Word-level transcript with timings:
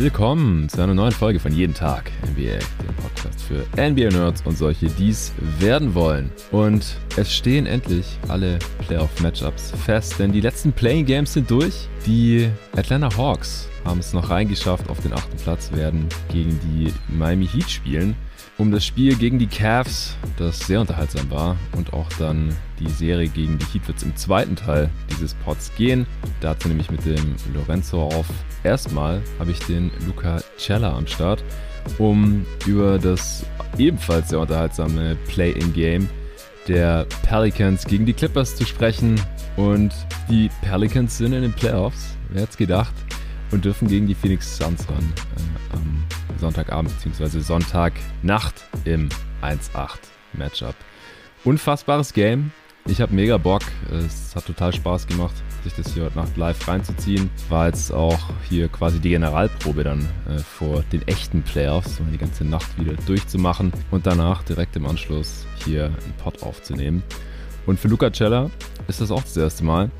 Willkommen 0.00 0.66
zu 0.70 0.80
einer 0.80 0.94
neuen 0.94 1.12
Folge 1.12 1.38
von 1.38 1.52
Jeden 1.52 1.74
Tag 1.74 2.10
NBA, 2.22 2.56
dem 2.56 2.96
Podcast 3.02 3.42
für 3.42 3.66
NBA-Nerds 3.76 4.40
und 4.46 4.56
solche, 4.56 4.86
die 4.86 5.10
es 5.10 5.30
werden 5.58 5.94
wollen. 5.94 6.32
Und 6.52 6.96
es 7.18 7.30
stehen 7.30 7.66
endlich 7.66 8.18
alle 8.28 8.58
Playoff-Matchups 8.86 9.72
fest, 9.84 10.18
denn 10.18 10.32
die 10.32 10.40
letzten 10.40 10.72
Playing 10.72 11.04
Games 11.04 11.34
sind 11.34 11.50
durch. 11.50 11.86
Die 12.06 12.48
Atlanta 12.74 13.14
Hawks 13.14 13.68
haben 13.84 14.00
es 14.00 14.14
noch 14.14 14.30
reingeschafft 14.30 14.88
auf 14.88 15.00
den 15.00 15.12
achten 15.12 15.36
Platz, 15.36 15.70
werden 15.72 16.08
gegen 16.32 16.58
die 16.60 16.94
Miami 17.14 17.46
Heat 17.46 17.68
spielen. 17.70 18.16
Um 18.60 18.70
das 18.70 18.84
Spiel 18.84 19.16
gegen 19.16 19.38
die 19.38 19.46
Cavs, 19.46 20.18
das 20.36 20.58
sehr 20.58 20.82
unterhaltsam 20.82 21.30
war, 21.30 21.56
und 21.78 21.94
auch 21.94 22.10
dann 22.18 22.54
die 22.78 22.90
Serie 22.90 23.26
gegen 23.26 23.56
die 23.56 23.64
Heat 23.64 23.88
wird 23.88 23.96
es 23.96 24.02
im 24.02 24.14
zweiten 24.16 24.54
Teil 24.54 24.90
dieses 25.10 25.32
Pods 25.32 25.74
gehen. 25.76 26.06
Dazu 26.42 26.68
nämlich 26.68 26.90
mit 26.90 27.02
dem 27.06 27.36
Lorenzo 27.54 28.02
auf. 28.02 28.26
Erstmal 28.62 29.22
habe 29.38 29.52
ich 29.52 29.60
den 29.60 29.90
Luca 30.06 30.42
Cella 30.58 30.94
am 30.94 31.06
Start, 31.06 31.42
um 31.96 32.44
über 32.66 32.98
das 32.98 33.46
ebenfalls 33.78 34.28
sehr 34.28 34.40
unterhaltsame 34.40 35.16
Play-in-Game 35.28 36.06
der 36.68 37.06
Pelicans 37.22 37.86
gegen 37.86 38.04
die 38.04 38.12
Clippers 38.12 38.56
zu 38.56 38.66
sprechen. 38.66 39.18
Und 39.56 39.94
die 40.28 40.50
Pelicans 40.60 41.16
sind 41.16 41.32
in 41.32 41.40
den 41.40 41.54
Playoffs, 41.54 42.14
wer 42.28 42.42
hätte 42.42 42.50
es 42.50 42.58
gedacht, 42.58 42.94
und 43.52 43.64
dürfen 43.64 43.88
gegen 43.88 44.06
die 44.06 44.14
Phoenix 44.14 44.58
Suns 44.58 44.86
ran 44.86 45.14
äh, 45.38 45.76
am 45.76 46.04
Sonntagabend 46.40 46.92
bzw. 46.98 47.40
Sonntagnacht 47.40 48.66
im 48.84 49.08
1-8 49.42 49.98
Matchup. 50.32 50.74
Unfassbares 51.44 52.12
Game. 52.12 52.52
Ich 52.86 53.00
habe 53.00 53.14
mega 53.14 53.36
Bock. 53.36 53.62
Es 53.92 54.34
hat 54.34 54.46
total 54.46 54.72
Spaß 54.72 55.06
gemacht, 55.06 55.34
sich 55.64 55.74
das 55.74 55.92
hier 55.92 56.04
heute 56.04 56.18
Nacht 56.18 56.36
live 56.36 56.66
reinzuziehen. 56.66 57.30
War 57.48 57.66
jetzt 57.66 57.92
auch 57.92 58.18
hier 58.48 58.68
quasi 58.68 58.98
die 58.98 59.10
Generalprobe 59.10 59.84
dann 59.84 60.00
äh, 60.28 60.38
vor 60.38 60.82
den 60.92 61.06
echten 61.06 61.42
Playoffs, 61.42 62.00
um 62.00 62.10
die 62.10 62.18
ganze 62.18 62.44
Nacht 62.44 62.78
wieder 62.80 62.94
durchzumachen 63.06 63.72
und 63.90 64.06
danach 64.06 64.42
direkt 64.42 64.76
im 64.76 64.86
Anschluss 64.86 65.46
hier 65.64 65.84
einen 65.84 66.14
Pod 66.18 66.42
aufzunehmen. 66.42 67.02
Und 67.66 67.78
für 67.78 67.88
Luca 67.88 68.10
Cella 68.10 68.50
ist 68.88 69.00
das 69.00 69.10
auch 69.10 69.22
das 69.22 69.36
erste 69.36 69.64
Mal. 69.64 69.90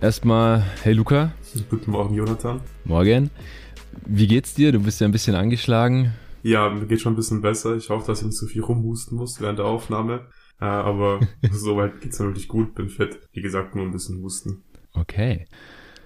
Erstmal, 0.00 0.62
hey 0.82 0.92
Luca. 0.92 1.32
Guten 1.70 1.90
Morgen, 1.90 2.14
Jonathan. 2.14 2.60
Morgen. 2.84 3.30
Wie 4.04 4.26
geht's 4.26 4.54
dir? 4.54 4.72
Du 4.72 4.80
bist 4.80 5.00
ja 5.00 5.06
ein 5.06 5.12
bisschen 5.12 5.34
angeschlagen. 5.34 6.12
Ja, 6.42 6.68
mir 6.70 6.86
geht 6.86 7.00
schon 7.00 7.14
ein 7.14 7.16
bisschen 7.16 7.40
besser. 7.40 7.76
Ich 7.76 7.90
hoffe, 7.90 8.06
dass 8.06 8.20
ich 8.20 8.26
nicht 8.26 8.38
so 8.38 8.46
viel 8.46 8.62
rumhusten 8.62 9.16
muss 9.16 9.40
während 9.40 9.58
der 9.58 9.66
Aufnahme. 9.66 10.26
Äh, 10.60 10.64
aber 10.64 11.20
soweit 11.50 12.00
geht's 12.00 12.18
mir 12.18 12.26
wirklich 12.26 12.48
gut, 12.48 12.74
bin 12.74 12.88
fit. 12.88 13.18
Wie 13.32 13.42
gesagt, 13.42 13.74
nur 13.74 13.84
ein 13.84 13.92
bisschen 13.92 14.22
husten. 14.22 14.62
Okay. 14.92 15.46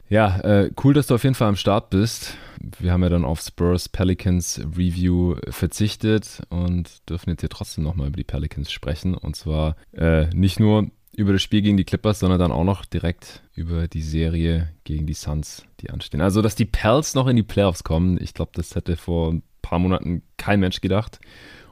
Ja, 0.08 0.41
äh, 0.41 0.70
cool, 0.82 0.92
dass 0.92 1.06
du 1.06 1.14
auf 1.14 1.22
jeden 1.22 1.36
Fall 1.36 1.48
am 1.48 1.56
Start 1.56 1.91
bist. 1.91 2.36
Wir 2.80 2.92
haben 2.92 3.02
ja 3.05 3.08
dann 3.08 3.24
auf 3.24 3.41
Spurs 3.41 3.88
Pelicans 3.88 4.60
Review 4.77 5.36
verzichtet 5.48 6.42
und 6.48 7.08
dürfen 7.08 7.30
jetzt 7.30 7.41
hier 7.41 7.48
trotzdem 7.48 7.84
nochmal 7.84 8.08
über 8.08 8.16
die 8.16 8.25
Pelicans 8.25 8.72
sprechen. 8.72 9.14
Und 9.14 9.36
zwar 9.36 9.77
äh, 9.92 10.27
nicht 10.34 10.58
nur 10.58 10.91
über 11.20 11.34
das 11.34 11.42
Spiel 11.42 11.60
gegen 11.60 11.76
die 11.76 11.84
Clippers, 11.84 12.20
sondern 12.20 12.40
dann 12.40 12.50
auch 12.50 12.64
noch 12.64 12.86
direkt 12.86 13.42
über 13.54 13.88
die 13.88 14.02
Serie 14.02 14.70
gegen 14.84 15.06
die 15.06 15.14
Suns, 15.14 15.64
die 15.80 15.90
anstehen. 15.90 16.22
Also, 16.22 16.40
dass 16.40 16.54
die 16.54 16.64
Pels 16.64 17.14
noch 17.14 17.26
in 17.26 17.36
die 17.36 17.42
Playoffs 17.42 17.84
kommen, 17.84 18.18
ich 18.20 18.32
glaube, 18.32 18.52
das 18.54 18.74
hätte 18.74 18.96
vor 18.96 19.32
ein 19.32 19.42
paar 19.60 19.78
Monaten 19.78 20.22
kein 20.38 20.60
Mensch 20.60 20.80
gedacht. 20.80 21.20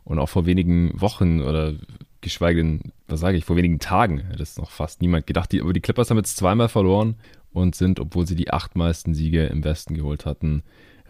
Und 0.05 0.19
auch 0.19 0.29
vor 0.29 0.47
wenigen 0.47 0.99
Wochen 1.01 1.43
oder 1.43 1.75
geschweige 2.21 2.63
denn, 2.63 2.93
was 3.07 3.21
sage 3.21 3.37
ich, 3.37 3.45
vor 3.45 3.57
wenigen 3.57 3.79
Tagen 3.79 4.19
hätte 4.19 4.43
es 4.43 4.59
noch 4.59 4.71
fast 4.71 5.01
niemand 5.03 5.27
gedacht. 5.27 5.53
Die, 5.53 5.61
aber 5.61 5.73
die 5.73 5.81
Clippers 5.81 6.11
haben 6.11 6.17
jetzt 6.19 6.37
zweimal 6.37 6.69
verloren 6.69 7.17
und 7.53 7.75
sind, 7.75 8.01
obwohl 8.01 8.27
sie 8.27 8.37
die 8.37 8.51
acht 8.51 8.77
meisten 8.77 9.15
Siege 9.15 9.47
im 9.47 9.65
Westen 9.65 9.95
geholt 9.95 10.27
hatten, 10.27 10.63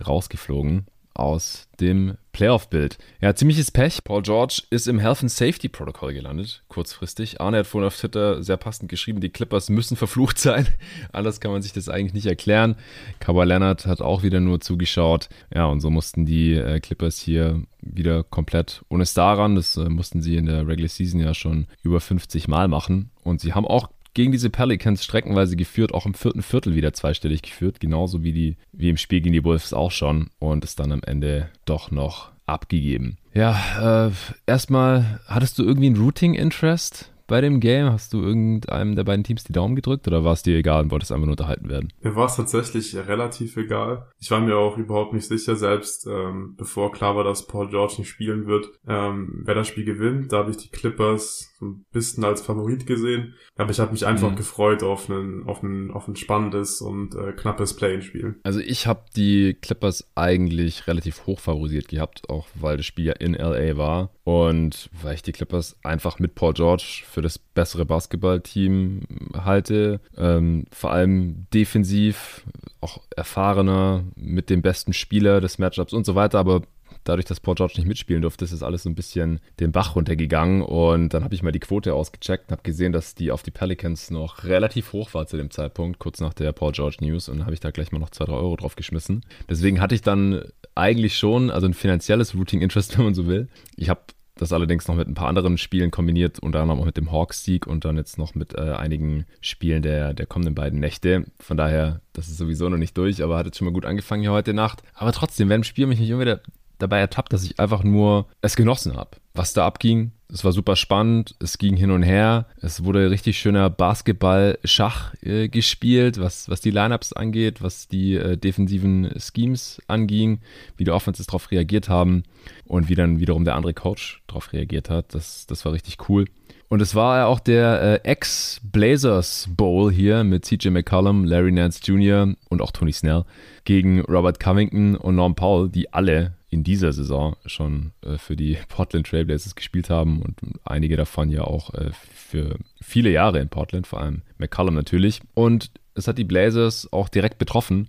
rausgeflogen 0.05 0.87
aus 1.19 1.69
dem 1.81 2.17
Playoff-Bild. 2.33 2.99
Ja, 3.21 3.35
ziemliches 3.35 3.71
Pech. 3.71 4.05
Paul 4.05 4.23
George 4.23 4.63
ist 4.71 4.87
im 4.87 4.99
Health 4.99 5.23
and 5.23 5.31
Safety 5.31 5.69
Protocol 5.69 6.13
gelandet, 6.13 6.63
kurzfristig. 6.69 7.41
Arne 7.41 7.59
hat 7.59 7.67
vorhin 7.67 7.89
auf 7.89 7.97
Twitter 7.97 8.43
sehr 8.43 8.57
passend 8.57 8.89
geschrieben, 8.89 9.21
die 9.21 9.31
Clippers 9.31 9.69
müssen 9.71 9.97
verflucht 9.97 10.39
sein. 10.39 10.67
Anders 11.13 11.41
kann 11.41 11.51
man 11.51 11.63
sich 11.63 11.73
das 11.73 11.89
eigentlich 11.89 12.15
nicht 12.15 12.27
erklären. 12.27 12.77
Kawhi 13.19 13.45
Leonard 13.45 13.87
hat 13.87 14.01
auch 14.01 14.23
wieder 14.23 14.41
nur 14.41 14.61
zugeschaut. 14.61 15.29
Ja, 15.53 15.67
und 15.67 15.81
so 15.81 15.91
mussten 15.91 16.27
die 16.27 16.55
äh, 16.55 16.79
Clippers 16.81 17.19
hier 17.19 17.63
wieder 17.81 18.23
komplett 18.23 18.85
ohne 18.89 19.07
Star 19.07 19.39
ran. 19.39 19.57
Das 19.57 19.77
äh, 19.77 19.89
mussten 19.89 20.23
sie 20.23 20.37
in 20.37 20.47
der 20.47 20.67
Regular 20.67 20.89
Season 20.89 21.21
ja 21.21 21.35
schon 21.35 21.67
über 21.83 22.01
50 22.01 22.47
Mal 22.47 22.69
machen. 22.69 23.11
Und 23.25 23.41
sie 23.41 23.53
haben 23.53 23.67
auch 23.67 23.89
gegen 24.15 24.33
diese 24.33 24.51
Pelicans 24.51 25.05
streckenweise 25.05 25.57
geführt, 25.57 25.95
auch 25.95 26.07
im 26.07 26.15
vierten 26.15 26.43
Viertel 26.43 26.75
wieder 26.75 26.93
zweistellig 26.93 27.43
geführt, 27.43 27.81
genauso 27.81 28.25
wie, 28.25 28.33
die, 28.33 28.57
wie 28.73 28.89
im 28.89 28.97
Spiel 28.97 29.21
gegen 29.21 29.33
die 29.33 29.45
Wolves 29.45 29.73
auch 29.73 29.91
schon 29.91 30.31
und 30.39 30.65
es 30.65 30.77
dann 30.77 30.93
am 30.93 31.03
Ende 31.03 31.51
doch 31.65 31.91
noch 31.91 32.33
abgegeben. 32.47 33.19
Ja, 33.35 34.09
äh, 34.09 34.11
erstmal, 34.47 35.21
hattest 35.27 35.59
du 35.59 35.65
irgendwie 35.65 35.91
ein 35.91 35.97
Routing-Interest 35.97 37.13
bei 37.29 37.41
dem 37.41 37.61
Game? 37.61 37.93
Hast 37.93 38.13
du 38.13 38.21
irgendeinem 38.21 38.97
der 38.97 39.05
beiden 39.05 39.23
Teams 39.23 39.45
die 39.45 39.53
Daumen 39.53 39.77
gedrückt 39.77 40.09
oder 40.09 40.25
war 40.25 40.33
es 40.33 40.43
dir 40.43 40.57
egal 40.57 40.83
und 40.83 40.91
wolltest 40.91 41.13
einfach 41.13 41.27
nur 41.27 41.35
unterhalten 41.35 41.69
werden? 41.69 41.93
Mir 42.01 42.17
war 42.17 42.27
es 42.27 42.35
tatsächlich 42.35 42.97
relativ 42.97 43.57
egal. 43.57 44.09
Ich 44.19 44.31
war 44.33 44.41
mir 44.41 44.57
auch 44.57 44.77
überhaupt 44.77 45.13
nicht 45.13 45.29
sicher, 45.29 45.55
selbst 45.55 46.07
ähm, 46.07 46.55
bevor 46.57 46.91
klar 46.91 47.15
war, 47.15 47.23
dass 47.23 47.47
Paul 47.47 47.69
George 47.69 47.95
nicht 47.99 48.09
spielen 48.09 48.47
wird, 48.47 48.71
ähm, 48.89 49.43
wer 49.45 49.55
das 49.55 49.69
Spiel 49.69 49.85
gewinnt. 49.85 50.33
Da 50.33 50.39
habe 50.39 50.51
ich 50.51 50.57
die 50.57 50.71
Clippers 50.71 51.55
so 51.61 51.67
ein 51.67 51.85
bisschen 51.93 52.25
als 52.25 52.41
Favorit 52.41 52.87
gesehen. 52.87 53.35
Aber 53.57 53.71
ich 53.71 53.81
habe 53.81 53.93
mich 53.93 54.07
einfach 54.07 54.31
mhm. 54.31 54.37
gefreut 54.37 54.83
auf 54.83 55.09
ein, 55.09 55.45
auf, 55.47 55.63
ein, 55.63 55.91
auf 55.91 56.09
ein 56.09 56.17
spannendes 56.17 56.81
und 56.81 57.15
äh, 57.15 57.33
knappes 57.33 57.75
Play-in-Spiel. 57.75 58.37
Also 58.43 58.61
ich 58.61 58.87
habe 58.87 59.05
die 59.17 59.55
Clippers 59.55 60.09
eigentlich 60.15 60.87
relativ 60.87 61.27
hoch 61.27 61.41
favorisiert 61.41 61.89
gehabt, 61.89 62.31
auch 62.31 62.47
weil 62.55 62.79
das 62.79 62.87
Spiel 62.87 63.07
ja 63.07 63.13
in 63.13 63.35
LA 63.35 63.77
war. 63.77 64.11
Und 64.29 64.91
weil 65.01 65.15
ich 65.15 65.23
die 65.23 65.33
Clippers 65.33 65.79
einfach 65.83 66.19
mit 66.19 66.35
Paul 66.35 66.53
George 66.53 67.01
für 67.11 67.23
das 67.23 67.39
bessere 67.39 67.87
Basketballteam 67.87 69.01
halte. 69.35 70.03
Ähm, 70.19 70.67
vor 70.71 70.93
allem 70.93 71.47
defensiv, 71.55 72.45
auch 72.83 73.01
erfahrener, 73.17 74.05
mit 74.17 74.51
dem 74.51 74.61
besten 74.61 74.93
Spieler 74.93 75.41
des 75.41 75.59
Matchups 75.59 75.95
und 75.95 76.05
so 76.05 76.15
weiter. 76.15 76.41
Aber 76.41 76.61
dadurch, 77.05 77.25
dass 77.25 77.41
Paul 77.41 77.55
George 77.55 77.73
nicht 77.79 77.87
mitspielen 77.87 78.21
durfte, 78.21 78.45
ist 78.45 78.53
das 78.53 78.63
alles 78.63 78.83
so 78.83 78.91
ein 78.91 78.95
bisschen 78.95 79.41
den 79.61 79.73
Bach 79.73 79.97
runtergegangen. 79.97 80.61
Und 80.61 81.15
dann 81.15 81.25
habe 81.25 81.35
ich 81.35 81.43
mal 81.43 81.51
die 81.51 81.59
Quote 81.59 81.95
ausgecheckt 81.95 82.49
und 82.49 82.53
habe 82.53 82.63
gesehen, 82.65 82.93
dass 82.93 83.15
die 83.15 83.31
auf 83.31 83.43
die 83.43 83.51
Pelicans 83.51 84.11
noch 84.11 84.45
relativ 84.45 84.93
hoch 84.93 85.15
war 85.15 85.27
zu 85.27 85.39
dem 85.39 85.51
Zeitpunkt, 85.51 86.01
kurz 86.01 86.21
nach 86.21 86.35
der 86.35 86.53
Paul 86.53 86.73
George 86.73 86.99
News. 87.01 87.31
Und 87.31 87.39
dann 87.39 87.47
habe 87.47 87.55
ich 87.55 87.61
da 87.61 87.71
gleich 87.71 87.93
mal 87.93 87.99
noch 87.99 88.11
2, 88.11 88.27
3 88.27 88.33
Euro 88.35 88.57
drauf 88.57 88.77
geschmissen. 88.77 89.25
Deswegen 89.49 89.81
hatte 89.81 89.95
ich 89.95 90.03
dann 90.03 90.43
eigentlich 90.75 91.17
schon, 91.17 91.51
also 91.51 91.67
ein 91.67 91.73
finanzielles 91.73 92.35
Routing 92.35 92.61
Interest, 92.61 92.99
wenn 92.99 93.07
man 93.07 93.15
so 93.15 93.27
will. 93.27 93.49
Ich 93.75 93.89
habe 93.89 94.03
das 94.41 94.53
allerdings 94.53 94.89
noch 94.89 94.97
mit 94.97 95.09
ein 95.09 95.15
paar 95.15 95.29
anderen 95.29 95.59
Spielen 95.59 95.91
kombiniert, 95.91 96.39
unter 96.39 96.61
anderem 96.61 96.81
auch 96.81 96.87
mit 96.87 96.97
dem 96.97 97.13
Hawks-Sieg 97.13 97.67
und 97.67 97.85
dann 97.85 97.97
jetzt 97.97 98.19
noch 98.19 98.35
mit 98.35 98.55
äh, 98.55 98.73
einigen 98.73 99.27
Spielen 99.41 99.83
der, 99.83 100.15
der 100.15 100.27
kommenden 100.27 100.55
beiden 100.55 100.81
Nächte. 100.81 101.25
Von 101.39 101.57
daher, 101.57 102.01
das 102.13 102.29
ist 102.29 102.39
sowieso 102.39 102.69
noch 102.69 102.79
nicht 102.79 102.97
durch, 102.97 103.23
aber 103.23 103.37
hat 103.39 103.47
jetzt 103.47 103.59
schon 103.59 103.67
mal 103.67 103.75
gut 103.75 103.85
angefangen 103.85 104.23
hier 104.23 104.33
heute 104.33 104.55
Nacht. 104.55 104.83
Aber 104.95 105.13
trotzdem, 105.13 105.49
während 105.49 105.65
dem 105.65 105.69
Spiel 105.69 105.87
mich 105.87 105.99
nicht 106.01 106.11
immer 106.11 106.21
wieder 106.21 106.41
dabei 106.79 107.01
ertappt, 107.01 107.33
dass 107.33 107.45
ich 107.45 107.59
einfach 107.59 107.83
nur 107.83 108.27
es 108.41 108.57
genossen 108.57 108.97
habe. 108.97 109.11
Was 109.39 109.53
da 109.53 109.65
abging, 109.69 110.11
es 110.33 110.45
war 110.45 110.51
super 110.51 110.75
spannend, 110.75 111.37
es 111.39 111.59
ging 111.59 111.77
hin 111.77 111.93
und 111.93 112.03
her, 112.03 112.47
es 112.61 112.83
wurde 112.83 113.09
richtig 113.09 113.39
schöner 113.39 113.71
Basketball-Schach 113.71 115.15
äh, 115.23 115.49
gespielt, 115.49 116.19
was, 116.19 116.49
was 116.49 116.61
die 116.61 116.73
Lineups 116.73 117.13
angeht, 117.13 117.63
was 117.63 117.87
die 117.87 118.17
äh, 118.17 118.37
defensiven 118.37 119.09
Schemes 119.17 119.81
anging, 119.87 120.41
wie 120.77 120.83
die 120.83 120.91
Offenses 120.91 121.27
darauf 121.27 121.53
reagiert 121.53 121.89
haben 121.89 122.25
und 122.67 122.89
wie 122.89 122.97
dann 122.97 123.21
wiederum 123.21 123.45
der 123.45 123.55
andere 123.55 123.75
Coach 123.75 124.25
darauf 124.27 124.53
reagiert 124.53 124.91
hat. 124.91 125.15
Das, 125.15 125.47
das 125.47 125.65
war 125.65 125.73
richtig 125.73 126.09
cool. 126.09 126.25
Und 126.69 126.83
es 126.83 126.97
war 126.97 127.19
ja 127.19 127.27
auch 127.27 127.39
der 127.39 127.81
äh, 127.81 128.09
Ex-Blazers 128.09 129.51
Bowl 129.57 129.93
hier 129.93 130.25
mit 130.25 130.47
CJ 130.47 130.71
McCollum, 130.71 131.25
Larry 131.25 131.53
Nance 131.53 131.81
Jr. 131.85 132.35
und 132.49 132.61
auch 132.61 132.73
Tony 132.73 132.93
Snell 132.93 133.25
gegen 133.63 134.01
Robert 134.01 134.41
Covington 134.41 134.97
und 134.97 135.15
Norm 135.15 135.37
Powell, 135.37 135.69
die 135.69 135.93
alle 135.95 136.33
in 136.51 136.65
dieser 136.65 136.93
Saison 136.93 137.37
schon 137.47 137.93
äh, 138.03 138.19
für 138.19 138.37
die 138.37 138.57
Portland 138.69 139.07
Trailblazers 139.07 139.55
gespielt 139.55 139.91
haben 139.91 140.23
und 140.23 140.39
einige 140.65 140.97
davon 140.97 141.31
ja 141.31 141.43
auch 141.43 141.75
äh, 141.75 141.91
für 141.93 142.59
viele 142.81 143.11
Jahre 143.11 143.41
in 143.41 143.49
Portland, 143.49 143.87
vor 143.87 144.01
allem 144.01 144.23
McCollum 144.39 144.75
natürlich. 144.75 145.21
Und 145.35 145.71
es 145.95 146.07
hat 146.09 146.19
die 146.19 146.25
Blazers 146.25 146.93
auch 146.93 147.09
direkt 147.09 147.39
betroffen, 147.39 147.89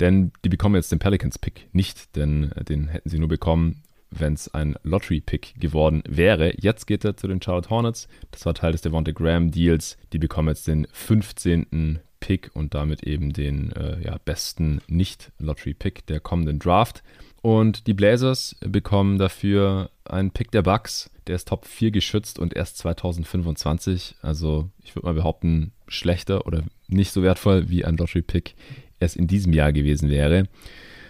denn 0.00 0.32
die 0.44 0.48
bekommen 0.48 0.76
jetzt 0.76 0.92
den 0.92 0.98
Pelicans-Pick 0.98 1.68
nicht, 1.72 2.16
denn 2.16 2.52
äh, 2.52 2.64
den 2.64 2.88
hätten 2.88 3.08
sie 3.08 3.18
nur 3.18 3.28
bekommen, 3.28 3.82
wenn 4.10 4.34
es 4.34 4.52
ein 4.52 4.76
Lottery-Pick 4.82 5.60
geworden 5.60 6.02
wäre. 6.08 6.54
Jetzt 6.60 6.86
geht 6.86 7.04
er 7.04 7.16
zu 7.16 7.28
den 7.28 7.40
Charlotte 7.40 7.70
Hornets. 7.70 8.08
Das 8.32 8.44
war 8.44 8.54
Teil 8.54 8.72
des 8.72 8.82
Devonta 8.82 9.12
Graham-Deals. 9.12 9.98
Die 10.12 10.18
bekommen 10.18 10.48
jetzt 10.48 10.66
den 10.66 10.88
15. 10.90 12.00
Pick 12.18 12.50
und 12.54 12.74
damit 12.74 13.02
eben 13.04 13.32
den 13.32 13.72
äh, 13.72 14.02
ja, 14.02 14.18
besten 14.24 14.80
Nicht-Lottery-Pick 14.88 16.06
der 16.06 16.20
kommenden 16.20 16.58
Draft. 16.58 17.02
Und 17.42 17.86
die 17.86 17.94
Blazers 17.94 18.56
bekommen 18.60 19.18
dafür 19.18 19.90
einen 20.04 20.30
Pick 20.30 20.50
der 20.50 20.62
Bucks. 20.62 21.10
Der 21.26 21.36
ist 21.36 21.48
Top 21.48 21.64
4 21.64 21.90
geschützt 21.90 22.38
und 22.38 22.54
erst 22.54 22.78
2025. 22.78 24.16
Also 24.20 24.68
ich 24.82 24.94
würde 24.94 25.06
mal 25.06 25.14
behaupten, 25.14 25.72
schlechter 25.88 26.46
oder 26.46 26.62
nicht 26.88 27.12
so 27.12 27.22
wertvoll 27.22 27.68
wie 27.70 27.84
ein 27.84 27.96
Lottery-Pick 27.96 28.54
erst 28.98 29.16
in 29.16 29.26
diesem 29.26 29.52
Jahr 29.52 29.72
gewesen 29.72 30.10
wäre. 30.10 30.44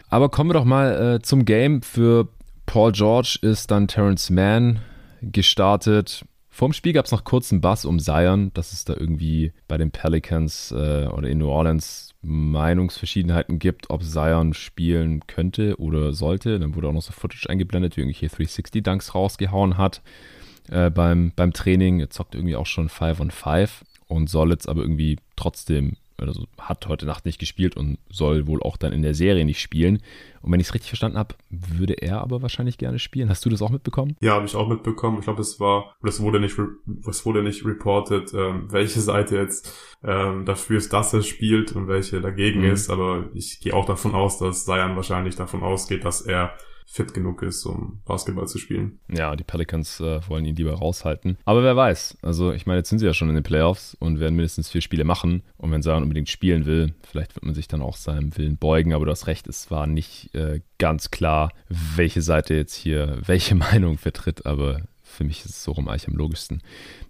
Aber 0.08 0.28
kommen 0.28 0.50
wir 0.50 0.54
doch 0.54 0.64
mal 0.64 1.16
äh, 1.16 1.22
zum 1.22 1.44
Game. 1.44 1.82
Für 1.82 2.28
Paul 2.66 2.92
George 2.92 3.38
ist 3.42 3.70
dann 3.70 3.88
Terrence 3.88 4.30
Mann 4.30 4.80
gestartet. 5.22 6.24
Vorm 6.48 6.72
Spiel 6.72 6.92
gab 6.92 7.06
es 7.06 7.12
noch 7.12 7.24
kurzen 7.24 7.60
Bass 7.60 7.84
um 7.84 7.98
Zion, 7.98 8.52
dass 8.54 8.72
es 8.72 8.84
da 8.84 8.94
irgendwie 8.94 9.52
bei 9.66 9.78
den 9.78 9.90
Pelicans 9.90 10.72
äh, 10.72 11.06
oder 11.06 11.28
in 11.28 11.38
New 11.38 11.48
Orleans 11.48 12.09
Meinungsverschiedenheiten 12.22 13.58
gibt, 13.58 13.90
ob 13.90 14.02
Zion 14.02 14.52
spielen 14.52 15.26
könnte 15.26 15.78
oder 15.80 16.12
sollte. 16.12 16.58
Dann 16.58 16.74
wurde 16.74 16.88
auch 16.88 16.92
noch 16.92 17.02
so 17.02 17.12
Footage 17.12 17.48
eingeblendet, 17.48 17.96
wie 17.96 18.02
irgendwelche 18.02 18.34
360-Dunks 18.34 19.14
rausgehauen 19.14 19.78
hat 19.78 20.02
äh, 20.70 20.90
beim, 20.90 21.32
beim 21.34 21.52
Training. 21.52 22.00
Er 22.00 22.10
zockt 22.10 22.34
irgendwie 22.34 22.56
auch 22.56 22.66
schon 22.66 22.88
5 22.88 23.20
on 23.20 23.30
5 23.30 23.84
und 24.08 24.28
soll 24.28 24.50
jetzt 24.50 24.68
aber 24.68 24.82
irgendwie 24.82 25.18
trotzdem 25.36 25.96
also 26.28 26.46
hat 26.58 26.86
heute 26.86 27.06
Nacht 27.06 27.24
nicht 27.24 27.38
gespielt 27.38 27.76
und 27.76 27.98
soll 28.10 28.46
wohl 28.46 28.62
auch 28.62 28.76
dann 28.76 28.92
in 28.92 29.02
der 29.02 29.14
Serie 29.14 29.44
nicht 29.44 29.60
spielen. 29.60 30.02
Und 30.42 30.52
wenn 30.52 30.60
ich 30.60 30.68
es 30.68 30.74
richtig 30.74 30.90
verstanden 30.90 31.18
habe, 31.18 31.34
würde 31.50 31.94
er 31.94 32.20
aber 32.20 32.42
wahrscheinlich 32.42 32.78
gerne 32.78 32.98
spielen. 32.98 33.28
Hast 33.28 33.44
du 33.44 33.50
das 33.50 33.62
auch 33.62 33.70
mitbekommen? 33.70 34.16
Ja, 34.20 34.34
habe 34.34 34.46
ich 34.46 34.54
auch 34.54 34.68
mitbekommen. 34.68 35.18
Ich 35.18 35.24
glaube, 35.24 35.40
es 35.40 35.60
war, 35.60 35.94
das 36.02 36.20
wurde 36.20 36.40
nicht, 36.40 36.56
es 37.08 37.26
wurde 37.26 37.42
nicht 37.42 37.64
reported, 37.64 38.32
ähm, 38.34 38.66
welche 38.70 39.00
Seite 39.00 39.36
jetzt 39.36 39.74
ähm, 40.02 40.44
dafür 40.46 40.78
ist, 40.78 40.92
dass 40.92 41.12
er 41.12 41.22
spielt 41.22 41.72
und 41.72 41.88
welche 41.88 42.20
dagegen 42.20 42.60
mhm. 42.60 42.72
ist. 42.72 42.90
Aber 42.90 43.28
ich 43.34 43.60
gehe 43.60 43.74
auch 43.74 43.84
davon 43.84 44.14
aus, 44.14 44.38
dass 44.38 44.64
Sayan 44.64 44.96
wahrscheinlich 44.96 45.36
davon 45.36 45.62
ausgeht, 45.62 46.04
dass 46.04 46.22
er 46.22 46.54
fit 46.92 47.14
genug 47.14 47.42
ist, 47.42 47.64
um 47.66 48.00
Basketball 48.04 48.48
zu 48.48 48.58
spielen. 48.58 48.98
Ja, 49.08 49.36
die 49.36 49.44
Pelicans 49.44 50.00
äh, 50.00 50.20
wollen 50.28 50.44
ihn 50.44 50.56
lieber 50.56 50.74
raushalten. 50.74 51.38
Aber 51.44 51.62
wer 51.62 51.76
weiß. 51.76 52.18
Also 52.20 52.50
ich 52.50 52.66
meine, 52.66 52.78
jetzt 52.78 52.88
sind 52.88 52.98
sie 52.98 53.06
ja 53.06 53.14
schon 53.14 53.28
in 53.28 53.36
den 53.36 53.44
Playoffs 53.44 53.96
und 54.00 54.18
werden 54.18 54.34
mindestens 54.34 54.68
vier 54.68 54.80
Spiele 54.80 55.04
machen. 55.04 55.44
Und 55.56 55.70
wenn 55.70 55.84
Zion 55.84 56.02
unbedingt 56.02 56.28
spielen 56.28 56.66
will, 56.66 56.92
vielleicht 57.08 57.36
wird 57.36 57.44
man 57.44 57.54
sich 57.54 57.68
dann 57.68 57.80
auch 57.80 57.96
seinem 57.96 58.36
Willen 58.36 58.56
beugen. 58.56 58.92
Aber 58.92 59.04
du 59.04 59.12
hast 59.12 59.28
recht, 59.28 59.46
es 59.46 59.70
war 59.70 59.86
nicht 59.86 60.34
äh, 60.34 60.62
ganz 60.78 61.12
klar, 61.12 61.52
welche 61.68 62.22
Seite 62.22 62.54
jetzt 62.54 62.74
hier 62.74 63.18
welche 63.24 63.54
Meinung 63.54 63.96
vertritt. 63.96 64.44
Aber 64.44 64.80
für 65.04 65.22
mich 65.22 65.44
ist 65.44 65.50
es 65.50 65.62
so 65.62 65.72
rum 65.72 65.88
eigentlich 65.88 66.08
am 66.08 66.14
logischsten. 66.14 66.60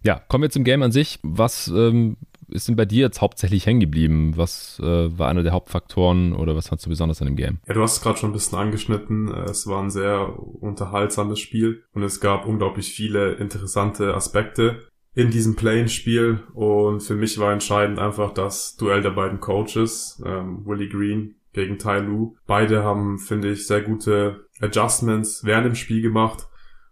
Ja, 0.02 0.18
kommen 0.28 0.42
wir 0.42 0.50
zum 0.50 0.64
Game 0.64 0.82
an 0.82 0.92
sich. 0.92 1.18
Was 1.22 1.68
ähm, 1.68 2.18
ist 2.50 2.68
denn 2.68 2.76
bei 2.76 2.84
dir 2.84 3.06
jetzt 3.06 3.20
hauptsächlich 3.20 3.66
hängen 3.66 3.80
geblieben? 3.80 4.32
Was 4.36 4.80
äh, 4.82 5.18
war 5.18 5.28
einer 5.28 5.42
der 5.42 5.52
Hauptfaktoren 5.52 6.34
oder 6.34 6.56
was 6.56 6.68
fandst 6.68 6.86
du 6.86 6.90
besonders 6.90 7.20
an 7.20 7.26
dem 7.26 7.36
Game? 7.36 7.58
Ja, 7.66 7.74
du 7.74 7.82
hast 7.82 7.96
es 7.96 8.02
gerade 8.02 8.18
schon 8.18 8.30
ein 8.30 8.34
bisschen 8.34 8.58
angeschnitten. 8.58 9.28
Es 9.28 9.66
war 9.66 9.82
ein 9.82 9.90
sehr 9.90 10.38
unterhaltsames 10.38 11.38
Spiel 11.38 11.84
und 11.92 12.02
es 12.02 12.20
gab 12.20 12.46
unglaublich 12.46 12.92
viele 12.92 13.32
interessante 13.34 14.14
Aspekte 14.14 14.90
in 15.14 15.30
diesem 15.30 15.56
Play-In-Spiel 15.56 16.44
und 16.54 17.00
für 17.00 17.14
mich 17.14 17.38
war 17.38 17.52
entscheidend 17.52 17.98
einfach 17.98 18.32
das 18.32 18.76
Duell 18.76 19.02
der 19.02 19.10
beiden 19.10 19.40
Coaches, 19.40 20.22
ähm, 20.24 20.64
Willie 20.64 20.88
Green 20.88 21.34
gegen 21.52 21.78
Tai 21.78 21.98
Lu. 22.00 22.36
Beide 22.46 22.84
haben, 22.84 23.18
finde 23.18 23.50
ich, 23.50 23.66
sehr 23.66 23.82
gute 23.82 24.46
Adjustments 24.60 25.44
während 25.44 25.66
dem 25.66 25.74
Spiel 25.74 26.00
gemacht 26.00 26.46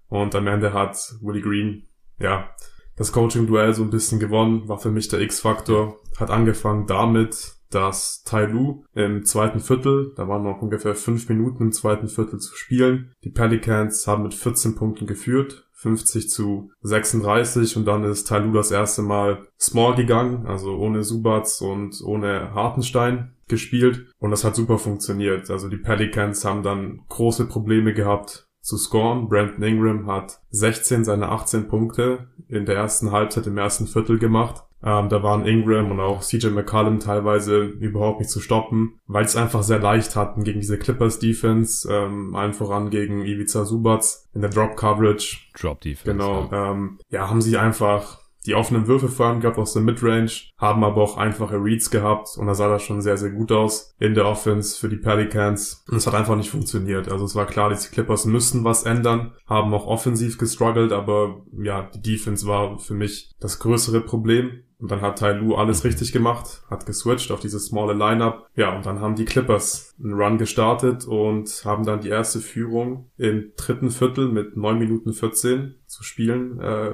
und 0.09 0.35
am 0.35 0.47
Ende 0.49 0.73
hat 0.73 0.97
Willie 1.21 1.43
Green, 1.43 1.87
ja, 2.19 2.51
das 2.99 3.13
Coaching-Duell 3.13 3.73
so 3.75 3.83
ein 3.83 3.91
bisschen 3.91 4.19
gewonnen, 4.19 4.69
war 4.69 4.79
für 4.79 4.91
mich 4.91 5.09
der 5.09 5.21
X-Faktor. 5.21 5.97
Hat 6.19 6.31
angefangen 6.31 6.87
damit, 6.87 7.55
dass 7.71 8.23
Tai 8.25 8.47
Lu 8.47 8.85
im 8.95 9.25
zweiten 9.25 9.61
Viertel, 9.61 10.13
da 10.17 10.27
waren 10.27 10.43
noch 10.43 10.63
ungefähr 10.63 10.95
fünf 10.95 11.29
Minuten 11.29 11.65
im 11.65 11.73
zweiten 11.73 12.09
Viertel 12.09 12.39
zu 12.41 12.57
spielen. 12.57 13.13
Die 13.25 13.31
Pelicans 13.31 14.07
haben 14.07 14.25
mit 14.25 14.35
14 14.35 14.75
Punkten 14.75 15.07
geführt, 15.07 15.69
50 15.75 16.29
zu 16.29 16.73
36 16.81 17.77
und 17.77 17.85
dann 17.85 18.03
ist 18.05 18.27
Tai 18.27 18.39
Lu 18.39 18.53
das 18.53 18.73
erste 18.73 19.03
Mal 19.03 19.47
small 19.61 19.95
gegangen, 19.95 20.47
also 20.47 20.77
ohne 20.77 21.05
Subats 21.05 21.61
und 21.61 22.03
ohne 22.03 22.53
Hartenstein 22.53 23.35
gespielt 23.47 24.07
und 24.19 24.31
das 24.31 24.45
hat 24.45 24.57
super 24.57 24.79
funktioniert. 24.79 25.51
Also 25.51 25.69
die 25.69 25.77
Pelicans 25.77 26.45
haben 26.45 26.63
dann 26.63 27.03
große 27.09 27.47
Probleme 27.47 27.95
gehabt, 27.95 28.48
zu 28.69 28.77
scoren. 28.77 29.29
Brandon 29.29 29.63
Ingram 29.63 30.07
hat 30.07 30.41
16 30.51 31.05
seiner 31.05 31.33
18 31.33 31.69
Punkte 31.69 32.29
in 32.49 32.67
der 32.67 32.77
ersten 32.77 33.11
Halbzeit 33.11 33.47
im 33.47 33.59
ersten 33.59 33.87
Viertel 33.87 34.19
gemacht. 34.19 34.63
Ähm, 34.81 35.09
da 35.09 35.23
waren 35.25 35.45
Ingram 35.45 35.91
und 35.91 35.99
auch 35.99 36.21
CJ 36.21 36.49
McCollum 36.49 37.01
teilweise 37.01 37.63
überhaupt 37.63 38.21
nicht 38.21 38.31
zu 38.31 38.41
stoppen, 38.41 39.01
weil 39.09 39.25
es 39.25 39.35
einfach 39.35 39.65
sehr 39.65 39.81
leicht 39.81 40.15
hatten 40.15 40.45
gegen 40.45 40.61
diese 40.61 40.79
Clippers 40.79 41.19
Defense, 41.19 41.93
ähm, 41.93 42.37
allen 42.37 42.53
voran 42.53 42.91
gegen 42.91 43.25
Ivica 43.25 43.65
Subats 43.65 44.29
in 44.35 44.43
der 44.43 44.51
Drop 44.51 44.77
Coverage. 44.77 45.39
Drop 45.59 45.81
Defense. 45.81 46.05
Genau. 46.05 46.49
Ja, 46.53 46.71
ähm, 46.71 46.99
ja 47.11 47.29
haben 47.29 47.43
sie 47.43 47.57
einfach 47.57 48.21
die 48.47 48.55
offenen 48.55 48.87
Würfe 48.87 49.09
allem 49.25 49.41
gehabt 49.41 49.59
aus 49.59 49.73
der 49.73 49.83
Midrange, 49.83 50.31
haben 50.57 50.85
aber 50.85 51.03
auch 51.03 51.17
einfache 51.17 51.57
Reads 51.57 51.91
gehabt 51.91 52.37
und 52.37 52.47
da 52.47 52.55
sah 52.55 52.69
das 52.69 52.83
schon 52.83 53.03
sehr, 53.03 53.17
sehr 53.17 53.31
gut 53.31 53.53
aus 53.53 53.95
in 53.99 54.15
der 54.15 54.27
Offense 54.27 54.79
für 54.79 54.89
die 54.89 54.97
Pelicans. 54.97 55.85
Und 55.91 55.97
es 55.97 56.07
hat 56.07 56.15
einfach 56.15 56.37
nicht 56.37 56.51
funktioniert. 56.51 57.11
Also 57.11 57.25
es 57.25 57.35
war 57.35 57.47
klar, 57.47 57.71
die 57.71 57.89
Clippers 57.89 58.25
müssen 58.25 58.65
was 58.65 58.85
ändern, 58.85 59.33
haben 59.47 59.75
auch 59.75 59.87
offensiv 59.87 60.39
gestruggelt, 60.39 60.93
aber 60.93 61.43
ja, 61.61 61.91
die 61.95 62.03
Defense 62.03 62.47
war 62.47 62.79
für 62.79 62.95
mich 62.95 63.35
das 63.41 63.59
größere 63.59 64.01
Problem. 64.01 64.63
Und 64.81 64.93
dann 64.93 65.01
hat 65.01 65.19
Tai 65.19 65.33
Lu 65.33 65.57
alles 65.57 65.85
richtig 65.85 66.13
gemacht, 66.13 66.63
hat 66.71 66.87
geswitcht 66.87 67.33
auf 67.33 67.41
dieses 67.41 67.67
smalle 67.67 67.95
Lineup. 67.95 68.49
Ja, 68.55 68.77
und 68.77 68.87
dann 68.87 69.01
haben 69.01 69.17
die 69.17 69.25
Clippers 69.25 69.95
einen 70.03 70.15
Run 70.15 70.39
gestartet 70.39 71.05
und 71.05 71.49
haben 71.65 71.85
dann 71.85 72.01
die 72.01 72.11
erste 72.11 72.39
Führung 72.39 73.11
im 73.17 73.53
dritten 73.57 73.91
Viertel 73.91 74.29
mit 74.29 74.57
9 74.57 74.79
Minuten 74.79 75.13
14 75.13 75.75
zu 75.87 76.05
spielen 76.05 76.61
äh, 76.61 76.93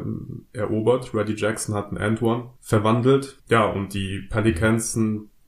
erobert. 0.52 1.12
Reddy 1.12 1.34
Jackson 1.34 1.74
hat 1.74 1.88
einen 1.88 1.98
End 1.98 2.22
One 2.22 2.50
verwandelt. 2.60 3.38
Ja, 3.48 3.66
und 3.66 3.92
die 3.92 4.26
Pelicans 4.30 4.98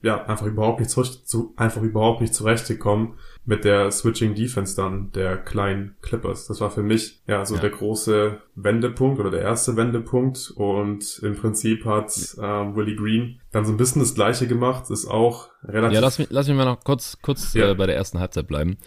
ja 0.03 0.25
einfach 0.27 0.47
überhaupt 0.47 0.81
nicht 0.81 0.91
zu, 0.91 1.55
einfach 1.57 1.83
überhaupt 1.83 2.21
nicht 2.21 2.35
zurechtgekommen 2.35 3.15
mit 3.47 3.65
der 3.65 3.91
Switching 3.93 4.35
Defense 4.35 4.75
dann 4.77 5.13
der 5.13 5.37
kleinen 5.37 5.95
Clippers. 6.03 6.49
Das 6.49 6.61
war 6.61 6.71
für 6.71 6.83
mich 6.83 7.21
ja 7.27 7.47
so 7.47 7.55
ja. 7.55 7.61
der 7.61 7.71
große 7.71 8.39
Wendepunkt 8.57 9.21
oder 9.21 9.31
der 9.31 9.41
erste 9.41 9.77
Wendepunkt 9.77 10.53
und 10.57 11.21
im 11.23 11.37
Prinzip 11.37 11.85
hat 11.85 12.13
ähm, 12.43 12.75
Willie 12.75 12.97
Green 12.97 13.41
dann 13.53 13.65
so 13.65 13.73
ein 13.73 13.77
bisschen 13.77 14.01
das 14.01 14.15
gleiche 14.15 14.49
gemacht, 14.49 14.91
ist 14.91 15.07
auch 15.07 15.49
relativ... 15.63 15.95
Ja, 15.95 16.01
lass 16.01 16.19
mich, 16.19 16.29
lass 16.31 16.49
mich 16.49 16.57
mal 16.57 16.65
noch 16.65 16.83
kurz, 16.83 17.19
kurz 17.23 17.55
ja. 17.55 17.71
äh, 17.71 17.75
bei 17.75 17.87
der 17.87 17.97
ersten 17.97 18.19
Halbzeit 18.19 18.49
bleiben, 18.49 18.79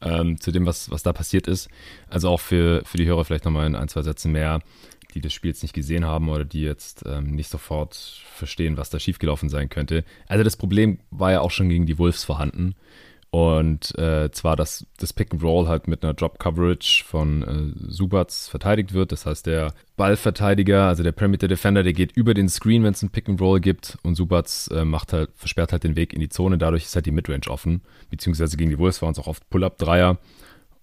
ähm, 0.00 0.40
zu 0.40 0.50
dem, 0.50 0.64
was, 0.64 0.90
was 0.90 1.02
da 1.02 1.12
passiert 1.12 1.46
ist. 1.46 1.68
Also 2.08 2.30
auch 2.30 2.40
für, 2.40 2.82
für 2.86 2.96
die 2.96 3.06
Hörer 3.06 3.24
vielleicht 3.24 3.44
nochmal 3.44 3.66
in 3.66 3.76
ein, 3.76 3.88
zwei 3.88 4.02
Sätzen 4.02 4.32
mehr 4.32 4.60
die 5.16 5.22
das 5.22 5.32
Spiel 5.32 5.50
jetzt 5.50 5.62
nicht 5.62 5.72
gesehen 5.72 6.04
haben 6.04 6.28
oder 6.28 6.44
die 6.44 6.60
jetzt 6.60 7.04
ähm, 7.06 7.30
nicht 7.30 7.48
sofort 7.48 7.94
verstehen, 8.34 8.76
was 8.76 8.90
da 8.90 8.98
schiefgelaufen 8.98 9.48
sein 9.48 9.70
könnte. 9.70 10.04
Also 10.28 10.44
das 10.44 10.58
Problem 10.58 10.98
war 11.10 11.32
ja 11.32 11.40
auch 11.40 11.50
schon 11.50 11.70
gegen 11.70 11.86
die 11.86 11.98
Wolves 11.98 12.22
vorhanden. 12.22 12.74
Und 13.36 13.94
äh, 13.98 14.30
zwar, 14.30 14.56
dass 14.56 14.86
das 14.96 15.12
Pick 15.12 15.30
and 15.34 15.42
Roll 15.42 15.68
halt 15.68 15.88
mit 15.88 16.02
einer 16.02 16.14
Drop 16.14 16.38
Coverage 16.38 17.04
von 17.04 17.42
äh, 17.42 17.90
Subats 17.92 18.48
verteidigt 18.48 18.94
wird. 18.94 19.12
Das 19.12 19.26
heißt, 19.26 19.44
der 19.44 19.74
Ballverteidiger, 19.98 20.84
also 20.84 21.02
der 21.02 21.12
Perimeter 21.12 21.46
Defender, 21.46 21.82
der 21.82 21.92
geht 21.92 22.12
über 22.12 22.32
den 22.32 22.48
Screen, 22.48 22.82
wenn 22.82 22.94
es 22.94 23.02
ein 23.02 23.10
Pick 23.10 23.28
and 23.28 23.38
Roll 23.38 23.60
gibt. 23.60 23.98
Und 24.02 24.14
Subats 24.14 24.68
äh, 24.68 24.86
macht 24.86 25.12
halt, 25.12 25.28
versperrt 25.34 25.72
halt 25.72 25.84
den 25.84 25.96
Weg 25.96 26.14
in 26.14 26.20
die 26.20 26.30
Zone. 26.30 26.56
Dadurch 26.56 26.84
ist 26.84 26.94
halt 26.94 27.04
die 27.04 27.10
Midrange 27.10 27.50
offen. 27.50 27.82
Beziehungsweise 28.08 28.56
gegen 28.56 28.70
die 28.70 28.78
Wolves 28.78 29.02
waren 29.02 29.12
es 29.12 29.18
auch 29.18 29.26
oft 29.26 29.46
Pull-Up-Dreier. 29.50 30.16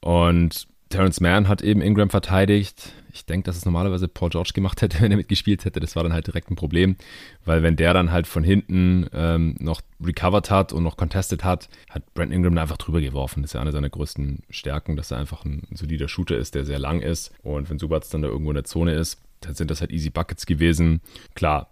Und 0.01 0.67
Terrence 0.89 1.21
Mann 1.21 1.47
hat 1.47 1.63
eben 1.63 1.81
Ingram 1.81 2.11
verteidigt. 2.11 2.93
Ich 3.13 3.25
denke, 3.25 3.45
dass 3.45 3.55
es 3.55 3.65
normalerweise 3.65 4.07
Paul 4.07 4.29
George 4.29 4.51
gemacht 4.53 4.81
hätte, 4.81 4.99
wenn 5.01 5.11
er 5.11 5.17
mitgespielt 5.17 5.63
hätte. 5.65 5.79
Das 5.79 5.95
war 5.95 6.03
dann 6.03 6.13
halt 6.13 6.27
direkt 6.27 6.49
ein 6.51 6.55
Problem, 6.55 6.95
weil 7.45 7.63
wenn 7.63 7.75
der 7.75 7.93
dann 7.93 8.11
halt 8.11 8.27
von 8.27 8.43
hinten 8.43 9.07
ähm, 9.13 9.55
noch 9.59 9.81
recovered 10.03 10.49
hat 10.49 10.73
und 10.73 10.83
noch 10.83 10.97
contested 10.97 11.43
hat, 11.43 11.69
hat 11.89 12.13
Brent 12.13 12.33
Ingram 12.33 12.57
einfach 12.57 12.77
drüber 12.77 12.99
geworfen. 12.99 13.41
Das 13.41 13.51
ist 13.51 13.53
ja 13.55 13.61
eine 13.61 13.71
seiner 13.71 13.89
größten 13.89 14.43
Stärken, 14.49 14.95
dass 14.95 15.11
er 15.11 15.17
einfach 15.19 15.45
ein 15.45 15.63
solider 15.73 16.07
Shooter 16.07 16.37
ist, 16.37 16.55
der 16.55 16.65
sehr 16.65 16.79
lang 16.79 17.01
ist. 17.01 17.31
Und 17.43 17.69
wenn 17.69 17.79
Subats 17.79 18.09
dann 18.09 18.21
da 18.21 18.27
irgendwo 18.27 18.51
in 18.51 18.55
der 18.55 18.65
Zone 18.65 18.93
ist, 18.93 19.21
dann 19.41 19.55
sind 19.55 19.69
das 19.71 19.81
halt 19.81 19.91
easy 19.91 20.09
Buckets 20.09 20.45
gewesen. 20.45 21.01
Klar, 21.35 21.69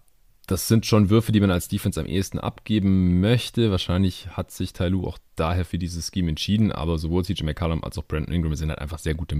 das 0.47 0.67
sind 0.67 0.85
schon 0.85 1.09
Würfe, 1.09 1.31
die 1.31 1.39
man 1.39 1.51
als 1.51 1.67
Defense 1.67 1.99
am 1.99 2.05
ehesten 2.05 2.39
abgeben 2.39 3.21
möchte. 3.21 3.71
Wahrscheinlich 3.71 4.27
hat 4.31 4.51
sich 4.51 4.73
Tyloo 4.73 5.07
auch 5.07 5.17
daher 5.35 5.65
für 5.65 5.77
dieses 5.77 6.11
Scheme 6.13 6.29
entschieden, 6.29 6.71
aber 6.71 6.97
sowohl 6.97 7.23
CJ 7.23 7.43
McCallum 7.43 7.83
als 7.83 7.97
auch 7.97 8.05
Brandon 8.05 8.33
Ingram 8.33 8.55
sind 8.55 8.69
halt 8.69 8.79
einfach 8.79 8.99
sehr 8.99 9.13
gute 9.13 9.35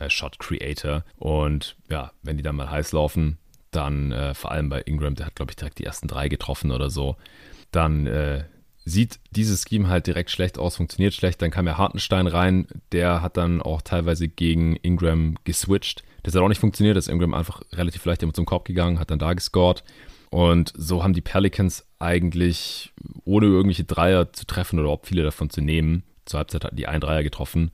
Äh, 0.00 1.00
Und 1.18 1.76
ja, 1.90 2.12
wenn 2.22 2.36
die 2.36 2.42
dann 2.42 2.56
mal 2.56 2.70
heiß 2.70 2.92
laufen, 2.92 3.38
dann 3.70 4.12
äh, 4.12 4.34
vor 4.34 4.50
allem 4.50 4.68
bei 4.68 4.80
Ingram, 4.82 5.14
der 5.14 5.26
hat, 5.26 5.36
glaube 5.36 5.52
ich, 5.52 5.56
direkt 5.56 5.78
die 5.78 5.84
ersten 5.84 6.08
drei 6.08 6.28
getroffen 6.28 6.72
oder 6.72 6.90
so, 6.90 7.16
dann 7.70 8.06
äh, 8.06 8.44
sieht 8.84 9.20
dieses 9.30 9.64
Scheme 9.68 9.88
halt 9.88 10.06
direkt 10.06 10.30
schlecht 10.30 10.58
aus, 10.58 10.76
funktioniert 10.76 11.14
schlecht. 11.14 11.40
Dann 11.42 11.50
kam 11.50 11.66
ja 11.66 11.78
Hartenstein 11.78 12.26
rein, 12.26 12.66
der 12.92 13.22
hat 13.22 13.36
dann 13.36 13.62
auch 13.62 13.82
teilweise 13.82 14.28
gegen 14.28 14.76
Ingram 14.76 15.36
geswitcht. 15.44 16.02
Das 16.22 16.34
hat 16.34 16.42
auch 16.42 16.48
nicht 16.48 16.60
funktioniert, 16.60 16.96
da 16.96 16.98
ist 16.98 17.08
Ingram 17.08 17.34
einfach 17.34 17.62
relativ 17.72 18.04
leicht 18.04 18.22
immer 18.22 18.34
zum 18.34 18.46
Korb 18.46 18.64
gegangen, 18.64 18.98
hat 18.98 19.10
dann 19.10 19.18
da 19.18 19.32
gescored. 19.32 19.84
Und 20.30 20.72
so 20.76 21.02
haben 21.02 21.12
die 21.12 21.22
Pelicans 21.22 21.86
eigentlich, 21.98 22.92
ohne 23.24 23.46
irgendwelche 23.46 23.84
Dreier 23.84 24.32
zu 24.32 24.46
treffen 24.46 24.78
oder 24.78 24.84
überhaupt 24.84 25.08
viele 25.08 25.22
davon 25.22 25.50
zu 25.50 25.60
nehmen, 25.60 26.04
zur 26.24 26.38
Halbzeit 26.38 26.64
hatten 26.64 26.76
die 26.76 26.86
einen 26.86 27.00
Dreier 27.00 27.22
getroffen, 27.22 27.72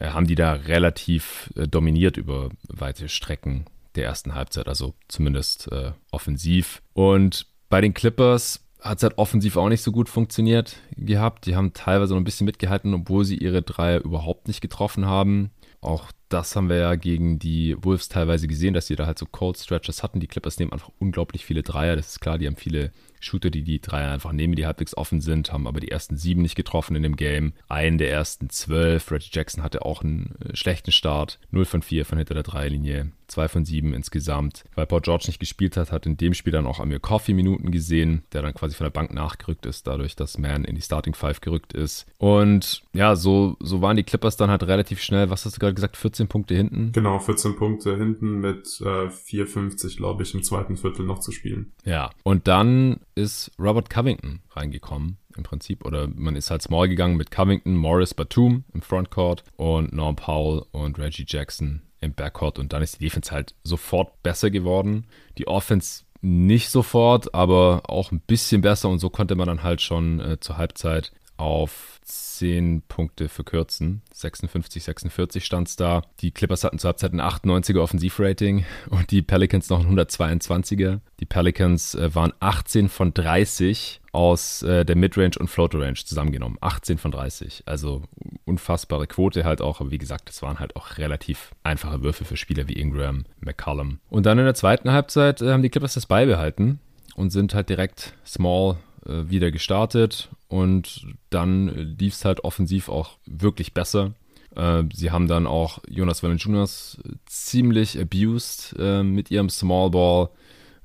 haben 0.00 0.26
die 0.26 0.34
da 0.34 0.52
relativ 0.52 1.52
äh, 1.56 1.66
dominiert 1.66 2.16
über 2.16 2.50
weite 2.68 3.08
Strecken 3.08 3.66
der 3.94 4.04
ersten 4.04 4.34
Halbzeit, 4.34 4.68
also 4.68 4.94
zumindest 5.08 5.70
äh, 5.72 5.92
offensiv. 6.10 6.82
Und 6.92 7.46
bei 7.68 7.80
den 7.80 7.94
Clippers 7.94 8.66
hat 8.80 8.98
es 8.98 9.02
halt 9.02 9.18
offensiv 9.18 9.56
auch 9.56 9.68
nicht 9.68 9.82
so 9.82 9.90
gut 9.90 10.08
funktioniert 10.08 10.76
gehabt. 10.96 11.46
Die 11.46 11.56
haben 11.56 11.72
teilweise 11.72 12.12
noch 12.12 12.20
ein 12.20 12.24
bisschen 12.24 12.44
mitgehalten, 12.44 12.94
obwohl 12.94 13.24
sie 13.24 13.36
ihre 13.36 13.62
Dreier 13.62 14.00
überhaupt 14.02 14.48
nicht 14.48 14.60
getroffen 14.60 15.06
haben. 15.06 15.50
Auch 15.80 16.10
das 16.28 16.56
haben 16.56 16.68
wir 16.68 16.76
ja 16.76 16.94
gegen 16.94 17.38
die 17.38 17.76
Wolves 17.82 18.08
teilweise 18.08 18.48
gesehen, 18.48 18.74
dass 18.74 18.86
sie 18.86 18.96
da 18.96 19.06
halt 19.06 19.18
so 19.18 19.26
Cold 19.26 19.56
Stretches 19.56 20.02
hatten. 20.02 20.20
Die 20.20 20.26
Clippers 20.26 20.58
nehmen 20.58 20.72
einfach 20.72 20.90
unglaublich 20.98 21.44
viele 21.44 21.62
Dreier. 21.62 21.96
Das 21.96 22.08
ist 22.08 22.20
klar, 22.20 22.38
die 22.38 22.46
haben 22.46 22.56
viele 22.56 22.92
Shooter, 23.26 23.50
die 23.50 23.62
die 23.62 23.80
Dreier 23.80 24.12
einfach 24.12 24.32
nehmen, 24.32 24.54
die 24.54 24.66
halbwegs 24.66 24.96
offen 24.96 25.20
sind, 25.20 25.52
haben 25.52 25.66
aber 25.66 25.80
die 25.80 25.90
ersten 25.90 26.16
sieben 26.16 26.42
nicht 26.42 26.54
getroffen 26.54 26.96
in 26.96 27.02
dem 27.02 27.16
Game. 27.16 27.52
Einen 27.68 27.98
der 27.98 28.10
ersten 28.10 28.50
zwölf. 28.50 29.10
Reggie 29.10 29.30
Jackson 29.32 29.62
hatte 29.62 29.84
auch 29.84 30.02
einen 30.02 30.34
äh, 30.40 30.56
schlechten 30.56 30.92
Start. 30.92 31.38
0 31.50 31.64
von 31.64 31.82
4 31.82 32.04
von 32.06 32.18
hinter 32.18 32.34
der 32.34 32.42
Dreierlinie. 32.42 33.10
2 33.28 33.48
von 33.48 33.64
7 33.64 33.92
insgesamt. 33.92 34.64
Weil 34.74 34.86
Paul 34.86 35.00
George 35.00 35.24
nicht 35.26 35.40
gespielt 35.40 35.76
hat, 35.76 35.92
hat 35.92 36.06
in 36.06 36.16
dem 36.16 36.34
Spiel 36.34 36.52
dann 36.52 36.66
auch 36.66 36.80
Amir 36.80 37.00
Coffee 37.00 37.34
Minuten 37.34 37.70
gesehen, 37.70 38.22
der 38.32 38.42
dann 38.42 38.54
quasi 38.54 38.74
von 38.74 38.84
der 38.84 38.90
Bank 38.90 39.12
nachgerückt 39.12 39.66
ist, 39.66 39.86
dadurch, 39.86 40.16
dass 40.16 40.38
Man 40.38 40.64
in 40.64 40.74
die 40.74 40.82
Starting 40.82 41.14
Five 41.14 41.40
gerückt 41.40 41.72
ist. 41.72 42.06
Und 42.18 42.82
ja, 42.92 43.16
so, 43.16 43.56
so 43.60 43.82
waren 43.82 43.96
die 43.96 44.04
Clippers 44.04 44.36
dann 44.36 44.50
halt 44.50 44.62
relativ 44.64 45.02
schnell, 45.02 45.30
was 45.30 45.44
hast 45.44 45.56
du 45.56 45.60
gerade 45.60 45.74
gesagt, 45.74 45.96
14 45.96 46.28
Punkte 46.28 46.54
hinten? 46.54 46.92
Genau, 46.92 47.18
14 47.18 47.56
Punkte 47.56 47.96
hinten 47.96 48.40
mit 48.40 48.80
äh, 48.80 49.08
4,50, 49.08 49.96
glaube 49.96 50.22
ich, 50.22 50.34
im 50.34 50.42
zweiten 50.42 50.76
Viertel 50.76 51.04
noch 51.04 51.20
zu 51.20 51.32
spielen. 51.32 51.72
Ja, 51.84 52.10
und 52.22 52.48
dann 52.48 53.00
ist 53.16 53.50
Robert 53.58 53.90
Covington 53.90 54.40
reingekommen 54.50 55.18
im 55.36 55.42
Prinzip. 55.42 55.84
Oder 55.84 56.06
man 56.06 56.36
ist 56.36 56.50
halt 56.50 56.62
small 56.62 56.88
gegangen 56.88 57.16
mit 57.16 57.30
Covington, 57.30 57.74
Morris 57.74 58.14
Batum 58.14 58.64
im 58.72 58.82
Frontcourt 58.82 59.42
und 59.56 59.92
Norm 59.92 60.16
Powell 60.16 60.62
und 60.70 60.98
Reggie 60.98 61.24
Jackson 61.26 61.82
im 62.00 62.12
Backcourt. 62.14 62.58
Und 62.58 62.72
dann 62.72 62.82
ist 62.82 63.00
die 63.00 63.04
Defense 63.04 63.32
halt 63.32 63.54
sofort 63.64 64.22
besser 64.22 64.50
geworden. 64.50 65.06
Die 65.38 65.48
Offense 65.48 66.04
nicht 66.20 66.70
sofort, 66.70 67.34
aber 67.34 67.82
auch 67.88 68.12
ein 68.12 68.20
bisschen 68.20 68.60
besser. 68.60 68.88
Und 68.88 68.98
so 68.98 69.10
konnte 69.10 69.34
man 69.34 69.48
dann 69.48 69.62
halt 69.62 69.80
schon 69.80 70.20
äh, 70.20 70.38
zur 70.38 70.58
Halbzeit 70.58 71.12
auf 71.36 71.95
10 72.06 72.82
Punkte 72.88 73.28
verkürzen. 73.28 74.02
56, 74.12 74.84
46 74.84 75.44
stand 75.44 75.68
es 75.68 75.76
da. 75.76 76.02
Die 76.20 76.30
Clippers 76.30 76.64
hatten 76.64 76.78
zur 76.78 76.88
Halbzeit 76.88 77.12
ein 77.12 77.20
98er 77.20 77.80
Offensivrating 77.80 78.64
und 78.90 79.10
die 79.10 79.22
Pelicans 79.22 79.68
noch 79.68 79.84
ein 79.84 79.98
122er. 79.98 81.00
Die 81.20 81.26
Pelicans 81.26 81.94
äh, 81.94 82.14
waren 82.14 82.32
18 82.40 82.88
von 82.88 83.12
30 83.12 84.00
aus 84.12 84.62
äh, 84.62 84.84
der 84.84 84.96
Midrange 84.96 85.38
und 85.38 85.48
Floater 85.48 85.80
Range 85.80 85.94
zusammengenommen. 85.96 86.58
18 86.60 86.98
von 86.98 87.10
30. 87.10 87.64
Also 87.66 88.02
unfassbare 88.44 89.06
Quote 89.06 89.44
halt 89.44 89.60
auch. 89.60 89.80
Aber 89.80 89.90
wie 89.90 89.98
gesagt, 89.98 90.28
das 90.28 90.42
waren 90.42 90.60
halt 90.60 90.76
auch 90.76 90.98
relativ 90.98 91.54
einfache 91.64 92.02
Würfe 92.02 92.24
für 92.24 92.36
Spieler 92.36 92.68
wie 92.68 92.74
Ingram, 92.74 93.24
McCallum. 93.40 93.98
Und 94.08 94.26
dann 94.26 94.38
in 94.38 94.44
der 94.44 94.54
zweiten 94.54 94.92
Halbzeit 94.92 95.42
äh, 95.42 95.50
haben 95.50 95.62
die 95.62 95.70
Clippers 95.70 95.94
das 95.94 96.06
beibehalten 96.06 96.78
und 97.16 97.30
sind 97.30 97.54
halt 97.54 97.68
direkt 97.68 98.14
small 98.24 98.76
äh, 99.08 99.28
wieder 99.30 99.50
gestartet 99.50 100.28
und 100.48 101.06
dann 101.30 101.68
lief 101.98 102.14
es 102.14 102.24
halt 102.24 102.44
offensiv 102.44 102.88
auch 102.88 103.18
wirklich 103.26 103.74
besser. 103.74 104.14
Äh, 104.56 104.84
sie 104.92 105.10
haben 105.10 105.28
dann 105.28 105.46
auch 105.46 105.80
Jonas 105.88 106.22
Valanciunas 106.22 106.98
ziemlich 107.26 108.00
abused 108.00 108.74
äh, 108.78 109.02
mit 109.02 109.30
ihrem 109.30 109.50
Small 109.50 109.90
Ball. 109.90 110.30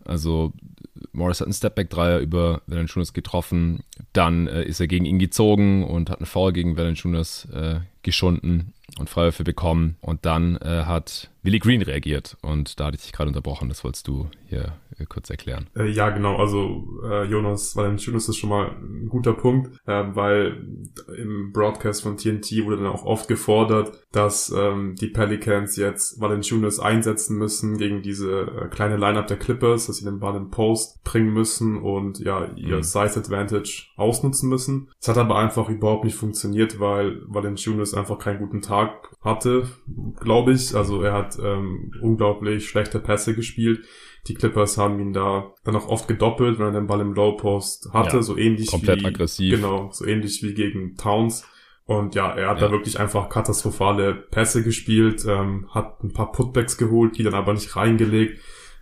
Also 0.06 0.54
Morris 1.14 1.40
hat 1.40 1.48
einen 1.48 1.54
Stepback-Dreier 1.54 2.20
über 2.20 2.62
Valanciunas 2.68 3.14
getroffen. 3.14 3.84
Dann 4.14 4.48
äh, 4.48 4.64
ist 4.64 4.80
er 4.80 4.88
gegen 4.88 5.06
ihn 5.06 5.20
gezogen 5.20 5.84
und 5.84 6.10
hat 6.10 6.20
einen 6.20 6.26
Foul 6.26 6.54
gegen 6.54 6.78
Valanciunas 6.78 7.46
äh, 7.54 7.80
geschunden 8.04 8.74
und 9.00 9.10
Freiwürfe 9.10 9.44
bekommen. 9.44 9.96
Und 10.02 10.26
dann 10.26 10.60
hat 10.62 11.30
Willie 11.44 11.60
Green 11.60 11.82
reagiert. 11.82 12.38
Und 12.42 12.80
da 12.80 12.86
hatte 12.86 12.98
ich 12.98 13.04
dich 13.04 13.14
gerade 13.14 13.30
unterbrochen. 13.30 13.70
Das 13.70 13.84
wolltest 13.84 14.08
du 14.08 14.30
hier 14.48 14.74
äh, 14.98 15.06
kurz 15.06 15.30
erklären. 15.30 15.68
Äh, 15.76 15.90
ja, 15.90 16.10
genau. 16.10 16.38
Also 16.38 16.86
äh, 17.04 17.26
Jonas 17.26 17.76
Valanciunas 17.76 18.30
ist 18.30 18.38
schon 18.38 18.50
mal 18.50 18.68
ein 18.68 19.08
guter 19.10 19.34
Punkt, 19.34 19.76
äh, 19.86 20.04
weil 20.14 20.66
im 21.18 21.52
Broadcast 21.52 22.04
von 22.04 22.18
TNT 22.18 22.66
wurde 22.66 22.78
dann 22.78 22.88
auch 22.88 23.06
oft 23.06 23.28
gefordert, 23.28 23.92
dass 24.12 24.54
ähm, 24.56 24.96
die 25.00 25.08
Pelicans 25.08 25.78
jetzt 25.78 26.20
Valanciunas 26.20 26.80
einsetzen 26.80 27.38
müssen 27.38 27.78
gegen 27.78 28.02
diese 28.02 28.42
äh, 28.42 28.68
kleine 28.68 28.98
Lineup 28.98 29.28
der 29.28 29.38
Clippers, 29.38 29.88
dass 29.88 29.98
sie 29.98 30.06
den 30.06 30.20
Ball 30.20 30.36
in 30.36 30.50
Post 30.50 31.04
bringen 31.04 31.34
müssen 31.34 31.78
und 31.82 32.20
ja 32.20 32.46
ihr 32.56 32.78
mhm. 32.78 32.84
Size 32.84 33.20
Advantage 33.20 33.88
ausnutzen 33.96 34.50
müssen. 34.50 34.90
Es 35.00 35.08
hat 35.08 35.18
aber 35.18 35.38
einfach 35.38 35.70
überhaupt 35.70 36.04
nicht 36.04 36.16
funktioniert, 36.16 36.80
weil 36.80 37.22
Valanciunas 37.28 37.94
einfach 37.94 38.20
keinen 38.20 38.40
guten 38.40 38.62
Tag 38.62 39.16
hatte, 39.22 39.68
glaube 40.20 40.54
ich. 40.54 40.76
Also 40.76 41.02
er 41.02 41.14
hat 41.14 41.31
ähm, 41.42 41.94
unglaublich 42.02 42.68
schlechte 42.68 43.00
Pässe 43.00 43.36
gespielt. 43.36 43.86
Die 44.28 44.34
Clippers 44.34 44.78
haben 44.78 45.00
ihn 45.00 45.14
da 45.14 45.54
dann 45.64 45.76
auch 45.76 45.88
oft 45.88 46.08
gedoppelt, 46.08 46.60
wenn 46.60 46.68
er 46.68 46.72
den 46.72 46.88
Ball 46.88 47.02
im 47.02 47.14
Low 47.14 47.38
Post 47.38 47.90
hatte, 47.94 48.18
ja, 48.18 48.24
so 48.24 48.38
ähnlich 48.38 48.68
komplett 48.68 49.02
wie 49.02 49.08
aggressiv. 49.08 49.56
genau, 49.56 49.90
so 49.92 50.06
ähnlich 50.06 50.44
wie 50.44 50.54
gegen 50.54 50.96
Towns. 50.96 51.46
Und 51.86 52.16
ja, 52.16 52.32
er 52.32 52.50
hat 52.50 52.62
ja. 52.62 52.68
da 52.68 52.72
wirklich 52.72 53.00
einfach 53.00 53.30
katastrophale 53.30 54.14
Pässe 54.14 54.64
gespielt, 54.64 55.26
ähm, 55.28 55.68
hat 55.72 56.04
ein 56.04 56.14
paar 56.14 56.32
Putbacks 56.32 56.78
geholt, 56.78 57.18
die 57.18 57.24
dann 57.24 57.34
aber 57.34 57.54
nicht 57.54 57.76
reingelegt. 57.76 58.40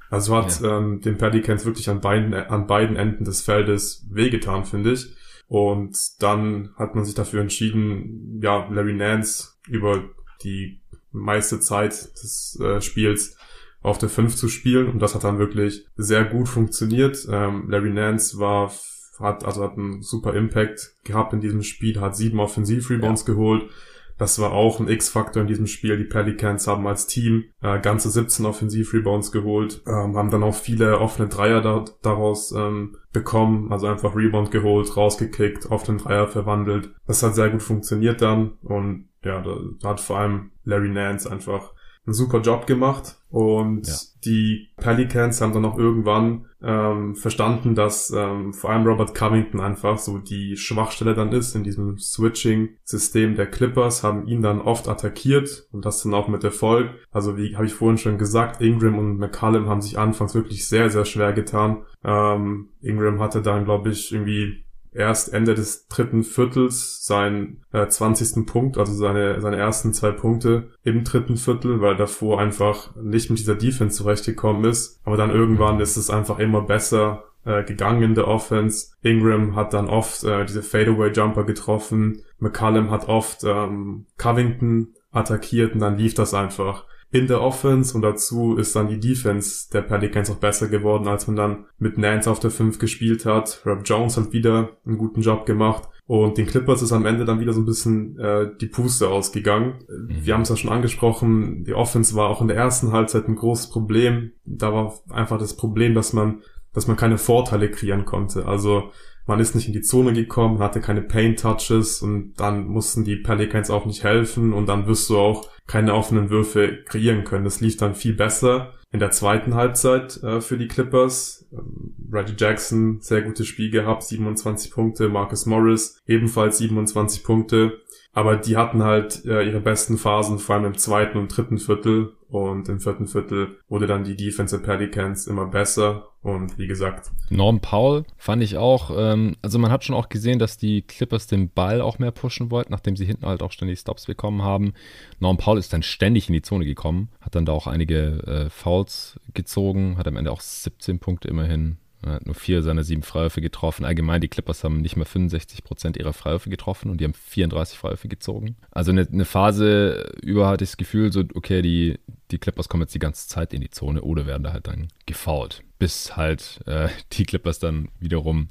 Also 0.09 0.35
hat 0.35 0.61
ja. 0.61 0.77
ähm, 0.77 1.01
den 1.01 1.17
Pelicans 1.17 1.65
wirklich 1.65 1.89
an 1.89 2.01
beiden, 2.01 2.33
an 2.33 2.67
beiden 2.67 2.95
Enden 2.95 3.23
des 3.23 3.41
Feldes 3.41 4.05
wehgetan, 4.11 4.65
finde 4.65 4.93
ich. 4.93 5.07
Und 5.47 5.97
dann 6.21 6.71
hat 6.75 6.95
man 6.95 7.05
sich 7.05 7.15
dafür 7.15 7.41
entschieden, 7.41 8.39
ja, 8.43 8.67
Larry 8.69 8.93
Nance 8.93 9.53
über 9.67 10.03
die 10.43 10.79
meiste 11.11 11.59
Zeit 11.59 11.91
des 12.21 12.59
äh, 12.61 12.81
Spiels 12.81 13.35
auf 13.81 13.97
der 13.97 14.09
5 14.09 14.35
zu 14.35 14.49
spielen 14.49 14.87
und 14.87 14.99
das 14.99 15.15
hat 15.15 15.23
dann 15.23 15.39
wirklich 15.39 15.85
sehr 15.95 16.25
gut 16.25 16.49
funktioniert. 16.49 17.27
Ähm, 17.29 17.69
Larry 17.69 17.91
Nance 17.91 18.39
war 18.39 18.71
hat 19.19 19.43
also 19.43 19.63
hat 19.63 19.77
einen 19.77 20.01
super 20.01 20.33
Impact 20.33 20.93
gehabt 21.03 21.33
in 21.33 21.41
diesem 21.41 21.63
Spiel, 21.63 21.99
hat 21.99 22.15
sieben 22.15 22.39
Offensiv-Rebounds 22.39 23.21
ja. 23.27 23.33
geholt. 23.33 23.69
Das 24.19 24.37
war 24.39 24.51
auch 24.51 24.79
ein 24.79 24.89
X-Faktor 24.89 25.41
in 25.41 25.47
diesem 25.47 25.65
Spiel. 25.65 25.97
Die 25.97 26.03
Pelicans 26.03 26.67
haben 26.67 26.85
als 26.85 27.07
Team 27.07 27.45
äh, 27.61 27.79
ganze 27.79 28.09
17 28.09 28.45
Offensiv-Rebounds 28.45 29.31
geholt, 29.31 29.81
ähm, 29.87 30.17
haben 30.17 30.29
dann 30.29 30.43
auch 30.43 30.53
viele 30.53 30.99
offene 30.99 31.29
Dreier 31.29 31.61
da, 31.61 31.85
daraus 32.01 32.51
ähm, 32.51 32.97
bekommen, 33.13 33.71
also 33.71 33.87
einfach 33.87 34.15
Rebound 34.15 34.51
geholt, 34.51 34.95
rausgekickt, 34.95 35.71
auf 35.71 35.83
den 35.83 35.97
Dreier 35.97 36.27
verwandelt. 36.27 36.93
Das 37.07 37.23
hat 37.23 37.33
sehr 37.33 37.49
gut 37.49 37.63
funktioniert 37.63 38.21
dann 38.21 38.51
und 38.61 39.07
ja, 39.23 39.41
da, 39.41 39.57
da 39.81 39.89
hat 39.89 40.01
vor 40.01 40.19
allem 40.19 40.51
Larry 40.65 40.89
Nance 40.89 41.29
einfach 41.31 41.73
einen 42.09 42.15
super 42.15 42.41
Job 42.41 42.65
gemacht 42.65 43.17
und 43.29 43.87
ja. 43.87 43.93
die 44.25 44.69
Pelicans 44.77 45.41
haben 45.41 45.53
dann 45.53 45.65
auch 45.65 45.77
irgendwann 45.77 46.47
ähm, 46.61 47.15
verstanden, 47.15 47.75
dass 47.75 48.09
ähm, 48.09 48.51
vor 48.51 48.71
allem 48.71 48.87
Robert 48.87 49.13
Covington 49.13 49.61
einfach 49.61 49.99
so 49.99 50.17
die 50.17 50.57
Schwachstelle 50.57 51.13
dann 51.13 51.31
ist 51.31 51.55
in 51.55 51.63
diesem 51.63 51.99
Switching-System 51.99 53.35
der 53.35 53.45
Clippers, 53.45 54.03
haben 54.03 54.27
ihn 54.27 54.41
dann 54.41 54.59
oft 54.59 54.87
attackiert 54.87 55.67
und 55.71 55.85
das 55.85 56.01
dann 56.01 56.15
auch 56.15 56.27
mit 56.27 56.43
Erfolg. 56.43 56.89
Also 57.11 57.37
wie 57.37 57.55
habe 57.55 57.67
ich 57.67 57.73
vorhin 57.73 57.99
schon 57.99 58.17
gesagt, 58.17 58.59
Ingram 58.59 58.97
und 58.97 59.19
McCallum 59.19 59.69
haben 59.69 59.81
sich 59.81 59.99
anfangs 59.99 60.33
wirklich 60.33 60.67
sehr, 60.67 60.89
sehr 60.89 61.05
schwer 61.05 61.31
getan. 61.33 61.83
Ähm, 62.03 62.69
Ingram 62.81 63.19
hatte 63.19 63.43
dann, 63.43 63.65
glaube 63.65 63.89
ich, 63.89 64.11
irgendwie 64.11 64.65
erst 64.93 65.33
Ende 65.33 65.55
des 65.55 65.87
dritten 65.87 66.23
Viertels 66.23 67.05
seinen 67.05 67.61
äh, 67.71 67.87
20. 67.87 68.45
Punkt, 68.45 68.77
also 68.77 68.93
seine, 68.93 69.41
seine 69.41 69.57
ersten 69.57 69.93
zwei 69.93 70.11
Punkte 70.11 70.69
im 70.83 71.03
dritten 71.03 71.37
Viertel, 71.37 71.81
weil 71.81 71.95
davor 71.95 72.39
einfach 72.39 72.95
nicht 72.95 73.29
mit 73.29 73.39
dieser 73.39 73.55
Defense 73.55 73.97
zurechtgekommen 73.97 74.65
ist. 74.65 74.99
Aber 75.03 75.17
dann 75.17 75.31
irgendwann 75.31 75.79
ist 75.79 75.97
es 75.97 76.09
einfach 76.09 76.39
immer 76.39 76.61
besser 76.61 77.25
äh, 77.45 77.63
gegangen 77.63 78.03
in 78.03 78.15
der 78.15 78.27
Offense. 78.27 78.91
Ingram 79.01 79.55
hat 79.55 79.73
dann 79.73 79.87
oft 79.87 80.23
äh, 80.23 80.45
diese 80.45 80.63
Fadeaway-Jumper 80.63 81.43
getroffen. 81.43 82.23
McCallum 82.39 82.91
hat 82.91 83.07
oft 83.07 83.43
ähm, 83.43 84.05
Covington 84.17 84.93
attackiert 85.11 85.73
und 85.73 85.79
dann 85.79 85.97
lief 85.97 86.13
das 86.13 86.33
einfach 86.33 86.85
in 87.11 87.27
der 87.27 87.41
Offense 87.41 87.95
und 87.95 88.03
dazu 88.03 88.55
ist 88.55 88.75
dann 88.75 88.87
die 88.87 88.99
Defense 88.99 89.69
der 89.71 89.81
Pelicans 89.81 90.29
auch 90.29 90.35
besser 90.35 90.67
geworden, 90.67 91.07
als 91.07 91.25
man 91.25 91.35
dann 91.35 91.65
mit 91.79 91.97
Nance 91.97 92.29
auf 92.29 92.39
der 92.39 92.51
5 92.51 92.77
gespielt 92.77 93.25
hat. 93.25 93.61
Rob 93.65 93.81
Jones 93.83 94.17
hat 94.17 94.31
wieder 94.31 94.77
einen 94.85 94.99
guten 94.99 95.21
Job 95.21 95.47
gemacht 95.47 95.89
und 96.05 96.37
den 96.37 96.45
Clippers 96.45 96.83
ist 96.83 96.91
am 96.91 97.07
Ende 97.07 97.25
dann 97.25 97.39
wieder 97.39 97.53
so 97.53 97.61
ein 97.61 97.65
bisschen 97.65 98.19
äh, 98.19 98.51
die 98.61 98.67
Puste 98.67 99.09
ausgegangen. 99.09 99.79
Mhm. 99.87 100.25
Wir 100.25 100.33
haben 100.35 100.41
es 100.41 100.49
ja 100.49 100.55
schon 100.55 100.71
angesprochen, 100.71 101.63
die 101.63 101.73
Offense 101.73 102.15
war 102.15 102.29
auch 102.29 102.41
in 102.41 102.47
der 102.47 102.57
ersten 102.57 102.91
Halbzeit 102.91 103.27
ein 103.27 103.35
großes 103.35 103.69
Problem. 103.69 104.31
Da 104.45 104.71
war 104.71 104.93
einfach 105.09 105.39
das 105.39 105.55
Problem, 105.55 105.95
dass 105.95 106.13
man 106.13 106.41
dass 106.73 106.87
man 106.87 106.97
keine 106.97 107.17
Vorteile 107.17 107.71
kreieren 107.71 108.05
konnte. 108.05 108.45
Also 108.45 108.91
man 109.29 109.39
ist 109.39 109.53
nicht 109.53 109.67
in 109.67 109.73
die 109.73 109.83
Zone 109.83 110.11
gekommen, 110.11 110.57
hatte 110.57 110.81
keine 110.81 111.03
Paint 111.03 111.39
Touches 111.39 112.01
und 112.01 112.33
dann 112.37 112.65
mussten 112.67 113.03
die 113.03 113.15
Pelicans 113.15 113.69
auch 113.69 113.85
nicht 113.85 114.03
helfen 114.03 114.53
und 114.53 114.65
dann 114.65 114.87
wirst 114.87 115.07
du 115.07 115.19
auch 115.19 115.47
keine 115.67 115.93
offenen 115.93 116.31
Würfe 116.31 116.79
kreieren 116.83 117.25
können. 117.25 117.43
Das 117.43 117.61
lief 117.61 117.77
dann 117.77 117.93
viel 117.93 118.15
besser. 118.15 118.73
in 118.91 118.99
der 118.99 119.11
zweiten 119.11 119.53
Halbzeit 119.53 120.17
äh, 120.23 120.41
für 120.41 120.57
die 120.57 120.67
Clippers. 120.67 121.47
Ähm, 121.53 121.93
Reggie 122.11 122.33
Jackson, 122.35 123.01
sehr 123.01 123.21
gutes 123.21 123.45
Spiel 123.45 123.69
gehabt, 123.69 124.01
27 124.01 124.71
Punkte. 124.71 125.09
Marcus 125.09 125.45
Morris, 125.45 126.01
ebenfalls 126.07 126.57
27 126.57 127.23
Punkte. 127.23 127.81
Aber 128.13 128.37
die 128.37 128.57
hatten 128.57 128.83
halt 128.83 129.23
äh, 129.25 129.43
ihre 129.43 129.59
besten 129.59 129.97
Phasen, 129.97 130.39
vor 130.39 130.55
allem 130.55 130.65
im 130.65 130.77
zweiten 130.77 131.17
und 131.17 131.35
dritten 131.35 131.57
Viertel. 131.57 132.13
Und 132.27 132.69
im 132.69 132.79
vierten 132.79 133.07
Viertel 133.07 133.57
wurde 133.69 133.87
dann 133.87 134.03
die 134.03 134.15
Defense 134.15 134.55
der 134.57 134.63
Pelicans 134.63 135.25
immer 135.25 135.47
besser. 135.47 136.09
Und 136.21 136.57
wie 136.57 136.67
gesagt. 136.67 137.11
Norm 137.29 137.59
Paul 137.61 138.03
fand 138.17 138.43
ich 138.43 138.57
auch, 138.57 138.91
ähm, 138.95 139.35
also 139.41 139.57
man 139.57 139.71
hat 139.71 139.85
schon 139.85 139.95
auch 139.95 140.09
gesehen, 140.09 140.37
dass 140.37 140.57
die 140.57 140.81
Clippers 140.81 141.27
den 141.27 141.49
Ball 141.49 141.81
auch 141.81 141.97
mehr 141.97 142.11
pushen 142.11 142.51
wollten, 142.51 142.71
nachdem 142.71 142.97
sie 142.97 143.05
hinten 143.05 143.25
halt 143.25 143.41
auch 143.41 143.53
ständig 143.53 143.79
Stops 143.79 144.05
bekommen 144.05 144.43
haben. 144.43 144.73
Norm 145.19 145.37
Paul 145.37 145.57
ist 145.57 145.71
dann 145.71 145.81
ständig 145.81 146.27
in 146.27 146.33
die 146.33 146.41
Zone 146.41 146.65
gekommen, 146.65 147.09
hat 147.21 147.35
dann 147.35 147.45
da 147.45 147.53
auch 147.53 147.67
einige 147.67 148.23
äh, 148.27 148.49
Fouls 148.49 149.17
gezogen, 149.33 149.97
hat 149.97 150.07
am 150.07 150.17
Ende 150.17 150.31
auch 150.31 150.41
17 150.41 150.99
Punkte 150.99 151.29
immerhin 151.29 151.77
er 152.01 152.13
hat 152.13 152.25
nur 152.25 152.35
vier 152.35 152.61
seiner 152.61 152.83
sieben 152.83 153.03
Freiwürfe 153.03 153.41
getroffen. 153.41 153.83
Allgemein, 153.83 154.21
die 154.21 154.29
Clippers 154.29 154.63
haben 154.63 154.81
nicht 154.81 154.95
mal 154.95 155.05
65 155.05 155.63
Prozent 155.63 155.97
ihrer 155.97 156.13
Freiwürfe 156.13 156.49
getroffen 156.49 156.89
und 156.89 157.01
die 157.01 157.05
haben 157.05 157.13
34 157.13 157.77
Freiwürfe 157.77 158.07
gezogen. 158.07 158.55
Also 158.71 158.91
eine, 158.91 159.07
eine 159.11 159.25
Phase 159.25 160.11
über 160.21 160.47
hatte 160.47 160.63
ich 160.63 160.71
das 160.71 160.77
Gefühl, 160.77 161.11
so, 161.11 161.23
okay, 161.33 161.61
die, 161.61 161.99
die 162.31 162.37
Clippers 162.37 162.69
kommen 162.69 162.83
jetzt 162.83 162.95
die 162.95 162.99
ganze 162.99 163.27
Zeit 163.27 163.53
in 163.53 163.61
die 163.61 163.69
Zone 163.69 164.01
oder 164.01 164.25
werden 164.25 164.43
da 164.43 164.53
halt 164.53 164.67
dann 164.67 164.87
gefault. 165.05 165.63
Bis 165.77 166.15
halt 166.15 166.61
äh, 166.65 166.87
die 167.11 167.25
Clippers 167.25 167.59
dann 167.59 167.89
wiederum 167.99 168.47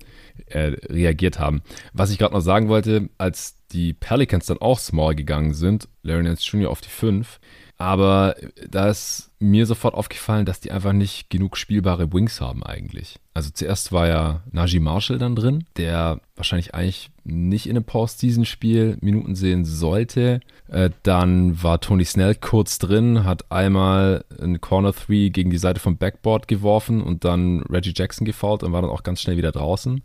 äh, 0.47 0.77
reagiert 0.89 1.39
haben. 1.39 1.63
Was 1.95 2.11
ich 2.11 2.19
gerade 2.19 2.35
noch 2.35 2.41
sagen 2.41 2.69
wollte, 2.69 3.09
als 3.17 3.57
die 3.73 3.95
Pelicans 3.95 4.47
dann 4.47 4.59
auch 4.59 4.79
small 4.79 5.15
gegangen 5.15 5.55
sind, 5.55 5.89
Larry 6.03 6.23
Nance 6.23 6.45
Jr. 6.45 6.71
auf 6.71 6.81
die 6.81 6.89
5, 6.89 7.41
aber 7.79 8.35
da 8.69 8.89
ist 8.89 9.31
mir 9.39 9.65
sofort 9.65 9.95
aufgefallen, 9.95 10.45
dass 10.45 10.59
die 10.59 10.73
einfach 10.73 10.93
nicht 10.93 11.31
genug 11.31 11.57
spielbare 11.57 12.13
Wings 12.13 12.41
haben 12.41 12.65
eigentlich. 12.65 13.21
Also 13.35 13.51
zuerst 13.55 13.93
war 13.93 14.09
ja 14.09 14.43
Najee 14.51 14.81
Marshall 14.81 15.19
dann 15.19 15.37
drin, 15.37 15.65
der 15.77 16.21
wahrscheinlich 16.35 16.75
eigentlich 16.75 17.11
nicht 17.23 17.67
in 17.67 17.77
einem 17.77 17.85
Postseason-Spiel 17.85 18.99
Minuten 19.01 19.37
sehen 19.37 19.65
sollte. 19.65 20.41
Äh, 20.67 20.91
dann 21.05 21.63
war 21.63 21.81
Tony 21.81 22.05
Snell 22.05 22.35
kurz 22.35 22.79
drin, 22.79 23.23
hat 23.23 23.53
einmal 23.53 24.25
ein 24.43 24.61
Corner 24.61 24.91
3 24.91 25.29
gegen 25.29 25.51
die 25.51 25.59
Seite 25.59 25.79
vom 25.79 25.99
Backboard 25.99 26.49
geworfen 26.49 27.01
und 27.01 27.25
dann 27.25 27.63
Reggie 27.71 27.95
Jackson 27.95 28.25
gefault 28.25 28.65
und 28.65 28.73
war 28.73 28.83
dann 28.83 28.91
auch 28.91 29.05
ganz 29.05 29.21
schnell 29.21 29.37
wieder 29.37 29.53
draußen. 29.53 30.03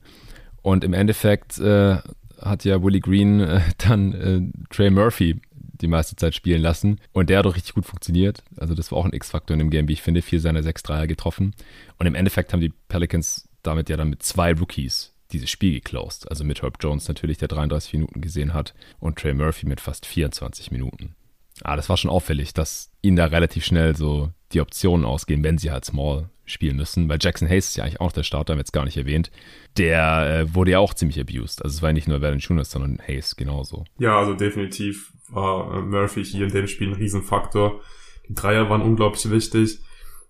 Und 0.62 0.84
im 0.84 0.94
Endeffekt 0.94 1.58
äh, 1.58 1.98
hat 2.40 2.66
ja 2.66 2.84
Willie 2.84 3.02
Green 3.02 3.40
äh, 3.40 3.62
dann 3.80 4.14
äh, 4.14 4.42
Trey 4.70 4.92
Murphy 4.92 5.42
die 5.74 5.88
meiste 5.88 6.16
Zeit 6.16 6.36
spielen 6.36 6.62
lassen. 6.62 7.00
Und 7.12 7.30
der 7.30 7.40
hat 7.40 7.46
doch 7.46 7.56
richtig 7.56 7.74
gut 7.74 7.86
funktioniert. 7.86 8.44
Also 8.58 8.76
das 8.76 8.92
war 8.92 9.00
auch 9.00 9.06
ein 9.06 9.14
X-Faktor 9.14 9.56
in 9.56 9.60
dem 9.60 9.70
Game, 9.70 9.88
wie 9.88 9.94
ich 9.94 10.02
finde. 10.02 10.22
Vier 10.22 10.40
seiner 10.40 10.64
sechs 10.64 10.84
Dreier 10.84 11.08
getroffen. 11.08 11.54
Und 11.98 12.06
im 12.06 12.16
Endeffekt 12.16 12.54
haben 12.54 12.62
die 12.62 12.74
Pelicans 12.88 13.48
damit 13.64 13.90
ja 13.90 13.98
dann 13.98 14.10
mit 14.10 14.22
zwei 14.24 14.54
Rookies 14.54 15.14
dieses 15.32 15.50
Spiel 15.50 15.74
geclosed. 15.74 16.30
Also 16.30 16.44
mit 16.44 16.62
Herb 16.62 16.78
Jones 16.80 17.08
natürlich, 17.08 17.38
der 17.38 17.48
33 17.48 17.94
Minuten 17.94 18.22
gesehen 18.22 18.54
hat. 18.54 18.74
Und 19.00 19.18
Trey 19.18 19.34
Murphy 19.34 19.66
mit 19.66 19.82
fast 19.82 20.06
24 20.06 20.72
Minuten. 20.72 21.16
Ah, 21.64 21.76
das 21.76 21.90
war 21.90 21.98
schon 21.98 22.12
auffällig, 22.12 22.54
dass 22.54 22.92
ihnen 23.02 23.16
da 23.16 23.26
relativ 23.26 23.66
schnell 23.66 23.96
so 23.96 24.32
die 24.54 24.62
Optionen 24.62 25.06
ausgehen, 25.06 25.44
wenn 25.44 25.58
sie 25.58 25.72
halt 25.72 25.86
Small 25.86 26.30
spielen 26.46 26.76
müssen. 26.76 27.10
Weil 27.10 27.20
Jackson 27.22 27.48
Hayes 27.48 27.70
ist 27.70 27.78
ja 27.78 27.84
eigentlich 27.84 28.02
auch 28.02 28.12
der 28.12 28.24
Starter, 28.24 28.54
haben 28.54 28.58
wir 28.58 28.62
jetzt 28.62 28.74
gar 28.74 28.86
nicht 28.86 28.98
erwähnt. 28.98 29.32
Der 29.78 30.42
äh, 30.42 30.54
wurde 30.54 30.72
ja 30.72 30.80
auch 30.80 30.94
ziemlich 30.94 31.20
abused. 31.20 31.64
Also 31.64 31.76
es 31.76 31.82
war 31.82 31.94
nicht 31.94 32.08
nur 32.08 32.22
Valanciunas, 32.22 32.72
sondern 32.72 33.00
Hayes 33.06 33.36
genauso. 33.36 33.86
Ja, 33.98 34.18
also 34.20 34.34
definitiv 34.34 35.13
war 35.30 35.74
äh, 35.74 35.82
Murphy 35.82 36.24
hier 36.24 36.46
in 36.46 36.54
dem 36.54 36.68
Spiel 36.68 36.90
ein 36.90 36.96
Riesenfaktor. 36.96 37.82
Die 38.28 38.34
Dreier 38.34 38.70
waren 38.70 38.82
unglaublich 38.82 39.30
wichtig. 39.30 39.80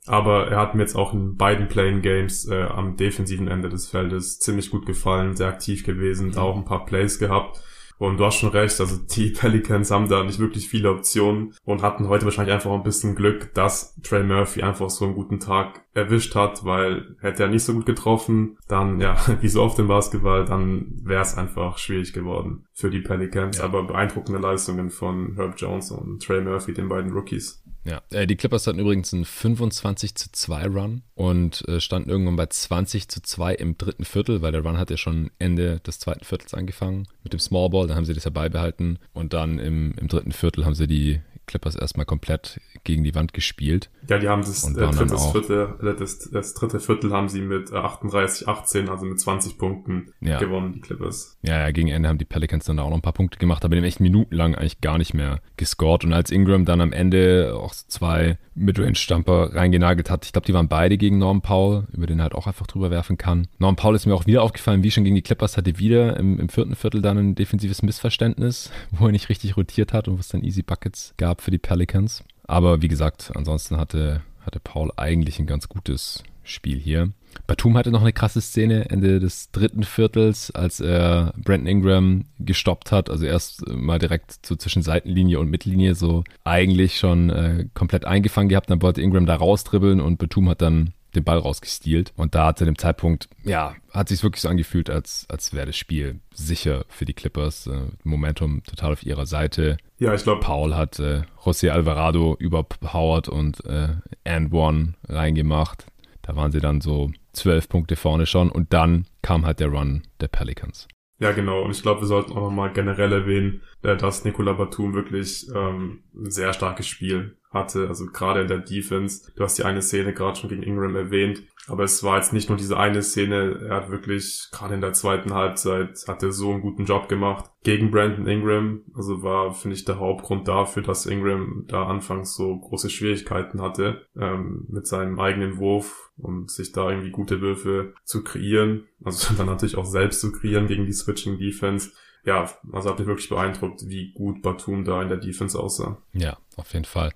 Aber 0.05 0.47
er 0.47 0.59
hat 0.59 0.75
mir 0.75 0.81
jetzt 0.81 0.95
auch 0.95 1.13
in 1.13 1.37
beiden 1.37 1.69
Playing 1.69 2.01
Games 2.01 2.45
äh, 2.49 2.63
am 2.63 2.97
defensiven 2.97 3.47
Ende 3.47 3.69
des 3.69 3.87
Feldes 3.87 4.39
ziemlich 4.39 4.69
gut 4.69 4.85
gefallen, 4.85 5.35
sehr 5.35 5.47
aktiv 5.47 5.85
gewesen, 5.85 6.33
da 6.33 6.41
auch 6.41 6.57
ein 6.57 6.65
paar 6.65 6.85
Plays 6.85 7.19
gehabt. 7.19 7.61
Und 7.97 8.17
du 8.17 8.25
hast 8.25 8.35
schon 8.35 8.49
recht, 8.49 8.79
also 8.79 8.97
die 8.97 9.29
Pelicans 9.37 9.91
haben 9.91 10.09
da 10.09 10.23
nicht 10.23 10.39
wirklich 10.39 10.67
viele 10.67 10.91
Optionen 10.91 11.53
und 11.65 11.81
hatten 11.81 12.07
heute 12.09 12.25
wahrscheinlich 12.25 12.53
einfach 12.53 12.71
ein 12.71 12.83
bisschen 12.83 13.15
Glück, 13.15 13.53
dass 13.53 13.95
Trey 14.01 14.23
Murphy 14.23 14.61
einfach 14.61 14.89
so 14.89 15.05
einen 15.05 15.15
guten 15.15 15.39
Tag 15.39 15.83
erwischt 15.93 16.35
hat, 16.35 16.65
weil 16.65 17.15
hätte 17.21 17.43
er 17.43 17.49
nicht 17.49 17.63
so 17.63 17.73
gut 17.73 17.85
getroffen, 17.85 18.57
dann, 18.67 18.99
ja, 18.99 19.15
wie 19.41 19.47
so 19.47 19.61
oft 19.61 19.79
im 19.79 19.87
Basketball, 19.87 20.45
dann 20.45 21.01
wäre 21.03 21.21
es 21.21 21.37
einfach 21.37 21.77
schwierig 21.77 22.13
geworden 22.13 22.65
für 22.73 22.89
die 22.89 23.01
Pelicans. 23.01 23.59
Ja. 23.59 23.65
Aber 23.65 23.83
beeindruckende 23.83 24.39
Leistungen 24.39 24.89
von 24.89 25.35
Herb 25.35 25.55
Jones 25.57 25.91
und 25.91 26.23
Trey 26.23 26.41
Murphy, 26.41 26.73
den 26.73 26.89
beiden 26.89 27.11
Rookies. 27.11 27.62
Ja, 27.85 28.01
äh, 28.11 28.25
die 28.25 28.35
Clippers 28.35 28.65
hatten 28.65 28.79
übrigens 28.79 29.13
einen 29.13 29.25
25 29.25 30.15
zu 30.15 30.31
2 30.31 30.67
Run 30.67 31.03
und 31.15 31.67
äh, 31.67 31.81
standen 31.81 32.09
irgendwann 32.09 32.37
bei 32.37 32.45
20 32.45 33.09
zu 33.09 33.21
2 33.21 33.55
im 33.55 33.77
dritten 33.77 34.05
Viertel, 34.05 34.41
weil 34.41 34.53
der 34.53 34.61
Run 34.61 34.77
hat 34.77 34.89
ja 34.89 34.97
schon 34.97 35.31
Ende 35.37 35.79
des 35.81 35.99
zweiten 35.99 36.23
Viertels 36.23 36.53
angefangen 36.53 37.07
mit 37.23 37.33
dem 37.33 37.39
Small 37.39 37.69
Ball, 37.69 37.87
dann 37.87 37.97
haben 37.97 38.05
sie 38.05 38.13
das 38.13 38.23
ja 38.23 38.31
beibehalten 38.31 38.99
und 39.11 39.33
dann 39.33 39.59
im, 39.59 39.93
im 39.99 40.07
dritten 40.07 40.31
Viertel 40.31 40.65
haben 40.65 40.75
sie 40.75 40.87
die 40.87 41.19
Clippers 41.45 41.75
erstmal 41.75 42.05
komplett 42.05 42.59
gegen 42.83 43.03
die 43.03 43.15
Wand 43.15 43.33
gespielt. 43.33 43.89
Ja, 44.09 44.17
die 44.17 44.27
haben 44.27 44.41
das, 44.41 44.63
äh, 44.67 44.73
drittes 44.73 45.25
Viertel, 45.27 45.75
äh, 45.81 45.95
das, 45.97 46.29
das, 46.31 46.53
dritte 46.53 46.79
Viertel 46.79 47.11
haben 47.11 47.29
sie 47.29 47.41
mit 47.41 47.71
38, 47.71 48.47
äh, 48.47 48.51
18, 48.51 48.89
also 48.89 49.05
mit 49.05 49.19
20 49.19 49.57
Punkten 49.57 50.13
ja. 50.19 50.39
gewonnen, 50.39 50.73
die 50.73 50.81
Clippers. 50.81 51.37
Ja, 51.41 51.59
ja, 51.59 51.71
gegen 51.71 51.87
Ende 51.87 52.09
haben 52.09 52.17
die 52.17 52.25
Pelicans 52.25 52.65
dann 52.65 52.79
auch 52.79 52.89
noch 52.89 52.97
ein 52.97 53.01
paar 53.01 53.13
Punkte 53.13 53.39
gemacht, 53.39 53.63
aber 53.63 53.75
die 53.75 53.81
haben 53.81 53.87
echt 53.87 53.99
minutenlang 53.99 54.55
eigentlich 54.55 54.81
gar 54.81 54.97
nicht 54.97 55.13
mehr 55.13 55.39
gescored. 55.57 56.03
Und 56.03 56.13
als 56.13 56.31
Ingram 56.31 56.65
dann 56.65 56.81
am 56.81 56.91
Ende 56.91 57.55
auch 57.55 57.73
zwei 57.73 58.37
Midrange-Stamper 58.55 59.55
reingenagelt 59.55 60.09
hat, 60.09 60.25
ich 60.25 60.33
glaube, 60.33 60.45
die 60.45 60.53
waren 60.53 60.67
beide 60.67 60.97
gegen 60.97 61.17
Norm 61.17 61.41
Powell, 61.41 61.87
über 61.93 62.07
den 62.07 62.19
er 62.19 62.23
halt 62.23 62.35
auch 62.35 62.47
einfach 62.47 62.67
drüber 62.67 62.91
werfen 62.91 63.17
kann. 63.17 63.47
Norm 63.59 63.75
Powell 63.75 63.95
ist 63.95 64.05
mir 64.05 64.13
auch 64.13 64.25
wieder 64.25 64.43
aufgefallen, 64.43 64.83
wie 64.83 64.91
schon 64.91 65.03
gegen 65.03 65.15
die 65.15 65.21
Clippers, 65.21 65.57
hatte 65.57 65.79
wieder 65.79 66.17
im, 66.17 66.39
im 66.39 66.49
vierten 66.49 66.75
Viertel 66.75 67.01
dann 67.01 67.17
ein 67.17 67.35
defensives 67.35 67.81
Missverständnis, 67.81 68.71
wo 68.91 69.05
er 69.05 69.11
nicht 69.11 69.29
richtig 69.29 69.57
rotiert 69.57 69.93
hat 69.93 70.07
und 70.07 70.17
wo 70.17 70.19
es 70.19 70.27
dann 70.27 70.43
Easy 70.43 70.61
Buckets 70.61 71.13
gab 71.17 71.32
für 71.41 71.51
die 71.51 71.57
Pelicans. 71.57 72.23
Aber 72.45 72.81
wie 72.81 72.87
gesagt, 72.87 73.31
ansonsten 73.35 73.77
hatte, 73.77 74.21
hatte 74.45 74.59
Paul 74.59 74.91
eigentlich 74.97 75.39
ein 75.39 75.47
ganz 75.47 75.69
gutes 75.69 76.23
Spiel 76.43 76.77
hier. 76.77 77.11
Batum 77.47 77.77
hatte 77.77 77.91
noch 77.91 78.01
eine 78.01 78.13
krasse 78.13 78.41
Szene 78.41 78.89
Ende 78.89 79.19
des 79.19 79.51
dritten 79.51 79.83
Viertels, 79.83 80.51
als 80.51 80.79
er 80.79 81.33
Brandon 81.37 81.67
Ingram 81.67 82.25
gestoppt 82.39 82.91
hat. 82.91 83.09
Also 83.09 83.25
erst 83.25 83.67
mal 83.67 83.99
direkt 83.99 84.45
so 84.45 84.55
zwischen 84.55 84.83
Seitenlinie 84.83 85.39
und 85.39 85.49
Mittellinie 85.49 85.95
so 85.95 86.23
eigentlich 86.43 86.97
schon 86.97 87.29
äh, 87.29 87.65
komplett 87.73 88.05
eingefangen 88.05 88.49
gehabt. 88.49 88.69
Dann 88.69 88.81
wollte 88.81 89.01
Ingram 89.01 89.25
da 89.25 89.35
rausdribbeln 89.35 89.99
und 89.99 90.17
Batum 90.17 90.49
hat 90.49 90.61
dann 90.61 90.93
den 91.15 91.23
Ball 91.23 91.37
rausgestealt. 91.37 92.13
Und 92.15 92.35
da 92.35 92.55
zu 92.55 92.65
dem 92.65 92.77
Zeitpunkt, 92.77 93.29
ja, 93.43 93.75
hat 93.91 94.09
sich 94.09 94.23
wirklich 94.23 94.41
so 94.41 94.49
angefühlt, 94.49 94.89
als, 94.89 95.25
als 95.29 95.53
wäre 95.53 95.67
das 95.67 95.77
Spiel 95.77 96.19
sicher 96.33 96.85
für 96.89 97.05
die 97.05 97.13
Clippers. 97.13 97.67
Äh, 97.67 97.87
Momentum 98.03 98.63
total 98.63 98.93
auf 98.93 99.03
ihrer 99.03 99.25
Seite. 99.25 99.77
Ja, 99.97 100.13
ich 100.13 100.23
glaube. 100.23 100.41
Paul 100.41 100.75
hat 100.75 100.99
äh, 100.99 101.23
José 101.43 101.69
Alvarado 101.69 102.35
überpowered 102.39 103.29
und 103.29 103.65
äh, 103.65 103.89
and 104.25 104.53
one 104.53 104.95
reingemacht. 105.07 105.85
Da 106.21 106.35
waren 106.35 106.51
sie 106.51 106.61
dann 106.61 106.81
so 106.81 107.11
zwölf 107.33 107.67
Punkte 107.67 107.95
vorne 107.95 108.25
schon 108.25 108.49
und 108.49 108.73
dann 108.73 109.05
kam 109.21 109.45
halt 109.45 109.59
der 109.59 109.67
Run 109.67 110.03
der 110.21 110.29
Pelicans. 110.29 110.87
Ja, 111.19 111.31
genau. 111.31 111.61
Und 111.61 111.71
ich 111.71 111.81
glaube, 111.81 112.01
wir 112.01 112.07
sollten 112.07 112.31
auch 112.31 112.41
nochmal 112.41 112.73
generell 112.73 113.11
erwähnen, 113.11 113.61
äh, 113.81 113.95
dass 113.95 114.25
Nikola 114.25 114.53
Batum 114.53 114.93
wirklich 114.93 115.47
ähm, 115.53 116.03
ein 116.15 116.31
sehr 116.31 116.53
starkes 116.53 116.87
Spiel 116.87 117.37
hatte, 117.53 117.87
also 117.87 118.07
gerade 118.07 118.41
in 118.41 118.47
der 118.47 118.59
Defense. 118.59 119.31
Du 119.35 119.43
hast 119.43 119.57
die 119.57 119.63
eine 119.63 119.81
Szene 119.81 120.13
gerade 120.13 120.39
schon 120.39 120.49
gegen 120.49 120.63
Ingram 120.63 120.95
erwähnt, 120.95 121.43
aber 121.67 121.83
es 121.83 122.03
war 122.03 122.17
jetzt 122.17 122.33
nicht 122.33 122.49
nur 122.49 122.57
diese 122.57 122.77
eine 122.77 123.01
Szene, 123.01 123.67
er 123.69 123.75
hat 123.75 123.89
wirklich 123.89 124.49
gerade 124.51 124.73
in 124.73 124.81
der 124.81 124.93
zweiten 124.93 125.33
Halbzeit 125.33 126.03
hat 126.07 126.21
er 126.21 126.31
so 126.31 126.51
einen 126.51 126.61
guten 126.61 126.85
Job 126.85 127.07
gemacht 127.07 127.49
gegen 127.63 127.91
Brandon 127.91 128.27
Ingram, 128.27 128.81
also 128.93 129.23
war 129.23 129.53
finde 129.53 129.75
ich 129.75 129.85
der 129.85 129.99
Hauptgrund 129.99 130.47
dafür, 130.47 130.83
dass 130.83 131.05
Ingram 131.05 131.63
da 131.67 131.85
anfangs 131.85 132.35
so 132.35 132.57
große 132.57 132.89
Schwierigkeiten 132.89 133.61
hatte 133.61 134.05
ähm, 134.17 134.65
mit 134.69 134.87
seinem 134.87 135.19
eigenen 135.19 135.57
Wurf 135.57 136.11
und 136.17 136.51
sich 136.51 136.73
da 136.73 136.89
irgendwie 136.89 137.11
gute 137.11 137.39
Würfe 137.39 137.93
zu 138.03 138.23
kreieren, 138.23 138.87
also 139.03 139.33
dann 139.37 139.47
natürlich 139.47 139.77
auch 139.77 139.85
selbst 139.85 140.19
zu 140.19 140.33
kreieren 140.33 140.67
gegen 140.67 140.85
die 140.85 140.93
Switching 140.93 141.37
Defense 141.37 141.91
ja, 142.25 142.49
also 142.71 142.89
hat 142.89 142.99
mich 142.99 143.07
wirklich 143.07 143.29
beeindruckt, 143.29 143.87
wie 143.87 144.11
gut 144.11 144.41
Batum 144.41 144.85
da 144.85 145.01
in 145.01 145.09
der 145.09 145.17
Defense 145.17 145.59
aussah. 145.59 145.97
Ja, 146.13 146.37
auf 146.55 146.73
jeden 146.73 146.85
Fall. 146.85 147.13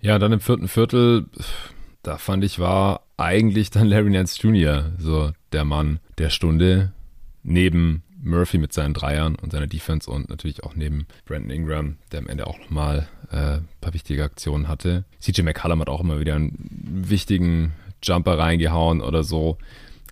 Ja, 0.00 0.18
dann 0.18 0.32
im 0.32 0.40
vierten 0.40 0.68
Viertel, 0.68 1.26
da 2.02 2.18
fand 2.18 2.44
ich, 2.44 2.58
war 2.58 3.02
eigentlich 3.16 3.70
dann 3.70 3.86
Larry 3.86 4.10
Nance 4.10 4.40
Jr. 4.40 4.92
so 4.98 5.32
der 5.52 5.64
Mann 5.64 6.00
der 6.18 6.30
Stunde. 6.30 6.92
Neben 7.42 8.02
Murphy 8.22 8.58
mit 8.58 8.74
seinen 8.74 8.92
Dreiern 8.92 9.34
und 9.34 9.52
seiner 9.52 9.66
Defense 9.66 10.10
und 10.10 10.28
natürlich 10.28 10.62
auch 10.62 10.74
neben 10.74 11.06
Brandon 11.24 11.50
Ingram, 11.50 11.96
der 12.12 12.20
am 12.20 12.26
Ende 12.26 12.46
auch 12.46 12.58
nochmal 12.58 13.08
äh, 13.32 13.56
ein 13.56 13.68
paar 13.80 13.94
wichtige 13.94 14.24
Aktionen 14.24 14.68
hatte. 14.68 15.04
CJ 15.20 15.40
McCallum 15.40 15.80
hat 15.80 15.88
auch 15.88 16.02
immer 16.02 16.20
wieder 16.20 16.34
einen 16.34 16.52
wichtigen 17.08 17.72
Jumper 18.02 18.38
reingehauen 18.38 19.00
oder 19.00 19.24
so 19.24 19.56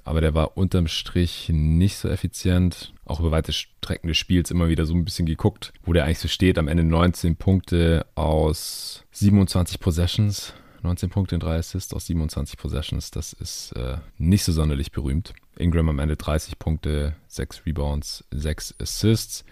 aber 0.09 0.23
der 0.23 0.33
war 0.33 0.57
unterm 0.57 0.89
Strich 0.89 1.51
nicht 1.53 1.99
so 1.99 2.09
effizient. 2.09 2.95
Auch 3.09 3.21
über 3.21 3.31
weite 3.31 3.53
Strecken 3.53 4.09
des 4.09 4.17
Spiels 4.17 4.51
immer 4.51 4.69
wieder 4.69 4.87
so 4.87 4.95
ein 4.95 5.05
bisschen 5.05 5.27
geguckt, 5.27 5.73
wo 5.85 5.93
der 5.93 6.05
eigentlich 6.05 6.19
so 6.19 6.29
steht. 6.29 6.59
Am 6.59 6.69
Ende 6.69 6.85
19 6.85 7.37
Punkte 7.37 8.07
aus 8.15 9.05
27 9.13 9.81
Possessions 9.81 10.55
19 10.83 11.11
Punkte 11.11 11.35
in 11.35 11.41
3 11.41 11.57
Assists 11.57 11.93
aus 11.93 12.07
27 12.07 12.57
Possessions. 12.57 13.11
Das 13.11 13.33
ist 13.33 13.73
äh, 13.73 13.99
nicht 14.17 14.45
so 14.45 14.53
sonderlich 14.53 14.93
berühmt. 14.93 15.35
Ingram 15.59 15.89
am 15.89 15.99
Ende 15.99 16.17
30 16.17 16.59
Punkte, 16.59 17.17
6 17.29 17.67
Rebounds, 17.67 18.25
6 18.31 18.75
Assists. 18.81 19.45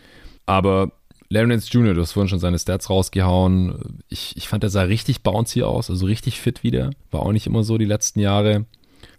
Aber 0.46 0.92
Larry 1.28 1.48
Nance 1.48 1.68
Jr., 1.70 1.94
du 1.94 2.00
hast 2.00 2.12
vorhin 2.12 2.28
schon 2.28 2.38
seine 2.38 2.58
Stats 2.58 2.88
rausgehauen. 2.88 4.00
Ich, 4.08 4.36
ich 4.36 4.48
fand, 4.48 4.62
er 4.62 4.70
sah 4.70 4.82
richtig 4.82 5.22
bouncy 5.22 5.62
aus, 5.62 5.90
also 5.90 6.06
richtig 6.06 6.40
fit 6.40 6.62
wieder. 6.62 6.90
War 7.10 7.22
auch 7.22 7.32
nicht 7.32 7.46
immer 7.46 7.64
so 7.64 7.78
die 7.78 7.84
letzten 7.84 8.20
Jahre. 8.20 8.66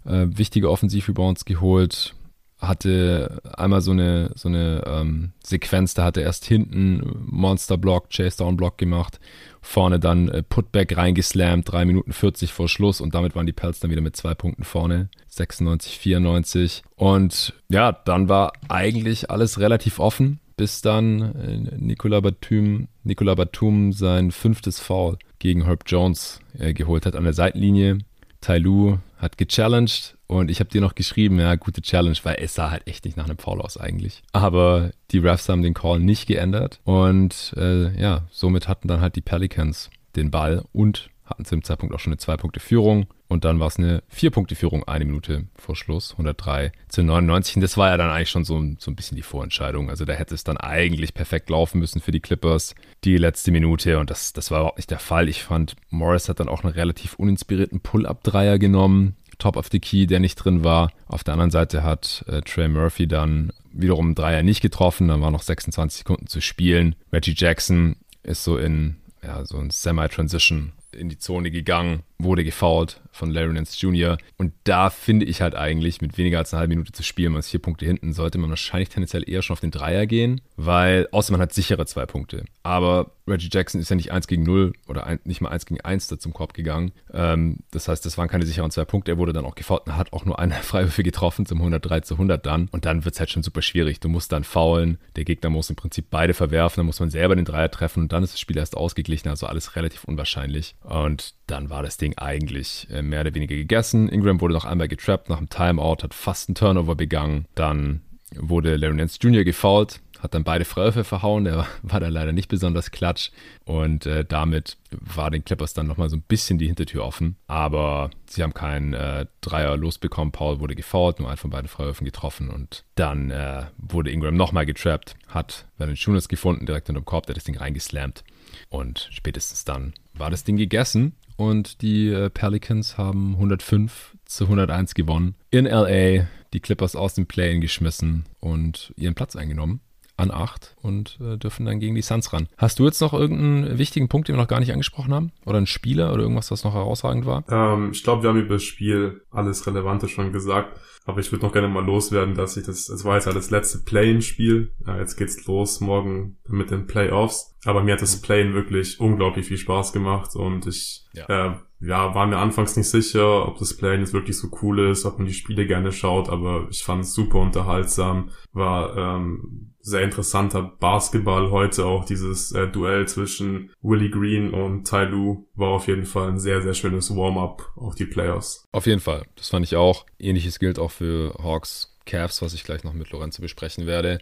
Äh, 0.06 0.28
wichtige 0.30 0.71
Offensiv-Rebounds 0.71 1.43
geholt. 1.43 2.15
Hatte 2.60 3.41
einmal 3.56 3.82
so 3.82 3.91
eine, 3.91 4.32
so 4.36 4.50
eine 4.50 4.84
ähm, 4.88 5.32
Sequenz, 5.43 5.93
da 5.93 6.06
hat 6.06 6.17
er 6.17 6.24
erst 6.24 6.46
hinten 6.46 7.04
Monster-Block, 7.26 8.10
Chase-Down-Block 8.10 8.78
gemacht. 8.78 9.20
Vorne 9.62 10.00
dann 10.00 10.30
äh, 10.30 10.43
Putback 10.43 10.98
reingeslammt, 10.98 11.72
3 11.72 11.86
Minuten 11.86 12.13
40 12.13 12.52
vor 12.52 12.67
Schluss 12.67 13.00
und 13.02 13.13
damit 13.13 13.36
waren 13.36 13.46
die 13.46 13.54
Pelts 13.54 13.80
dann 13.80 13.91
wieder 13.91 14.02
mit 14.02 14.15
zwei 14.15 14.34
Punkten 14.34 14.63
vorne. 14.63 15.10
96, 15.28 16.00
94. 16.00 16.84
Und 16.96 17.54
ja, 17.70 17.91
dann 17.91 18.28
war 18.28 18.54
eigentlich 18.70 19.30
alles 19.30 19.60
relativ 19.60 20.00
offen 20.00 20.39
bis 20.58 20.82
dann 20.82 21.36
äh, 21.36 21.78
Nicola 21.78 22.20
Batum, 22.20 22.88
Nicola 23.04 23.36
Batum 23.36 23.93
sein 23.93 24.32
fünftes 24.32 24.80
Foul 24.80 25.17
gegen 25.39 25.65
Herb 25.65 25.84
Jones 25.86 26.41
äh, 26.58 26.74
geholt 26.74 27.06
hat 27.06 27.15
an 27.15 27.24
der 27.24 27.34
Seitenlinie. 27.34 28.00
Tai 28.41 28.58
Lu 28.58 28.98
hat 29.17 29.38
gechallenged 29.38 30.16
und 30.28 30.52
ich 30.52 30.60
habe 30.60 30.70
dir 30.70 30.82
noch 30.82 30.96
geschrieben, 30.96 31.40
ja, 31.40 31.56
gute 31.56 31.82
Challenge, 31.82 32.18
weil 32.24 32.38
es 32.40 32.54
sah 32.54 32.72
halt 32.72 32.88
echt 32.88 33.06
nicht 33.06 33.18
nach 33.18 33.26
einem 33.26 33.38
Foul 33.38 33.62
aus 33.62 33.78
eigentlich. 33.78 34.24
Aber 34.34 34.92
die 35.12 35.20
Refs 35.20 35.50
haben 35.50 35.62
den 35.62 35.74
Call 35.74 36.00
nicht 36.00 36.28
geändert 36.28 36.80
und 36.84 37.54
äh, 37.58 38.00
ja, 38.00 38.28
somit 38.30 38.68
hatten 38.68 38.88
dann 38.88 39.02
halt 39.02 39.16
die 39.16 39.22
Pelicans 39.22 39.90
den 40.16 40.32
Ball 40.32 40.63
und 40.74 41.10
hatten 41.28 41.46
zu 41.46 41.56
dem 41.56 41.63
Zeitpunkt 41.63 41.94
auch 41.94 42.00
schon 42.00 42.13
eine 42.13 42.18
Zwei-Punkte-Führung. 42.18 43.08
Und 43.28 43.44
dann 43.44 43.60
war 43.60 43.68
es 43.68 43.78
eine 43.78 44.04
Vier-Punkte-Führung, 44.08 44.86
eine 44.86 45.04
Minute 45.04 45.48
vor 45.56 45.76
Schluss, 45.76 46.13
103 46.13 46.72
zu 46.88 47.04
99. 47.04 47.58
Und 47.58 47.62
das 47.62 47.76
war 47.76 47.90
ja 47.90 47.98
dann 47.98 48.10
eigentlich 48.10 48.30
schon 48.30 48.46
so, 48.46 48.63
so 48.80 48.90
ein 48.90 48.96
bisschen 48.96 49.18
die 49.18 49.24
Vorentscheidung. 49.24 49.90
Also 49.90 50.06
da 50.06 50.13
hätte 50.13 50.34
es 50.34 50.46
dann 50.46 50.56
eigentlich 50.56 51.13
perfekt 51.13 51.50
laufen 51.50 51.80
müssen 51.80 52.00
für 52.00 52.12
die 52.12 52.22
Clippers, 52.22 52.74
die 53.04 53.18
letzte 53.18 53.52
Minute. 53.52 54.00
Und 54.00 54.10
das, 54.10 54.32
das 54.32 54.50
war 54.50 54.62
überhaupt 54.62 54.78
nicht 54.78 54.92
der 54.92 55.00
Fall. 55.00 55.28
Ich 55.28 55.44
fand, 55.44 55.76
Morris 55.90 56.30
hat 56.30 56.40
dann 56.40 56.48
auch 56.48 56.63
einen 56.63 56.74
relativ 56.74 57.16
uninspirierten 57.16 57.82
Pull-Up-Dreier 57.82 58.58
genommen. 58.60 59.16
Top 59.38 59.58
of 59.58 59.67
the 59.71 59.80
Key, 59.80 60.08
der 60.08 60.19
nicht 60.19 60.36
drin 60.36 60.63
war. 60.63 60.91
Auf 61.06 61.23
der 61.23 61.34
anderen 61.34 61.52
Seite 61.52 61.84
hat 61.84 62.26
äh, 62.28 62.41
Trey 62.41 62.67
Murphy 62.67 63.08
dann 63.08 63.52
wiederum 63.71 64.15
Dreier 64.15 64.43
nicht 64.43 64.62
getroffen. 64.62 65.08
Dann 65.08 65.21
waren 65.21 65.34
noch 65.34 65.43
26 65.43 66.00
Sekunden 66.00 66.28
zu 66.28 66.41
spielen. 66.41 66.95
Reggie 67.13 67.36
Jackson 67.36 67.97
ist 68.23 68.43
so 68.43 68.58
in 68.58 68.97
ja, 69.23 69.45
so 69.45 69.58
ein 69.58 69.69
Semi-Transition 69.69 70.73
in 70.91 71.10
die 71.10 71.17
Zone 71.17 71.52
gegangen, 71.52 72.04
wurde 72.19 72.43
gefoult 72.43 73.01
von 73.12 73.32
Larry 73.32 73.53
Nance 73.53 73.77
Jr. 73.80 74.17
Und 74.38 74.53
da 74.63 74.89
finde 74.89 75.25
ich 75.25 75.41
halt 75.41 75.56
eigentlich, 75.56 76.01
mit 76.01 76.17
weniger 76.17 76.39
als 76.39 76.53
einer 76.53 76.62
halben 76.62 76.71
Minute 76.71 76.91
zu 76.91 77.03
spielen, 77.03 77.34
man 77.34 77.39
ist 77.39 77.49
vier 77.49 77.62
Punkte 77.62 77.86
hinten, 77.86 78.13
sollte 78.13 78.38
man 78.38 78.49
wahrscheinlich 78.49 78.89
tendenziell 78.89 79.27
eher 79.27 79.41
schon 79.41 79.53
auf 79.53 79.60
den 79.60 79.71
Dreier 79.71 80.06
gehen, 80.06 80.41
weil 80.56 81.08
außer 81.12 81.32
man 81.32 81.41
hat 81.41 81.53
sichere 81.53 81.86
zwei 81.86 82.06
Punkte. 82.06 82.45
Aber 82.63 83.12
Reggie 83.27 83.49
Jackson 83.51 83.82
ist 83.82 83.89
ja 83.89 83.95
nicht 83.95 84.12
eins 84.12 84.27
gegen 84.27 84.43
null 84.43 84.73
oder 84.88 85.06
ein, 85.06 85.19
nicht 85.25 85.41
mal 85.41 85.49
eins 85.49 85.65
gegen 85.65 85.82
eins 85.82 86.08
da 86.08 86.17
zum 86.17 86.34
Korb 86.34 86.53
gegangen. 86.53 86.91
Ähm, 87.13 87.58
das 87.71 87.88
heißt, 87.88 88.06
das 88.06 88.17
waren 88.17 88.30
keine 88.30 88.45
sicheren 88.45 88.71
zwei 88.71 88.86
Punkte. 88.86 89.12
Er 89.12 89.17
wurde 89.17 89.34
dann 89.34 89.45
auch 89.45 89.56
gefault 89.56 89.86
und 89.86 89.97
hat 89.97 90.13
auch 90.13 90.25
nur 90.25 90.39
eine 90.39 90.53
Freiwürfe 90.62 91.03
getroffen 91.03 91.45
zum 91.45 91.60
103 91.60 92.01
zu 92.01 92.15
100 92.15 92.45
dann. 92.45 92.69
Und 92.71 92.86
dann 92.86 93.06
wird 93.06 93.15
es 93.15 93.19
halt 93.19 93.30
schon 93.30 93.43
super 93.43 93.62
schwierig. 93.62 93.99
Du 93.99 94.10
musst 94.10 94.32
dann 94.32 94.43
faulen. 94.43 94.97
Der 95.15 95.25
Gegner 95.25 95.49
muss 95.49 95.69
im 95.69 95.75
Prinzip 95.75 96.06
beide 96.10 96.34
verwerfen. 96.34 96.77
Dann 96.77 96.86
muss 96.86 96.99
man 96.99 97.10
selber 97.10 97.36
den 97.36 97.45
Dreier 97.45 97.69
treffen 97.69 98.03
und 98.03 98.13
dann 98.13 98.23
ist 98.23 98.34
das 98.34 98.39
Spiel 98.39 98.58
erst 98.58 98.77
ausgeglichen. 98.77 99.30
Also 99.30 99.47
alles 99.47 99.75
relativ 99.75 100.06
unwahrscheinlich. 100.06 100.75
Und 100.84 101.36
dann 101.47 101.69
war 101.69 101.84
das 101.84 101.97
Ding 101.97 102.07
eigentlich 102.15 102.88
äh, 102.91 103.02
mehr 103.02 103.22
oder 103.22 103.34
weniger 103.34 103.56
gegessen. 103.56 104.10
Ingram 104.10 104.41
wurde 104.41 104.54
noch 104.54 104.65
einmal 104.65 104.88
getrappt 104.88 105.30
nach 105.30 105.38
dem 105.38 105.50
Timeout, 105.50 106.04
hat 106.04 106.13
fast 106.13 106.50
einen 106.50 106.56
Turnover 106.56 106.96
begangen. 106.96 107.46
Dann 107.56 108.02
wurde 108.36 108.76
Larry 108.76 108.96
Nance 108.96 109.17
Jr. 109.22 109.43
gefoult, 109.43 110.02
hat 110.20 110.34
dann 110.34 110.43
beide 110.43 110.65
Freiwürfe 110.65 111.04
verhauen. 111.04 111.46
Der 111.46 111.67
war 111.82 112.00
dann 112.00 112.12
leider 112.12 112.34
nicht 112.34 112.50
besonders 112.50 112.91
klatsch. 112.91 113.32
Und 113.65 114.06
äh, 114.06 114.26
damit 114.26 114.78
war 114.91 115.32
den 115.32 115.46
Clippers 115.46 115.74
dann 115.74 115.88
nochmal 115.88 116.10
so 116.10 116.17
ein 116.17 116.24
bisschen 116.28 116.58
die 116.58 116.67
Hintertür 116.67 117.04
offen. 117.04 117.38
Aber 117.48 118.10
sie 118.28 118.43
haben 118.43 118.54
keinen 118.54 118.93
äh, 118.93 119.26
Dreier 119.41 119.78
losbekommen. 119.78 120.32
Paul 120.32 120.60
wurde 120.60 120.76
gefoult, 120.76 121.20
nur 121.20 121.30
einen 121.30 121.38
von 121.38 121.52
beiden 121.52 121.67
Freiwürfen 121.67 122.06
getroffen. 122.06 122.50
Und 122.50 122.84
dann 122.96 123.32
äh, 123.32 123.65
wurde 123.78 124.12
Ingram 124.12 124.36
nochmal 124.36 124.65
getrappt, 124.65 125.15
hat 125.28 125.67
Valanciunas 125.78 126.28
gefunden, 126.28 126.65
direkt 126.65 126.89
in 126.89 126.96
dem 126.96 127.06
Korb, 127.06 127.28
der 127.28 127.36
das 127.36 127.43
Ding 127.43 127.58
reingeslammt. 127.58 128.24
Und 128.70 129.08
spätestens 129.12 129.63
dann 129.65 129.93
war 130.13 130.30
das 130.30 130.43
Ding 130.43 130.58
gegessen 130.58 131.13
und 131.38 131.82
die 131.82 132.10
äh, 132.10 132.30
Pelicans 132.30 132.97
haben 132.97 133.34
105 133.34 134.17
zu 134.26 134.43
101 134.45 134.93
gewonnen. 134.93 135.36
In 135.52 135.65
LA 135.65 136.28
die 136.54 136.60
Clippers 136.60 136.95
aus 136.95 137.13
dem 137.13 137.28
Play-In 137.28 137.62
geschmissen 137.62 138.26
und 138.39 138.93
ihren 138.97 139.15
Platz 139.15 139.36
eingenommen 139.36 139.82
an 140.17 140.32
8 140.32 140.75
und 140.82 141.19
äh, 141.21 141.38
dürfen 141.38 141.65
dann 141.65 141.80
gegen 141.80 141.95
die 141.95 142.01
Suns 142.01 142.34
ran. 142.34 142.47
Hast 142.58 142.80
du 142.80 142.86
jetzt 142.86 142.99
noch 143.01 143.13
irgendeinen 143.13 143.77
wichtigen 143.77 144.10
Punkt, 144.10 144.27
den 144.27 144.36
wir 144.36 144.41
noch 144.41 144.49
gar 144.49 144.60
nicht 144.60 144.71
angesprochen 144.71 145.13
haben? 145.13 145.32
Oder 145.45 145.58
einen 145.58 145.67
Spieler 145.67 146.12
oder 146.12 146.23
irgendwas, 146.23 146.51
was 146.51 146.63
noch 146.63 146.73
herausragend 146.73 147.25
war? 147.25 147.43
Ähm, 147.49 147.91
ich 147.91 148.03
glaube, 148.03 148.23
wir 148.23 148.30
haben 148.30 148.39
über 148.39 148.56
das 148.56 148.63
Spiel 148.63 149.21
alles 149.32 149.65
Relevante 149.67 150.10
schon 150.10 150.34
gesagt. 150.34 150.80
Aber 151.06 151.21
ich 151.21 151.32
würde 151.32 151.45
noch 151.45 151.53
gerne 151.53 151.69
mal 151.69 151.86
loswerden, 151.86 152.36
dass 152.36 152.58
ich 152.58 152.65
das, 152.65 152.89
es 152.89 153.06
war 153.06 153.15
jetzt 153.15 153.27
ja 153.27 153.32
das 153.32 153.49
letzte 153.49 153.80
Play-In-Spiel. 153.80 154.73
Ja, 154.86 154.97
jetzt 154.97 155.15
geht's 155.15 155.45
los 155.45 155.80
morgen 155.80 156.38
mit 156.49 156.69
den 156.69 156.86
Playoffs. 156.86 157.56
Aber 157.63 157.82
mir 157.82 157.93
hat 157.93 158.01
das 158.01 158.21
Play-In 158.21 158.53
wirklich 158.53 158.99
unglaublich 158.99 159.47
viel 159.47 159.58
Spaß 159.58 159.93
gemacht 159.93 160.36
und 160.36 160.67
ich 160.67 161.06
ja. 161.13 161.25
Äh, 161.30 161.56
ja, 161.80 162.15
war 162.15 162.25
mir 162.25 162.38
anfangs 162.38 162.75
nicht 162.75 162.89
sicher, 162.89 163.47
ob 163.47 163.60
das 163.60 163.77
Play-In 163.77 164.01
jetzt 164.01 164.13
wirklich 164.13 164.38
so 164.38 164.49
cool 164.62 164.80
ist, 164.80 165.06
ob 165.06 165.17
man 165.17 165.27
die 165.27 165.34
Spiele 165.34 165.67
gerne 165.67 165.91
schaut, 165.91 166.27
aber 166.27 166.67
ich 166.71 166.84
fand 166.84 167.03
es 167.03 167.13
super 167.13 167.39
unterhaltsam, 167.39 168.32
war 168.51 168.97
ähm, 168.97 169.75
sehr 169.88 170.02
interessanter 170.02 170.62
Basketball 170.63 171.50
heute 171.50 171.86
auch 171.86 172.04
dieses 172.04 172.52
äh, 172.52 172.67
Duell 172.67 173.08
zwischen 173.08 173.71
Willie 173.82 174.10
Green 174.10 174.54
und 174.54 174.84
Ty 174.84 175.06
Lue 175.06 175.45
war 175.56 175.69
auf 175.69 175.88
jeden 175.88 176.06
Fall 176.06 176.28
ein 176.30 176.39
sehr, 176.39 176.62
sehr 176.62 176.73
schönes 176.73 177.15
Warm-up 177.15 177.71
auf 177.76 177.95
die 177.95 178.06
Playoffs. 178.06 178.65
Auf 178.73 178.86
jeden 178.86 179.00
Fall, 179.00 179.23
das 179.36 179.50
fand 179.50 179.65
ich 179.65 179.76
auch. 179.76 180.06
Ähnliches 180.19 180.60
gilt 180.60 180.78
auch 180.78 180.91
für 180.91 181.34
Hawks 181.41 181.95
Cavs, 182.06 182.41
was 182.41 182.54
ich 182.54 182.63
gleich 182.63 182.84
noch 182.84 182.93
mit 182.93 183.12
Lorenzo 183.12 183.41
besprechen 183.41 183.88
werde. 183.88 184.19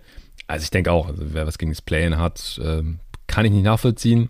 Also 0.48 0.64
ich 0.64 0.70
denke 0.70 0.92
auch, 0.92 1.08
also 1.08 1.24
wer 1.34 1.48
was 1.48 1.58
gegen 1.58 1.72
das 1.72 1.82
Play-In 1.82 2.18
hat, 2.18 2.60
ähm, 2.64 3.00
kann 3.28 3.46
ich 3.46 3.52
nicht 3.52 3.64
nachvollziehen. 3.64 4.30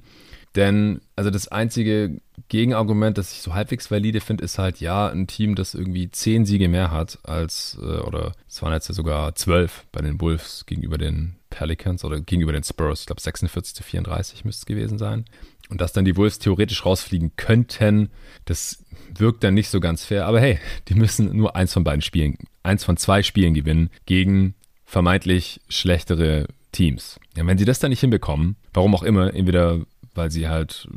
Denn, 0.56 1.02
also 1.16 1.30
das 1.30 1.50
einzige 1.50 2.22
Gegenargument, 2.48 3.18
das 3.18 3.34
ich 3.34 3.42
so 3.42 3.54
halbwegs 3.54 3.92
valide 3.92 4.22
finde, 4.22 4.44
ist 4.44 4.58
halt, 4.58 4.80
ja, 4.80 5.10
ein 5.10 5.28
Team, 5.28 5.56
das 5.56 5.74
irgendwie 5.74 6.10
zehn 6.12 6.46
Siege 6.46 6.70
mehr 6.70 6.92
hat 6.92 7.20
als, 7.24 7.78
äh, 7.82 8.00
oder 8.00 8.34
es 8.48 8.62
waren 8.62 8.72
jetzt 8.72 8.88
ja 8.88 8.94
sogar 8.94 9.36
zwölf 9.36 9.86
bei 9.92 10.02
den 10.02 10.20
Wolves 10.22 10.66
gegenüber 10.66 10.98
den 10.98 11.36
Pelicans 11.50 12.06
oder 12.06 12.22
gegenüber 12.22 12.54
den 12.54 12.64
Spurs. 12.64 13.02
Ich 13.02 13.06
glaube, 13.06 13.22
46 13.22 13.76
zu 13.76 13.84
34 13.84 14.46
müsste 14.46 14.62
es 14.62 14.66
gewesen 14.66 14.98
sein. 14.98 15.26
Und 15.70 15.82
dass 15.82 15.94
dann 15.94 16.06
die 16.06 16.16
Wolves 16.16 16.40
theoretisch 16.40 16.86
rausfliegen 16.86 17.32
könnten, 17.38 18.12
das 18.46 18.84
wirkt 19.18 19.44
dann 19.44 19.56
nicht 19.56 19.70
so 19.70 19.80
ganz 19.80 20.06
fair. 20.06 20.26
Aber 20.26 20.40
hey, 20.40 20.60
die 20.88 20.94
müssen 20.94 21.36
nur 21.36 21.56
eins 21.56 21.74
von 21.74 21.84
beiden 21.84 22.02
Spielen, 22.02 22.38
eins 22.64 22.84
von 22.84 22.98
zwei 22.98 23.24
Spielen 23.24 23.54
gewinnen 23.54 23.90
gegen 24.06 24.54
vermeintlich 24.86 25.62
schlechtere 25.68 26.48
Teams. 26.72 27.20
Ja, 27.36 27.48
wenn 27.48 27.58
sie 27.58 27.66
das 27.66 27.80
dann 27.80 27.90
nicht 27.90 28.02
hinbekommen, 28.02 28.58
warum 28.74 28.94
auch 28.94 29.04
immer, 29.04 29.34
entweder 29.34 29.80
weil 30.16 30.32
sie 30.32 30.48
halt 30.48 30.88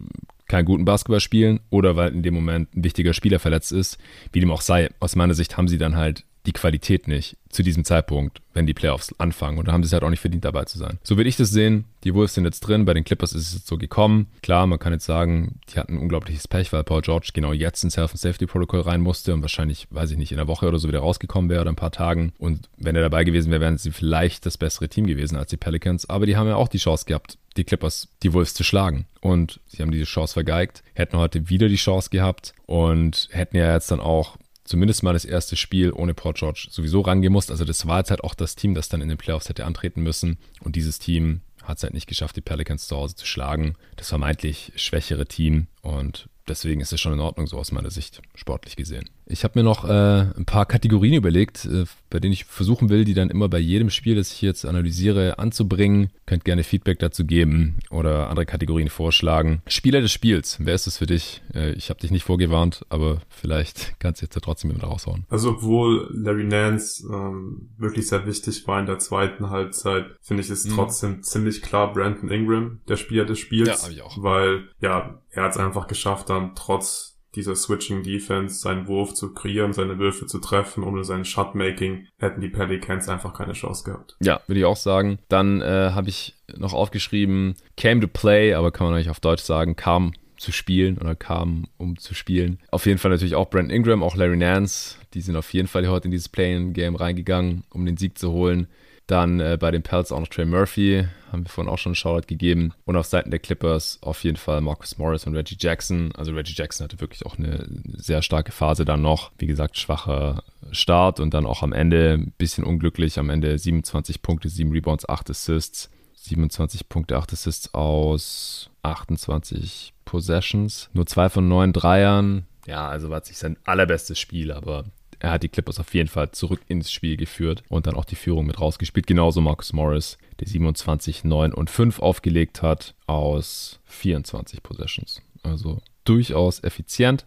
keinen 0.47 0.65
guten 0.65 0.85
Basketball 0.85 1.21
spielen 1.21 1.61
oder 1.71 1.97
weil 1.97 2.13
in 2.13 2.23
dem 2.23 2.35
Moment 2.35 2.75
ein 2.75 2.85
wichtiger 2.85 3.13
Spieler 3.13 3.39
verletzt 3.39 3.73
ist. 3.73 3.99
Wie 4.33 4.41
dem 4.41 4.51
auch 4.51 4.63
sei, 4.63 4.89
aus 4.99 5.15
meiner 5.15 5.35
Sicht 5.35 5.57
haben 5.57 5.69
sie 5.69 5.79
dann 5.79 5.97
halt 5.97 6.25
die 6.47 6.53
Qualität 6.53 7.09
nicht 7.09 7.37
zu 7.51 7.63
diesem 7.63 7.85
Zeitpunkt, 7.85 8.41
wenn 8.55 8.67
die 8.67 8.73
Playoffs 8.73 9.15
anfangen. 9.19 9.59
Und 9.59 9.69
da 9.69 9.73
haben 9.73 9.83
sie 9.83 9.89
es 9.89 9.93
halt 9.93 10.03
auch 10.03 10.09
nicht 10.11 10.21
verdient, 10.21 10.47
dabei 10.47 10.65
zu 10.65 10.79
sein. 10.79 10.99
So 11.03 11.19
würde 11.19 11.29
ich 11.29 11.37
das 11.37 11.51
sehen. 11.51 11.85
Die 12.05 12.15
Wolves 12.15 12.35
sind 12.35 12.45
jetzt 12.45 12.61
drin. 12.61 12.87
Bei 12.87 12.95
den 12.95 13.05
Clippers 13.05 13.35
ist 13.35 13.49
es 13.49 13.55
jetzt 13.55 13.67
so 13.67 13.77
gekommen. 13.77 14.29
Klar, 14.43 14.67
man 14.67 14.79
kann 14.79 14.95
jetzt 14.95 15.05
sagen, 15.05 15.61
die 15.69 15.79
hatten 15.79 15.99
unglaubliches 15.99 16.49
Pech, 16.49 16.73
weil 16.73 16.85
Paul 16.85 17.03
George 17.03 17.31
genau 17.35 17.53
jetzt 17.53 17.85
ins 17.85 17.99
Health 17.99 18.13
and 18.13 18.21
Safety 18.21 18.47
Protocol 18.47 18.81
rein 18.81 19.03
musste 19.03 19.35
und 19.35 19.43
wahrscheinlich, 19.43 19.89
weiß 19.91 20.11
ich 20.11 20.17
nicht, 20.17 20.33
in 20.33 20.39
einer 20.39 20.49
Woche 20.49 20.67
oder 20.67 20.79
so 20.79 20.89
wieder 20.89 21.01
rausgekommen 21.01 21.51
wäre 21.51 21.61
oder 21.61 21.71
ein 21.71 21.77
paar 21.77 21.93
Tagen. 21.93 22.33
Und 22.39 22.71
wenn 22.79 22.97
er 22.97 23.03
dabei 23.03 23.25
gewesen 23.25 23.51
wäre, 23.51 23.61
wären 23.61 23.77
sie 23.77 23.91
vielleicht 23.91 24.47
das 24.47 24.57
bessere 24.57 24.89
Team 24.89 25.07
gewesen 25.07 25.37
als 25.37 25.51
die 25.51 25.59
Pelicans. 25.59 26.09
Aber 26.09 26.25
die 26.25 26.37
haben 26.37 26.49
ja 26.49 26.57
auch 26.57 26.69
die 26.69 26.79
Chance 26.79 27.05
gehabt, 27.05 27.37
die 27.59 27.65
Clippers, 27.65 28.09
die 28.23 28.33
Wolves 28.33 28.55
zu 28.55 28.65
schlagen. 28.65 29.07
Und 29.21 29.61
sie 29.67 29.83
haben 29.83 29.91
diese 29.91 30.05
Chance 30.05 30.35
vergeigt, 30.35 30.83
hätten 30.95 31.19
heute 31.19 31.51
wieder 31.51 31.69
die 31.69 31.77
Chance 31.77 32.11
gehabt 32.11 32.55
und 32.67 33.29
hätten 33.33 33.57
ja 33.57 33.75
jetzt 33.75 33.91
dann 33.91 34.01
auch 34.01 34.37
zumindest 34.65 35.03
mal 35.03 35.15
das 35.15 35.25
erste 35.25 35.57
Spiel 35.57 35.93
ohne 35.93 36.15
Port 36.15 36.39
George 36.39 36.69
sowieso 36.71 37.01
rangemusst. 37.01 37.51
Also 37.51 37.65
das 37.65 37.87
war 37.87 37.99
jetzt 37.99 38.11
halt 38.11 38.23
auch 38.23 38.35
das 38.35 38.55
Team, 38.55 38.75
das 38.75 38.89
dann 38.89 39.01
in 39.01 39.09
den 39.09 39.19
Playoffs 39.19 39.49
hätte 39.49 39.65
antreten 39.65 40.03
müssen. 40.03 40.39
Und 40.61 40.77
dieses 40.77 40.99
Team 40.99 41.41
hat 41.63 41.79
es 41.79 41.83
halt 41.83 41.95
nicht 41.95 42.07
geschafft, 42.07 42.37
die 42.37 42.41
Pelicans 42.41 42.87
zu 42.87 42.97
Hause 42.97 43.17
zu 43.17 43.27
schlagen. 43.27 43.75
Das 43.97 44.09
vermeintlich 44.09 44.73
schwächere 44.77 45.27
Team. 45.27 45.67
Und 45.83 46.29
deswegen 46.47 46.81
ist 46.81 46.93
es 46.93 47.01
schon 47.01 47.13
in 47.13 47.21
Ordnung, 47.21 47.47
so 47.47 47.59
aus 47.59 47.73
meiner 47.73 47.91
Sicht, 47.91 48.23
sportlich 48.35 48.77
gesehen. 48.77 49.09
Ich 49.31 49.45
habe 49.45 49.59
mir 49.59 49.63
noch 49.63 49.85
äh, 49.85 50.27
ein 50.37 50.47
paar 50.47 50.67
Kategorien 50.67 51.15
überlegt, 51.15 51.67
äh, 51.67 51.85
bei 52.11 52.19
denen 52.19 52.33
ich 52.33 52.47
versuchen 52.47 52.89
will, 52.89 53.05
die 53.05 53.15
dann 53.15 53.31
immer 53.31 53.49
bei 53.49 53.59
jedem 53.59 53.91
Spiel, 53.91 54.17
das 54.17 54.33
ich 54.33 54.41
jetzt 54.41 54.65
analysiere, 54.65 55.39
anzubringen. 55.39 56.11
Könnt 56.27 56.45
gerne 56.45 56.65
Feedback 56.65 56.99
dazu 56.99 57.27
geben 57.27 57.77
oder 57.91 58.31
andere 58.31 58.47
Kategorien 58.47 58.89
vorschlagen. 58.89 59.63
Spieler 59.67 60.01
des 60.01 60.13
Spiels, 60.13 60.57
wer 60.61 60.75
ist 60.75 60.87
es 60.87 60.99
für 60.99 61.07
dich? 61.07 61.43
Äh, 61.55 61.73
ich 61.73 61.91
habe 61.91 62.01
dich 62.01 62.11
nicht 62.11 62.25
vorgewarnt, 62.25 62.87
aber 62.89 63.21
vielleicht 63.29 63.95
kannst 63.99 64.23
du 64.23 64.27
jetzt 64.27 64.35
ja 64.35 64.41
trotzdem 64.41 64.73
mit 64.73 64.83
raushauen. 64.83 65.27
Also 65.29 65.51
obwohl 65.51 66.09
Larry 66.11 66.45
Nance 66.45 67.07
ähm, 67.13 67.69
wirklich 67.77 68.09
sehr 68.09 68.27
wichtig 68.27 68.67
war 68.67 68.81
in 68.81 68.87
der 68.87 68.99
zweiten 68.99 69.51
Halbzeit, 69.51 70.07
finde 70.23 70.43
ich 70.43 70.51
es 70.51 70.65
mhm. 70.65 70.75
trotzdem 70.75 71.23
ziemlich 71.23 71.61
klar 71.61 71.93
Brandon 71.93 72.31
Ingram, 72.31 72.81
der 72.89 72.97
Spieler 72.97 73.27
des 73.27 73.39
Spiels. 73.39 73.69
Ja, 73.69 73.83
habe 73.83 73.93
ich 73.93 74.03
auch. 74.03 74.23
Weil, 74.23 74.69
ja, 74.81 75.21
er 75.31 75.45
hat 75.45 75.53
es 75.53 75.59
einfach 75.59 75.87
geschafft, 75.87 76.31
dann 76.31 76.55
trotz 76.55 77.18
dieser 77.35 77.55
Switching 77.55 78.03
Defense 78.03 78.61
seinen 78.61 78.87
Wurf 78.89 79.15
zu 79.15 79.35
kreieren, 79.35 79.73
seine 79.73 79.99
Würfe 79.99 80.27
zu 80.27 80.39
treffen. 80.39 80.83
Ohne 80.83 81.05
sein 81.05 81.25
Shotmaking 81.25 82.07
hätten 82.19 82.41
die 82.41 82.49
Pelicans 82.49 83.09
einfach 83.09 83.35
keine 83.35 83.53
Chance 83.53 83.85
gehabt. 83.85 84.17
Ja, 84.21 84.41
würde 84.47 84.61
ich 84.61 84.67
auch 84.67 84.77
sagen. 84.77 85.19
Dann 85.29 85.61
äh, 85.61 85.91
habe 85.93 86.09
ich 86.09 86.37
noch 86.57 86.73
aufgeschrieben, 86.73 87.55
came 87.77 88.01
to 88.01 88.09
play, 88.09 88.55
aber 88.55 88.71
kann 88.71 88.87
man 88.87 88.95
eigentlich 88.95 89.11
auf 89.11 89.21
Deutsch 89.21 89.43
sagen, 89.43 89.77
kam 89.77 90.13
zu 90.39 90.53
spielen 90.53 90.99
oder 90.99 91.15
kam, 91.15 91.67
um 91.77 91.99
zu 91.99 92.15
spielen. 92.15 92.61
Auf 92.71 92.87
jeden 92.87 92.99
Fall 92.99 93.11
natürlich 93.11 93.35
auch 93.35 93.51
Brent 93.51 93.73
Ingram, 93.73 94.03
auch 94.03 94.17
Larry 94.17 94.37
Nance. 94.37 94.97
Die 95.15 95.21
sind 95.21 95.37
auf 95.37 95.53
jeden 95.53 95.69
Fall 95.69 95.87
heute 95.89 96.07
in 96.07 96.13
dieses 96.13 96.29
Play-in-Game 96.29 96.95
reingegangen, 96.95 97.65
um 97.71 97.85
den 97.85 97.97
Sieg 97.97 98.19
zu 98.19 98.33
holen. 98.33 98.69
Dann 99.09 99.41
äh, 99.41 99.57
bei 99.59 99.71
den 99.71 99.83
Pelts 99.83 100.13
auch 100.13 100.21
noch 100.21 100.29
Trey 100.29 100.45
Murphy, 100.45 101.07
haben 101.33 101.43
wir 101.43 101.49
vorhin 101.49 101.73
auch 101.73 101.79
schon 101.79 101.91
einen 101.91 101.97
Shoutout 101.97 102.27
gegeben. 102.27 102.75
Und 102.85 102.95
auf 102.95 103.07
Seiten 103.07 103.31
der 103.31 103.41
Clippers 103.41 103.99
auf 104.03 104.23
jeden 104.23 104.37
Fall 104.37 104.61
Marcus 104.61 104.99
Morris 104.99 105.27
und 105.27 105.35
Reggie 105.35 105.57
Jackson. 105.59 106.13
Also 106.15 106.33
Reggie 106.33 106.53
Jackson 106.55 106.85
hatte 106.85 107.01
wirklich 107.01 107.25
auch 107.25 107.39
eine 107.39 107.67
sehr 107.97 108.21
starke 108.21 108.53
Phase 108.53 108.85
dann 108.85 109.01
noch. 109.01 109.33
Wie 109.39 109.47
gesagt, 109.47 109.79
schwacher 109.79 110.45
Start 110.73 111.21
und 111.21 111.33
dann 111.33 111.47
auch 111.47 111.63
am 111.63 111.73
Ende 111.73 112.19
ein 112.19 112.35
bisschen 112.37 112.65
unglücklich. 112.65 113.19
Am 113.19 113.31
Ende 113.31 113.59
27 113.59 114.21
Punkte, 114.21 114.51
7 114.51 114.71
Rebounds, 114.71 115.09
8 115.09 115.31
Assists. 115.31 115.91
27 116.15 116.91
Punkte, 116.91 117.17
8 117.17 117.33
Assists 117.33 117.73
aus 117.73 118.71
28 118.83 119.95
Possessions. 120.05 120.91
Nur 120.93 121.07
zwei 121.07 121.31
von 121.31 121.49
neun 121.49 121.73
Dreiern. 121.73 122.47
Ja, 122.67 122.87
also 122.87 123.09
war 123.09 123.23
es 123.23 123.29
nicht 123.29 123.39
sein 123.39 123.57
allerbestes 123.65 124.19
Spiel, 124.19 124.53
aber 124.53 124.85
er 125.21 125.33
hat 125.33 125.43
die 125.43 125.49
Clippers 125.49 125.81
auf 125.81 125.95
jeden 125.95 126.09
Fall 126.09 126.31
zurück 126.31 126.61
ins 126.69 126.93
Spiel 126.93 127.17
geführt 127.17 127.63
und 127.69 127.87
dann 127.87 127.95
auch 127.95 128.05
die 128.05 128.17
Führung 128.17 128.47
mit 128.47 128.61
rausgespielt. 128.61 129.07
Genauso 129.07 129.41
Marcus 129.41 129.73
Morris, 129.73 130.19
der 130.41 130.49
27, 130.49 131.25
9 131.25 131.53
und 131.53 131.71
5 131.71 132.01
aufgelegt 132.01 132.63
hat 132.63 132.95
aus 133.07 133.81
24 133.87 134.63
Possessions. 134.63 135.23
Also 135.43 135.81
durchaus 136.05 136.63
effizient. 136.63 137.27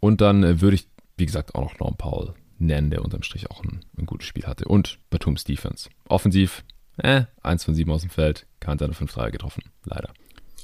Und 0.00 0.20
dann 0.20 0.42
äh, 0.42 0.60
würde 0.60 0.76
ich, 0.76 0.86
wie 1.16 1.26
gesagt, 1.26 1.54
auch 1.54 1.62
noch 1.62 1.78
Norm 1.78 1.96
Powell 1.96 2.34
nennen, 2.58 2.90
der 2.90 3.02
unterm 3.02 3.22
Strich 3.22 3.50
auch 3.50 3.62
ein, 3.64 3.84
ein 3.98 4.06
gutes 4.06 4.28
Spiel 4.28 4.44
hatte. 4.46 4.66
Und 4.66 4.98
Batums 5.08 5.44
Defense. 5.44 5.88
Offensiv, 6.08 6.64
äh, 6.98 7.24
1 7.42 7.64
von 7.64 7.74
7 7.74 7.90
aus 7.90 8.02
dem 8.02 8.10
Feld, 8.10 8.46
kein 8.60 8.78
seine 8.78 8.92
5 8.92 9.12
Dreier 9.12 9.30
getroffen. 9.30 9.62
Leider. 9.84 10.12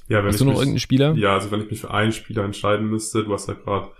Ja, 0.09 0.23
wenn 0.23 0.33
hast 0.33 0.41
du 0.41 0.45
noch 0.45 0.53
mich, 0.53 0.61
irgendeinen 0.61 0.81
Spieler? 0.81 1.15
Ja, 1.15 1.35
also 1.35 1.51
wenn 1.51 1.63
ich 1.63 1.71
mich 1.71 1.81
für 1.81 1.91
einen 1.91 2.13
Spieler 2.13 2.45
entscheiden 2.45 2.89
müsste, 2.89 3.25
du 3.25 3.33
hast 3.33 3.49
ja 3.49 3.55
gerade 3.55 3.91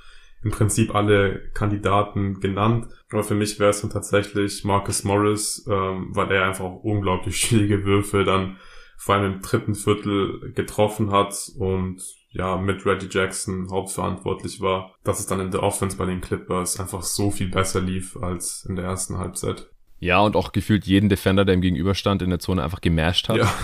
im 0.43 0.51
Prinzip 0.51 0.95
alle 0.95 1.51
Kandidaten 1.55 2.41
genannt. 2.41 2.87
Aber 3.11 3.25
für 3.25 3.35
mich 3.35 3.59
wäre 3.59 3.71
es 3.71 3.81
dann 3.81 3.91
tatsächlich 3.91 4.65
Marcus 4.65 5.05
Morris, 5.05 5.67
ähm, 5.69 6.09
weil 6.11 6.31
er 6.31 6.45
einfach 6.45 6.65
auch 6.65 6.83
unglaublich 6.85 7.37
schwierige 7.41 7.85
Würfe 7.85 8.25
dann 8.25 8.59
vor 8.97 9.17
allem 9.17 9.35
im 9.35 9.43
dritten 9.43 9.75
Viertel 9.75 10.53
getroffen 10.55 11.11
hat 11.11 11.51
und 11.59 12.03
ja, 12.31 12.57
mit 12.57 12.85
Reggie 12.85 13.09
Jackson 13.11 13.71
hauptverantwortlich 13.71 14.61
war, 14.61 14.95
dass 15.05 15.21
es 15.21 15.27
dann 15.27 15.41
in 15.41 15.51
der 15.51 15.63
Offense 15.63 15.97
bei 15.97 16.05
den 16.05 16.21
Clippers 16.21 16.79
einfach 16.79 17.03
so 17.03 17.31
viel 17.31 17.49
besser 17.49 17.81
lief 17.81 18.17
als 18.17 18.67
in 18.69 18.77
der 18.77 18.85
ersten 18.85 19.19
Halbzeit. 19.19 19.71
Ja, 19.99 20.21
und 20.21 20.37
auch 20.37 20.53
gefühlt 20.53 20.87
jeden 20.87 21.09
Defender, 21.09 21.45
der 21.45 21.55
ihm 21.55 21.63
gegenüberstand, 21.63 22.21
in 22.21 22.31
der 22.31 22.39
Zone 22.39 22.63
einfach 22.63 22.81
gemasht 22.81 23.29
hat. 23.29 23.39
Ja. 23.39 23.55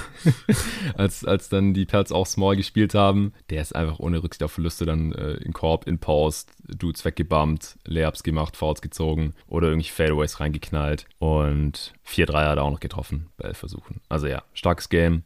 als, 0.97 1.25
als 1.25 1.49
dann 1.49 1.75
die 1.75 1.85
Pelts 1.85 2.11
auch 2.11 2.27
small 2.27 2.57
gespielt 2.57 2.95
haben. 2.95 3.33
Der 3.51 3.61
ist 3.61 3.75
einfach 3.75 3.99
ohne 3.99 4.23
Rücksicht 4.23 4.43
auf 4.43 4.53
Verluste 4.53 4.87
dann 4.87 5.13
äh, 5.13 5.35
in 5.35 5.53
Korb, 5.53 5.87
in 5.87 5.99
Post, 5.99 6.53
Dudes 6.67 7.05
weggebumpt, 7.05 7.79
Layups 7.85 8.23
gemacht, 8.23 8.57
Fouls 8.57 8.81
gezogen 8.81 9.35
oder 9.47 9.69
irgendwie 9.69 9.91
Fadeaways 9.91 10.41
reingeknallt. 10.41 11.07
Und 11.19 11.93
4-3 12.07 12.33
hat 12.49 12.57
er 12.57 12.65
auch 12.65 12.71
noch 12.71 12.81
getroffen 12.81 13.29
bei 13.37 13.49
elf 13.49 13.59
Versuchen. 13.59 14.01
Also 14.09 14.27
ja, 14.27 14.43
starkes 14.55 14.89
Game. 14.89 15.25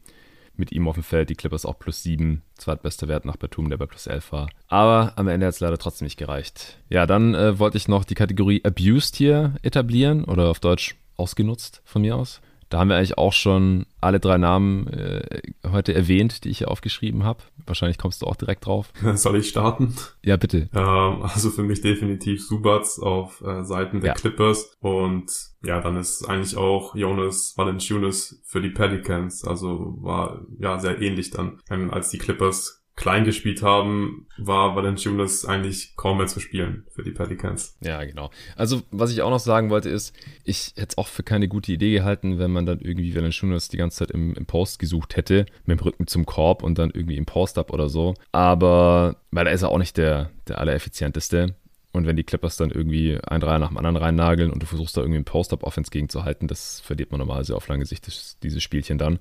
Mit 0.56 0.72
ihm 0.72 0.88
auf 0.88 0.94
dem 0.94 1.02
Feld, 1.02 1.28
die 1.28 1.34
Clippers 1.34 1.66
auch 1.66 1.78
plus 1.78 2.02
7, 2.02 2.42
zweitbester 2.54 3.08
Wert 3.08 3.24
nach 3.24 3.36
Batum, 3.36 3.68
der 3.68 3.76
bei 3.76 3.86
plus 3.86 4.06
11 4.06 4.32
war. 4.32 4.48
Aber 4.68 5.12
am 5.16 5.28
Ende 5.28 5.46
hat 5.46 5.54
es 5.54 5.60
leider 5.60 5.78
trotzdem 5.78 6.06
nicht 6.06 6.18
gereicht. 6.18 6.78
Ja, 6.88 7.06
dann 7.06 7.34
äh, 7.34 7.58
wollte 7.58 7.76
ich 7.76 7.88
noch 7.88 8.04
die 8.04 8.14
Kategorie 8.14 8.62
Abused 8.64 9.16
hier 9.16 9.54
etablieren 9.62 10.24
oder 10.24 10.48
auf 10.48 10.60
Deutsch 10.60 10.96
ausgenutzt 11.16 11.82
von 11.84 12.02
mir 12.02 12.16
aus. 12.16 12.40
Da 12.68 12.78
haben 12.78 12.88
wir 12.88 12.96
eigentlich 12.96 13.18
auch 13.18 13.32
schon 13.32 13.86
alle 14.00 14.18
drei 14.20 14.38
Namen 14.38 14.88
äh, 14.88 15.42
heute 15.70 15.94
erwähnt, 15.94 16.44
die 16.44 16.50
ich 16.50 16.58
hier 16.58 16.70
aufgeschrieben 16.70 17.24
habe. 17.24 17.40
Wahrscheinlich 17.64 17.98
kommst 17.98 18.22
du 18.22 18.26
auch 18.26 18.36
direkt 18.36 18.66
drauf. 18.66 18.92
Soll 19.14 19.36
ich 19.36 19.48
starten? 19.48 19.94
Ja, 20.24 20.36
bitte. 20.36 20.68
Ähm, 20.74 21.22
also 21.22 21.50
für 21.50 21.62
mich 21.62 21.80
definitiv 21.80 22.44
Subats 22.44 22.98
auf 22.98 23.40
äh, 23.42 23.62
Seiten 23.64 24.00
der 24.00 24.08
ja. 24.08 24.14
Clippers. 24.14 24.76
Und 24.80 25.30
ja, 25.62 25.80
dann 25.80 25.96
ist 25.96 26.24
eigentlich 26.28 26.56
auch 26.56 26.94
Jonas 26.94 27.54
Valanciunas 27.56 28.40
für 28.44 28.60
die 28.60 28.70
Pelicans. 28.70 29.44
Also 29.44 29.96
war 30.00 30.42
ja 30.58 30.78
sehr 30.78 31.00
ähnlich 31.00 31.30
dann, 31.30 31.60
ähm, 31.70 31.92
als 31.92 32.10
die 32.10 32.18
Clippers 32.18 32.85
klein 32.96 33.24
gespielt 33.24 33.62
haben, 33.62 34.26
war 34.38 34.74
Valanciunas 34.74 35.44
eigentlich 35.44 35.94
kaum 35.96 36.16
mehr 36.16 36.26
zu 36.26 36.40
spielen 36.40 36.86
für 36.90 37.02
die 37.02 37.10
Pelicans. 37.10 37.76
Ja, 37.80 38.02
genau. 38.02 38.30
Also, 38.56 38.82
was 38.90 39.12
ich 39.12 39.20
auch 39.20 39.30
noch 39.30 39.38
sagen 39.38 39.68
wollte, 39.68 39.90
ist, 39.90 40.16
ich 40.44 40.72
hätte 40.76 40.88
es 40.88 40.98
auch 40.98 41.06
für 41.06 41.22
keine 41.22 41.46
gute 41.46 41.72
Idee 41.72 41.92
gehalten, 41.92 42.38
wenn 42.38 42.50
man 42.50 42.64
dann 42.64 42.80
irgendwie 42.80 43.14
Valanciunas 43.14 43.68
die 43.68 43.76
ganze 43.76 43.98
Zeit 43.98 44.10
im, 44.10 44.34
im 44.34 44.46
Post 44.46 44.78
gesucht 44.78 45.16
hätte, 45.16 45.44
mit 45.66 45.78
dem 45.78 45.84
Rücken 45.84 46.06
zum 46.06 46.24
Korb 46.24 46.62
und 46.62 46.78
dann 46.78 46.90
irgendwie 46.90 47.18
im 47.18 47.26
Post-Up 47.26 47.70
oder 47.70 47.90
so. 47.90 48.14
Aber, 48.32 49.16
weil 49.30 49.44
da 49.44 49.50
ist 49.50 49.62
er 49.62 49.68
auch 49.68 49.78
nicht 49.78 49.98
der, 49.98 50.30
der 50.48 50.58
allereffizienteste. 50.58 51.54
Und 51.92 52.06
wenn 52.06 52.16
die 52.16 52.24
Clippers 52.24 52.56
dann 52.56 52.70
irgendwie 52.70 53.18
ein 53.26 53.40
Dreier 53.40 53.58
nach 53.58 53.68
dem 53.68 53.78
anderen 53.78 53.96
reinnageln 53.96 54.50
und 54.50 54.62
du 54.62 54.66
versuchst 54.66 54.96
da 54.96 55.00
irgendwie 55.00 55.16
einen 55.16 55.24
Post-Up-Offense 55.24 55.90
gegenzuhalten, 55.90 56.48
das 56.48 56.80
verliert 56.80 57.10
man 57.10 57.18
normalerweise 57.20 57.56
auf 57.56 57.68
lange 57.68 57.86
Sicht, 57.86 58.06
das, 58.06 58.38
dieses 58.42 58.62
Spielchen 58.62 58.98
dann. 58.98 59.18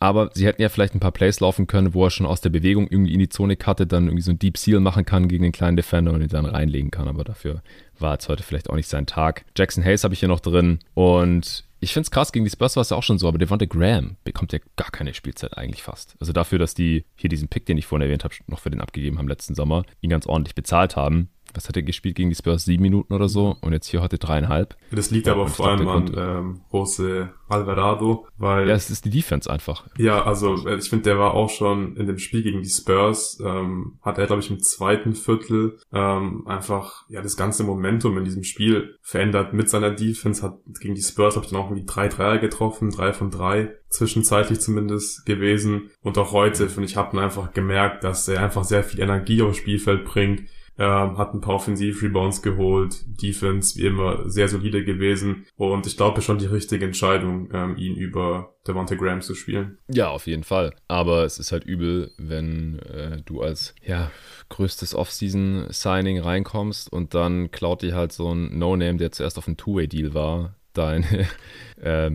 Aber 0.00 0.30
sie 0.34 0.46
hätten 0.46 0.60
ja 0.60 0.68
vielleicht 0.68 0.94
ein 0.94 1.00
paar 1.00 1.12
Plays 1.12 1.40
laufen 1.40 1.66
können, 1.66 1.94
wo 1.94 2.04
er 2.04 2.10
schon 2.10 2.26
aus 2.26 2.40
der 2.40 2.50
Bewegung 2.50 2.88
irgendwie 2.88 3.14
in 3.14 3.20
die 3.20 3.28
Zone 3.28 3.56
cuttet, 3.56 3.92
dann 3.92 4.04
irgendwie 4.06 4.22
so 4.22 4.32
ein 4.32 4.38
Deep 4.38 4.58
Seal 4.58 4.80
machen 4.80 5.06
kann 5.06 5.28
gegen 5.28 5.42
den 5.42 5.52
kleinen 5.52 5.76
Defender 5.76 6.12
und 6.12 6.20
ihn 6.20 6.28
dann 6.28 6.46
reinlegen 6.46 6.90
kann. 6.90 7.08
Aber 7.08 7.24
dafür 7.24 7.62
war 7.98 8.12
jetzt 8.12 8.28
heute 8.28 8.42
vielleicht 8.42 8.68
auch 8.68 8.74
nicht 8.74 8.88
sein 8.88 9.06
Tag. 9.06 9.44
Jackson 9.56 9.84
Hayes 9.84 10.04
habe 10.04 10.14
ich 10.14 10.20
hier 10.20 10.28
noch 10.28 10.40
drin. 10.40 10.80
Und 10.94 11.64
ich 11.80 11.92
finde 11.92 12.06
es 12.06 12.10
krass, 12.10 12.32
gegen 12.32 12.44
die 12.44 12.50
Spurs 12.50 12.76
war 12.76 12.80
es 12.80 12.90
ja 12.90 12.96
auch 12.96 13.02
schon 13.02 13.18
so, 13.18 13.28
aber 13.28 13.38
Devonta 13.38 13.66
Graham 13.66 14.16
bekommt 14.24 14.52
ja 14.52 14.58
gar 14.76 14.90
keine 14.90 15.14
Spielzeit 15.14 15.56
eigentlich 15.56 15.82
fast. 15.82 16.16
Also 16.18 16.32
dafür, 16.32 16.58
dass 16.58 16.74
die 16.74 17.04
hier 17.14 17.28
diesen 17.28 17.48
Pick, 17.48 17.66
den 17.66 17.76
ich 17.78 17.86
vorhin 17.86 18.06
erwähnt 18.06 18.24
habe, 18.24 18.34
noch 18.46 18.60
für 18.60 18.70
den 18.70 18.80
abgegeben 18.80 19.18
haben 19.18 19.28
letzten 19.28 19.54
Sommer, 19.54 19.84
ihn 20.00 20.10
ganz 20.10 20.26
ordentlich 20.26 20.54
bezahlt 20.54 20.96
haben, 20.96 21.28
was 21.54 21.68
hat 21.68 21.76
er 21.76 21.82
gespielt 21.82 22.16
gegen 22.16 22.30
die 22.30 22.36
Spurs? 22.36 22.64
Sieben 22.64 22.82
Minuten 22.82 23.14
oder 23.14 23.28
so 23.28 23.56
und 23.60 23.72
jetzt 23.72 23.86
hier 23.86 24.02
heute 24.02 24.18
dreieinhalb. 24.18 24.76
Das 24.90 25.10
liegt 25.10 25.28
aber 25.28 25.46
vor 25.46 25.68
allem 25.68 25.88
an 25.88 26.12
ähm, 26.16 26.60
Jose 26.72 27.30
Alvarado, 27.48 28.26
weil... 28.36 28.68
Ja, 28.68 28.74
es 28.74 28.90
ist 28.90 29.04
die 29.04 29.10
Defense 29.10 29.50
einfach. 29.50 29.86
Ja, 29.98 30.24
also 30.24 30.66
äh, 30.66 30.76
ich 30.76 30.88
finde, 30.88 31.04
der 31.04 31.18
war 31.18 31.34
auch 31.34 31.50
schon 31.50 31.96
in 31.96 32.06
dem 32.06 32.18
Spiel 32.18 32.42
gegen 32.42 32.62
die 32.62 32.68
Spurs, 32.68 33.38
ähm, 33.44 33.98
hat 34.02 34.18
er, 34.18 34.26
glaube 34.26 34.42
ich, 34.42 34.50
im 34.50 34.60
zweiten 34.60 35.14
Viertel 35.14 35.78
ähm, 35.92 36.46
einfach 36.46 37.04
ja 37.08 37.22
das 37.22 37.36
ganze 37.36 37.64
Momentum 37.64 38.18
in 38.18 38.24
diesem 38.24 38.44
Spiel 38.44 38.96
verändert 39.02 39.52
mit 39.52 39.68
seiner 39.68 39.90
Defense, 39.90 40.42
hat 40.42 40.58
gegen 40.80 40.94
die 40.94 41.02
Spurs, 41.02 41.36
habe 41.36 41.44
ich 41.44 41.52
dann 41.52 41.60
auch 41.60 41.70
irgendwie 41.70 41.86
drei 41.86 42.08
Dreier 42.08 42.38
getroffen, 42.38 42.90
drei 42.90 43.12
von 43.12 43.30
drei, 43.30 43.74
zwischenzeitlich 43.88 44.60
zumindest 44.60 45.24
gewesen. 45.26 45.90
Und 46.02 46.18
auch 46.18 46.32
heute, 46.32 46.68
finde 46.68 46.88
ich, 46.88 46.96
hat 46.96 47.14
man 47.14 47.24
einfach 47.24 47.52
gemerkt, 47.52 48.04
dass 48.04 48.26
er 48.28 48.42
einfach 48.42 48.64
sehr 48.64 48.84
viel 48.84 49.00
Energie 49.00 49.42
aufs 49.42 49.58
Spielfeld 49.58 50.04
bringt, 50.04 50.48
ähm, 50.78 51.18
hat 51.18 51.34
ein 51.34 51.40
paar 51.40 51.54
Offensiv-Rebounds 51.54 52.42
geholt, 52.42 53.04
Defense 53.22 53.78
wie 53.78 53.86
immer 53.86 54.28
sehr 54.28 54.48
solide 54.48 54.84
gewesen 54.84 55.46
und 55.56 55.86
ich 55.86 55.96
glaube 55.96 56.22
schon 56.22 56.38
die 56.38 56.46
richtige 56.46 56.84
Entscheidung, 56.84 57.48
ähm, 57.52 57.76
ihn 57.76 57.96
über 57.96 58.54
Devonta 58.66 58.94
Graham 58.94 59.20
zu 59.20 59.34
spielen. 59.34 59.78
Ja, 59.88 60.08
auf 60.08 60.26
jeden 60.26 60.44
Fall. 60.44 60.74
Aber 60.88 61.24
es 61.24 61.38
ist 61.38 61.52
halt 61.52 61.64
übel, 61.64 62.12
wenn 62.16 62.78
äh, 62.80 63.22
du 63.24 63.42
als 63.42 63.74
ja, 63.84 64.10
größtes 64.48 64.94
Off-Season-Signing 64.94 66.20
reinkommst 66.20 66.92
und 66.92 67.14
dann 67.14 67.50
klaut 67.50 67.82
dir 67.82 67.94
halt 67.94 68.12
so 68.12 68.32
ein 68.32 68.58
No-Name, 68.58 68.96
der 68.96 69.12
zuerst 69.12 69.38
auf 69.38 69.46
einem 69.46 69.56
Two-Way-Deal 69.56 70.14
war, 70.14 70.56
deine 70.72 71.28
äh, 71.80 72.10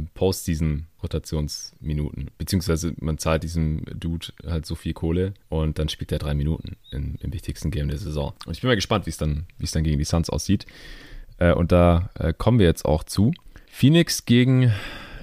Postseason-Rotationsminuten. 0.99 2.31
Beziehungsweise 2.37 2.93
man 2.99 3.17
zahlt 3.17 3.43
diesem 3.43 3.83
Dude 3.85 4.27
halt 4.45 4.65
so 4.65 4.75
viel 4.75 4.93
Kohle 4.93 5.33
und 5.49 5.79
dann 5.79 5.89
spielt 5.89 6.11
er 6.11 6.19
drei 6.19 6.33
Minuten 6.33 6.77
in, 6.91 7.15
im 7.21 7.33
wichtigsten 7.33 7.71
Game 7.71 7.87
der 7.87 7.97
Saison. 7.97 8.33
Und 8.45 8.53
ich 8.53 8.61
bin 8.61 8.69
mal 8.69 8.75
gespannt, 8.75 9.05
wie 9.05 9.11
es 9.11 9.17
dann, 9.17 9.45
dann 9.59 9.83
gegen 9.83 9.99
die 9.99 10.05
Suns 10.05 10.29
aussieht. 10.29 10.65
Äh, 11.37 11.53
und 11.53 11.71
da 11.71 12.09
äh, 12.15 12.33
kommen 12.37 12.59
wir 12.59 12.65
jetzt 12.65 12.85
auch 12.85 13.03
zu. 13.03 13.33
Phoenix 13.71 14.25
gegen 14.25 14.73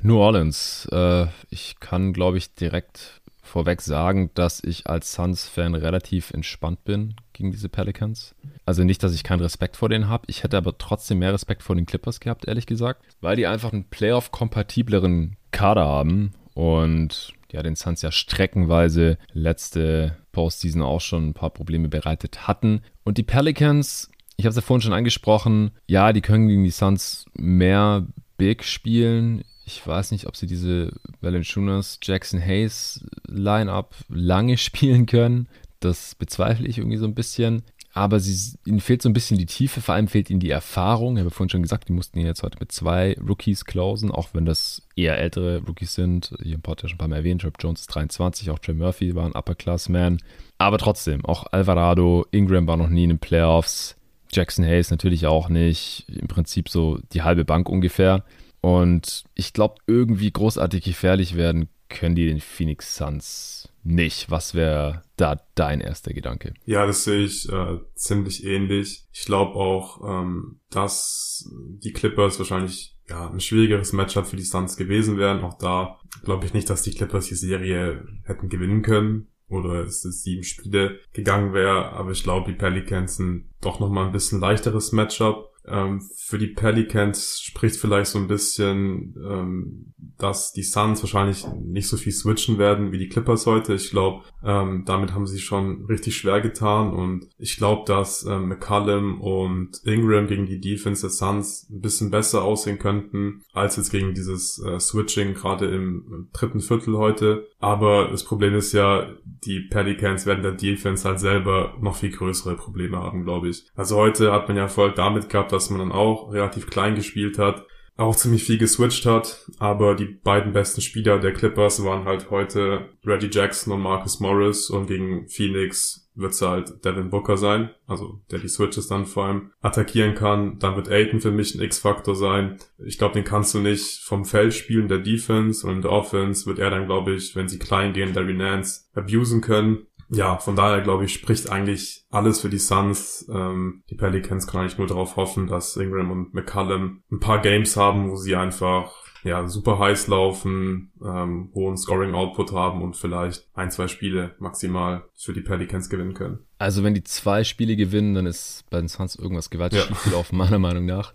New 0.02 0.18
Orleans. 0.18 0.88
Äh, 0.92 1.26
ich 1.50 1.78
kann, 1.80 2.12
glaube 2.12 2.38
ich, 2.38 2.54
direkt 2.54 3.20
vorweg 3.42 3.80
sagen, 3.80 4.30
dass 4.34 4.62
ich 4.62 4.86
als 4.86 5.12
Suns-Fan 5.14 5.74
relativ 5.74 6.32
entspannt 6.32 6.84
bin 6.84 7.14
gegen 7.32 7.52
diese 7.52 7.68
Pelicans. 7.68 8.34
Also 8.64 8.82
nicht, 8.82 9.02
dass 9.02 9.14
ich 9.14 9.22
keinen 9.22 9.40
Respekt 9.40 9.76
vor 9.76 9.88
denen 9.88 10.08
habe. 10.08 10.24
Ich 10.26 10.42
hätte 10.42 10.56
aber 10.56 10.76
trotzdem 10.76 11.20
mehr 11.20 11.32
Respekt 11.32 11.62
vor 11.62 11.76
den 11.76 11.86
Clippers 11.86 12.20
gehabt, 12.20 12.46
ehrlich 12.48 12.66
gesagt. 12.66 13.02
Weil 13.20 13.36
die 13.36 13.46
einfach 13.46 13.72
einen 13.72 13.84
Playoff-kompatibleren 13.84 15.36
Kader 15.56 15.86
haben 15.86 16.32
und 16.52 17.32
ja, 17.50 17.62
den 17.62 17.76
Suns 17.76 18.02
ja 18.02 18.12
streckenweise 18.12 19.16
letzte 19.32 20.18
Postseason 20.32 20.82
auch 20.82 21.00
schon 21.00 21.28
ein 21.28 21.34
paar 21.34 21.48
Probleme 21.48 21.88
bereitet 21.88 22.46
hatten. 22.46 22.82
Und 23.04 23.16
die 23.16 23.22
Pelicans, 23.22 24.10
ich 24.36 24.44
habe 24.44 24.50
es 24.50 24.56
ja 24.56 24.62
vorhin 24.62 24.82
schon 24.82 24.92
angesprochen, 24.92 25.70
ja, 25.86 26.12
die 26.12 26.20
können 26.20 26.48
gegen 26.48 26.62
die 26.64 26.70
Suns 26.70 27.24
mehr 27.32 28.06
Big 28.36 28.64
spielen. 28.64 29.44
Ich 29.64 29.84
weiß 29.86 30.10
nicht, 30.10 30.26
ob 30.26 30.36
sie 30.36 30.46
diese 30.46 30.92
Valanciunas, 31.22 32.00
Jackson 32.02 32.40
Hayes 32.40 33.06
Lineup 33.26 33.94
lange 34.10 34.58
spielen 34.58 35.06
können. 35.06 35.48
Das 35.80 36.14
bezweifle 36.16 36.68
ich 36.68 36.76
irgendwie 36.76 36.98
so 36.98 37.06
ein 37.06 37.14
bisschen. 37.14 37.62
Aber 37.96 38.20
sie, 38.20 38.58
ihnen 38.66 38.80
fehlt 38.80 39.00
so 39.00 39.08
ein 39.08 39.14
bisschen 39.14 39.38
die 39.38 39.46
Tiefe, 39.46 39.80
vor 39.80 39.94
allem 39.94 40.06
fehlt 40.06 40.28
ihnen 40.28 40.38
die 40.38 40.50
Erfahrung. 40.50 41.16
Ich 41.16 41.20
habe 41.20 41.30
vorhin 41.30 41.48
schon 41.48 41.62
gesagt, 41.62 41.88
die 41.88 41.94
mussten 41.94 42.20
jetzt 42.20 42.42
heute 42.42 42.58
mit 42.60 42.70
zwei 42.70 43.16
Rookies 43.26 43.64
closen, 43.64 44.10
auch 44.10 44.28
wenn 44.34 44.44
das 44.44 44.82
eher 44.96 45.18
ältere 45.18 45.62
Rookies 45.66 45.94
sind. 45.94 46.34
Hier 46.42 46.56
im 46.56 46.60
Podcast 46.60 46.90
schon 46.90 46.96
ein 46.96 46.98
paar 46.98 47.08
Mal 47.08 47.16
erwähnt. 47.16 47.42
Job 47.42 47.54
Jones 47.58 47.80
ist 47.80 47.86
23, 47.86 48.50
auch 48.50 48.58
Trey 48.58 48.74
Murphy 48.74 49.14
war 49.14 49.24
ein 49.24 49.34
Upper-Class-Man. 49.34 50.18
Aber 50.58 50.76
trotzdem, 50.76 51.24
auch 51.24 51.46
Alvarado, 51.52 52.26
Ingram 52.32 52.66
war 52.66 52.76
noch 52.76 52.90
nie 52.90 53.04
in 53.04 53.08
den 53.08 53.18
Playoffs. 53.18 53.96
Jackson 54.30 54.66
Hayes 54.66 54.90
natürlich 54.90 55.26
auch 55.26 55.48
nicht. 55.48 56.04
Im 56.08 56.28
Prinzip 56.28 56.68
so 56.68 56.98
die 57.14 57.22
halbe 57.22 57.46
Bank 57.46 57.66
ungefähr. 57.66 58.24
Und 58.60 59.24
ich 59.34 59.54
glaube, 59.54 59.76
irgendwie 59.86 60.30
großartig 60.30 60.84
gefährlich 60.84 61.34
werden 61.34 61.70
können 61.88 62.14
die 62.14 62.26
den 62.26 62.40
Phoenix 62.40 62.96
Suns 62.96 63.70
nicht. 63.86 64.30
Was 64.30 64.54
wäre 64.54 65.02
da 65.16 65.40
dein 65.54 65.80
erster 65.80 66.12
Gedanke? 66.12 66.54
Ja, 66.64 66.86
das 66.86 67.04
sehe 67.04 67.24
ich 67.24 67.48
äh, 67.48 67.78
ziemlich 67.94 68.44
ähnlich. 68.44 69.06
Ich 69.12 69.24
glaube 69.24 69.54
auch, 69.54 70.00
ähm, 70.06 70.60
dass 70.70 71.48
die 71.82 71.92
Clippers 71.92 72.38
wahrscheinlich 72.38 72.96
ja, 73.08 73.30
ein 73.30 73.40
schwierigeres 73.40 73.92
Matchup 73.92 74.26
für 74.26 74.36
die 74.36 74.42
Suns 74.42 74.76
gewesen 74.76 75.16
wären. 75.16 75.42
Auch 75.42 75.58
da 75.58 75.98
glaube 76.24 76.46
ich 76.46 76.54
nicht, 76.54 76.68
dass 76.68 76.82
die 76.82 76.92
Clippers 76.92 77.28
die 77.28 77.34
Serie 77.34 78.04
hätten 78.24 78.48
gewinnen 78.48 78.82
können 78.82 79.28
oder 79.48 79.84
es 79.84 80.04
ist 80.04 80.24
sieben 80.24 80.42
Spiele 80.42 80.98
gegangen 81.12 81.52
wäre. 81.52 81.92
Aber 81.92 82.10
ich 82.10 82.22
glaube, 82.22 82.50
die 82.50 82.58
Pelicans 82.58 83.16
sind 83.16 83.48
doch 83.60 83.80
nochmal 83.80 84.06
ein 84.06 84.12
bisschen 84.12 84.40
leichteres 84.40 84.92
Matchup. 84.92 85.52
Ähm, 85.68 86.00
für 86.16 86.38
die 86.38 86.48
Pelicans 86.48 87.40
spricht 87.40 87.76
vielleicht 87.76 88.10
so 88.10 88.18
ein 88.18 88.28
bisschen, 88.28 89.14
ähm, 89.16 89.94
dass 90.18 90.52
die 90.52 90.62
Suns 90.62 91.02
wahrscheinlich 91.02 91.46
nicht 91.62 91.88
so 91.88 91.96
viel 91.96 92.12
switchen 92.12 92.58
werden 92.58 92.92
wie 92.92 92.98
die 92.98 93.08
Clippers 93.08 93.46
heute. 93.46 93.74
Ich 93.74 93.90
glaube, 93.90 94.24
ähm, 94.44 94.84
damit 94.86 95.12
haben 95.12 95.26
sie 95.26 95.40
schon 95.40 95.84
richtig 95.86 96.16
schwer 96.16 96.40
getan 96.40 96.92
und 96.92 97.28
ich 97.38 97.56
glaube, 97.56 97.84
dass 97.86 98.24
ähm, 98.24 98.48
McCallum 98.48 99.20
und 99.20 99.80
Ingram 99.84 100.26
gegen 100.26 100.46
die 100.46 100.60
Defense 100.60 101.02
der 101.02 101.10
Suns 101.10 101.68
ein 101.70 101.80
bisschen 101.80 102.10
besser 102.10 102.42
aussehen 102.42 102.78
könnten 102.78 103.42
als 103.52 103.76
jetzt 103.76 103.90
gegen 103.90 104.14
dieses 104.14 104.62
äh, 104.64 104.80
Switching 104.80 105.34
gerade 105.34 105.66
im 105.66 106.28
dritten 106.32 106.60
Viertel 106.60 106.96
heute. 106.96 107.46
Aber 107.58 108.08
das 108.08 108.24
Problem 108.24 108.54
ist 108.54 108.72
ja, 108.72 109.08
die 109.24 109.60
Pelicans 109.60 110.26
werden 110.26 110.42
der 110.42 110.52
Defense 110.52 111.08
halt 111.08 111.20
selber 111.20 111.74
noch 111.80 111.96
viel 111.96 112.10
größere 112.10 112.54
Probleme 112.56 112.98
haben, 112.98 113.24
glaube 113.24 113.48
ich. 113.48 113.66
Also 113.74 113.96
heute 113.96 114.32
hat 114.32 114.48
man 114.48 114.56
ja 114.56 114.64
Erfolg 114.64 114.94
damit 114.94 115.30
gehabt, 115.30 115.52
dass 115.52 115.70
man 115.70 115.78
dann 115.78 115.92
auch 115.92 116.32
relativ 116.32 116.66
klein 116.66 116.96
gespielt 116.96 117.38
hat, 117.38 117.64
auch 117.96 118.14
ziemlich 118.14 118.44
viel 118.44 118.58
geswitcht 118.58 119.06
hat, 119.06 119.46
aber 119.58 119.94
die 119.94 120.04
beiden 120.04 120.52
besten 120.52 120.82
Spieler 120.82 121.18
der 121.18 121.32
Clippers 121.32 121.82
waren 121.82 122.04
halt 122.04 122.30
heute 122.30 122.90
Reggie 123.04 123.30
Jackson 123.30 123.72
und 123.72 123.80
Marcus 123.80 124.20
Morris 124.20 124.68
und 124.68 124.86
gegen 124.86 125.28
Phoenix 125.28 126.10
wird 126.14 126.32
es 126.32 126.42
halt 126.42 126.84
Devin 126.84 127.10
Booker 127.10 127.36
sein, 127.36 127.70
also 127.86 128.20
der 128.30 128.38
die 128.38 128.48
Switches 128.48 128.88
dann 128.88 129.06
vor 129.06 129.26
allem 129.26 129.50
attackieren 129.60 130.14
kann. 130.14 130.58
Dann 130.58 130.76
wird 130.76 130.90
Aiton 130.90 131.20
für 131.20 131.30
mich 131.30 131.54
ein 131.54 131.60
X-Faktor 131.62 132.14
sein. 132.14 132.58
Ich 132.78 132.98
glaube, 132.98 133.14
den 133.14 133.24
kannst 133.24 133.54
du 133.54 133.60
nicht 133.60 134.00
vom 134.02 134.24
Feld 134.24 134.54
spielen, 134.54 134.88
der 134.88 134.98
Defense 134.98 135.66
und 135.66 135.76
in 135.76 135.82
der 135.82 135.92
Offense 135.92 136.46
wird 136.46 136.58
er 136.58 136.70
dann, 136.70 136.86
glaube 136.86 137.14
ich, 137.14 137.36
wenn 137.36 137.48
sie 137.48 137.58
klein 137.58 137.92
gehen, 137.92 138.14
Larry 138.14 138.34
Nance 138.34 138.86
abusen 138.94 139.40
können 139.40 139.86
ja, 140.08 140.36
von 140.38 140.56
daher 140.56 140.80
glaube 140.80 141.04
ich, 141.04 141.14
spricht 141.14 141.50
eigentlich 141.50 142.04
alles 142.10 142.40
für 142.40 142.48
die 142.48 142.58
Suns. 142.58 143.26
Ähm, 143.32 143.82
die 143.90 143.96
Pelicans 143.96 144.46
können 144.46 144.62
eigentlich 144.62 144.78
nur 144.78 144.86
darauf 144.86 145.16
hoffen, 145.16 145.46
dass 145.46 145.76
Ingram 145.76 146.10
und 146.10 146.34
McCallum 146.34 147.02
ein 147.10 147.20
paar 147.20 147.40
Games 147.40 147.76
haben, 147.76 148.10
wo 148.10 148.16
sie 148.16 148.36
einfach 148.36 148.92
ja, 149.26 149.48
super 149.48 149.78
heiß 149.78 150.06
laufen, 150.06 150.92
ähm, 151.04 151.50
hohen 151.52 151.76
Scoring-Output 151.76 152.52
haben 152.52 152.82
und 152.82 152.96
vielleicht 152.96 153.48
ein, 153.54 153.72
zwei 153.72 153.88
Spiele 153.88 154.36
maximal 154.38 155.04
für 155.16 155.32
die 155.32 155.40
Pelicans 155.40 155.88
gewinnen 155.90 156.14
können. 156.14 156.38
Also 156.58 156.84
wenn 156.84 156.94
die 156.94 157.02
zwei 157.02 157.42
Spiele 157.42 157.74
gewinnen, 157.74 158.14
dann 158.14 158.26
ist 158.26 158.64
bei 158.70 158.78
den 158.78 158.88
Suns 158.88 159.16
irgendwas 159.16 159.50
gewaltig 159.50 159.80
ja. 159.80 159.86
schiefgelaufen, 159.86 160.38
meiner 160.38 160.60
Meinung 160.60 160.86
nach. 160.86 161.12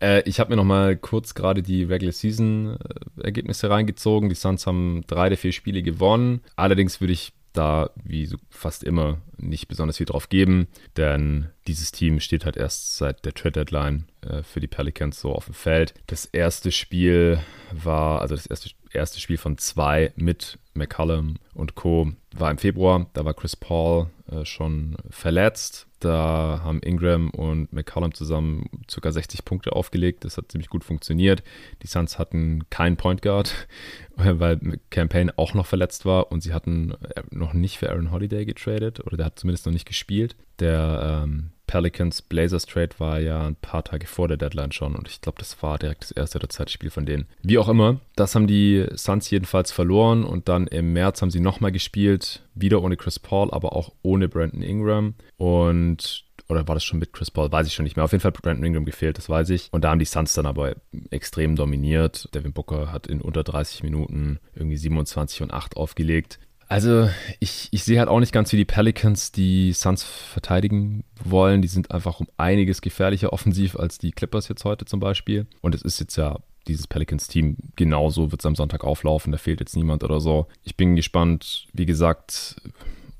Äh, 0.00 0.28
ich 0.28 0.40
habe 0.40 0.50
mir 0.50 0.56
noch 0.56 0.64
mal 0.64 0.96
kurz 0.96 1.34
gerade 1.34 1.62
die 1.62 1.84
Regular 1.84 2.12
Season 2.12 2.76
äh, 2.76 3.22
Ergebnisse 3.22 3.70
reingezogen. 3.70 4.28
Die 4.28 4.34
Suns 4.34 4.66
haben 4.66 5.02
drei 5.06 5.28
der 5.28 5.38
vier 5.38 5.52
Spiele 5.52 5.82
gewonnen. 5.82 6.40
Allerdings 6.56 7.00
würde 7.00 7.12
ich 7.12 7.32
da, 7.54 7.90
wie 8.02 8.28
fast 8.50 8.84
immer, 8.84 9.22
nicht 9.38 9.68
besonders 9.68 9.96
viel 9.96 10.06
drauf 10.06 10.28
geben, 10.28 10.68
denn 10.96 11.48
dieses 11.66 11.92
Team 11.92 12.20
steht 12.20 12.44
halt 12.44 12.56
erst 12.56 12.96
seit 12.96 13.24
der 13.24 13.34
Trade 13.34 13.52
Deadline 13.52 14.06
äh, 14.22 14.42
für 14.42 14.60
die 14.60 14.66
Pelicans 14.66 15.20
so 15.20 15.32
auf 15.32 15.46
dem 15.46 15.54
Feld. 15.54 15.94
Das 16.06 16.26
erste 16.26 16.72
Spiel 16.72 17.40
war, 17.72 18.20
also 18.20 18.34
das 18.34 18.46
erste, 18.46 18.70
erste 18.92 19.20
Spiel 19.20 19.38
von 19.38 19.56
zwei 19.58 20.12
mit 20.16 20.58
McCallum 20.74 21.36
und 21.54 21.74
Co. 21.74 22.12
war 22.34 22.50
im 22.50 22.58
Februar. 22.58 23.06
Da 23.12 23.24
war 23.24 23.34
Chris 23.34 23.56
Paul 23.56 24.08
äh, 24.30 24.44
schon 24.44 24.96
verletzt. 25.10 25.86
Da 26.00 26.60
haben 26.62 26.80
Ingram 26.80 27.30
und 27.30 27.72
McCallum 27.72 28.12
zusammen 28.12 28.68
ca. 28.92 29.10
60 29.10 29.44
Punkte 29.44 29.72
aufgelegt. 29.72 30.24
Das 30.24 30.36
hat 30.36 30.50
ziemlich 30.50 30.68
gut 30.68 30.84
funktioniert. 30.84 31.42
Die 31.82 31.86
Suns 31.86 32.18
hatten 32.18 32.68
keinen 32.70 32.96
Point 32.96 33.22
Guard, 33.22 33.66
weil 34.16 34.60
Campaign 34.90 35.30
auch 35.36 35.54
noch 35.54 35.66
verletzt 35.66 36.04
war 36.04 36.30
und 36.30 36.42
sie 36.42 36.52
hatten 36.52 36.92
äh, 36.92 37.22
noch 37.30 37.54
nicht 37.54 37.78
für 37.78 37.90
Aaron 37.90 38.10
Holiday 38.10 38.44
getradet 38.44 39.00
oder 39.06 39.16
der 39.16 39.26
hat 39.26 39.38
zumindest 39.38 39.66
noch 39.66 39.72
nicht 39.72 39.86
gespielt. 39.86 40.36
Der 40.58 41.22
ähm, 41.24 41.50
Pelicans 41.66 42.22
Blazers 42.22 42.66
Trade 42.66 42.90
war 42.98 43.20
ja 43.20 43.46
ein 43.46 43.56
paar 43.56 43.82
Tage 43.82 44.06
vor 44.06 44.28
der 44.28 44.36
Deadline 44.36 44.72
schon 44.72 44.94
und 44.94 45.08
ich 45.08 45.20
glaube, 45.20 45.38
das 45.38 45.62
war 45.62 45.78
direkt 45.78 46.02
das 46.02 46.10
erste 46.10 46.38
oder 46.38 46.48
zweite 46.48 46.72
Spiel 46.72 46.90
von 46.90 47.06
denen. 47.06 47.26
Wie 47.42 47.58
auch 47.58 47.68
immer, 47.68 48.00
das 48.16 48.34
haben 48.34 48.46
die 48.46 48.86
Suns 48.94 49.30
jedenfalls 49.30 49.72
verloren 49.72 50.24
und 50.24 50.48
dann 50.48 50.63
im 50.66 50.92
März 50.92 51.22
haben 51.22 51.30
sie 51.30 51.40
nochmal 51.40 51.72
gespielt, 51.72 52.42
wieder 52.54 52.82
ohne 52.82 52.96
Chris 52.96 53.18
Paul, 53.18 53.50
aber 53.52 53.74
auch 53.74 53.92
ohne 54.02 54.28
Brandon 54.28 54.62
Ingram 54.62 55.14
und 55.36 56.24
oder 56.48 56.68
war 56.68 56.74
das 56.74 56.84
schon 56.84 56.98
mit 56.98 57.12
Chris 57.12 57.30
Paul? 57.30 57.50
Weiß 57.50 57.66
ich 57.66 57.74
schon 57.74 57.84
nicht 57.84 57.96
mehr. 57.96 58.04
Auf 58.04 58.12
jeden 58.12 58.20
Fall 58.20 58.32
hat 58.32 58.42
Brandon 58.42 58.64
Ingram 58.64 58.84
gefehlt, 58.84 59.16
das 59.16 59.28
weiß 59.28 59.48
ich. 59.50 59.68
Und 59.72 59.82
da 59.82 59.90
haben 59.90 59.98
die 59.98 60.04
Suns 60.04 60.34
dann 60.34 60.46
aber 60.46 60.76
extrem 61.10 61.56
dominiert. 61.56 62.28
Devin 62.34 62.52
Booker 62.52 62.92
hat 62.92 63.06
in 63.06 63.22
unter 63.22 63.42
30 63.42 63.82
Minuten 63.82 64.38
irgendwie 64.54 64.76
27 64.76 65.42
und 65.42 65.52
8 65.52 65.76
aufgelegt. 65.76 66.38
Also 66.68 67.08
ich, 67.40 67.68
ich 67.70 67.84
sehe 67.84 67.98
halt 67.98 68.08
auch 68.08 68.20
nicht 68.20 68.32
ganz, 68.32 68.52
wie 68.52 68.56
die 68.56 68.64
Pelicans 68.64 69.32
die 69.32 69.72
Suns 69.72 70.02
verteidigen 70.02 71.04
wollen. 71.22 71.62
Die 71.62 71.68
sind 71.68 71.90
einfach 71.90 72.20
um 72.20 72.26
einiges 72.36 72.80
gefährlicher 72.80 73.32
offensiv 73.32 73.76
als 73.76 73.98
die 73.98 74.12
Clippers 74.12 74.48
jetzt 74.48 74.64
heute 74.64 74.84
zum 74.84 75.00
Beispiel. 75.00 75.46
Und 75.60 75.74
es 75.74 75.82
ist 75.82 76.00
jetzt 76.00 76.16
ja 76.16 76.40
dieses 76.66 76.86
Pelicans-Team 76.86 77.56
genauso 77.76 78.30
wird 78.30 78.40
es 78.40 78.46
am 78.46 78.56
Sonntag 78.56 78.84
auflaufen. 78.84 79.32
Da 79.32 79.38
fehlt 79.38 79.60
jetzt 79.60 79.76
niemand 79.76 80.04
oder 80.04 80.20
so. 80.20 80.46
Ich 80.62 80.76
bin 80.76 80.96
gespannt, 80.96 81.66
wie 81.72 81.86
gesagt, 81.86 82.56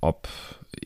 ob 0.01 0.29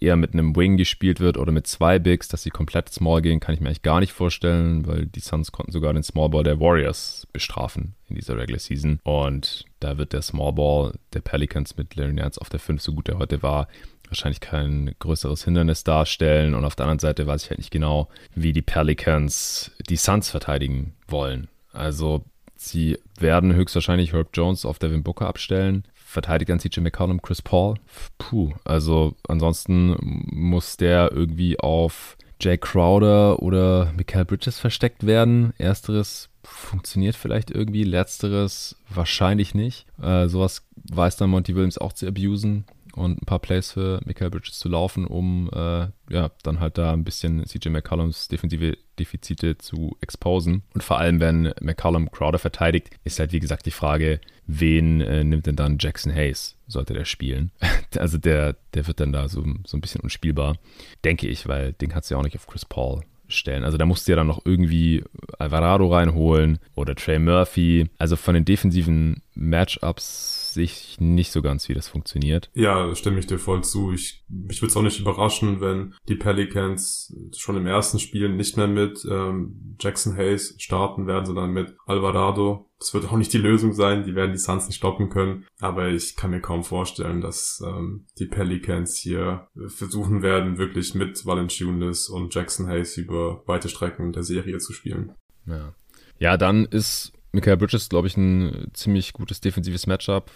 eher 0.01 0.16
mit 0.16 0.33
einem 0.33 0.55
Wing 0.55 0.77
gespielt 0.77 1.21
wird 1.21 1.37
oder 1.37 1.53
mit 1.53 1.66
zwei 1.66 1.99
Bigs, 1.99 2.29
dass 2.29 2.42
sie 2.42 2.51
komplett 2.51 2.90
small 2.90 3.23
gehen, 3.23 3.40
kann 3.40 3.55
ich 3.55 3.61
mir 3.61 3.68
eigentlich 3.68 3.83
gar 3.83 4.01
nicht 4.01 4.12
vorstellen, 4.12 4.87
weil 4.87 5.07
die 5.07 5.21
Suns 5.21 5.53
konnten 5.53 5.73
sogar 5.73 5.92
den 5.92 6.03
Small 6.03 6.29
Ball 6.29 6.44
der 6.44 6.61
Warriors 6.61 7.27
bestrafen 7.33 7.94
in 8.09 8.16
dieser 8.16 8.37
Regular 8.37 8.61
Season. 8.61 9.01
Und 9.03 9.64
da 9.81 9.99
wird 9.99 10.12
der 10.12 10.23
Small 10.23 10.53
Ball 10.53 10.94
der 11.14 11.21
Pelicans 11.21 11.77
mit 11.77 11.94
Larry 11.97 12.12
Nance 12.12 12.40
auf 12.40 12.49
der 12.49 12.61
5, 12.61 12.81
so 12.81 12.92
gut 12.92 13.09
er 13.09 13.18
heute 13.18 13.42
war, 13.42 13.68
wahrscheinlich 14.09 14.40
kein 14.40 14.94
größeres 14.99 15.44
Hindernis 15.44 15.85
darstellen. 15.85 16.55
Und 16.55 16.64
auf 16.64 16.77
der 16.77 16.87
anderen 16.87 17.01
Seite 17.01 17.27
weiß 17.27 17.44
ich 17.44 17.51
halt 17.51 17.59
nicht 17.59 17.71
genau, 17.71 18.09
wie 18.35 18.53
die 18.53 18.62
Pelicans 18.62 19.73
die 19.88 19.97
Suns 19.97 20.31
verteidigen 20.31 20.94
wollen. 21.07 21.49
Also 21.73 22.25
sie 22.61 22.99
werden 23.18 23.55
höchstwahrscheinlich 23.55 24.12
Herb 24.12 24.29
Jones 24.35 24.64
auf 24.64 24.79
Devin 24.79 25.03
Booker 25.03 25.27
abstellen 25.27 25.85
verteidigt 26.09 26.49
dann 26.49 26.59
CJ 26.59 26.81
McCollum 26.81 27.21
Chris 27.21 27.42
Paul. 27.42 27.75
Puh, 28.16 28.53
also 28.64 29.14
ansonsten 29.29 29.94
muss 30.01 30.79
der 30.79 31.12
irgendwie 31.12 31.61
auf 31.61 32.16
Jay 32.40 32.57
Crowder 32.57 33.42
oder 33.42 33.92
Michael 33.94 34.25
Bridges 34.25 34.59
versteckt 34.59 35.07
werden. 35.07 35.53
Ersteres 35.59 36.31
funktioniert 36.42 37.14
vielleicht 37.14 37.51
irgendwie, 37.51 37.85
letzteres 37.85 38.77
wahrscheinlich 38.88 39.55
nicht. 39.55 39.87
Äh, 40.01 40.28
sowas 40.28 40.66
weiß 40.91 41.16
dann 41.16 41.28
Monty 41.28 41.55
Williams 41.55 41.76
auch 41.76 41.93
zu 41.93 42.07
abusen 42.07 42.64
und 42.99 43.22
ein 43.22 43.26
paar 43.26 43.38
Plays 43.38 43.72
für 43.72 44.01
Michael 44.05 44.30
Bridges 44.30 44.59
zu 44.59 44.68
laufen, 44.68 45.07
um 45.07 45.49
äh, 45.53 45.86
ja 46.11 46.30
dann 46.42 46.61
halt 46.61 46.78
da 46.78 46.92
ein 46.92 47.05
bisschen 47.05 47.44
CJ 47.46 47.70
McCollums 47.70 48.28
defensive 48.28 48.76
Defizite 48.99 49.59
zu 49.59 49.96
exposen. 50.01 50.62
Und 50.74 50.82
vor 50.82 50.99
allem, 50.99 51.20
wenn 51.20 51.53
McCollum 51.61 52.11
Crowder 52.11 52.38
verteidigt, 52.38 52.90
ist 53.05 53.18
halt 53.18 53.32
wie 53.32 53.40
gesagt 53.40 53.66
die 53.66 53.70
Frage, 53.70 54.20
wen 54.46 55.01
äh, 55.01 55.24
nimmt 55.24 55.46
denn 55.46 55.57
dann 55.57 55.78
Jackson 55.78 56.12
Hayes? 56.12 56.57
Sollte 56.66 56.94
der 56.94 57.05
spielen? 57.05 57.53
also 57.96 58.18
der, 58.18 58.57
der 58.74 58.86
wird 58.86 59.01
dann 59.01 59.12
da 59.12 59.28
so, 59.28 59.44
so 59.64 59.76
ein 59.76 59.80
bisschen 59.80 60.01
unspielbar, 60.01 60.57
denke 61.05 61.28
ich, 61.28 61.46
weil 61.49 61.72
den 61.74 61.88
kannst 61.88 62.11
du 62.11 62.14
ja 62.14 62.18
auch 62.18 62.24
nicht 62.24 62.36
auf 62.36 62.46
Chris 62.46 62.64
Paul 62.64 63.03
stellen. 63.28 63.64
Also 63.64 63.78
da 63.78 63.86
musst 63.86 64.09
du 64.09 64.12
ja 64.12 64.16
dann 64.16 64.26
noch 64.26 64.44
irgendwie 64.44 65.05
Alvarado 65.38 65.92
reinholen 65.92 66.59
oder 66.74 66.94
Trey 66.94 67.18
Murphy. 67.18 67.88
Also 67.99 68.16
von 68.16 68.34
den 68.34 68.44
defensiven 68.44 69.22
Matchups 69.39 70.55
sehe 70.55 70.64
ich 70.64 70.97
nicht 70.99 71.30
so 71.30 71.41
ganz, 71.43 71.68
wie 71.68 71.74
das 71.74 71.89
funktioniert. 71.89 72.51
Ja, 72.55 72.95
stimme 72.95 73.20
ich 73.20 73.26
dir 73.26 73.39
voll 73.39 73.62
zu. 73.62 73.93
Ich, 73.93 74.24
mich 74.28 74.61
würde 74.61 74.70
es 74.70 74.76
auch 74.76 74.82
nicht 74.82 75.01
überraschen, 75.01 75.61
wenn 75.61 75.95
die 76.09 76.16
Pelicans 76.16 77.14
schon 77.36 77.57
im 77.57 77.66
ersten 77.66 77.99
Spiel 77.99 78.28
nicht 78.28 78.57
mehr 78.57 78.66
mit 78.66 79.07
ähm, 79.09 79.76
Jackson 79.80 80.16
Hayes 80.16 80.57
starten 80.59 81.07
werden, 81.07 81.26
sondern 81.26 81.53
mit 81.53 81.76
Alvarado. 81.86 82.66
Das 82.80 82.95
wird 82.95 83.07
auch 83.07 83.16
nicht 83.16 83.32
die 83.32 83.39
Lösung 83.39 83.72
sein. 83.72 84.05
Die 84.05 84.14
werden 84.14 84.32
die 84.32 84.39
Suns 84.39 84.66
nicht 84.66 84.76
stoppen 84.76 85.11
können. 85.11 85.47
Aber 85.61 85.89
ich 85.89 86.16
kann 86.16 86.30
mir 86.30 86.41
kaum 86.41 86.64
vorstellen, 86.64 87.20
dass 87.20 87.62
ähm, 87.64 88.07
die 88.18 88.26
Pelicans 88.26 88.97
hier 88.97 89.49
versuchen 89.66 90.22
werden, 90.22 90.59
wirklich 90.59 90.95
mit 90.95 91.24
Valanciunas 91.24 92.09
und 92.09 92.34
Jackson 92.34 92.68
Hayes 92.68 92.97
über 92.97 93.43
weite 93.47 93.68
Strecken 93.68 94.12
der 94.12 94.22
Serie 94.22 94.59
zu 94.59 94.72
spielen. 94.72 95.12
Ja. 95.47 95.74
Ja, 96.20 96.36
dann 96.36 96.64
ist 96.64 97.12
Michael 97.33 97.57
Bridges, 97.57 97.89
glaube 97.89 98.09
ich, 98.09 98.16
ein 98.16 98.68
ziemlich 98.72 99.12
gutes 99.12 99.41
defensives 99.41 99.87
Matchup 99.87 100.31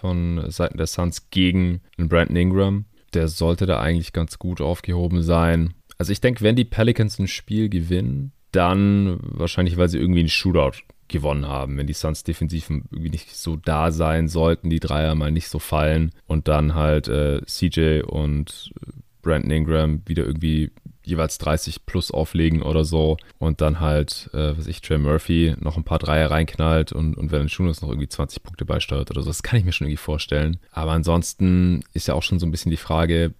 von 0.00 0.50
Seiten 0.50 0.78
der 0.78 0.86
Suns 0.86 1.30
gegen 1.30 1.80
Brandon 1.96 2.36
Ingram. 2.36 2.84
Der 3.14 3.28
sollte 3.28 3.66
da 3.66 3.80
eigentlich 3.80 4.12
ganz 4.12 4.38
gut 4.38 4.60
aufgehoben 4.60 5.22
sein. 5.22 5.74
Also 5.98 6.12
ich 6.12 6.20
denke, 6.20 6.42
wenn 6.42 6.56
die 6.56 6.64
Pelicans 6.64 7.18
ein 7.18 7.28
Spiel 7.28 7.68
gewinnen, 7.68 8.32
dann 8.52 9.18
wahrscheinlich, 9.20 9.76
weil 9.76 9.88
sie 9.88 9.98
irgendwie 9.98 10.20
einen 10.20 10.28
Shootout 10.28 10.78
gewonnen 11.08 11.46
haben. 11.46 11.76
Wenn 11.76 11.86
die 11.86 11.92
Suns 11.92 12.24
defensiv 12.24 12.70
irgendwie 12.70 13.10
nicht 13.10 13.34
so 13.34 13.56
da 13.56 13.92
sein 13.92 14.28
sollten, 14.28 14.70
die 14.70 14.80
Dreier 14.80 15.14
mal 15.14 15.30
nicht 15.30 15.48
so 15.48 15.58
fallen 15.58 16.12
und 16.26 16.48
dann 16.48 16.74
halt 16.74 17.08
äh, 17.08 17.40
CJ 17.46 18.02
und 18.02 18.72
Brandon 19.22 19.50
Ingram 19.50 20.02
wieder 20.06 20.24
irgendwie 20.24 20.72
jeweils 21.06 21.38
30 21.38 21.86
plus 21.86 22.10
auflegen 22.10 22.62
oder 22.62 22.84
so 22.84 23.16
und 23.38 23.60
dann 23.60 23.80
halt, 23.80 24.28
äh, 24.34 24.56
was 24.56 24.66
ich, 24.66 24.80
Trey 24.80 24.98
Murphy 24.98 25.54
noch 25.58 25.76
ein 25.76 25.84
paar 25.84 25.98
Dreier 25.98 26.30
reinknallt 26.30 26.92
und, 26.92 27.16
und 27.16 27.32
Valanciunas 27.32 27.80
noch 27.80 27.88
irgendwie 27.88 28.08
20 28.08 28.42
Punkte 28.42 28.64
beisteuert 28.64 29.10
oder 29.10 29.22
so. 29.22 29.30
Das 29.30 29.42
kann 29.42 29.58
ich 29.58 29.64
mir 29.64 29.72
schon 29.72 29.86
irgendwie 29.86 30.02
vorstellen. 30.02 30.58
Aber 30.72 30.92
ansonsten 30.92 31.84
ist 31.94 32.08
ja 32.08 32.14
auch 32.14 32.22
schon 32.22 32.38
so 32.38 32.46
ein 32.46 32.50
bisschen 32.50 32.70
die 32.70 32.76
Frage, 32.76 33.32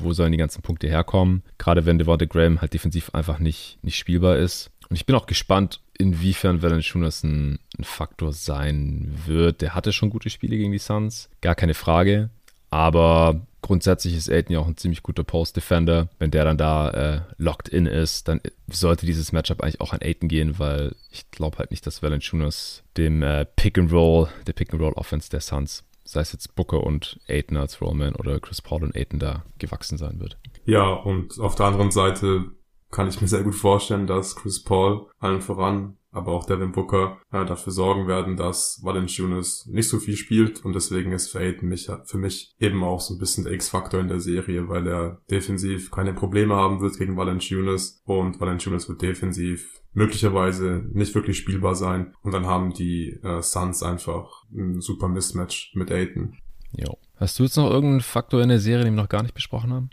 wo 0.00 0.12
sollen 0.12 0.32
die 0.32 0.38
ganzen 0.38 0.62
Punkte 0.62 0.88
herkommen? 0.88 1.42
Gerade 1.58 1.86
wenn 1.86 1.98
Devonta 1.98 2.26
Graham 2.26 2.60
halt 2.60 2.74
defensiv 2.74 3.10
einfach 3.14 3.38
nicht, 3.38 3.78
nicht 3.82 3.96
spielbar 3.96 4.36
ist. 4.36 4.70
Und 4.88 4.96
ich 4.96 5.06
bin 5.06 5.16
auch 5.16 5.26
gespannt, 5.26 5.80
inwiefern 5.96 6.60
Valanciunas 6.60 7.22
ein, 7.22 7.60
ein 7.78 7.84
Faktor 7.84 8.32
sein 8.32 9.10
wird. 9.26 9.62
Der 9.62 9.74
hatte 9.74 9.92
schon 9.92 10.10
gute 10.10 10.28
Spiele 10.28 10.56
gegen 10.56 10.72
die 10.72 10.78
Suns, 10.78 11.30
gar 11.40 11.54
keine 11.54 11.74
Frage. 11.74 12.30
Aber 12.72 13.42
grundsätzlich 13.60 14.16
ist 14.16 14.30
Aiden 14.30 14.54
ja 14.54 14.58
auch 14.58 14.66
ein 14.66 14.78
ziemlich 14.78 15.02
guter 15.02 15.24
Post-Defender. 15.24 16.08
Wenn 16.18 16.30
der 16.30 16.46
dann 16.46 16.56
da 16.56 16.90
äh, 16.90 17.20
locked 17.36 17.68
in 17.68 17.84
ist, 17.84 18.28
dann 18.28 18.40
sollte 18.66 19.04
dieses 19.04 19.30
Matchup 19.30 19.62
eigentlich 19.62 19.82
auch 19.82 19.92
an 19.92 20.00
Aiden 20.00 20.26
gehen, 20.26 20.58
weil 20.58 20.96
ich 21.10 21.30
glaube 21.30 21.58
halt 21.58 21.70
nicht, 21.70 21.86
dass 21.86 22.02
Valanciunas 22.02 22.82
dem 22.96 23.22
äh, 23.22 23.44
Pick-and-Roll, 23.44 24.28
der 24.46 24.54
Pick-and-Roll-Offense 24.54 25.28
der 25.28 25.42
Suns, 25.42 25.84
sei 26.04 26.22
es 26.22 26.32
jetzt 26.32 26.56
Booker 26.56 26.82
und 26.82 27.20
Aiden 27.28 27.58
als 27.58 27.82
Rollman 27.82 28.16
oder 28.16 28.40
Chris 28.40 28.62
Paul 28.62 28.84
und 28.84 28.96
Aiden 28.96 29.18
da 29.18 29.44
gewachsen 29.58 29.98
sein 29.98 30.18
wird. 30.18 30.38
Ja, 30.64 30.94
und 30.94 31.38
auf 31.40 31.54
der 31.54 31.66
anderen 31.66 31.90
Seite 31.90 32.46
kann 32.90 33.08
ich 33.08 33.20
mir 33.20 33.28
sehr 33.28 33.42
gut 33.42 33.54
vorstellen, 33.54 34.06
dass 34.06 34.34
Chris 34.34 34.64
Paul 34.64 35.10
allen 35.18 35.42
voran 35.42 35.98
aber 36.12 36.32
auch 36.32 36.46
Devin 36.46 36.72
Booker 36.72 37.18
äh, 37.32 37.44
dafür 37.44 37.72
sorgen 37.72 38.06
werden, 38.06 38.36
dass 38.36 38.80
Valanciunas 38.82 39.66
nicht 39.66 39.88
so 39.88 39.98
viel 39.98 40.16
spielt 40.16 40.64
und 40.64 40.74
deswegen 40.74 41.12
ist 41.12 41.32
für 41.32 41.40
Aiden 41.40 41.68
mich, 41.68 41.90
für 42.04 42.18
mich 42.18 42.54
eben 42.60 42.84
auch 42.84 43.00
so 43.00 43.14
ein 43.14 43.18
bisschen 43.18 43.44
der 43.44 43.54
X-Faktor 43.54 44.00
in 44.00 44.08
der 44.08 44.20
Serie, 44.20 44.68
weil 44.68 44.86
er 44.86 45.20
defensiv 45.30 45.90
keine 45.90 46.12
Probleme 46.12 46.54
haben 46.54 46.80
wird 46.80 46.98
gegen 46.98 47.16
Valanciunas 47.16 48.02
und 48.04 48.40
Valanciunas 48.40 48.88
wird 48.88 49.02
defensiv 49.02 49.80
möglicherweise 49.94 50.84
nicht 50.92 51.14
wirklich 51.14 51.38
spielbar 51.38 51.74
sein 51.74 52.14
und 52.22 52.32
dann 52.32 52.46
haben 52.46 52.72
die 52.72 53.18
äh, 53.22 53.42
Suns 53.42 53.82
einfach 53.82 54.44
ein 54.52 54.80
super 54.80 55.08
Mismatch 55.08 55.72
mit 55.74 55.90
Aiden. 55.90 56.38
Jo. 56.76 56.98
Hast 57.16 57.38
du 57.38 57.44
jetzt 57.44 57.56
noch 57.56 57.70
irgendeinen 57.70 58.00
Faktor 58.00 58.42
in 58.42 58.48
der 58.48 58.58
Serie, 58.58 58.84
den 58.84 58.94
wir 58.94 59.02
noch 59.02 59.08
gar 59.08 59.22
nicht 59.22 59.34
besprochen 59.34 59.72
haben? 59.72 59.90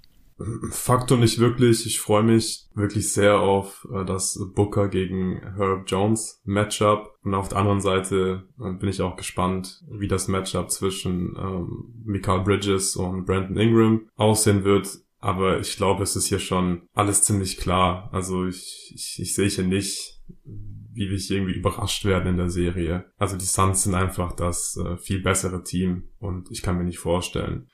Faktor 0.72 1.18
nicht 1.18 1.40
wirklich. 1.40 1.86
Ich 1.86 2.00
freue 2.00 2.24
mich 2.24 2.68
wirklich 2.74 3.12
sehr 3.12 3.40
auf 3.40 3.88
äh, 3.94 4.06
das 4.06 4.40
Booker 4.56 4.88
gegen 4.88 5.42
Herb 5.56 5.84
Jones 5.88 6.42
Matchup. 6.46 7.16
Und 7.24 7.34
auf 7.34 7.50
der 7.50 7.58
anderen 7.58 7.82
Seite 7.82 8.48
äh, 8.60 8.72
bin 8.74 8.90
ich 8.90 9.02
auch 9.02 9.16
gespannt, 9.16 9.82
wie 9.90 10.08
das 10.08 10.28
Matchup 10.28 10.72
zwischen 10.72 11.36
ähm, 11.38 11.94
Mikael 12.06 12.42
Bridges 12.42 12.96
und 12.96 13.26
Brandon 13.26 13.58
Ingram 13.58 14.10
aussehen 14.16 14.64
wird. 14.64 15.00
Aber 15.20 15.60
ich 15.60 15.76
glaube, 15.76 16.04
es 16.04 16.16
ist 16.16 16.28
hier 16.28 16.40
schon 16.40 16.84
alles 16.94 17.24
ziemlich 17.24 17.58
klar. 17.58 18.10
Also 18.14 18.46
ich, 18.46 18.94
ich, 18.96 19.20
ich 19.20 19.36
sehe 19.36 19.50
hier 19.50 19.66
nicht, 19.66 20.22
wie 20.46 21.10
wir 21.10 21.18
hier 21.18 21.38
irgendwie 21.38 21.58
überrascht 21.58 22.06
werden 22.06 22.30
in 22.30 22.38
der 22.38 22.50
Serie. 22.50 23.06
Also 23.18 23.36
die 23.36 23.46
Suns 23.46 23.84
sind 23.84 23.96
einfach 23.96 24.32
das 24.32 24.78
äh, 24.78 24.98
viel 24.98 25.22
bessere 25.22 25.64
Team 25.64 26.10
und 26.20 26.50
ich 26.52 26.62
kann 26.62 26.78
mir 26.78 26.86
nicht 26.86 27.00
vorstellen, 27.00 27.68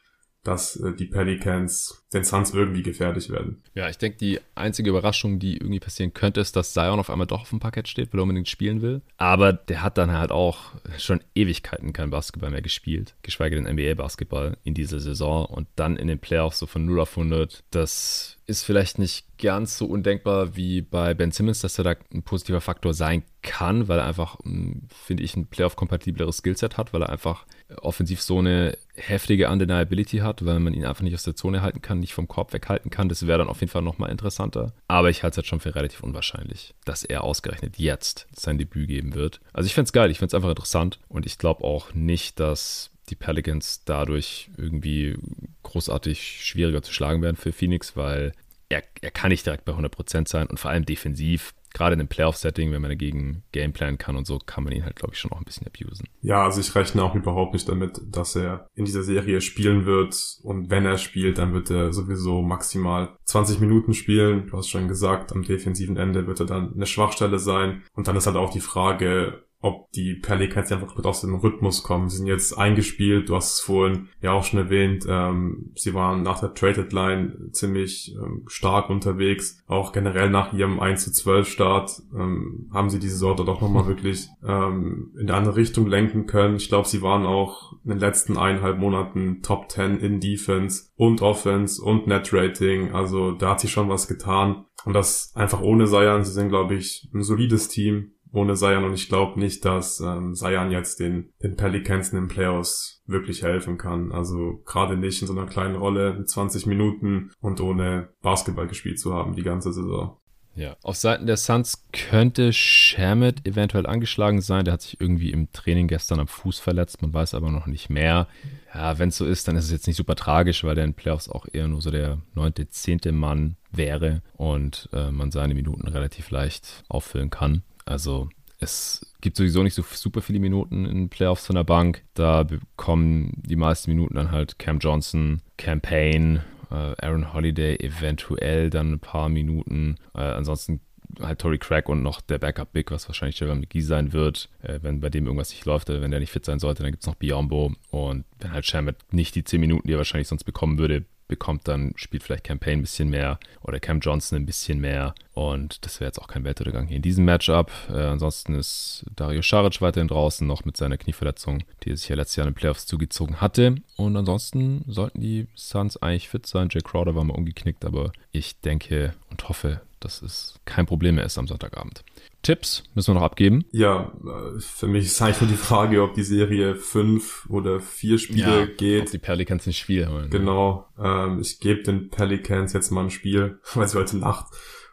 dass 0.46 0.78
äh, 0.78 0.94
die 0.94 1.06
Pelicans 1.06 2.06
den 2.14 2.24
Suns 2.24 2.54
irgendwie 2.54 2.84
gefährlich 2.84 3.30
werden. 3.30 3.62
Ja, 3.74 3.90
ich 3.90 3.98
denke, 3.98 4.18
die 4.18 4.40
einzige 4.54 4.92
Überraschung, 4.92 5.40
die 5.40 5.58
irgendwie 5.58 5.80
passieren 5.80 6.14
könnte, 6.14 6.40
ist, 6.40 6.56
dass 6.56 6.72
Zion 6.72 7.00
auf 7.00 7.10
einmal 7.10 7.28
doch 7.28 7.42
auf 7.42 7.50
dem 7.50 7.60
Parkett 7.60 7.90
steht, 7.90 8.14
weil 8.14 8.20
er 8.20 8.24
unbedingt 8.24 8.48
spielen 8.48 8.82
will. 8.82 9.02
Aber 9.18 9.52
der 9.52 9.82
hat 9.82 9.98
dann 9.98 10.14
halt 10.14 10.32
auch 10.32 10.74
schon 10.98 11.20
Ewigkeiten 11.34 11.92
kein 11.92 12.12
Basketball 12.12 12.52
mehr 12.52 12.62
gespielt, 12.62 13.16
geschweige 13.22 13.56
denn 13.62 13.72
NBA-Basketball 13.76 14.58
in 14.64 14.74
dieser 14.74 15.00
Saison 15.00 15.46
und 15.46 15.68
dann 15.76 15.98
in 15.98 16.08
den 16.08 16.20
Playoffs 16.20 16.60
so 16.60 16.68
von 16.68 16.86
0 16.86 17.02
auf 17.02 17.18
100. 17.18 17.64
Das 17.72 18.38
ist 18.48 18.64
vielleicht 18.64 19.00
nicht 19.00 19.26
ganz 19.38 19.78
so 19.78 19.86
undenkbar 19.86 20.56
wie 20.56 20.82
bei 20.82 21.14
Ben 21.14 21.32
Simmons, 21.32 21.60
dass 21.60 21.78
er 21.78 21.84
da 21.84 21.96
ein 22.14 22.24
positiver 22.24 22.62
Faktor 22.62 22.94
sein 22.94 23.24
kann, 23.42 23.88
weil 23.88 24.00
er 24.00 24.06
einfach, 24.06 24.38
hm, 24.44 24.84
finde 24.90 25.24
ich, 25.24 25.36
ein 25.36 25.48
Playoff-kompatibleres 25.48 26.38
Skillset 26.38 26.78
hat, 26.78 26.94
weil 26.94 27.02
er 27.02 27.10
einfach 27.10 27.46
offensiv 27.82 28.22
so 28.22 28.40
eine 28.40 28.78
heftige 28.94 29.50
Undeniability 29.50 30.20
hat, 30.20 30.46
weil 30.46 30.60
man 30.60 30.74
ihn 30.74 30.86
einfach 30.86 31.02
nicht 31.02 31.16
aus 31.16 31.24
der 31.24 31.36
Zone 31.36 31.62
halten 31.62 31.82
kann, 31.82 32.00
nicht 32.00 32.14
vom 32.14 32.28
Korb 32.28 32.54
weghalten 32.54 32.92
kann. 32.92 33.10
Das 33.10 33.26
wäre 33.26 33.40
dann 33.40 33.50
auf 33.50 33.62
jeden 33.62 33.72
Fall 33.72 33.82
nochmal 33.82 34.12
interessanter. 34.12 34.74
Aber 34.88 35.10
ich 35.10 35.24
halte 35.24 35.34
es 35.34 35.38
halt 35.38 35.48
schon 35.48 35.60
für 35.60 35.76
relativ 35.76 36.02
unwahrscheinlich, 36.02 36.76
dass 36.86 37.04
er 37.04 37.24
ausgerechnet 37.24 37.78
jetzt 37.78 38.28
sein 38.32 38.58
Debüt 38.58 38.88
geben 38.88 39.16
wird. 39.16 39.42
Also 39.54 39.68
ich 39.68 39.74
finde 39.74 39.88
es 39.88 39.94
geil, 39.94 40.12
ich 40.12 40.20
finde 40.20 40.30
es 40.30 40.34
einfach 40.36 40.50
interessant 40.50 41.00
und 41.08 41.26
ich 41.26 41.38
glaube 41.38 41.64
auch 41.64 41.94
nicht, 41.94 42.40
dass 42.40 42.92
die 43.10 43.16
Pelicans 43.16 43.84
dadurch 43.86 44.50
irgendwie 44.58 45.16
großartig 45.64 46.44
schwieriger 46.44 46.82
zu 46.82 46.94
schlagen 46.94 47.22
werden 47.22 47.38
für 47.38 47.52
Phoenix, 47.52 47.96
weil 47.96 48.34
er, 48.70 48.84
er 49.02 49.12
kann 49.12 49.30
nicht 49.30 49.46
direkt 49.46 49.66
bei 49.66 49.74
100% 49.74 50.28
sein 50.28 50.48
und 50.48 50.60
vor 50.60 50.72
allem 50.72 50.86
defensiv 50.86 51.54
gerade 51.76 51.94
in 51.94 52.00
einem 52.00 52.08
Playoff-Setting, 52.08 52.72
wenn 52.72 52.82
man 52.82 52.90
dagegen 52.90 53.44
Gameplan 53.52 53.98
kann 53.98 54.16
und 54.16 54.26
so, 54.26 54.40
kann 54.40 54.64
man 54.64 54.72
ihn 54.72 54.86
halt, 54.86 54.96
glaube 54.96 55.14
ich, 55.14 55.20
schon 55.20 55.32
auch 55.34 55.40
ein 55.40 55.44
bisschen 55.44 55.68
abusen. 55.68 56.08
Ja, 56.22 56.46
also 56.46 56.62
ich 56.62 56.74
rechne 56.74 57.04
auch 57.04 57.14
überhaupt 57.16 57.54
nicht 57.54 57.68
damit, 57.68 58.02
dass 58.10 58.36
er 58.38 58.70
in 58.76 58.86
dieser 58.86 59.04
Serie 59.04 59.42
spielen 59.42 59.86
wird. 59.86 60.40
Und 60.42 60.70
wenn 60.72 60.86
er 60.86 60.98
spielt, 60.98 61.38
dann 61.38 61.54
wird 61.54 61.70
er 61.70 61.92
sowieso 61.92 62.42
maximal 62.42 63.18
20 63.26 63.60
Minuten 63.60 63.94
spielen. 63.94 64.48
Du 64.48 64.58
hast 64.58 64.70
schon 64.70 64.88
gesagt, 64.88 65.34
am 65.34 65.44
defensiven 65.44 65.98
Ende 65.98 66.28
wird 66.28 66.40
er 66.40 66.46
dann 66.46 66.74
eine 66.74 66.86
Schwachstelle 66.86 67.40
sein. 67.40 67.84
Und 67.94 68.08
dann 68.08 68.16
ist 68.16 68.26
halt 68.26 68.38
auch 68.38 68.52
die 68.52 68.62
Frage, 68.62 69.44
ob 69.66 69.92
die 69.94 70.14
Pelicans 70.14 70.72
einfach 70.72 70.96
mit 70.96 71.08
aus 71.08 71.22
dem 71.22 71.34
Rhythmus 71.34 71.82
kommen. 71.82 72.08
Sie 72.08 72.18
sind 72.18 72.28
jetzt 72.28 72.56
eingespielt, 72.56 73.30
du 73.30 73.36
hast 73.36 73.56
es 73.56 73.60
vorhin 73.62 74.10
ja 74.22 74.32
auch 74.32 74.44
schon 74.44 74.60
erwähnt, 74.60 75.08
ähm, 75.10 75.72
sie 75.74 75.96
waren 75.96 76.22
nach 76.22 76.40
der 76.40 76.54
Traded 76.54 76.94
Line 76.94 77.50
ziemlich 77.52 78.16
ähm, 78.16 78.44
stark 78.46 78.92
unterwegs, 78.92 79.64
auch 79.66 79.92
generell 79.92 80.30
nach 80.30 80.54
ihrem 80.54 80.80
1 80.80 81.06
zu 81.06 81.12
12 81.12 81.48
Start 81.48 82.04
ähm, 82.14 82.70
haben 82.72 82.92
sie 82.92 83.00
diese 83.00 83.18
Sorte 83.18 83.44
doch 83.44 83.60
nochmal 83.60 83.88
wirklich 83.88 84.28
ähm, 84.48 85.12
in 85.16 85.30
eine 85.30 85.34
andere 85.34 85.56
Richtung 85.56 85.88
lenken 85.88 86.28
können. 86.28 86.58
Ich 86.58 86.70
glaube, 86.70 86.88
sie 86.88 87.02
waren 87.02 87.26
auch 87.26 87.74
in 87.84 87.90
den 87.90 88.00
letzten 88.00 88.38
eineinhalb 88.38 88.78
Monaten 88.78 89.42
Top 89.42 89.72
10 89.72 89.98
in 89.98 90.20
Defense 90.20 90.90
und 90.96 91.24
Offense 91.24 91.82
und 91.82 92.06
Net 92.06 92.32
Rating, 92.32 92.92
also 92.92 93.32
da 93.32 93.52
hat 93.52 93.62
sie 93.62 93.68
schon 93.68 93.90
was 93.90 94.08
getan. 94.08 94.66
Und 94.86 94.94
das 94.94 95.32
einfach 95.34 95.62
ohne 95.62 95.88
Seiern. 95.88 96.24
Sie 96.24 96.32
sind, 96.32 96.50
glaube 96.50 96.76
ich, 96.76 97.10
ein 97.12 97.24
solides 97.24 97.70
Team 97.70 98.12
ohne 98.36 98.56
Zion 98.56 98.84
und 98.84 98.94
ich 98.94 99.08
glaube 99.08 99.40
nicht, 99.40 99.64
dass 99.66 100.00
ähm, 100.00 100.36
Zion 100.36 100.72
jetzt 100.72 101.00
den, 101.00 101.32
den 101.42 101.56
Pelicans 101.56 102.10
in 102.10 102.20
den 102.20 102.28
Playoffs 102.28 103.02
wirklich 103.08 103.44
helfen 103.44 103.78
kann. 103.78 104.12
Also 104.12 104.62
gerade 104.66 104.98
nicht 104.98 105.22
in 105.22 105.28
so 105.28 105.34
einer 105.34 105.48
kleinen 105.48 105.76
Rolle 105.76 106.14
mit 106.14 106.30
20 106.30 106.66
Minuten 106.66 107.32
und 107.40 107.62
ohne 107.62 108.10
Basketball 108.22 108.68
gespielt 108.68 109.00
zu 109.00 109.14
haben 109.14 109.36
die 109.36 109.44
ganze 109.44 109.72
Saison. 109.72 110.18
Ja, 110.58 110.78
auf 110.84 110.96
Seiten 110.96 111.28
der 111.28 111.36
Suns 111.36 111.86
könnte 111.92 112.54
Shamit 112.54 113.46
eventuell 113.46 113.86
angeschlagen 113.86 114.40
sein. 114.40 114.64
Der 114.64 114.74
hat 114.74 114.82
sich 114.82 115.02
irgendwie 115.02 115.32
im 115.32 115.52
Training 115.52 115.90
gestern 115.90 116.22
am 116.22 116.30
Fuß 116.30 116.60
verletzt. 116.60 117.02
Man 117.02 117.14
weiß 117.14 117.34
aber 117.34 117.52
noch 117.52 117.68
nicht 117.68 117.90
mehr. 117.90 118.28
Ja, 118.74 118.98
wenn 118.98 119.10
es 119.10 119.18
so 119.18 119.26
ist, 119.26 119.50
dann 119.50 119.58
ist 119.58 119.66
es 119.66 119.72
jetzt 119.72 119.88
nicht 119.88 119.98
super 119.98 120.16
tragisch, 120.16 120.64
weil 120.64 120.76
der 120.76 120.86
in 120.86 120.94
Playoffs 120.94 121.28
auch 121.28 121.46
eher 121.52 121.68
nur 121.68 121.82
so 121.82 121.92
der 121.92 122.20
neunte, 122.36 122.70
zehnte 122.70 123.12
Mann 123.12 123.58
wäre 123.70 124.22
und 124.38 124.88
äh, 124.94 125.12
man 125.12 125.32
seine 125.32 125.56
Minuten 125.56 125.90
relativ 125.90 126.32
leicht 126.32 126.86
auffüllen 126.88 127.30
kann. 127.30 127.64
Also 127.86 128.30
Es 128.60 129.06
gibt 129.22 129.38
sowieso 129.38 129.64
nicht 129.64 129.74
so 129.74 129.84
super 129.84 130.22
viele 130.22 130.40
Minuten 130.40 130.86
in 130.86 131.10
Playoffs 131.10 131.46
von 131.46 131.56
der 131.56 131.64
Bank. 131.64 132.04
Da 132.14 132.44
bekommen 132.44 133.34
die 133.36 133.56
meisten 133.56 133.92
Minuten 133.92 134.16
dann 134.16 134.32
halt 134.32 134.58
Cam 134.60 134.80
Johnson, 134.80 135.42
Campaign, 135.58 136.42
äh, 136.72 136.96
Aaron 137.06 137.34
Holiday 137.34 137.76
eventuell 137.78 138.70
dann 138.70 138.94
ein 138.94 139.00
paar 139.00 139.30
Minuten. 139.30 139.98
Äh, 140.14 140.22
ansonsten 140.22 140.80
halt 141.22 141.40
Tory 141.40 141.58
Craig 141.58 141.88
und 141.90 142.02
noch 142.02 142.22
der 142.22 142.40
Backup 142.40 142.74
Big, 142.74 142.92
was 142.92 143.08
wahrscheinlich 143.08 143.40
Javon 143.40 143.60
McGee 143.60 143.82
sein 143.82 144.14
wird. 144.14 144.50
Äh, 144.62 144.80
wenn 144.82 145.02
bei 145.02 145.10
dem 145.10 145.26
irgendwas 145.26 145.52
nicht 145.52 145.66
läuft, 145.66 145.90
wenn 145.90 146.12
der 146.12 146.20
nicht 146.20 146.32
fit 146.32 146.46
sein 146.46 146.60
sollte, 146.60 146.84
dann 146.84 146.92
gibt 146.92 147.04
es 147.04 147.08
noch 147.08 147.16
Biombo. 147.16 147.74
Und 147.92 148.26
wenn 148.40 148.52
halt 148.52 148.66
Shamit 148.66 148.98
nicht 149.12 149.36
die 149.36 149.44
10 149.44 149.60
Minuten, 149.60 149.88
die 149.88 149.94
er 149.94 149.98
wahrscheinlich 149.98 150.28
sonst 150.28 150.44
bekommen 150.44 150.78
würde, 150.78 151.06
bekommt, 151.28 151.68
dann 151.68 151.94
spielt 151.96 152.24
vielleicht 152.24 152.44
Campaign 152.44 152.80
ein 152.80 152.82
bisschen 152.82 153.10
mehr 153.10 153.40
oder 153.62 153.80
Cam 153.80 154.00
Johnson 154.00 154.38
ein 154.38 154.46
bisschen 154.46 154.80
mehr. 154.80 155.16
Und 155.34 155.86
das 155.86 156.00
wäre 156.00 156.08
jetzt 156.10 156.20
auch 156.20 156.28
kein 156.28 156.44
Weltuntergang 156.44 156.88
hier 156.88 156.98
in 156.98 157.02
diesem 157.02 157.26
Matchup. 157.26 157.72
Äh, 157.90 157.94
ansonsten 157.94 158.56
ist 158.56 159.06
Dario 159.16 159.42
Saric 159.42 159.82
weiterhin 159.82 160.08
draußen, 160.08 160.48
noch 160.48 160.66
mit 160.66 160.78
seiner 160.78 160.98
Knieverletzung, 160.98 161.64
die 161.84 161.92
er 161.92 161.98
sich 161.98 162.08
ja 162.08 162.16
letztes 162.16 162.38
Jahr 162.38 162.48
in 162.48 162.54
den 162.54 162.58
Playoffs 162.58 162.86
zugezogen 162.86 163.42
hatte. 163.42 163.76
Und 163.98 164.16
ansonsten 164.16 164.86
sollten 164.88 165.22
die 165.22 165.48
Suns 165.56 165.98
eigentlich 165.98 166.30
fit 166.30 166.46
sein. 166.46 166.70
Jay 166.72 166.82
Crowder 166.82 167.16
war 167.16 167.24
mal 167.24 167.36
umgeknickt, 167.36 167.84
aber 167.84 168.12
ich 168.32 168.60
denke 168.62 169.14
und 169.36 169.50
hoffe, 169.50 169.82
dass 170.00 170.22
es 170.22 170.60
kein 170.64 170.86
Problem 170.86 171.16
mehr 171.16 171.26
ist 171.26 171.38
am 171.38 171.48
Sonntagabend. 171.48 172.04
Tipps 172.42 172.84
müssen 172.94 173.14
wir 173.14 173.20
noch 173.20 173.26
abgeben. 173.26 173.66
Ja, 173.72 174.14
äh, 174.24 174.60
für 174.60 174.88
mich 174.88 175.06
ist 175.06 175.22
eigentlich 175.22 175.42
nur 175.42 175.50
die 175.50 175.58
Frage, 175.58 176.02
ob 176.04 176.14
die 176.14 176.24
Serie 176.24 176.76
fünf 176.76 177.46
oder 177.50 177.82
vier 177.82 178.18
Spiele 178.18 178.60
ja, 178.60 178.66
geht. 178.66 179.04
Ob 179.04 179.12
die 179.12 179.18
Pelicans 179.18 179.68
ein 179.68 179.74
Spiel 179.74 180.08
holen. 180.08 180.30
Genau. 180.30 180.88
Ähm, 180.98 181.42
ich 181.42 181.60
gebe 181.60 181.84
den 181.84 182.10
Pelicans 182.10 182.72
jetzt 182.74 182.92
mal 182.92 183.04
ein 183.04 183.10
Spiel, 183.10 183.60
weil 183.74 183.88
sie 183.88 183.98
heute 183.98 184.18
Nacht 184.18 184.46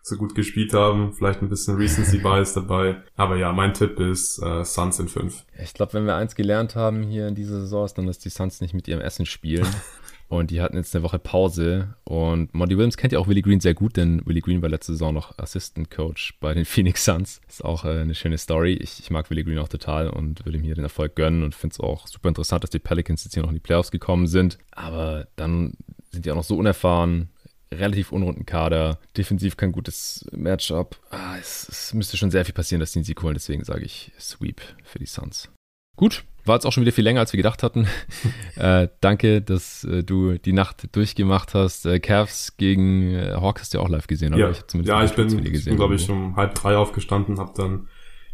so 0.03 0.17
gut 0.17 0.35
gespielt 0.35 0.73
haben. 0.73 1.13
Vielleicht 1.13 1.43
ein 1.43 1.49
bisschen 1.49 1.77
Recency 1.77 2.19
Bias 2.23 2.55
dabei. 2.55 3.03
Aber 3.15 3.37
ja, 3.37 3.53
mein 3.53 3.75
Tipp 3.75 4.01
ist 4.01 4.43
äh, 4.43 4.65
Suns 4.65 4.99
in 4.99 5.09
fünf. 5.09 5.45
Ich 5.63 5.75
glaube, 5.75 5.93
wenn 5.93 6.07
wir 6.07 6.17
eins 6.17 6.35
gelernt 6.35 6.75
haben 6.75 7.03
hier 7.03 7.29
in 7.29 7.37
dieser 7.37 7.61
Saison, 7.61 7.85
ist 7.85 7.95
dann, 7.95 8.07
dass 8.07 8.19
die 8.19 8.31
Suns 8.31 8.61
nicht 8.61 8.75
mit 8.75 8.89
ihrem 8.89 9.01
Essen 9.01 9.27
spielen. 9.27 9.69
Und 10.33 10.51
die 10.51 10.63
hatten 10.63 10.79
jetzt 10.79 10.97
eine 10.97 11.03
Woche 11.03 11.19
Pause. 11.19 11.95
Und 12.05 12.55
Monty 12.55 12.79
Williams 12.79 12.97
kennt 12.97 13.13
ja 13.13 13.19
auch 13.19 13.29
Willie 13.29 13.43
Green 13.43 13.61
sehr 13.61 13.75
gut, 13.75 13.99
denn 13.99 14.25
Willie 14.25 14.41
Green 14.41 14.63
war 14.63 14.71
letzte 14.71 14.93
Saison 14.93 15.13
noch 15.13 15.37
Assistant 15.39 15.91
Coach 15.91 16.39
bei 16.41 16.55
den 16.55 16.65
Phoenix 16.65 17.05
Suns. 17.05 17.43
Ist 17.47 17.63
auch 17.63 17.85
äh, 17.85 18.01
eine 18.01 18.15
schöne 18.15 18.39
Story. 18.39 18.73
Ich, 18.73 18.99
ich, 18.99 19.11
mag 19.11 19.29
Willie 19.29 19.45
Green 19.45 19.59
auch 19.59 19.69
total 19.69 20.09
und 20.09 20.47
würde 20.47 20.57
ihm 20.57 20.65
hier 20.65 20.75
den 20.75 20.85
Erfolg 20.85 21.17
gönnen 21.17 21.43
und 21.43 21.55
finde 21.55 21.75
es 21.75 21.81
auch 21.81 22.07
super 22.07 22.31
interessant, 22.31 22.65
dass 22.65 22.71
die 22.71 22.79
Pelicans 22.79 23.25
jetzt 23.25 23.35
hier 23.35 23.43
noch 23.43 23.51
in 23.51 23.57
die 23.57 23.61
Playoffs 23.61 23.91
gekommen 23.91 24.27
sind. 24.27 24.57
Aber 24.71 25.29
dann 25.37 25.75
sind 26.13 26.25
die 26.25 26.31
auch 26.31 26.37
noch 26.37 26.45
so 26.45 26.57
unerfahren. 26.57 27.29
Relativ 27.71 28.11
unrunden 28.11 28.47
Kader, 28.47 29.01
defensiv 29.19 29.59
kein 29.59 29.73
gutes 29.73 30.27
Matchup. 30.33 30.99
Ah, 31.11 31.37
es, 31.39 31.69
es 31.69 31.93
müsste 31.93 32.17
schon 32.17 32.31
sehr 32.31 32.47
viel 32.47 32.55
passieren, 32.55 32.81
dass 32.81 32.93
die 32.93 33.01
einen 33.01 33.05
Sieg 33.05 33.23
holen. 33.23 33.35
Deswegen 33.35 33.65
sage 33.65 33.85
ich 33.85 34.13
Sweep 34.19 34.63
für 34.83 34.99
die 34.99 35.05
Suns. 35.05 35.51
Gut, 36.03 36.25
war 36.45 36.57
jetzt 36.57 36.67
auch 36.67 36.73
schon 36.73 36.81
wieder 36.81 36.91
viel 36.91 37.05
länger, 37.05 37.21
als 37.21 37.33
wir 37.33 37.37
gedacht 37.37 37.63
hatten. 37.63 37.87
äh, 38.57 38.89
danke, 39.01 39.41
dass 39.41 39.85
äh, 39.85 40.03
du 40.03 40.37
die 40.37 40.53
Nacht 40.53 40.89
durchgemacht 40.97 41.55
hast. 41.55 41.87
Äh, 41.87 42.01
Cavs 42.01 42.57
gegen 42.57 43.15
äh, 43.15 43.35
Hawks 43.35 43.61
hast 43.61 43.73
du 43.73 43.79
ja 43.79 43.85
auch 43.85 43.89
live 43.89 44.09
gesehen, 44.09 44.35
oder? 44.35 44.47
Ja, 44.47 44.51
ich, 44.51 44.85
ja, 44.85 45.05
ich 45.05 45.13
bin, 45.13 45.29
ich 45.29 45.65
bin 45.65 45.77
glaube 45.77 45.95
ich, 45.95 46.11
um 46.11 46.35
halb 46.35 46.57
drei 46.57 46.77
aufgestanden, 46.77 47.39
habe 47.39 47.53
dann 47.57 47.87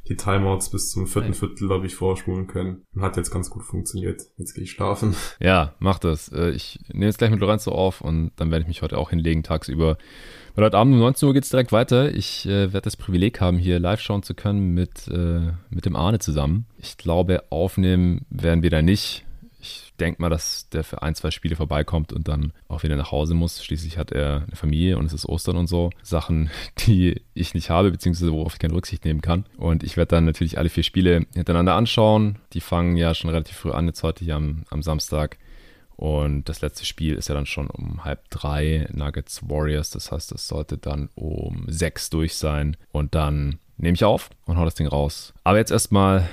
die 0.08 0.16
Timeouts 0.16 0.70
bis 0.70 0.90
zum 0.90 1.06
vierten 1.06 1.34
Viertel, 1.34 1.66
glaube 1.66 1.84
ich, 1.84 1.94
vorspulen 1.94 2.46
können. 2.46 2.86
Und 2.94 3.02
hat 3.02 3.18
jetzt 3.18 3.30
ganz 3.30 3.50
gut 3.50 3.64
funktioniert. 3.64 4.22
Jetzt 4.38 4.54
gehe 4.54 4.64
ich 4.64 4.70
schlafen. 4.70 5.14
Ja, 5.38 5.74
mach 5.78 5.98
das. 5.98 6.32
Äh, 6.32 6.52
ich 6.52 6.80
nehme 6.90 7.04
jetzt 7.04 7.18
gleich 7.18 7.30
mit 7.30 7.40
Lorenzo 7.40 7.72
auf 7.72 8.00
und 8.00 8.32
dann 8.36 8.50
werde 8.50 8.62
ich 8.62 8.68
mich 8.68 8.80
heute 8.80 8.96
auch 8.96 9.10
hinlegen 9.10 9.42
tagsüber 9.42 9.98
weil 10.58 10.64
heute 10.64 10.78
Abend 10.78 10.94
um 10.94 10.98
19 10.98 11.28
Uhr 11.28 11.34
geht 11.34 11.44
es 11.44 11.50
direkt 11.50 11.70
weiter. 11.70 12.12
Ich 12.12 12.44
äh, 12.44 12.72
werde 12.72 12.80
das 12.80 12.96
Privileg 12.96 13.40
haben, 13.40 13.58
hier 13.58 13.78
live 13.78 14.00
schauen 14.00 14.24
zu 14.24 14.34
können 14.34 14.74
mit, 14.74 15.06
äh, 15.06 15.52
mit 15.70 15.86
dem 15.86 15.94
Arne 15.94 16.18
zusammen. 16.18 16.66
Ich 16.78 16.96
glaube, 16.96 17.44
aufnehmen 17.50 18.26
werden 18.28 18.64
wir 18.64 18.70
da 18.70 18.82
nicht. 18.82 19.24
Ich 19.60 19.92
denke 20.00 20.20
mal, 20.20 20.30
dass 20.30 20.68
der 20.70 20.82
für 20.82 21.00
ein, 21.00 21.14
zwei 21.14 21.30
Spiele 21.30 21.54
vorbeikommt 21.54 22.12
und 22.12 22.26
dann 22.26 22.52
auch 22.66 22.82
wieder 22.82 22.96
nach 22.96 23.12
Hause 23.12 23.34
muss. 23.34 23.62
Schließlich 23.62 23.98
hat 23.98 24.10
er 24.10 24.46
eine 24.48 24.56
Familie 24.56 24.98
und 24.98 25.04
es 25.04 25.12
ist 25.12 25.26
Ostern 25.26 25.56
und 25.58 25.68
so. 25.68 25.90
Sachen, 26.02 26.50
die 26.88 27.22
ich 27.34 27.54
nicht 27.54 27.70
habe, 27.70 27.92
beziehungsweise 27.92 28.32
worauf 28.32 28.54
ich 28.54 28.58
keine 28.58 28.74
Rücksicht 28.74 29.04
nehmen 29.04 29.20
kann. 29.20 29.44
Und 29.58 29.84
ich 29.84 29.96
werde 29.96 30.16
dann 30.16 30.24
natürlich 30.24 30.58
alle 30.58 30.70
vier 30.70 30.82
Spiele 30.82 31.24
hintereinander 31.36 31.76
anschauen. 31.76 32.40
Die 32.52 32.60
fangen 32.60 32.96
ja 32.96 33.14
schon 33.14 33.30
relativ 33.30 33.58
früh 33.58 33.70
an, 33.70 33.86
jetzt 33.86 34.02
heute 34.02 34.24
hier 34.24 34.34
am, 34.34 34.64
am 34.70 34.82
Samstag. 34.82 35.38
Und 35.98 36.48
das 36.48 36.60
letzte 36.60 36.86
Spiel 36.86 37.14
ist 37.14 37.28
ja 37.28 37.34
dann 37.34 37.44
schon 37.44 37.68
um 37.68 38.04
halb 38.04 38.30
drei 38.30 38.88
Nuggets 38.92 39.48
Warriors. 39.48 39.90
Das 39.90 40.12
heißt, 40.12 40.30
es 40.30 40.46
sollte 40.46 40.78
dann 40.78 41.10
um 41.16 41.64
sechs 41.66 42.08
durch 42.08 42.36
sein. 42.36 42.76
Und 42.92 43.16
dann 43.16 43.58
nehme 43.76 43.94
ich 43.94 44.04
auf 44.04 44.30
und 44.46 44.56
hau 44.56 44.64
das 44.64 44.76
Ding 44.76 44.86
raus. 44.86 45.34
Aber 45.42 45.58
jetzt 45.58 45.72
erstmal 45.72 46.28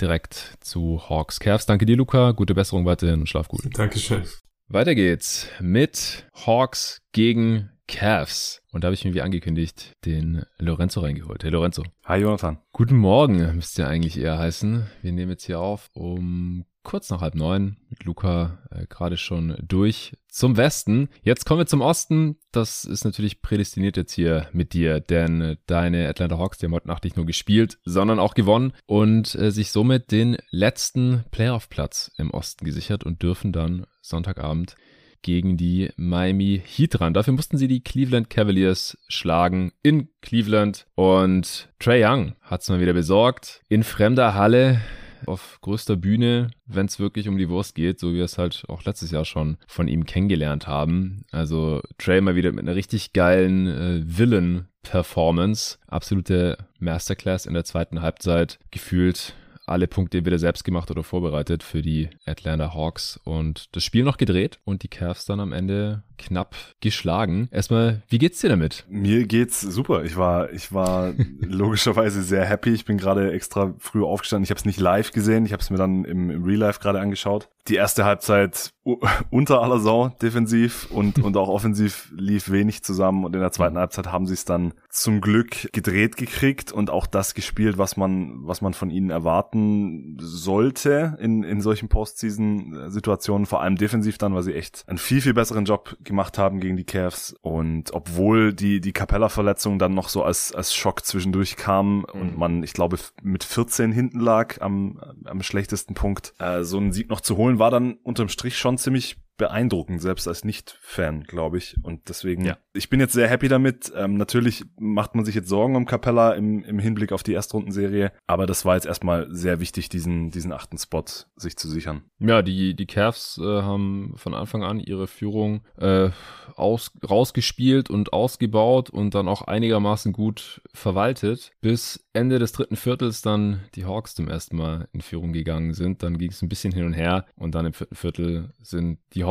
direkt 0.00 0.56
zu 0.60 1.02
Hawks 1.06 1.38
Cavs. 1.38 1.66
Danke 1.66 1.84
dir, 1.84 1.98
Luca. 1.98 2.30
Gute 2.32 2.54
Besserung 2.54 2.86
weiterhin 2.86 3.20
und 3.20 3.28
schlaf 3.28 3.48
gut. 3.48 3.60
Dankeschön. 3.78 4.24
Weiter 4.68 4.94
geht's 4.94 5.48
mit 5.60 6.24
Hawks 6.46 7.02
gegen 7.12 7.68
Cavs. 7.88 8.62
Und 8.72 8.84
da 8.84 8.86
habe 8.86 8.94
ich 8.94 9.04
mir 9.04 9.12
wie 9.12 9.20
angekündigt 9.20 9.92
den 10.06 10.44
Lorenzo 10.56 11.00
reingeholt. 11.00 11.44
Hey 11.44 11.50
Lorenzo. 11.50 11.82
Hi 12.06 12.20
Jonathan. 12.20 12.58
Guten 12.72 12.96
Morgen 12.96 13.56
müsste 13.56 13.82
ja 13.82 13.88
eigentlich 13.88 14.18
eher 14.18 14.38
heißen. 14.38 14.86
Wir 15.02 15.12
nehmen 15.12 15.32
jetzt 15.32 15.44
hier 15.44 15.60
auf 15.60 15.90
um 15.92 16.64
kurz 16.82 17.10
nach 17.10 17.20
halb 17.20 17.34
neun 17.34 17.76
mit 17.88 18.04
Luca 18.04 18.58
äh, 18.70 18.86
gerade 18.86 19.16
schon 19.16 19.56
durch 19.66 20.12
zum 20.28 20.56
Westen. 20.56 21.08
Jetzt 21.22 21.44
kommen 21.44 21.60
wir 21.60 21.66
zum 21.66 21.80
Osten. 21.80 22.36
Das 22.52 22.84
ist 22.84 23.04
natürlich 23.04 23.42
prädestiniert 23.42 23.96
jetzt 23.96 24.12
hier 24.12 24.48
mit 24.52 24.72
dir, 24.72 25.00
denn 25.00 25.58
deine 25.66 26.08
Atlanta 26.08 26.38
Hawks, 26.38 26.58
die 26.58 26.66
haben 26.66 26.74
heute 26.74 26.88
Nacht 26.88 27.04
nicht 27.04 27.16
nur 27.16 27.26
gespielt, 27.26 27.78
sondern 27.84 28.18
auch 28.18 28.34
gewonnen 28.34 28.72
und 28.86 29.34
äh, 29.34 29.50
sich 29.50 29.70
somit 29.70 30.10
den 30.10 30.36
letzten 30.50 31.24
Playoff-Platz 31.30 32.12
im 32.16 32.30
Osten 32.30 32.64
gesichert 32.64 33.04
und 33.04 33.22
dürfen 33.22 33.52
dann 33.52 33.86
Sonntagabend 34.00 34.76
gegen 35.22 35.56
die 35.56 35.90
Miami 35.96 36.62
Heat 36.64 37.00
ran. 37.00 37.14
Dafür 37.14 37.34
mussten 37.34 37.58
sie 37.58 37.68
die 37.68 37.82
Cleveland 37.82 38.30
Cavaliers 38.30 38.96
schlagen 39.08 39.72
in 39.82 40.08
Cleveland 40.22 40.86
und 40.94 41.68
Trey 41.78 42.04
Young 42.04 42.34
hat 42.40 42.62
es 42.62 42.68
mal 42.68 42.80
wieder 42.80 42.94
besorgt. 42.94 43.62
In 43.68 43.82
fremder 43.82 44.34
Halle 44.34 44.80
auf 45.26 45.58
größter 45.60 45.96
Bühne, 45.96 46.50
wenn 46.66 46.86
es 46.86 46.98
wirklich 46.98 47.28
um 47.28 47.38
die 47.38 47.48
Wurst 47.48 47.74
geht, 47.74 48.00
so 48.00 48.12
wie 48.12 48.16
wir 48.16 48.24
es 48.24 48.38
halt 48.38 48.64
auch 48.68 48.84
letztes 48.84 49.10
Jahr 49.10 49.24
schon 49.24 49.56
von 49.66 49.88
ihm 49.88 50.04
kennengelernt 50.04 50.66
haben. 50.66 51.24
Also 51.30 51.80
Trey 51.98 52.20
mal 52.20 52.36
wieder 52.36 52.52
mit 52.52 52.64
einer 52.64 52.76
richtig 52.76 53.12
geilen 53.12 53.66
äh, 53.66 54.02
Villain-Performance. 54.04 55.78
Absolute 55.86 56.58
Masterclass 56.78 57.46
in 57.46 57.54
der 57.54 57.64
zweiten 57.64 58.02
Halbzeit. 58.02 58.58
Gefühlt 58.70 59.34
alle 59.70 59.86
Punkte 59.86 60.24
wieder 60.24 60.38
selbst 60.38 60.64
gemacht 60.64 60.90
oder 60.90 61.04
vorbereitet 61.04 61.62
für 61.62 61.80
die 61.80 62.10
Atlanta 62.26 62.74
Hawks 62.74 63.20
und 63.22 63.74
das 63.76 63.84
Spiel 63.84 64.02
noch 64.02 64.16
gedreht 64.16 64.58
und 64.64 64.82
die 64.82 64.88
Cavs 64.88 65.26
dann 65.26 65.38
am 65.38 65.52
Ende 65.52 66.02
knapp 66.20 66.54
geschlagen. 66.80 67.48
Erstmal, 67.50 68.02
wie 68.08 68.18
geht's 68.18 68.40
dir 68.40 68.48
damit? 68.48 68.84
Mir 68.88 69.26
geht's 69.26 69.60
super. 69.60 70.04
Ich 70.04 70.16
war, 70.16 70.52
ich 70.52 70.72
war 70.72 71.12
logischerweise 71.40 72.22
sehr 72.22 72.44
happy. 72.44 72.70
Ich 72.70 72.84
bin 72.84 72.98
gerade 72.98 73.32
extra 73.32 73.74
früh 73.78 74.04
aufgestanden. 74.04 74.44
Ich 74.44 74.50
habe 74.50 74.58
es 74.58 74.64
nicht 74.64 74.80
live 74.80 75.12
gesehen. 75.12 75.46
Ich 75.46 75.52
habe 75.52 75.62
es 75.62 75.70
mir 75.70 75.76
dann 75.76 76.04
im, 76.04 76.30
im 76.30 76.44
Real 76.44 76.58
Life 76.58 76.80
gerade 76.80 77.00
angeschaut. 77.00 77.48
Die 77.68 77.74
erste 77.74 78.04
Halbzeit 78.04 78.72
unter 79.30 79.62
aller 79.62 79.78
Sau 79.78 80.08
defensiv 80.22 80.90
und, 80.90 81.18
und 81.18 81.36
auch 81.36 81.48
offensiv 81.48 82.10
lief 82.16 82.50
wenig 82.50 82.82
zusammen 82.82 83.24
und 83.24 83.34
in 83.34 83.40
der 83.40 83.52
zweiten 83.52 83.76
Halbzeit 83.78 84.06
haben 84.06 84.26
sie 84.26 84.34
es 84.34 84.44
dann 84.44 84.72
zum 84.88 85.20
Glück 85.20 85.72
gedreht 85.72 86.16
gekriegt 86.16 86.72
und 86.72 86.90
auch 86.90 87.06
das 87.06 87.34
gespielt, 87.34 87.78
was 87.78 87.96
man, 87.96 88.46
was 88.46 88.60
man 88.62 88.74
von 88.74 88.90
ihnen 88.90 89.10
erwarten 89.10 90.16
sollte 90.20 91.18
in, 91.20 91.42
in 91.42 91.60
solchen 91.60 91.88
Postseason-Situationen, 91.88 93.46
vor 93.46 93.60
allem 93.60 93.76
defensiv 93.76 94.18
dann, 94.18 94.34
weil 94.34 94.42
sie 94.42 94.54
echt 94.54 94.84
einen 94.86 94.98
viel, 94.98 95.20
viel 95.20 95.34
besseren 95.34 95.64
Job 95.64 95.96
gemacht 96.10 96.36
haben 96.36 96.60
gegen 96.60 96.76
die 96.76 96.84
Cavs. 96.84 97.34
Und 97.40 97.94
obwohl 97.94 98.52
die, 98.52 98.82
die 98.82 98.92
Capella-Verletzung 98.92 99.78
dann 99.78 99.94
noch 99.94 100.10
so 100.10 100.22
als, 100.22 100.52
als 100.52 100.74
Schock 100.74 101.04
zwischendurch 101.06 101.56
kam 101.56 102.00
mhm. 102.00 102.04
und 102.20 102.38
man, 102.38 102.62
ich 102.62 102.74
glaube, 102.74 102.98
mit 103.22 103.44
14 103.44 103.92
hinten 103.92 104.20
lag 104.20 104.60
am, 104.60 105.00
am 105.24 105.42
schlechtesten 105.42 105.94
Punkt, 105.94 106.34
äh, 106.38 106.62
so 106.62 106.76
einen 106.76 106.92
Sieg 106.92 107.08
noch 107.08 107.22
zu 107.22 107.38
holen, 107.38 107.58
war 107.58 107.70
dann 107.70 107.94
unterm 108.02 108.28
Strich 108.28 108.58
schon 108.58 108.76
ziemlich 108.76 109.16
beeindruckend, 109.40 110.02
selbst 110.02 110.28
als 110.28 110.44
Nicht-Fan, 110.44 111.24
glaube 111.24 111.56
ich. 111.56 111.74
Und 111.82 112.08
deswegen, 112.10 112.44
ja. 112.44 112.58
ich 112.74 112.90
bin 112.90 113.00
jetzt 113.00 113.14
sehr 113.14 113.26
happy 113.26 113.48
damit. 113.48 113.90
Ähm, 113.96 114.18
natürlich 114.18 114.64
macht 114.78 115.14
man 115.14 115.24
sich 115.24 115.34
jetzt 115.34 115.48
Sorgen 115.48 115.76
um 115.76 115.86
Capella 115.86 116.34
im, 116.34 116.62
im 116.62 116.78
Hinblick 116.78 117.10
auf 117.10 117.22
die 117.22 117.32
Erstrundenserie, 117.32 118.12
aber 118.26 118.46
das 118.46 118.66
war 118.66 118.74
jetzt 118.74 118.86
erstmal 118.86 119.26
sehr 119.30 119.58
wichtig, 119.58 119.88
diesen, 119.88 120.30
diesen 120.30 120.52
achten 120.52 120.76
Spot 120.76 121.04
sich 121.36 121.56
zu 121.56 121.68
sichern. 121.68 122.02
Ja, 122.18 122.42
die, 122.42 122.76
die 122.76 122.86
Cavs 122.86 123.40
äh, 123.42 123.44
haben 123.44 124.12
von 124.16 124.34
Anfang 124.34 124.62
an 124.62 124.78
ihre 124.78 125.06
Führung 125.06 125.62
äh, 125.78 126.10
aus, 126.54 126.92
rausgespielt 127.08 127.88
und 127.88 128.12
ausgebaut 128.12 128.90
und 128.90 129.14
dann 129.14 129.26
auch 129.26 129.42
einigermaßen 129.42 130.12
gut 130.12 130.60
verwaltet, 130.74 131.52
bis 131.62 132.04
Ende 132.12 132.38
des 132.38 132.52
dritten 132.52 132.76
Viertels 132.76 133.22
dann 133.22 133.60
die 133.74 133.86
Hawks 133.86 134.14
zum 134.14 134.28
ersten 134.28 134.56
Mal 134.56 134.88
in 134.92 135.00
Führung 135.00 135.32
gegangen 135.32 135.72
sind. 135.72 136.02
Dann 136.02 136.18
ging 136.18 136.30
es 136.30 136.42
ein 136.42 136.50
bisschen 136.50 136.72
hin 136.72 136.84
und 136.84 136.92
her 136.92 137.24
und 137.36 137.54
dann 137.54 137.64
im 137.64 137.72
vierten 137.72 137.94
Viertel 137.94 138.52
sind 138.60 138.98
die 139.14 139.24
Hawks 139.24 139.29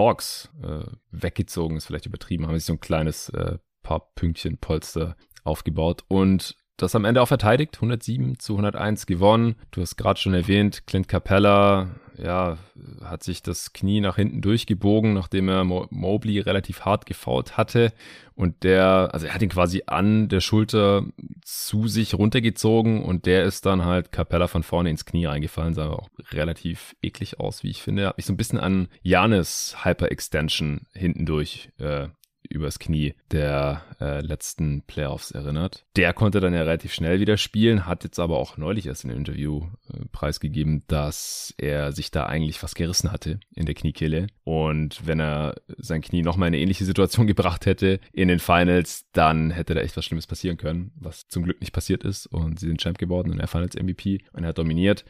äh, 0.63 0.83
weggezogen, 1.11 1.77
ist 1.77 1.85
vielleicht 1.85 2.05
übertrieben, 2.05 2.47
haben 2.47 2.55
sich 2.55 2.65
so 2.65 2.73
ein 2.73 2.79
kleines 2.79 3.29
äh, 3.29 3.57
paar 3.83 4.11
Pünktchen 4.15 4.57
Polster 4.57 5.15
aufgebaut 5.43 6.03
und 6.07 6.55
das 6.81 6.95
am 6.95 7.05
Ende 7.05 7.21
auch 7.21 7.27
verteidigt, 7.27 7.75
107 7.75 8.39
zu 8.39 8.53
101 8.53 9.05
gewonnen. 9.05 9.55
Du 9.71 9.81
hast 9.81 9.95
gerade 9.95 10.19
schon 10.19 10.33
erwähnt, 10.33 10.87
Clint 10.87 11.07
Capella, 11.07 11.89
ja, 12.21 12.57
hat 13.03 13.23
sich 13.23 13.41
das 13.41 13.73
Knie 13.73 14.01
nach 14.01 14.17
hinten 14.17 14.41
durchgebogen, 14.41 15.13
nachdem 15.13 15.49
er 15.49 15.63
Mo 15.63 15.87
Mobley 15.89 16.39
relativ 16.39 16.81
hart 16.81 17.05
gefault 17.05 17.57
hatte. 17.57 17.93
Und 18.35 18.63
der, 18.63 19.09
also 19.13 19.27
er 19.27 19.33
hat 19.33 19.41
ihn 19.41 19.49
quasi 19.49 19.83
an 19.87 20.29
der 20.29 20.39
Schulter 20.39 21.03
zu 21.43 21.87
sich 21.87 22.13
runtergezogen 22.13 23.03
und 23.03 23.25
der 23.25 23.43
ist 23.43 23.65
dann 23.65 23.85
halt 23.85 24.11
Capella 24.11 24.47
von 24.47 24.63
vorne 24.63 24.89
ins 24.89 25.05
Knie 25.05 25.25
reingefallen, 25.25 25.73
sah 25.73 25.89
auch 25.89 26.09
relativ 26.31 26.95
eklig 27.01 27.39
aus, 27.39 27.63
wie 27.63 27.69
ich 27.69 27.81
finde. 27.81 28.07
Hat 28.07 28.17
mich 28.17 28.25
so 28.25 28.33
ein 28.33 28.37
bisschen 28.37 28.59
an 28.59 28.87
Janis 29.01 29.77
Hyper-Extension 29.83 30.81
hinten 30.93 31.25
durch 31.25 31.69
äh, 31.79 32.07
übers 32.47 32.79
Knie 32.79 33.13
der 33.31 33.83
äh, 33.99 34.21
letzten 34.21 34.81
Playoffs 34.83 35.31
erinnert. 35.31 35.85
Der 35.95 36.13
konnte 36.13 36.39
dann 36.39 36.53
ja 36.53 36.61
relativ 36.61 36.93
schnell 36.93 37.19
wieder 37.19 37.37
spielen, 37.37 37.85
hat 37.85 38.03
jetzt 38.03 38.19
aber 38.19 38.37
auch 38.37 38.57
neulich 38.57 38.87
erst 38.87 39.03
in 39.03 39.11
einem 39.11 39.19
Interview 39.19 39.67
äh, 39.93 40.05
preisgegeben, 40.11 40.83
dass 40.87 41.53
er 41.57 41.91
sich 41.91 42.11
da 42.11 42.25
eigentlich 42.25 42.61
was 42.63 42.75
gerissen 42.75 43.11
hatte 43.11 43.39
in 43.53 43.65
der 43.65 43.75
Kniekehle. 43.75 44.27
Und 44.43 45.05
wenn 45.05 45.19
er 45.19 45.55
sein 45.77 46.01
Knie 46.01 46.21
nochmal 46.21 46.47
in 46.47 46.53
eine 46.53 46.63
ähnliche 46.63 46.85
Situation 46.85 47.27
gebracht 47.27 47.65
hätte 47.65 47.99
in 48.13 48.27
den 48.27 48.39
Finals, 48.39 49.05
dann 49.11 49.51
hätte 49.51 49.73
da 49.73 49.81
echt 49.81 49.97
was 49.97 50.05
Schlimmes 50.05 50.27
passieren 50.27 50.57
können, 50.57 50.91
was 50.95 51.27
zum 51.27 51.43
Glück 51.43 51.59
nicht 51.59 51.73
passiert 51.73 52.03
ist. 52.03 52.25
Und 52.27 52.59
sie 52.59 52.67
sind 52.67 52.81
Champ 52.81 52.97
geworden 52.97 53.31
und 53.31 53.39
er 53.39 53.47
Finals 53.47 53.75
MVP 53.75 54.21
und 54.33 54.43
er 54.43 54.49
hat 54.49 54.57
dominiert. 54.57 55.05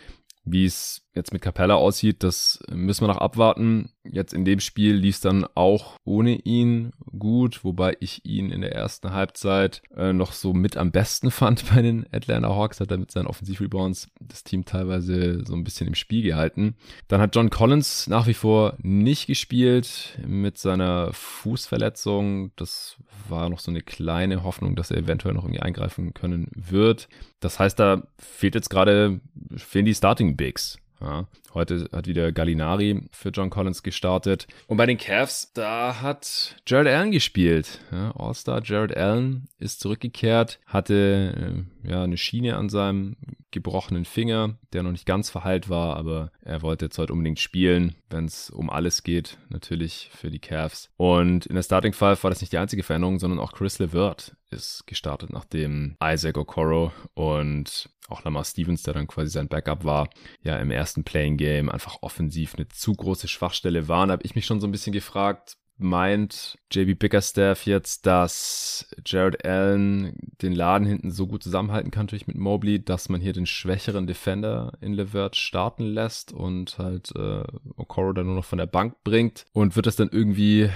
Wie 0.46 0.66
es 0.66 1.09
jetzt 1.16 1.34
mit 1.34 1.42
Capella 1.42 1.76
aussieht, 1.76 2.24
das 2.24 2.60
müssen 2.70 3.04
wir 3.04 3.08
noch 3.08 3.18
abwarten. 3.18 3.92
Jetzt 4.04 4.34
in 4.34 4.46
dem 4.46 4.60
Spiel 4.60 4.96
lief 4.96 5.16
es 5.16 5.22
dann 5.22 5.46
auch 5.56 5.98
ohne 6.04 6.36
ihn 6.36 6.92
gut, 7.18 7.64
wobei 7.64 7.98
ich 8.00 8.26
ihn 8.26 8.52
in 8.52 8.62
der 8.62 8.74
ersten 8.74 9.12
Halbzeit 9.12 9.82
äh, 9.96 10.14
noch 10.14 10.34
so 10.34 10.54
mit 10.54 10.78
am 10.78 10.92
besten 10.92 11.32
fand 11.32 11.74
bei 11.74 11.82
den 11.82 12.06
Atlanta 12.12 12.50
Hawks. 12.50 12.80
Hat 12.80 12.92
er 12.92 12.98
mit 12.98 13.12
seinen 13.12 13.28
Offensivrebounds 13.28 14.10
das 14.20 14.44
Team 14.44 14.66
teilweise 14.66 15.46
so 15.46 15.54
ein 15.54 15.64
bisschen 15.64 15.88
im 15.88 15.96
Spiel 15.96 16.24
gehalten. 16.24 16.76
Dann 17.08 17.22
hat 17.22 17.36
John 17.36 17.50
Collins 17.50 18.08
nach 18.08 18.28
wie 18.28 18.34
vor 18.34 18.76
nicht 18.82 19.28
gespielt 19.28 20.20
mit 20.26 20.58
seiner 20.58 21.12
Fußverletzung. 21.14 22.52
Das 22.56 22.98
war 23.28 23.50
noch 23.50 23.60
so 23.60 23.72
eine 23.72 23.82
kleine 23.82 24.44
Hoffnung, 24.44 24.76
dass 24.76 24.92
er 24.92 24.98
eventuell 24.98 25.34
noch 25.34 25.44
irgendwie 25.44 25.62
eingreifen 25.62 26.14
können 26.14 26.50
wird. 26.54 27.10
Das 27.40 27.60
heißt, 27.60 27.80
da 27.80 28.04
fehlt 28.18 28.56
jetzt 28.56 28.70
gerade, 28.70 29.22
fehlen 29.56 29.86
die 29.86 29.96
Starting 29.96 30.36
Bigs. 30.36 30.78
Ja, 31.02 31.28
heute 31.54 31.90
hat 31.92 32.08
wieder 32.08 32.32
Gallinari 32.32 33.10
für 33.12 33.30
John 33.30 33.50
Collins 33.50 33.84
gestartet. 33.84 34.48
Und 34.68 34.78
bei 34.78 34.86
den 34.86 34.98
Cavs, 34.98 35.52
da 35.54 36.02
hat 36.02 36.56
Jared 36.66 36.88
Allen 36.88 37.12
gespielt. 37.12 37.80
Ja, 37.92 38.12
All-Star 38.16 38.62
Jared 38.64 38.96
Allen 38.96 39.48
ist 39.58 39.80
zurückgekehrt, 39.80 40.60
hatte 40.66 41.66
äh, 41.84 41.90
ja 41.90 42.04
eine 42.04 42.18
Schiene 42.18 42.56
an 42.56 42.70
seinem 42.70 43.16
gebrochenen 43.52 44.06
Finger, 44.06 44.58
der 44.74 44.84
noch 44.84 44.92
nicht 44.92 45.06
ganz 45.06 45.30
verheilt 45.30 45.70
war, 45.70 45.98
aber 45.98 46.32
er 46.42 46.62
wollte 46.62 46.86
jetzt 46.86 46.98
heute 46.98 47.14
unbedingt 47.14 47.40
spielen, 47.40 47.96
wenn 48.10 48.26
es 48.26 48.50
um 48.50 48.70
alles 48.70 49.04
geht, 49.04 49.38
natürlich 49.50 50.12
für 50.14 50.30
die 50.30 50.40
Cavs. 50.40 50.90
Und 50.98 51.46
in 51.48 51.56
der 51.56 51.64
Starting 51.64 51.94
Five 51.94 52.24
war 52.24 52.30
das 52.30 52.42
nicht 52.42 52.54
die 52.54 52.58
einzige 52.58 52.84
Veränderung, 52.84 53.20
sondern 53.20 53.40
auch 53.40 53.54
Chris 53.54 53.80
LeVert 53.80 54.36
ist 54.52 54.86
gestartet, 54.88 55.32
nachdem 55.32 55.96
Isaac 56.04 56.38
Okoro 56.38 56.92
und 57.14 57.90
auch 58.08 58.24
Lamar 58.24 58.44
Stevens, 58.44 58.84
der 58.84 58.96
dann 58.96 59.08
quasi 59.08 59.30
sein 59.30 59.48
Backup 59.48 59.84
war, 59.84 60.10
ja 60.42 60.58
im 60.58 60.72
ersten 60.72 61.04
Playing 61.04 61.38
Game 61.40 61.70
einfach 61.70 62.00
offensiv 62.02 62.56
eine 62.56 62.68
zu 62.68 62.94
große 62.94 63.30
Schwachstelle 63.30 63.88
waren, 63.88 64.12
habe 64.12 64.24
ich 64.24 64.36
mich 64.36 64.46
schon 64.46 64.60
so 64.60 64.68
ein 64.68 64.72
bisschen 64.72 64.92
gefragt, 64.92 65.56
meint 65.78 66.58
JB 66.70 67.00
Bickerstaff 67.00 67.66
jetzt, 67.66 68.06
dass 68.06 68.94
Jared 69.06 69.46
Allen 69.46 70.18
den 70.42 70.54
Laden 70.54 70.86
hinten 70.86 71.12
so 71.12 71.26
gut 71.26 71.42
zusammenhalten 71.42 71.92
kann, 71.92 72.06
natürlich 72.06 72.28
mit 72.28 72.38
Mobley, 72.38 72.84
dass 72.84 73.08
man 73.08 73.22
hier 73.22 73.32
den 73.32 73.46
schwächeren 73.46 74.06
Defender 74.06 74.74
in 74.82 74.94
Levert 74.94 75.38
starten 75.38 75.86
lässt 75.86 76.34
und 76.34 76.78
halt 76.78 77.16
äh, 77.16 77.44
Okoro 77.78 78.12
dann 78.12 78.26
nur 78.26 78.36
noch 78.36 78.46
von 78.46 78.58
der 78.58 78.66
Bank 78.66 78.96
bringt? 79.06 79.46
Und 79.54 79.78
wird 79.78 79.86
das 79.86 79.96
dann 79.96 80.10
irgendwie 80.12 80.70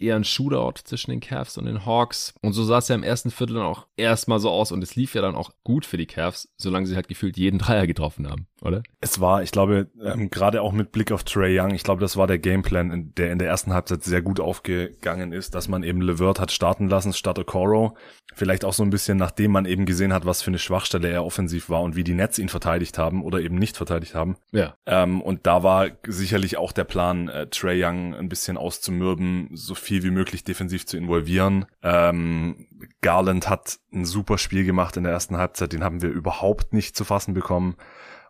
eher 0.00 0.16
ein 0.16 0.24
Shootout 0.24 0.80
zwischen 0.84 1.10
den 1.10 1.20
Cavs 1.20 1.58
und 1.58 1.66
den 1.66 1.86
Hawks. 1.86 2.34
Und 2.42 2.52
so 2.52 2.64
sah 2.64 2.78
es 2.78 2.88
ja 2.88 2.94
im 2.94 3.02
ersten 3.02 3.30
Viertel 3.30 3.54
dann 3.54 3.66
auch 3.66 3.86
erstmal 3.96 4.38
so 4.38 4.50
aus 4.50 4.72
und 4.72 4.82
es 4.82 4.96
lief 4.96 5.14
ja 5.14 5.22
dann 5.22 5.34
auch 5.34 5.50
gut 5.64 5.86
für 5.86 5.96
die 5.96 6.06
Cavs, 6.06 6.48
solange 6.56 6.86
sie 6.86 6.94
halt 6.94 7.08
gefühlt 7.08 7.36
jeden 7.36 7.58
Dreier 7.66 7.86
getroffen 7.86 8.28
haben, 8.28 8.46
oder? 8.62 8.82
Es 9.00 9.20
war, 9.20 9.42
ich 9.42 9.50
glaube, 9.50 9.88
ähm, 10.02 10.30
gerade 10.30 10.62
auch 10.62 10.72
mit 10.72 10.92
Blick 10.92 11.12
auf 11.12 11.24
Trey 11.24 11.58
Young, 11.58 11.74
ich 11.74 11.82
glaube, 11.82 12.00
das 12.00 12.16
war 12.16 12.26
der 12.26 12.38
Gameplan, 12.38 13.12
der 13.16 13.32
in 13.32 13.38
der 13.38 13.48
ersten 13.48 13.72
Halbzeit 13.72 14.04
sehr 14.04 14.22
gut 14.22 14.40
aufgegangen 14.40 15.32
ist, 15.32 15.54
dass 15.54 15.68
man 15.68 15.82
eben 15.82 16.00
LeVert 16.00 16.40
hat 16.40 16.52
starten 16.52 16.88
lassen 16.88 17.12
statt 17.12 17.38
Okoro. 17.38 17.96
Vielleicht 18.34 18.64
auch 18.64 18.74
so 18.74 18.82
ein 18.82 18.90
bisschen, 18.90 19.16
nachdem 19.16 19.52
man 19.52 19.64
eben 19.64 19.86
gesehen 19.86 20.12
hat, 20.12 20.26
was 20.26 20.42
für 20.42 20.50
eine 20.50 20.58
Schwachstelle 20.58 21.08
er 21.08 21.24
offensiv 21.24 21.70
war 21.70 21.82
und 21.82 21.96
wie 21.96 22.04
die 22.04 22.14
Nets 22.14 22.38
ihn 22.38 22.48
verteidigt 22.48 22.98
haben 22.98 23.22
oder 23.22 23.40
eben 23.40 23.56
nicht 23.56 23.76
verteidigt 23.76 24.14
haben. 24.14 24.36
Ja. 24.52 24.74
Ähm, 24.84 25.22
und 25.22 25.46
da 25.46 25.62
war 25.62 25.88
sicherlich 26.06 26.58
auch 26.58 26.72
der 26.72 26.84
Plan, 26.84 27.28
äh, 27.28 27.46
Trey 27.46 27.82
Young 27.82 28.14
ein 28.14 28.28
bisschen 28.28 28.56
auszumürben, 28.56 29.50
so 29.54 29.74
viel 29.86 30.02
wie 30.02 30.10
möglich 30.10 30.42
defensiv 30.42 30.84
zu 30.84 30.96
involvieren. 30.96 31.66
Ähm, 31.82 32.66
Garland 33.02 33.48
hat 33.48 33.78
ein 33.92 34.04
super 34.04 34.36
Spiel 34.36 34.64
gemacht 34.64 34.96
in 34.96 35.04
der 35.04 35.12
ersten 35.12 35.36
Halbzeit, 35.36 35.72
den 35.72 35.84
haben 35.84 36.02
wir 36.02 36.10
überhaupt 36.10 36.72
nicht 36.72 36.96
zu 36.96 37.04
fassen 37.04 37.34
bekommen. 37.34 37.76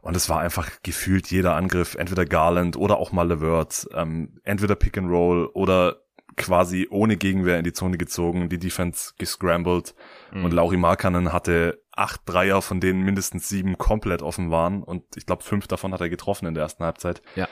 Und 0.03 0.15
es 0.17 0.29
war 0.29 0.39
einfach 0.39 0.71
gefühlt 0.83 1.31
jeder 1.31 1.57
Angriff, 1.57 1.95
entweder 1.95 2.27
Garland 2.27 2.77
oder 2.77 2.99
auch 2.99 3.11
mal 3.11 3.27
LeVert, 3.27 3.89
ähm, 3.95 4.39
entweder 4.45 4.77
Pick 4.77 4.99
and 4.99 5.11
Roll 5.11 5.47
oder 5.47 5.97
quasi 6.37 6.87
ohne 6.91 7.17
Gegenwehr 7.17 7.59
in 7.59 7.65
die 7.65 7.73
Zone 7.73 7.97
gezogen, 7.97 8.51
die 8.51 8.59
Defense 8.59 9.15
gescrambled 9.19 9.95
mhm. 10.33 10.45
und 10.45 10.53
Lauri 10.53 10.77
Markkanen 10.77 11.33
hatte 11.33 11.83
acht 11.93 12.21
Dreier, 12.27 12.63
von 12.63 12.81
denen 12.81 13.03
mindestens 13.03 13.49
sieben 13.49 13.79
komplett 13.79 14.23
offen 14.23 14.51
waren 14.51 14.83
und 14.83 15.05
ich 15.17 15.27
glaube 15.27 15.43
fünf 15.43 15.67
davon 15.67 15.93
hat 15.93 16.01
er 16.01 16.09
getroffen 16.09 16.47
in 16.47 16.55
der 16.55 16.65
ersten 16.65 16.85
Halbzeit. 16.85 17.23
Ja 17.35 17.49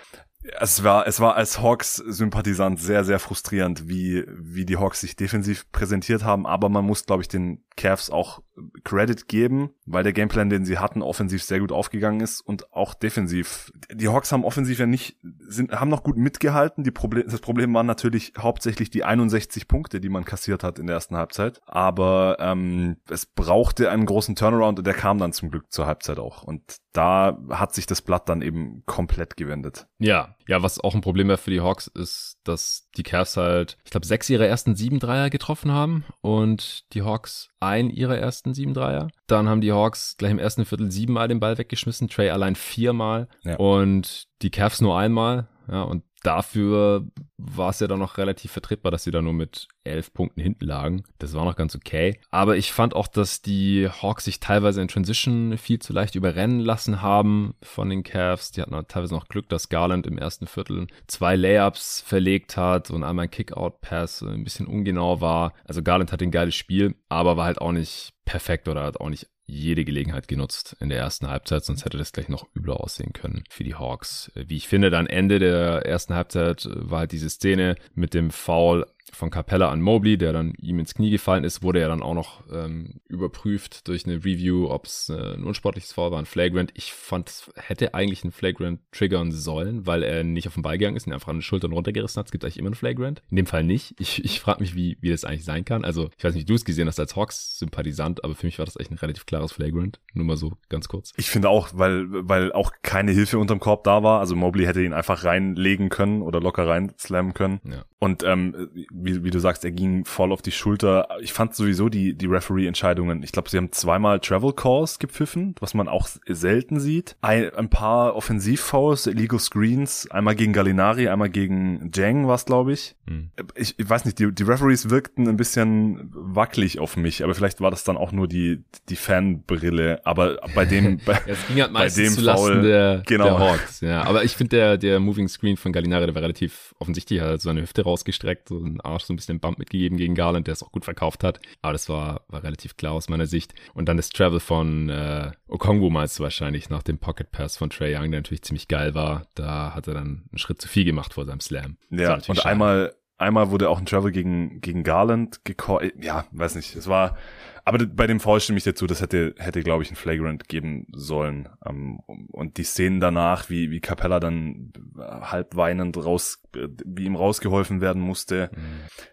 es 0.60 0.84
war, 0.84 1.06
es 1.06 1.20
war 1.20 1.36
als 1.36 1.60
Hawks-Sympathisant 1.62 2.78
sehr, 2.78 3.04
sehr 3.04 3.18
frustrierend, 3.18 3.88
wie, 3.88 4.24
wie 4.28 4.66
die 4.66 4.76
Hawks 4.76 5.00
sich 5.00 5.16
defensiv 5.16 5.70
präsentiert 5.72 6.22
haben. 6.22 6.46
Aber 6.46 6.68
man 6.68 6.84
muss, 6.84 7.06
glaube 7.06 7.22
ich, 7.22 7.28
den 7.28 7.64
Cavs 7.76 8.10
auch 8.10 8.42
Credit 8.84 9.26
geben, 9.26 9.70
weil 9.86 10.04
der 10.04 10.12
Gameplan, 10.12 10.50
den 10.50 10.66
sie 10.66 10.78
hatten, 10.78 11.00
offensiv 11.02 11.42
sehr 11.42 11.60
gut 11.60 11.72
aufgegangen 11.72 12.20
ist 12.20 12.42
und 12.42 12.72
auch 12.72 12.92
defensiv. 12.92 13.72
Die 13.90 14.08
Hawks 14.08 14.32
haben 14.32 14.44
offensiv 14.44 14.78
ja 14.78 14.86
nicht, 14.86 15.16
sind, 15.48 15.72
haben 15.72 15.88
noch 15.88 16.02
gut 16.02 16.18
mitgehalten. 16.18 16.84
Die 16.84 16.90
Problem, 16.90 17.24
das 17.26 17.40
Problem 17.40 17.72
waren 17.72 17.86
natürlich 17.86 18.34
hauptsächlich 18.38 18.90
die 18.90 19.02
61 19.02 19.66
Punkte, 19.66 19.98
die 19.98 20.10
man 20.10 20.26
kassiert 20.26 20.62
hat 20.62 20.78
in 20.78 20.86
der 20.86 20.96
ersten 20.96 21.16
Halbzeit. 21.16 21.62
Aber 21.66 22.36
ähm, 22.38 22.73
es 23.08 23.26
brauchte 23.26 23.90
einen 23.90 24.06
großen 24.06 24.36
Turnaround 24.36 24.78
und 24.78 24.86
der 24.86 24.94
kam 24.94 25.18
dann 25.18 25.32
zum 25.32 25.50
Glück 25.50 25.72
zur 25.72 25.86
Halbzeit 25.86 26.18
auch. 26.18 26.42
Und 26.42 26.62
da 26.92 27.38
hat 27.50 27.74
sich 27.74 27.86
das 27.86 28.02
Blatt 28.02 28.28
dann 28.28 28.42
eben 28.42 28.82
komplett 28.86 29.36
gewendet. 29.36 29.86
Ja, 29.98 30.36
ja, 30.46 30.62
was 30.62 30.78
auch 30.78 30.94
ein 30.94 31.00
Problem 31.00 31.28
wäre 31.28 31.38
für 31.38 31.50
die 31.50 31.60
Hawks 31.60 31.88
ist, 31.88 32.38
dass 32.44 32.88
die 32.96 33.02
Cavs 33.02 33.36
halt, 33.36 33.76
ich 33.84 33.90
glaube, 33.90 34.06
sechs 34.06 34.30
ihrer 34.30 34.46
ersten 34.46 34.76
sieben 34.76 35.00
Dreier 35.00 35.30
getroffen 35.30 35.72
haben 35.72 36.04
und 36.20 36.92
die 36.94 37.02
Hawks 37.02 37.48
ein 37.60 37.90
ihrer 37.90 38.18
ersten 38.18 38.54
sieben 38.54 38.74
Dreier. 38.74 39.08
Dann 39.26 39.48
haben 39.48 39.60
die 39.60 39.72
Hawks 39.72 40.16
gleich 40.18 40.30
im 40.30 40.38
ersten 40.38 40.64
Viertel 40.64 40.90
siebenmal 40.90 41.28
den 41.28 41.40
Ball 41.40 41.58
weggeschmissen, 41.58 42.08
Trey 42.08 42.30
allein 42.30 42.56
viermal 42.56 43.28
ja. 43.42 43.56
und 43.56 44.28
die 44.42 44.50
Cavs 44.50 44.80
nur 44.80 44.98
einmal. 44.98 45.48
Ja, 45.68 45.82
und 45.82 46.04
dafür 46.22 47.06
war 47.36 47.70
es 47.70 47.80
ja 47.80 47.86
dann 47.86 47.98
noch 47.98 48.18
relativ 48.18 48.52
vertretbar, 48.52 48.90
dass 48.90 49.04
sie 49.04 49.10
da 49.10 49.22
nur 49.22 49.32
mit 49.32 49.68
elf 49.84 50.12
Punkten 50.12 50.40
hinten 50.40 50.64
lagen. 50.64 51.04
Das 51.18 51.34
war 51.34 51.44
noch 51.44 51.56
ganz 51.56 51.74
okay. 51.76 52.18
Aber 52.30 52.56
ich 52.56 52.72
fand 52.72 52.94
auch, 52.94 53.06
dass 53.06 53.42
die 53.42 53.88
Hawks 53.88 54.24
sich 54.24 54.40
teilweise 54.40 54.80
in 54.80 54.88
Transition 54.88 55.56
viel 55.58 55.78
zu 55.78 55.92
leicht 55.92 56.14
überrennen 56.14 56.60
lassen 56.60 57.02
haben 57.02 57.54
von 57.62 57.90
den 57.90 58.02
Cavs. 58.02 58.52
Die 58.52 58.62
hatten 58.62 58.74
teilweise 58.88 59.14
noch 59.14 59.28
Glück, 59.28 59.48
dass 59.48 59.68
Garland 59.68 60.06
im 60.06 60.18
ersten 60.18 60.46
Viertel 60.46 60.86
zwei 61.06 61.36
Layups 61.36 62.00
verlegt 62.00 62.56
hat 62.56 62.90
und 62.90 63.04
einmal 63.04 63.24
ein 63.24 63.30
Kickout-Pass 63.30 64.22
ein 64.22 64.44
bisschen 64.44 64.66
ungenau 64.66 65.20
war. 65.20 65.52
Also 65.64 65.82
Garland 65.82 66.12
hat 66.12 66.22
ein 66.22 66.30
geiles 66.30 66.54
Spiel, 66.54 66.94
aber 67.08 67.36
war 67.36 67.44
halt 67.44 67.60
auch 67.60 67.72
nicht 67.72 68.14
perfekt 68.24 68.68
oder 68.68 68.84
hat 68.84 69.00
auch 69.00 69.10
nicht 69.10 69.28
jede 69.46 69.84
Gelegenheit 69.84 70.28
genutzt 70.28 70.76
in 70.80 70.88
der 70.88 70.98
ersten 70.98 71.28
Halbzeit, 71.28 71.64
sonst 71.64 71.84
hätte 71.84 71.98
das 71.98 72.12
gleich 72.12 72.28
noch 72.28 72.46
übler 72.56 72.80
aussehen 72.80 73.12
können 73.12 73.44
für 73.50 73.64
die 73.64 73.74
Hawks. 73.74 74.32
Wie 74.34 74.56
ich 74.56 74.68
finde, 74.68 74.90
dann 74.90 75.06
Ende 75.06 75.38
der 75.38 75.86
ersten 75.86 76.14
Halbzeit 76.14 76.68
war 76.72 77.00
halt 77.00 77.12
diese 77.12 77.28
Szene 77.28 77.76
mit 77.94 78.14
dem 78.14 78.30
Foul 78.30 78.86
von 79.14 79.30
Capella 79.30 79.70
an 79.70 79.80
Mobley, 79.80 80.18
der 80.18 80.32
dann 80.32 80.54
ihm 80.60 80.78
ins 80.78 80.94
Knie 80.94 81.10
gefallen 81.10 81.44
ist, 81.44 81.62
wurde 81.62 81.80
ja 81.80 81.88
dann 81.88 82.02
auch 82.02 82.14
noch 82.14 82.42
ähm, 82.52 83.00
überprüft 83.08 83.88
durch 83.88 84.06
eine 84.06 84.16
Review, 84.16 84.68
ob 84.70 84.86
es 84.86 85.08
äh, 85.08 85.34
ein 85.34 85.44
unsportliches 85.44 85.92
Foul 85.92 86.10
war, 86.10 86.18
ein 86.18 86.26
Flagrant. 86.26 86.72
Ich 86.74 86.92
fand, 86.92 87.28
es 87.28 87.50
hätte 87.56 87.94
eigentlich 87.94 88.24
ein 88.24 88.32
Flagrant 88.32 88.80
triggern 88.92 89.32
sollen, 89.32 89.86
weil 89.86 90.02
er 90.02 90.24
nicht 90.24 90.46
auf 90.46 90.54
den 90.54 90.62
Ball 90.62 90.78
gegangen 90.78 90.96
ist 90.96 91.06
und 91.06 91.12
einfach 91.12 91.28
an 91.28 91.36
den 91.36 91.42
Schultern 91.42 91.72
runtergerissen 91.72 92.18
hat. 92.18 92.26
Es 92.26 92.32
gibt 92.32 92.44
eigentlich 92.44 92.58
immer 92.58 92.70
ein 92.70 92.74
Flagrant. 92.74 93.22
In 93.30 93.36
dem 93.36 93.46
Fall 93.46 93.64
nicht. 93.64 93.94
Ich, 93.98 94.24
ich 94.24 94.40
frage 94.40 94.60
mich, 94.60 94.74
wie, 94.74 94.98
wie 95.00 95.10
das 95.10 95.24
eigentlich 95.24 95.44
sein 95.44 95.64
kann. 95.64 95.84
Also, 95.84 96.10
ich 96.16 96.24
weiß 96.24 96.34
nicht, 96.34 96.42
wie 96.42 96.52
du 96.52 96.54
es 96.54 96.64
gesehen 96.64 96.88
hast 96.88 97.00
als 97.00 97.16
Hawks-Sympathisant, 97.16 98.24
aber 98.24 98.34
für 98.34 98.46
mich 98.46 98.58
war 98.58 98.64
das 98.64 98.76
eigentlich 98.76 98.90
ein 98.90 98.98
relativ 98.98 99.26
klares 99.26 99.52
Flagrant. 99.52 100.00
Nur 100.12 100.26
mal 100.26 100.36
so 100.36 100.52
ganz 100.68 100.88
kurz. 100.88 101.12
Ich 101.16 101.30
finde 101.30 101.48
auch, 101.48 101.70
weil, 101.74 102.06
weil 102.10 102.52
auch 102.52 102.72
keine 102.82 103.12
Hilfe 103.12 103.38
unterm 103.38 103.60
Korb 103.60 103.84
da 103.84 104.02
war. 104.02 104.20
Also 104.20 104.36
Mobley 104.36 104.64
hätte 104.64 104.82
ihn 104.82 104.92
einfach 104.92 105.24
reinlegen 105.24 105.88
können 105.88 106.22
oder 106.22 106.40
locker 106.40 106.66
reinslammen 106.66 107.34
können. 107.34 107.60
Ja. 107.64 107.84
Und 107.98 108.22
ähm, 108.22 108.68
wie, 109.04 109.24
wie 109.24 109.30
du 109.30 109.38
sagst, 109.38 109.64
er 109.64 109.70
ging 109.70 110.04
voll 110.04 110.32
auf 110.32 110.42
die 110.42 110.52
Schulter. 110.52 111.08
Ich 111.20 111.32
fand 111.32 111.54
sowieso 111.54 111.88
die, 111.88 112.14
die 112.14 112.26
Referee-Entscheidungen, 112.26 113.22
ich 113.22 113.32
glaube, 113.32 113.50
sie 113.50 113.56
haben 113.56 113.72
zweimal 113.72 114.20
Travel 114.20 114.52
Calls 114.52 114.98
gepfiffen, 114.98 115.54
was 115.60 115.74
man 115.74 115.88
auch 115.88 116.08
selten 116.26 116.80
sieht. 116.80 117.16
Ein, 117.20 117.50
ein 117.54 117.68
paar 117.68 118.16
Offensiv-Fouls, 118.16 119.06
Illegal 119.06 119.38
Screens, 119.38 120.10
einmal 120.10 120.34
gegen 120.34 120.52
Gallinari, 120.52 121.08
einmal 121.08 121.30
gegen 121.30 121.90
Jang 121.94 122.26
war 122.26 122.36
es, 122.36 122.44
glaube 122.44 122.72
ich. 122.72 122.96
Hm. 123.06 123.30
ich. 123.54 123.74
Ich 123.78 123.90
weiß 123.90 124.04
nicht, 124.04 124.18
die, 124.18 124.32
die 124.32 124.42
Referees 124.44 124.88
wirkten 124.88 125.28
ein 125.28 125.36
bisschen 125.36 126.10
wackelig 126.14 126.78
auf 126.78 126.96
mich, 126.96 127.22
aber 127.22 127.34
vielleicht 127.34 127.60
war 127.60 127.70
das 127.70 127.84
dann 127.84 127.96
auch 127.96 128.12
nur 128.12 128.28
die, 128.28 128.62
die 128.88 128.96
Fanbrille. 128.96 130.00
Aber 130.04 130.38
bei 130.54 130.64
dem, 130.64 130.98
bei, 131.04 131.12
ja, 131.12 131.20
es 131.26 131.46
ging 131.46 131.60
halt 131.60 131.72
bei 131.72 131.88
dem 131.88 132.12
Foul, 132.12 132.62
der, 132.62 133.02
genau. 133.06 133.24
der 133.24 133.38
Hawks. 133.38 133.80
Ja, 133.80 134.02
aber 134.04 134.24
ich 134.24 134.36
finde 134.36 134.56
der, 134.56 134.78
der 134.78 135.00
Moving 135.00 135.28
Screen 135.28 135.56
von 135.56 135.72
Gallinari, 135.72 136.06
der 136.06 136.14
war 136.14 136.22
relativ 136.22 136.74
offensichtlich, 136.78 137.20
er 137.20 137.32
hat 137.32 137.40
seine 137.40 137.62
Hüfte 137.62 137.82
rausgestreckt, 137.82 138.50
einen 138.50 138.80
Arsch 138.84 139.04
so 139.04 139.12
ein 139.12 139.16
bisschen 139.16 139.40
Bump 139.40 139.58
mitgegeben 139.58 139.98
gegen 139.98 140.14
Garland, 140.14 140.46
der 140.46 140.52
es 140.52 140.62
auch 140.62 140.72
gut 140.72 140.84
verkauft 140.84 141.24
hat. 141.24 141.40
Aber 141.62 141.72
das 141.72 141.88
war, 141.88 142.22
war 142.28 142.42
relativ 142.42 142.76
klar 142.76 142.92
aus 142.92 143.08
meiner 143.08 143.26
Sicht. 143.26 143.54
Und 143.74 143.88
dann 143.88 143.96
das 143.96 144.10
Travel 144.10 144.40
von 144.40 144.88
äh, 144.88 145.30
Okongwu 145.48 145.90
meinst 145.90 146.18
du 146.18 146.22
wahrscheinlich 146.22 146.70
nach 146.70 146.82
dem 146.82 146.98
Pocket 146.98 147.30
Pass 147.30 147.56
von 147.56 147.70
Trey 147.70 147.94
Young, 147.94 148.10
der 148.10 148.20
natürlich 148.20 148.42
ziemlich 148.42 148.68
geil 148.68 148.94
war. 148.94 149.26
Da 149.34 149.74
hat 149.74 149.88
er 149.88 149.94
dann 149.94 150.24
einen 150.30 150.38
Schritt 150.38 150.60
zu 150.60 150.68
viel 150.68 150.84
gemacht 150.84 151.14
vor 151.14 151.24
seinem 151.24 151.40
Slam. 151.40 151.76
Ja, 151.90 152.14
und 152.14 152.24
schade. 152.24 152.46
einmal 152.46 152.94
Einmal 153.16 153.50
wurde 153.50 153.70
auch 153.70 153.78
ein 153.78 153.86
Travel 153.86 154.10
gegen, 154.10 154.60
gegen 154.60 154.82
Garland 154.82 155.44
gecallt. 155.44 155.94
Ja, 156.02 156.26
weiß 156.32 156.56
nicht. 156.56 156.74
Es 156.74 156.88
war, 156.88 157.16
aber 157.64 157.86
bei 157.86 158.08
dem 158.08 158.18
Foul 158.18 158.40
stimme 158.40 158.58
ich 158.58 158.64
dazu, 158.64 158.88
das 158.88 159.00
hätte, 159.00 159.36
hätte 159.38 159.62
glaube 159.62 159.84
ich, 159.84 159.90
ein 159.90 159.96
Flagrant 159.96 160.48
geben 160.48 160.88
sollen. 160.92 161.48
Ähm, 161.64 162.00
und 162.06 162.56
die 162.56 162.64
Szenen 162.64 162.98
danach, 162.98 163.48
wie, 163.48 163.70
wie 163.70 163.80
Capella 163.80 164.18
dann 164.18 164.72
halb 164.98 165.54
weinend 165.54 165.96
raus, 165.96 166.42
wie 166.84 167.04
ihm 167.04 167.16
rausgeholfen 167.16 167.80
werden 167.80 168.02
musste. 168.02 168.50
Mhm. 168.54 168.60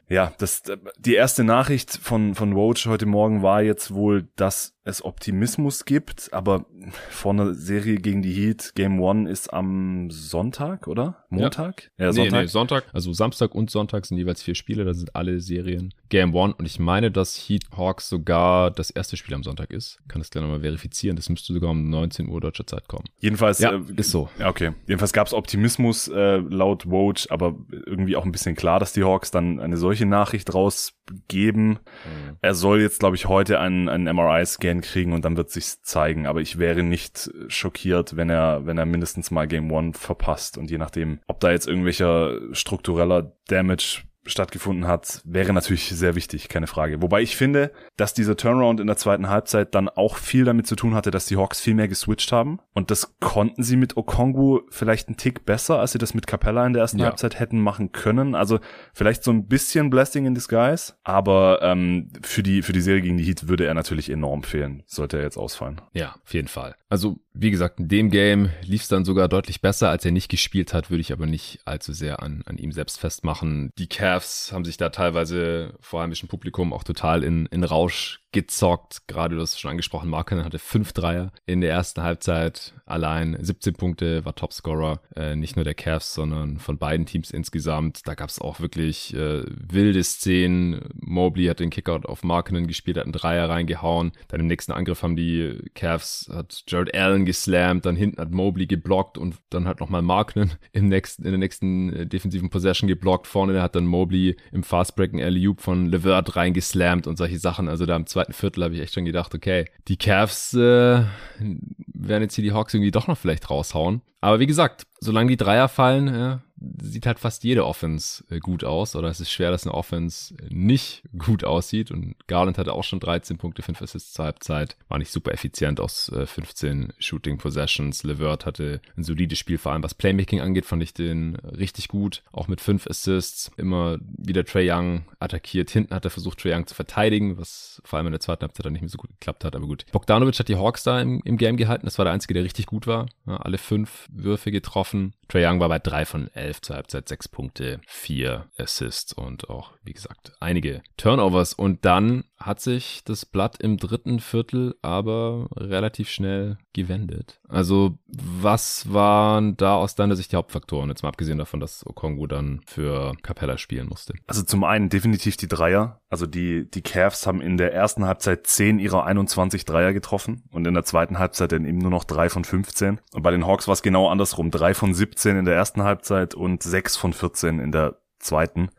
Ja, 0.10 0.34
das, 0.40 0.64
die 0.98 1.14
erste 1.14 1.46
Nachricht 1.46 1.92
von, 1.92 2.36
von 2.36 2.52
Roach 2.52 2.86
heute 2.86 3.06
Morgen 3.06 3.44
war 3.44 3.62
jetzt 3.62 3.94
wohl, 3.94 4.28
dass 4.36 4.76
es 4.84 5.06
Optimismus 5.06 5.86
gibt, 5.86 6.34
aber 6.34 6.66
vor 7.10 7.34
einer 7.34 7.54
Serie 7.54 7.96
gegen 7.96 8.22
die 8.22 8.34
Heat, 8.34 8.72
Game 8.76 9.00
One 9.00 9.30
ist 9.30 9.54
am 9.54 10.10
Sonntag, 10.10 10.88
oder? 10.88 11.24
Montag? 11.30 11.92
Ja, 11.98 12.06
ja 12.06 12.14
Sonntag. 12.14 12.32
Nee, 12.34 12.42
nee, 12.42 12.48
Sonntag. 12.48 12.86
Also 12.92 13.14
Samstag 13.14 13.54
und 13.54 13.70
Sonntag 13.70 14.06
sind 14.06 14.18
jeweils 14.18 14.42
vier 14.42 14.56
Spiele, 14.56 14.84
da 14.84 14.94
sind 14.94 15.16
alle 15.16 15.40
Serien 15.40 15.94
Game 16.10 16.36
One 16.36 16.54
und 16.58 16.66
ich 16.66 16.80
meine, 16.80 17.12
dass 17.12 17.38
Heat 17.38 17.64
Hawks 17.78 18.10
sogar 18.10 18.72
das 18.72 18.90
erste 18.90 19.18
Spiel 19.18 19.36
am 19.36 19.44
Sonntag 19.44 19.72
ist. 19.72 20.00
Kann 20.08 20.20
das 20.20 20.30
gleich 20.30 20.42
nochmal 20.42 20.62
verifizieren. 20.62 21.16
Das 21.16 21.30
müsste 21.30 21.54
sogar 21.54 21.70
um 21.70 21.90
19 21.90 22.28
Uhr 22.28 22.42
deutscher 22.42 22.68
Zeit 22.68 22.88
kommen. 22.88 23.06
Jedenfalls 23.20 23.60
ja, 23.60 23.76
äh, 23.76 23.82
ist 23.96 24.12
so. 24.12 24.30
Ja, 24.40 24.50
okay. 24.50 24.74
Jedenfalls 24.88 25.14
gab 25.14 25.28
es 25.28 25.34
Optimismus 25.34 26.08
äh, 26.10 26.38
laut 26.38 26.90
Woj, 26.90 27.28
aber 27.32 27.56
irgendwie 27.72 28.16
auch 28.16 28.26
ein 28.26 28.32
bisschen 28.32 28.56
klar, 28.56 28.80
dass 28.80 28.94
die 28.94 29.04
Hawks 29.04 29.32
dann 29.32 29.60
eine 29.60 29.78
solche 29.78 30.06
Nachricht 30.06 30.54
rausgeben. 30.54 31.70
Mhm. 31.70 32.38
Er 32.42 32.54
soll 32.54 32.82
jetzt, 32.82 33.00
glaube 33.00 33.16
ich, 33.16 33.28
heute 33.28 33.60
einen, 33.60 33.90
einen 33.90 34.16
MRI-Scan 34.16 34.82
kriegen 34.82 35.14
und 35.14 35.26
dann 35.26 35.38
wird 35.38 35.50
sich 35.50 35.82
zeigen. 35.82 36.28
Aber 36.28 36.42
ich 36.42 36.60
wäre 36.60 36.84
nicht 36.84 37.32
schockiert, 37.48 38.16
wenn 38.18 38.30
er, 38.30 38.66
wenn 38.66 38.78
er 38.78 38.86
mindestens 38.86 39.32
mal 39.32 39.48
Game 39.48 39.72
One 39.72 39.94
verpasst. 39.94 40.58
Und 40.58 40.70
je 40.70 40.78
nachdem, 40.78 41.20
ob 41.28 41.40
da 41.40 41.52
jetzt 41.52 41.68
irgendwelcher 41.68 42.38
struktureller 42.52 43.34
Damage 43.48 44.04
stattgefunden 44.26 44.88
hat, 44.88 45.22
wäre 45.24 45.54
natürlich 45.54 45.90
sehr 45.90 46.16
wichtig, 46.16 46.48
keine 46.48 46.68
Frage. 46.68 47.02
Wobei 47.02 47.22
ich 47.22 47.36
finde, 47.36 47.72
dass 47.98 48.14
dieser 48.14 48.38
Turnaround 48.38 48.80
in 48.80 48.88
der 48.88 48.98
zweiten 48.98 49.30
Halbzeit 49.30 49.74
dann 49.74 49.90
auch 49.90 50.18
viel 50.18 50.46
damit 50.46 50.68
zu 50.68 50.76
tun 50.76 50.94
hatte, 50.94 51.12
dass 51.12 51.26
die 51.26 51.38
Hawks 51.38 51.60
viel 51.60 51.74
mehr 51.74 51.88
geswitcht 51.88 52.32
haben. 52.32 52.60
Und 52.74 52.92
das 52.92 53.16
konnten 53.20 53.64
sie 53.64 53.78
mit 53.78 53.98
Okongu 53.98 54.62
vielleicht 54.70 55.08
einen 55.08 55.18
Tick 55.18 55.46
besser, 55.46 55.80
als 55.80 55.94
sie 55.94 55.98
das 55.98 56.14
mit 56.14 56.28
Capella 56.28 56.66
in 56.66 56.74
der 56.74 56.84
ersten 56.84 57.00
ja. 57.00 57.06
Halbzeit 57.06 57.40
hätten 57.40 57.60
machen 57.60 57.92
können. 57.92 58.36
Also 58.36 58.60
vielleicht 58.94 59.24
so 59.24 59.32
ein 59.32 59.48
bisschen 59.48 59.90
Blessing 59.90 60.26
in 60.26 60.36
Disguise. 60.36 60.94
Aber 61.04 61.60
ähm, 61.62 62.10
für, 62.22 62.44
die, 62.44 62.62
für 62.62 62.74
die 62.74 62.82
Serie 62.82 63.02
gegen 63.02 63.18
die 63.18 63.24
Heat 63.24 63.48
würde 63.48 63.66
er 63.66 63.74
natürlich 63.74 64.10
enorm 64.10 64.44
fehlen, 64.44 64.84
sollte 64.86 65.18
er 65.18 65.24
jetzt 65.24 65.38
ausfallen. 65.38 65.82
Ja, 65.94 66.16
auf 66.24 66.34
jeden 66.34 66.48
Fall. 66.48 66.76
Also 66.90 67.20
wie 67.34 67.52
gesagt, 67.52 67.80
in 67.80 67.88
dem 67.88 68.10
Game 68.10 68.50
lief 68.64 68.84
es 68.84 68.88
dann 68.88 69.06
sogar 69.06 69.28
deutlich 69.28 69.62
besser, 69.62 69.90
als 69.90 70.04
er 70.04 70.12
nicht 70.12 70.30
gespielt 70.30 70.74
hat, 70.74 70.90
würde 70.90 71.02
ich 71.02 71.14
aber 71.14 71.26
nicht 71.26 71.60
allzu 71.66 71.94
sehr 71.94 72.22
an, 72.22 72.44
an 72.46 72.58
ihm 72.58 72.72
selbst 72.72 73.00
festmachen. 73.00 73.72
Die 73.78 73.88
Cavs 73.88 74.52
haben 74.52 74.66
sich 74.66 74.78
da 74.78 74.90
teilweise 74.90 75.74
vor 75.80 76.02
ein 76.04 76.12
Publikum 76.28 76.74
auch 76.74 76.84
total 76.84 77.24
in, 77.24 77.46
in 77.48 77.64
Rausch 77.64 78.21
gezockt. 78.32 79.08
Gerade 79.08 79.36
du 79.36 79.42
hast 79.42 79.60
schon 79.60 79.72
angesprochen, 79.72 80.10
Marken 80.10 80.44
hatte 80.44 80.60
fünf 80.60 80.94
Dreier 80.94 81.32
in 81.46 81.62
der 81.62 81.72
ersten 81.72 82.02
Halbzeit. 82.02 82.74
Allein 82.86 83.38
17 83.40 83.74
Punkte 83.74 84.26
war 84.26 84.36
Topscorer. 84.36 85.02
Äh, 85.16 85.36
nicht 85.36 85.56
nur 85.56 85.66
der 85.66 85.74
Cavs, 85.74 86.14
sondern 86.14 86.60
von 86.60 86.78
beiden 86.78 87.06
Teams 87.06 87.32
insgesamt. 87.32 88.08
Da 88.08 88.16
gab 88.16 88.30
es 88.30 88.40
auch 88.40 88.60
wirklich 88.60 89.14
äh, 89.14 89.44
wilde 89.46 90.04
Szenen. 90.04 90.90
Mobley 91.00 91.46
hat 91.46 91.60
den 91.60 91.70
Kickout 91.70 92.06
auf 92.06 92.24
Markenen 92.24 92.68
gespielt, 92.68 92.98
hat 92.98 93.06
einen 93.06 93.14
Dreier 93.14 93.50
reingehauen. 93.50 94.12
Dann 94.28 94.42
im 94.42 94.48
nächsten 94.48 94.72
Angriff 94.72 95.04
haben 95.04 95.16
die 95.16 95.70
Cavs, 95.74 96.30
hat 96.34 96.64
Jared 96.68 96.94
Allen 96.94 97.26
geslammt, 97.26 97.86
dann 97.86 97.96
hinten 97.96 98.22
hat 98.22 98.32
Mobley 98.32 98.68
geblockt 98.68 99.18
und 99.18 99.36
dann 99.50 99.68
hat 99.68 99.80
nochmal 99.80 100.02
Markenen 100.02 100.52
im 100.74 100.90
nächsten, 100.90 101.24
in 101.24 101.32
der 101.32 101.40
nächsten 101.40 101.94
äh, 101.94 102.08
defensiven 102.08 102.50
Possession 102.50 102.88
geblockt. 102.88 103.28
Vorne 103.28 103.62
hat 103.62 103.76
dann 103.76 103.86
Mobley 103.86 104.36
im 104.52 104.64
Fastbreaking 104.64 105.22
alley 105.22 105.42
von 105.58 105.88
Levert 105.88 106.36
reingeslammt 106.36 107.08
und 107.08 107.18
solche 107.18 107.40
Sachen. 107.40 107.68
Also 107.68 107.86
da 107.86 107.96
im 107.96 108.06
zweiten 108.06 108.21
zweiten 108.22 108.34
Viertel 108.34 108.64
habe 108.64 108.76
ich 108.76 108.82
echt 108.82 108.94
schon 108.94 109.06
gedacht, 109.06 109.34
okay, 109.34 109.66
die 109.88 109.98
Cavs 109.98 110.54
äh, 110.54 110.58
werden 110.60 112.24
jetzt 112.24 112.36
hier 112.36 112.44
die 112.44 112.52
Hawks 112.52 112.74
irgendwie 112.74 112.92
doch 112.92 113.08
noch 113.08 113.18
vielleicht 113.18 113.50
raushauen. 113.50 114.02
Aber 114.22 114.40
wie 114.40 114.48
gesagt, 114.48 114.86
solange 115.00 115.30
die 115.30 115.38
Dreier 115.38 115.68
fallen, 115.68 116.08
ja, 116.08 116.42
sieht 116.82 117.06
halt 117.06 117.20
fast 117.20 117.44
jede 117.44 117.66
Offense 117.66 118.24
äh, 118.30 118.40
gut 118.40 118.64
aus. 118.64 118.96
Oder 118.96 119.10
es 119.10 119.20
ist 119.20 119.32
schwer, 119.32 119.52
dass 119.52 119.66
eine 119.66 119.74
Offense 119.74 120.36
nicht 120.50 121.04
gut 121.18 121.44
aussieht. 121.44 121.92
Und 121.92 122.16
Garland 122.28 122.58
hatte 122.58 122.74
auch 122.74 122.84
schon 122.84 123.00
13 123.00 123.38
Punkte, 123.38 123.62
5 123.62 123.82
Assists 123.82 124.14
zur 124.14 124.26
Halbzeit. 124.26 124.78
War 124.88 124.98
nicht 124.98 125.12
super 125.12 125.32
effizient 125.32 125.80
aus 125.80 126.12
15 126.14 126.90
äh, 126.90 126.94
Shooting 127.00 127.38
Possessions. 127.38 128.04
Levert 128.04 128.46
hatte 128.46 128.82
ein 128.96 129.04
solides 129.04 129.40
Spiel, 129.40 129.58
vor 129.58 129.72
allem 129.72 129.84
was 129.84 129.94
Playmaking 129.94 130.42
angeht, 130.42 130.66
fand 130.66 130.84
ich 130.84 130.94
den 130.94 131.36
richtig 131.36 131.88
gut. 131.88 132.24
Auch 132.32 132.48
mit 132.48 132.62
5 132.62 132.88
Assists. 132.88 133.52
Immer 133.58 133.98
wieder 134.02 134.46
Trey 134.46 134.70
Young 134.72 135.06
attackiert. 135.20 135.70
Hinten 135.70 135.96
hat 135.96 136.06
er 136.06 136.12
versucht, 136.12 136.40
Trey 136.40 136.54
Young 136.54 136.68
zu 136.68 136.76
verteidigen, 136.76 137.38
was 137.38 137.82
vor 137.86 137.98
allem 137.98 138.08
in 138.08 138.14
der 138.14 138.22
zweiten 138.22 138.42
Halbzeit 138.42 138.66
dann 138.66 138.74
nicht 138.74 138.82
mehr 138.82 138.90
so 138.90 138.98
gut 138.98 139.12
geklappt 139.12 139.44
hat. 139.46 139.56
Aber 139.56 139.66
gut. 139.66 139.86
Bogdanovic 139.92 140.38
hat 140.40 140.48
die 140.48 140.56
Hawks 140.56 140.84
da 140.84 141.02
im, 141.02 141.22
im 141.26 141.38
Game 141.38 141.58
gehalten. 141.58 141.86
Das 141.86 141.98
war 141.98 142.06
der 142.06 142.14
einzige, 142.14 142.34
der 142.34 142.44
richtig 142.44 142.66
gut 142.66 142.88
war. 142.88 143.08
Ja, 143.26 143.38
alle 143.38 143.58
fünf 143.58 144.08
Würfe 144.12 144.52
getroffen. 144.52 145.14
Trey 145.32 145.48
Young 145.48 145.62
war 145.62 145.70
bei 145.70 145.80
drei 145.80 146.04
von 146.04 146.30
elf 146.34 146.60
zur 146.60 146.76
Halbzeit, 146.76 147.08
sechs 147.08 147.30
Punkte, 147.30 147.80
vier 147.88 148.50
Assists 148.58 149.14
und 149.14 149.50
auch, 149.50 149.72
wie 149.82 149.94
gesagt, 149.94 150.34
einige 150.42 150.84
Turnovers. 150.98 151.54
Und 151.54 151.86
dann 151.86 152.26
hat 152.42 152.60
sich 152.60 153.04
das 153.06 153.26
Blatt 153.26 153.58
im 153.62 153.78
dritten 153.78 154.20
Viertel 154.20 154.76
aber 154.82 155.48
relativ 155.56 156.10
schnell 156.10 156.58
gewendet. 156.74 157.40
Also, 157.48 157.98
was 158.08 158.92
waren 158.92 159.58
da 159.58 159.76
aus 159.76 159.96
deiner 159.96 160.16
Sicht 160.16 160.32
die 160.32 160.36
Hauptfaktoren? 160.36 160.90
Jetzt 160.90 161.04
mal 161.04 161.10
abgesehen 161.10 161.38
davon, 161.38 161.60
dass 161.60 161.86
Okongu 161.86 162.28
dann 162.28 162.62
für 162.66 163.14
Capella 163.22 163.58
spielen 163.58 163.88
musste. 163.88 164.14
Also 164.28 164.44
zum 164.44 164.64
einen 164.64 164.90
definitiv 164.90 165.38
die 165.38 165.48
Dreier. 165.48 166.02
Also 166.10 166.28
die, 166.28 166.70
die 166.70 166.82
Cavs 166.82 167.28
haben 167.28 167.42
in 167.42 167.58
der 167.58 167.74
ersten 167.74 168.06
Halbzeit 168.06 168.48
10 168.48 168.80
ihrer 168.80 169.06
21 169.06 169.66
Dreier 169.66 169.94
getroffen 169.94 170.44
und 170.52 170.66
in 170.66 170.74
der 170.74 170.84
zweiten 170.84 171.20
Halbzeit 171.20 171.52
dann 171.52 171.66
eben 171.66 171.78
nur 171.78 171.92
noch 171.92 172.04
3 172.04 172.30
von 172.30 172.44
15. 172.44 173.00
Und 173.14 173.24
bei 173.24 173.32
den 173.32 173.46
Hawks 173.46 173.68
war 173.68 173.74
es 173.74 173.82
genau 173.82 174.10
andersrum. 174.10 174.52
3 174.52 174.74
von 174.74 174.94
17 174.94 175.38
in 175.38 175.46
der 175.46 175.56
ersten 175.56 175.84
Halbzeit 175.84 176.36
und 176.36 176.64
6 176.64 176.98
von 176.98 177.14
14 177.14 177.60
in 177.60 177.72
der 177.72 177.98
zweiten. 178.22 178.70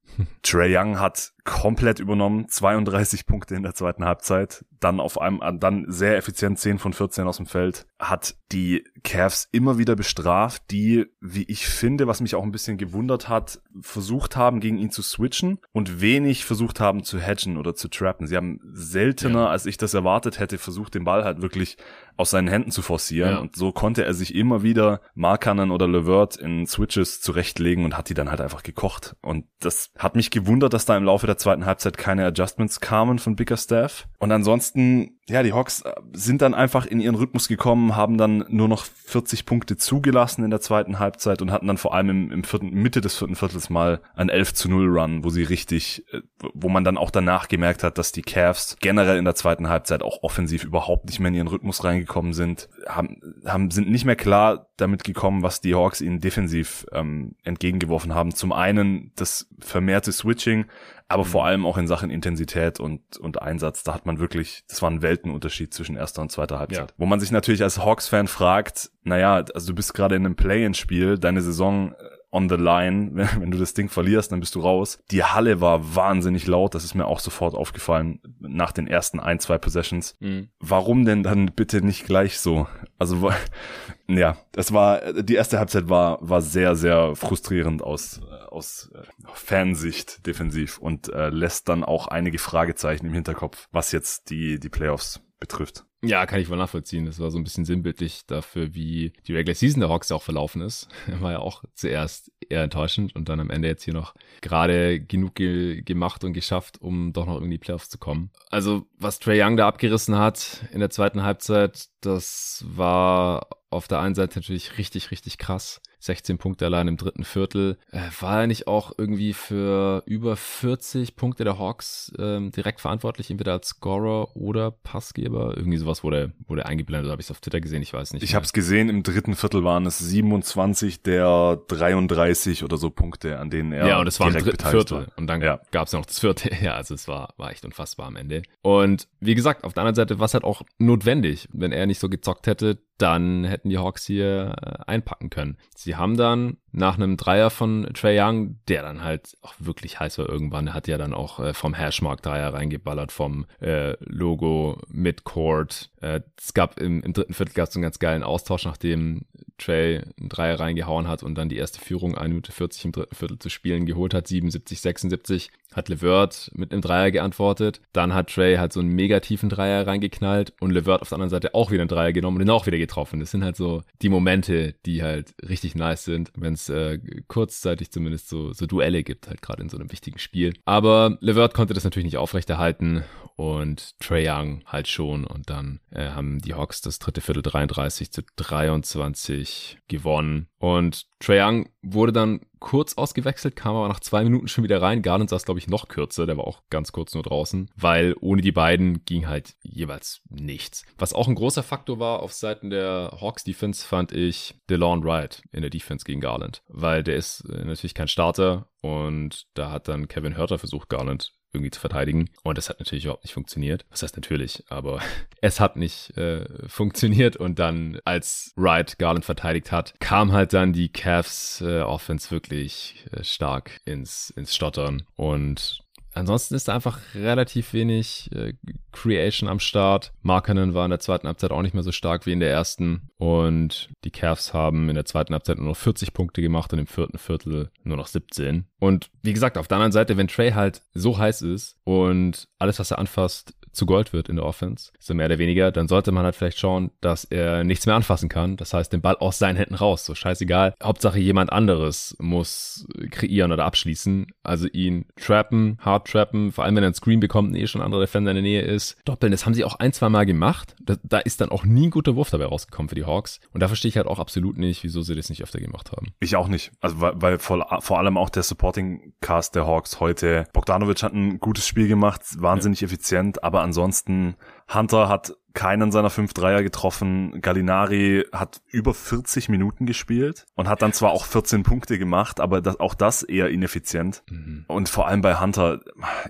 Trey 0.42 0.76
Young 0.76 0.98
hat 0.98 1.32
komplett 1.44 1.98
übernommen, 1.98 2.46
32 2.48 3.26
Punkte 3.26 3.56
in 3.56 3.64
der 3.64 3.74
zweiten 3.74 4.04
Halbzeit, 4.04 4.64
dann 4.78 5.00
auf 5.00 5.20
einem, 5.20 5.40
dann 5.58 5.86
sehr 5.88 6.16
effizient 6.16 6.58
10 6.58 6.78
von 6.78 6.92
14 6.92 7.26
aus 7.26 7.38
dem 7.38 7.46
Feld, 7.46 7.86
hat 7.98 8.36
die 8.52 8.84
Cavs 9.02 9.48
immer 9.50 9.78
wieder 9.78 9.96
bestraft, 9.96 10.62
die, 10.70 11.06
wie 11.20 11.44
ich 11.44 11.66
finde, 11.66 12.06
was 12.06 12.20
mich 12.20 12.34
auch 12.34 12.42
ein 12.42 12.52
bisschen 12.52 12.78
gewundert 12.78 13.28
hat, 13.28 13.60
versucht 13.80 14.36
haben, 14.36 14.60
gegen 14.60 14.78
ihn 14.78 14.90
zu 14.90 15.02
switchen 15.02 15.58
und 15.72 16.00
wenig 16.00 16.44
versucht 16.44 16.78
haben 16.78 17.02
zu 17.02 17.18
hedgen 17.18 17.56
oder 17.56 17.74
zu 17.74 17.88
trappen. 17.88 18.26
Sie 18.26 18.36
haben 18.36 18.60
seltener, 18.72 19.42
ja. 19.44 19.48
als 19.48 19.66
ich 19.66 19.78
das 19.78 19.94
erwartet 19.94 20.38
hätte, 20.38 20.58
versucht, 20.58 20.94
den 20.94 21.04
Ball 21.04 21.24
halt 21.24 21.42
wirklich 21.42 21.76
aus 22.16 22.30
seinen 22.30 22.48
Händen 22.48 22.70
zu 22.70 22.82
forcieren. 22.82 23.32
Ja. 23.32 23.38
Und 23.38 23.56
so 23.56 23.72
konnte 23.72 24.04
er 24.04 24.14
sich 24.14 24.34
immer 24.34 24.62
wieder 24.62 25.00
Markanen 25.14 25.70
oder 25.70 25.88
Levert 25.88 26.36
in 26.36 26.66
Switches 26.66 27.20
zurechtlegen 27.20 27.84
und 27.84 27.96
hat 27.96 28.08
die 28.08 28.14
dann 28.14 28.30
halt 28.30 28.40
einfach 28.40 28.62
gekocht. 28.62 29.16
Und 29.22 29.46
das 29.60 29.90
hat 30.02 30.16
mich 30.16 30.30
gewundert, 30.30 30.72
dass 30.72 30.84
da 30.84 30.96
im 30.96 31.04
Laufe 31.04 31.26
der 31.26 31.38
zweiten 31.38 31.64
Halbzeit 31.64 31.96
keine 31.96 32.26
Adjustments 32.26 32.80
kamen 32.80 33.18
von 33.18 33.36
Bickerstaff. 33.36 34.08
Und 34.18 34.32
ansonsten 34.32 35.20
ja, 35.28 35.44
die 35.44 35.52
Hawks 35.52 35.82
äh, 35.82 35.92
sind 36.12 36.42
dann 36.42 36.52
einfach 36.52 36.84
in 36.84 36.98
ihren 37.00 37.14
Rhythmus 37.14 37.46
gekommen, 37.46 37.94
haben 37.94 38.18
dann 38.18 38.44
nur 38.48 38.66
noch 38.66 38.84
40 38.84 39.46
Punkte 39.46 39.76
zugelassen 39.76 40.44
in 40.44 40.50
der 40.50 40.60
zweiten 40.60 40.98
Halbzeit 40.98 41.40
und 41.42 41.52
hatten 41.52 41.68
dann 41.68 41.78
vor 41.78 41.94
allem 41.94 42.10
im, 42.10 42.32
im 42.32 42.44
vierten, 42.44 42.70
Mitte 42.70 43.00
des 43.00 43.16
vierten 43.16 43.36
Viertels 43.36 43.70
mal 43.70 44.00
ein 44.16 44.28
11 44.28 44.54
zu 44.54 44.68
0 44.68 44.98
Run, 44.98 45.24
wo 45.24 45.30
sie 45.30 45.44
richtig, 45.44 46.04
äh, 46.12 46.22
wo 46.54 46.68
man 46.68 46.82
dann 46.82 46.98
auch 46.98 47.10
danach 47.10 47.46
gemerkt 47.46 47.84
hat, 47.84 47.98
dass 47.98 48.10
die 48.10 48.22
Cavs 48.22 48.76
generell 48.80 49.16
in 49.16 49.24
der 49.24 49.36
zweiten 49.36 49.68
Halbzeit 49.68 50.02
auch 50.02 50.22
offensiv 50.22 50.64
überhaupt 50.64 51.06
nicht 51.06 51.20
mehr 51.20 51.28
in 51.28 51.34
ihren 51.34 51.48
Rhythmus 51.48 51.84
reingekommen 51.84 52.32
sind, 52.32 52.68
haben, 52.88 53.20
haben 53.46 53.70
sind 53.70 53.90
nicht 53.90 54.04
mehr 54.04 54.16
klar 54.16 54.70
damit 54.76 55.04
gekommen, 55.04 55.42
was 55.44 55.60
die 55.60 55.74
Hawks 55.74 56.00
ihnen 56.00 56.18
defensiv 56.18 56.84
ähm, 56.90 57.36
entgegengeworfen 57.44 58.12
haben. 58.12 58.34
Zum 58.34 58.52
einen 58.52 59.12
das 59.14 59.46
vermehrte 59.60 60.10
Switching, 60.10 60.66
aber 61.12 61.24
vor 61.24 61.42
mhm. 61.42 61.46
allem 61.46 61.66
auch 61.66 61.78
in 61.78 61.86
Sachen 61.86 62.10
Intensität 62.10 62.80
und, 62.80 63.16
und 63.18 63.40
Einsatz. 63.42 63.84
Da 63.84 63.94
hat 63.94 64.06
man 64.06 64.18
wirklich, 64.18 64.64
das 64.68 64.82
war 64.82 64.90
ein 64.90 65.02
Weltenunterschied 65.02 65.72
zwischen 65.72 65.96
erster 65.96 66.22
und 66.22 66.32
zweiter 66.32 66.58
Halbzeit. 66.58 66.90
Ja. 66.90 66.96
Wo 66.96 67.06
man 67.06 67.20
sich 67.20 67.30
natürlich 67.30 67.62
als 67.62 67.78
Hawks-Fan 67.78 68.28
fragt, 68.28 68.90
naja, 69.04 69.44
also 69.54 69.68
du 69.68 69.74
bist 69.74 69.94
gerade 69.94 70.16
in 70.16 70.24
einem 70.24 70.36
Play-in-Spiel, 70.36 71.18
deine 71.18 71.42
Saison 71.42 71.92
äh, 71.92 71.94
on 72.32 72.48
the 72.48 72.56
line. 72.56 73.10
Wenn, 73.14 73.28
wenn 73.42 73.50
du 73.50 73.58
das 73.58 73.74
Ding 73.74 73.88
verlierst, 73.88 74.32
dann 74.32 74.40
bist 74.40 74.54
du 74.54 74.60
raus. 74.60 74.98
Die 75.10 75.22
Halle 75.22 75.60
war 75.60 75.94
wahnsinnig 75.94 76.46
laut. 76.46 76.74
Das 76.74 76.82
ist 76.82 76.94
mir 76.94 77.06
auch 77.06 77.20
sofort 77.20 77.54
aufgefallen 77.54 78.20
nach 78.40 78.72
den 78.72 78.86
ersten 78.86 79.20
ein, 79.20 79.38
zwei 79.38 79.58
Possessions. 79.58 80.16
Mhm. 80.20 80.48
Warum 80.58 81.04
denn 81.04 81.22
dann 81.22 81.52
bitte 81.54 81.84
nicht 81.84 82.06
gleich 82.06 82.38
so? 82.38 82.66
Also, 82.98 83.30
ja, 84.08 84.36
das 84.52 84.72
war, 84.72 85.12
die 85.12 85.34
erste 85.34 85.58
Halbzeit 85.58 85.88
war, 85.88 86.18
war 86.22 86.40
sehr, 86.40 86.74
sehr 86.74 87.14
frustrierend 87.14 87.82
aus, 87.82 88.20
aus 88.52 88.90
äh, 88.94 89.02
Fansicht 89.34 90.26
defensiv 90.26 90.78
und 90.78 91.08
äh, 91.08 91.30
lässt 91.30 91.68
dann 91.68 91.84
auch 91.84 92.08
einige 92.08 92.38
Fragezeichen 92.38 93.06
im 93.06 93.14
Hinterkopf, 93.14 93.68
was 93.72 93.92
jetzt 93.92 94.30
die, 94.30 94.60
die 94.60 94.68
Playoffs 94.68 95.20
betrifft. 95.40 95.84
Ja, 96.04 96.26
kann 96.26 96.40
ich 96.40 96.50
wohl 96.50 96.56
nachvollziehen. 96.56 97.06
Das 97.06 97.20
war 97.20 97.30
so 97.30 97.38
ein 97.38 97.44
bisschen 97.44 97.64
sinnbildlich 97.64 98.26
dafür, 98.26 98.74
wie 98.74 99.12
die 99.26 99.34
Regular 99.34 99.54
Season 99.54 99.80
der 99.80 99.88
Hawks 99.88 100.10
auch 100.10 100.22
verlaufen 100.22 100.60
ist. 100.60 100.88
War 101.20 101.32
ja 101.32 101.38
auch 101.38 101.62
zuerst 101.74 102.32
eher 102.48 102.64
enttäuschend 102.64 103.14
und 103.14 103.28
dann 103.28 103.38
am 103.38 103.50
Ende 103.50 103.68
jetzt 103.68 103.84
hier 103.84 103.94
noch 103.94 104.14
gerade 104.40 105.00
genug 105.00 105.36
ge 105.36 105.82
gemacht 105.82 106.24
und 106.24 106.32
geschafft, 106.32 106.80
um 106.80 107.12
doch 107.12 107.26
noch 107.26 107.34
irgendwie 107.34 107.58
Playoffs 107.58 107.88
zu 107.88 107.98
kommen. 107.98 108.30
Also, 108.50 108.86
was 108.98 109.20
Trey 109.20 109.40
Young 109.40 109.56
da 109.56 109.68
abgerissen 109.68 110.16
hat 110.16 110.64
in 110.72 110.80
der 110.80 110.90
zweiten 110.90 111.22
Halbzeit, 111.22 111.88
das 112.02 112.64
war 112.68 113.46
auf 113.70 113.88
der 113.88 114.00
einen 114.00 114.14
Seite 114.14 114.38
natürlich 114.38 114.78
richtig, 114.78 115.10
richtig 115.10 115.38
krass. 115.38 115.80
16 116.02 116.36
Punkte 116.36 116.66
allein 116.66 116.88
im 116.88 116.96
dritten 116.96 117.24
Viertel. 117.24 117.78
Äh, 117.92 118.00
war 118.20 118.40
er 118.40 118.46
nicht 118.48 118.66
auch 118.66 118.92
irgendwie 118.98 119.32
für 119.32 120.02
über 120.04 120.36
40 120.36 121.14
Punkte 121.14 121.44
der 121.44 121.58
Hawks 121.58 122.12
ähm, 122.18 122.50
direkt 122.50 122.80
verantwortlich, 122.80 123.30
entweder 123.30 123.52
als 123.52 123.68
Scorer 123.68 124.36
oder 124.36 124.72
Passgeber? 124.72 125.56
Irgendwie 125.56 125.78
sowas 125.78 126.02
wurde, 126.02 126.32
wurde 126.48 126.66
eingeblendet, 126.66 127.10
habe 127.10 127.20
ich 127.20 127.26
es 127.26 127.30
auf 127.30 127.40
Twitter 127.40 127.60
gesehen, 127.60 127.82
ich 127.82 127.92
weiß 127.92 128.14
nicht. 128.14 128.24
Ich 128.24 128.34
habe 128.34 128.44
es 128.44 128.52
gesehen, 128.52 128.88
im 128.88 129.04
dritten 129.04 129.36
Viertel 129.36 129.62
waren 129.62 129.86
es 129.86 130.00
27 130.00 131.02
der 131.02 131.60
33 131.68 132.64
oder 132.64 132.78
so 132.78 132.90
Punkte, 132.90 133.38
an 133.38 133.50
denen 133.50 133.72
er 133.72 133.86
Ja, 133.86 134.00
und 134.00 134.08
es 134.08 134.18
war 134.18 134.26
im 134.26 134.34
dritten 134.34 134.66
Viertel. 134.66 135.06
War. 135.06 135.12
Und 135.16 135.28
dann 135.28 135.40
ja. 135.40 135.60
gab 135.70 135.86
es 135.86 135.92
ja 135.92 136.00
noch 136.00 136.06
das 136.06 136.18
vierte. 136.18 136.50
Ja, 136.62 136.74
also 136.74 136.94
es 136.94 137.08
war, 137.08 137.34
war 137.38 137.50
echt 137.50 137.64
unfassbar 137.64 138.06
am 138.06 138.14
Ende. 138.14 138.42
Und 138.60 139.08
wie 139.20 139.34
gesagt, 139.34 139.64
auf 139.64 139.72
der 139.72 139.82
anderen 139.82 139.96
Seite 139.96 140.18
war 140.20 140.26
es 140.26 140.34
halt 140.34 140.44
auch 140.44 140.62
notwendig. 140.78 141.48
Wenn 141.52 141.72
er 141.72 141.86
nicht 141.86 141.91
so 141.98 142.08
gezockt 142.08 142.46
hätte, 142.46 142.78
dann 143.02 143.44
hätten 143.44 143.68
die 143.68 143.78
Hawks 143.78 144.06
hier 144.06 144.54
äh, 144.62 144.90
einpacken 144.90 145.28
können. 145.28 145.58
Sie 145.74 145.96
haben 145.96 146.16
dann 146.16 146.58
nach 146.70 146.96
einem 146.96 147.16
Dreier 147.16 147.50
von 147.50 147.88
Trey 147.92 148.18
Young, 148.18 148.58
der 148.68 148.82
dann 148.82 149.02
halt 149.02 149.36
auch 149.42 149.54
wirklich 149.58 150.00
heiß 150.00 150.18
war 150.18 150.28
irgendwann, 150.28 150.68
er 150.68 150.74
hat 150.74 150.88
ja 150.88 150.96
dann 150.96 151.12
auch 151.12 151.40
äh, 151.40 151.52
vom 151.52 151.74
Hashmark 151.74 152.22
Dreier 152.22 152.54
reingeballert, 152.54 153.12
vom 153.12 153.46
äh, 153.60 153.96
Logo 154.00 154.78
Midcourt. 154.88 155.90
Äh, 156.00 156.20
es 156.38 156.54
gab 156.54 156.80
im, 156.80 157.02
im 157.02 157.12
dritten 157.12 157.34
Viertel 157.34 157.54
gab 157.54 157.68
es 157.68 157.74
einen 157.74 157.82
ganz 157.82 157.98
geilen 157.98 158.22
Austausch, 158.22 158.64
nachdem 158.64 159.26
Trey 159.58 160.00
einen 160.18 160.28
Dreier 160.28 160.60
reingehauen 160.60 161.08
hat 161.08 161.22
und 161.22 161.34
dann 161.36 161.48
die 161.48 161.56
erste 161.56 161.80
Führung 161.80 162.16
1 162.16 162.28
Minute 162.28 162.52
40 162.52 162.84
im 162.86 162.92
dritten 162.92 163.14
Viertel 163.14 163.38
zu 163.38 163.48
spielen 163.48 163.86
geholt 163.86 164.14
hat, 164.14 164.26
77, 164.26 164.80
76, 164.80 165.50
hat 165.72 165.88
Levert 165.88 166.50
mit 166.54 166.72
einem 166.72 166.82
Dreier 166.82 167.10
geantwortet. 167.10 167.80
Dann 167.92 168.14
hat 168.14 168.32
Trey 168.32 168.56
halt 168.56 168.72
so 168.72 168.80
einen 168.80 168.94
negativen 168.94 169.48
Dreier 169.48 169.86
reingeknallt 169.86 170.52
und 170.60 170.70
Levert 170.70 171.02
auf 171.02 171.08
der 171.08 171.16
anderen 171.16 171.30
Seite 171.30 171.54
auch 171.54 171.70
wieder 171.70 171.82
einen 171.82 171.88
Dreier 171.88 172.12
genommen 172.12 172.36
und 172.36 172.46
den 172.46 172.50
auch 172.50 172.66
wieder 172.66 172.78
getroffen. 172.78 172.91
Das 173.20 173.30
sind 173.30 173.44
halt 173.44 173.56
so 173.56 173.82
die 174.02 174.08
Momente, 174.08 174.74
die 174.86 175.02
halt 175.02 175.34
richtig 175.48 175.74
nice 175.74 176.04
sind, 176.04 176.30
wenn 176.36 176.54
es 176.54 176.68
äh, 176.68 176.98
kurzzeitig 177.28 177.90
zumindest 177.90 178.28
so, 178.28 178.52
so 178.52 178.66
Duelle 178.66 179.02
gibt, 179.02 179.28
halt 179.28 179.42
gerade 179.42 179.62
in 179.62 179.68
so 179.68 179.78
einem 179.78 179.90
wichtigen 179.92 180.18
Spiel. 180.18 180.54
Aber 180.64 181.16
Levert 181.20 181.54
konnte 181.54 181.74
das 181.74 181.84
natürlich 181.84 182.06
nicht 182.06 182.18
aufrechterhalten 182.18 183.04
und 183.36 183.98
Trey 183.98 184.28
Young 184.28 184.62
halt 184.66 184.88
schon. 184.88 185.24
Und 185.24 185.50
dann 185.50 185.80
äh, 185.90 186.10
haben 186.10 186.40
die 186.40 186.54
Hawks 186.54 186.80
das 186.80 186.98
dritte 186.98 187.20
Viertel 187.20 187.42
33 187.42 188.12
zu 188.12 188.22
23 188.36 189.78
gewonnen. 189.88 190.48
Und 190.58 191.06
Trey 191.18 191.40
Young 191.40 191.68
wurde 191.82 192.12
dann 192.12 192.40
kurz 192.62 192.94
ausgewechselt, 192.94 193.56
kam 193.56 193.74
aber 193.74 193.88
nach 193.88 194.00
zwei 194.00 194.22
Minuten 194.22 194.48
schon 194.48 194.64
wieder 194.64 194.80
rein. 194.80 195.02
Garland 195.02 195.30
saß, 195.30 195.44
glaube 195.44 195.58
ich, 195.58 195.68
noch 195.68 195.88
kürzer, 195.88 196.26
der 196.26 196.36
war 196.36 196.46
auch 196.46 196.62
ganz 196.70 196.92
kurz 196.92 197.12
nur 197.14 197.24
draußen, 197.24 197.68
weil 197.76 198.14
ohne 198.20 198.40
die 198.40 198.52
beiden 198.52 199.04
ging 199.04 199.26
halt 199.26 199.54
jeweils 199.62 200.22
nichts. 200.28 200.84
Was 200.96 201.12
auch 201.12 201.26
ein 201.26 201.34
großer 201.34 201.62
Faktor 201.62 201.98
war 201.98 202.20
auf 202.20 202.32
Seiten 202.32 202.70
der 202.70 203.18
Hawks 203.20 203.44
Defense, 203.44 203.84
fand 203.86 204.12
ich 204.12 204.54
DeLon 204.70 205.04
Wright 205.04 205.42
in 205.50 205.62
der 205.62 205.70
Defense 205.70 206.04
gegen 206.04 206.20
Garland, 206.20 206.62
weil 206.68 207.02
der 207.02 207.16
ist 207.16 207.40
äh, 207.50 207.64
natürlich 207.64 207.94
kein 207.94 208.08
Starter 208.08 208.68
und 208.80 209.46
da 209.54 209.70
hat 209.70 209.88
dann 209.88 210.08
Kevin 210.08 210.36
Hörter 210.36 210.58
versucht, 210.58 210.88
Garland 210.88 211.32
irgendwie 211.52 211.70
zu 211.70 211.80
verteidigen. 211.80 212.30
Und 212.42 212.58
das 212.58 212.68
hat 212.68 212.78
natürlich 212.78 213.04
überhaupt 213.04 213.24
nicht 213.24 213.34
funktioniert. 213.34 213.84
Was 213.90 214.02
heißt 214.02 214.16
natürlich, 214.16 214.64
aber 214.68 215.00
es 215.40 215.60
hat 215.60 215.76
nicht 215.76 216.16
äh, 216.16 216.46
funktioniert. 216.68 217.36
Und 217.36 217.58
dann, 217.58 218.00
als 218.04 218.52
Wright 218.56 218.98
Garland 218.98 219.24
verteidigt 219.24 219.72
hat, 219.72 219.94
kam 220.00 220.32
halt 220.32 220.52
dann 220.52 220.72
die 220.72 220.88
Cavs 220.88 221.60
äh, 221.60 221.80
Offense 221.80 222.30
wirklich 222.30 223.06
äh, 223.12 223.24
stark 223.24 223.80
ins, 223.84 224.30
ins 224.30 224.54
Stottern. 224.54 225.02
Und 225.16 225.81
Ansonsten 226.14 226.54
ist 226.54 226.68
da 226.68 226.74
einfach 226.74 226.98
relativ 227.14 227.72
wenig 227.72 228.30
äh, 228.34 228.54
Creation 228.92 229.48
am 229.48 229.60
Start. 229.60 230.12
Markanen 230.22 230.74
war 230.74 230.84
in 230.84 230.90
der 230.90 231.00
zweiten 231.00 231.26
Halbzeit 231.26 231.50
auch 231.50 231.62
nicht 231.62 231.74
mehr 231.74 231.82
so 231.82 231.92
stark 231.92 232.26
wie 232.26 232.32
in 232.32 232.40
der 232.40 232.50
ersten. 232.50 233.10
Und 233.16 233.88
die 234.04 234.10
Cavs 234.10 234.52
haben 234.52 234.88
in 234.88 234.94
der 234.94 235.06
zweiten 235.06 235.32
Halbzeit 235.32 235.58
nur 235.58 235.68
noch 235.68 235.76
40 235.76 236.12
Punkte 236.12 236.42
gemacht 236.42 236.72
und 236.72 236.78
im 236.78 236.86
vierten 236.86 237.18
Viertel 237.18 237.70
nur 237.84 237.96
noch 237.96 238.06
17. 238.06 238.66
Und 238.78 239.10
wie 239.22 239.32
gesagt, 239.32 239.56
auf 239.56 239.68
der 239.68 239.76
anderen 239.76 239.92
Seite, 239.92 240.16
wenn 240.16 240.28
Trey 240.28 240.52
halt 240.52 240.82
so 240.92 241.16
heiß 241.16 241.42
ist 241.42 241.76
und 241.84 242.48
alles, 242.58 242.78
was 242.78 242.90
er 242.90 242.98
anfasst, 242.98 243.54
zu 243.72 243.86
Gold 243.86 244.12
wird 244.12 244.28
in 244.28 244.36
der 244.36 244.44
Offense, 244.44 244.92
so 244.98 245.14
mehr 245.14 245.26
oder 245.26 245.38
weniger, 245.38 245.72
dann 245.72 245.88
sollte 245.88 246.12
man 246.12 246.24
halt 246.24 246.36
vielleicht 246.36 246.58
schauen, 246.58 246.90
dass 247.00 247.24
er 247.24 247.64
nichts 247.64 247.86
mehr 247.86 247.94
anfassen 247.94 248.28
kann. 248.28 248.56
Das 248.56 248.74
heißt, 248.74 248.92
den 248.92 249.00
Ball 249.00 249.16
aus 249.16 249.38
seinen 249.38 249.56
Händen 249.56 249.74
raus. 249.74 250.04
So 250.04 250.14
scheißegal. 250.14 250.74
Hauptsache 250.82 251.18
jemand 251.18 251.52
anderes 251.52 252.16
muss 252.18 252.86
kreieren 253.10 253.52
oder 253.52 253.64
abschließen. 253.64 254.26
Also 254.42 254.68
ihn 254.68 255.06
trappen, 255.16 255.78
hard 255.80 256.08
trappen, 256.08 256.52
vor 256.52 256.64
allem 256.64 256.76
wenn 256.76 256.84
er 256.84 256.88
einen 256.88 256.94
Screen 256.94 257.20
bekommt 257.20 257.50
und 257.50 257.56
eh 257.56 257.66
schon 257.66 257.80
ein 257.80 257.84
anderer 257.84 258.02
Defender 258.02 258.30
in 258.30 258.36
der 258.36 258.42
Nähe 258.42 258.62
ist. 258.62 258.96
Doppeln, 259.04 259.32
das 259.32 259.46
haben 259.46 259.54
sie 259.54 259.64
auch 259.64 259.76
ein, 259.76 259.92
zwei 259.92 260.08
Mal 260.08 260.26
gemacht. 260.26 260.74
Da, 260.82 260.96
da 261.02 261.18
ist 261.18 261.40
dann 261.40 261.50
auch 261.50 261.64
nie 261.64 261.86
ein 261.86 261.90
guter 261.90 262.16
Wurf 262.16 262.30
dabei 262.30 262.46
rausgekommen 262.46 262.88
für 262.88 262.94
die 262.94 263.04
Hawks. 263.04 263.40
Und 263.52 263.62
da 263.62 263.68
verstehe 263.68 263.88
ich 263.88 263.96
halt 263.96 264.06
auch 264.06 264.18
absolut 264.18 264.58
nicht, 264.58 264.84
wieso 264.84 265.02
sie 265.02 265.14
das 265.14 265.30
nicht 265.30 265.42
öfter 265.42 265.60
gemacht 265.60 265.92
haben. 265.92 266.08
Ich 266.20 266.36
auch 266.36 266.48
nicht. 266.48 266.72
Also 266.80 267.00
weil, 267.00 267.12
weil 267.16 267.38
vor, 267.38 267.66
vor 267.80 267.98
allem 267.98 268.18
auch 268.18 268.30
der 268.30 268.42
Supporting 268.42 269.14
Cast 269.20 269.54
der 269.54 269.66
Hawks 269.66 270.00
heute. 270.00 270.46
Bogdanovic 270.52 271.02
hat 271.02 271.14
ein 271.14 271.40
gutes 271.40 271.66
Spiel 271.66 271.88
gemacht, 271.88 272.22
wahnsinnig 272.38 272.80
ja. 272.80 272.86
effizient, 272.86 273.42
aber 273.42 273.61
ansonsten 273.62 274.36
Hunter 274.68 275.08
hat 275.08 275.34
keinen 275.54 275.92
seiner 275.92 276.10
fünf 276.10 276.32
Dreier 276.34 276.62
getroffen. 276.62 277.40
Gallinari 277.40 278.24
hat 278.32 278.62
über 278.68 278.94
40 278.94 279.48
Minuten 279.48 279.86
gespielt 279.86 280.46
und 280.54 280.68
hat 280.68 280.82
dann 280.82 280.92
zwar 280.92 281.10
auch 281.10 281.26
14 281.26 281.62
Punkte 281.62 281.98
gemacht, 281.98 282.40
aber 282.40 282.60
das, 282.60 282.80
auch 282.80 282.94
das 282.94 283.22
eher 283.22 283.50
ineffizient. 283.50 284.22
Mhm. 284.30 284.64
Und 284.68 284.88
vor 284.88 285.06
allem 285.06 285.20
bei 285.20 285.38
Hunter, 285.38 285.80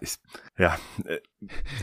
ich, 0.01 0.18
ja, 0.59 0.76
äh, 1.05 1.18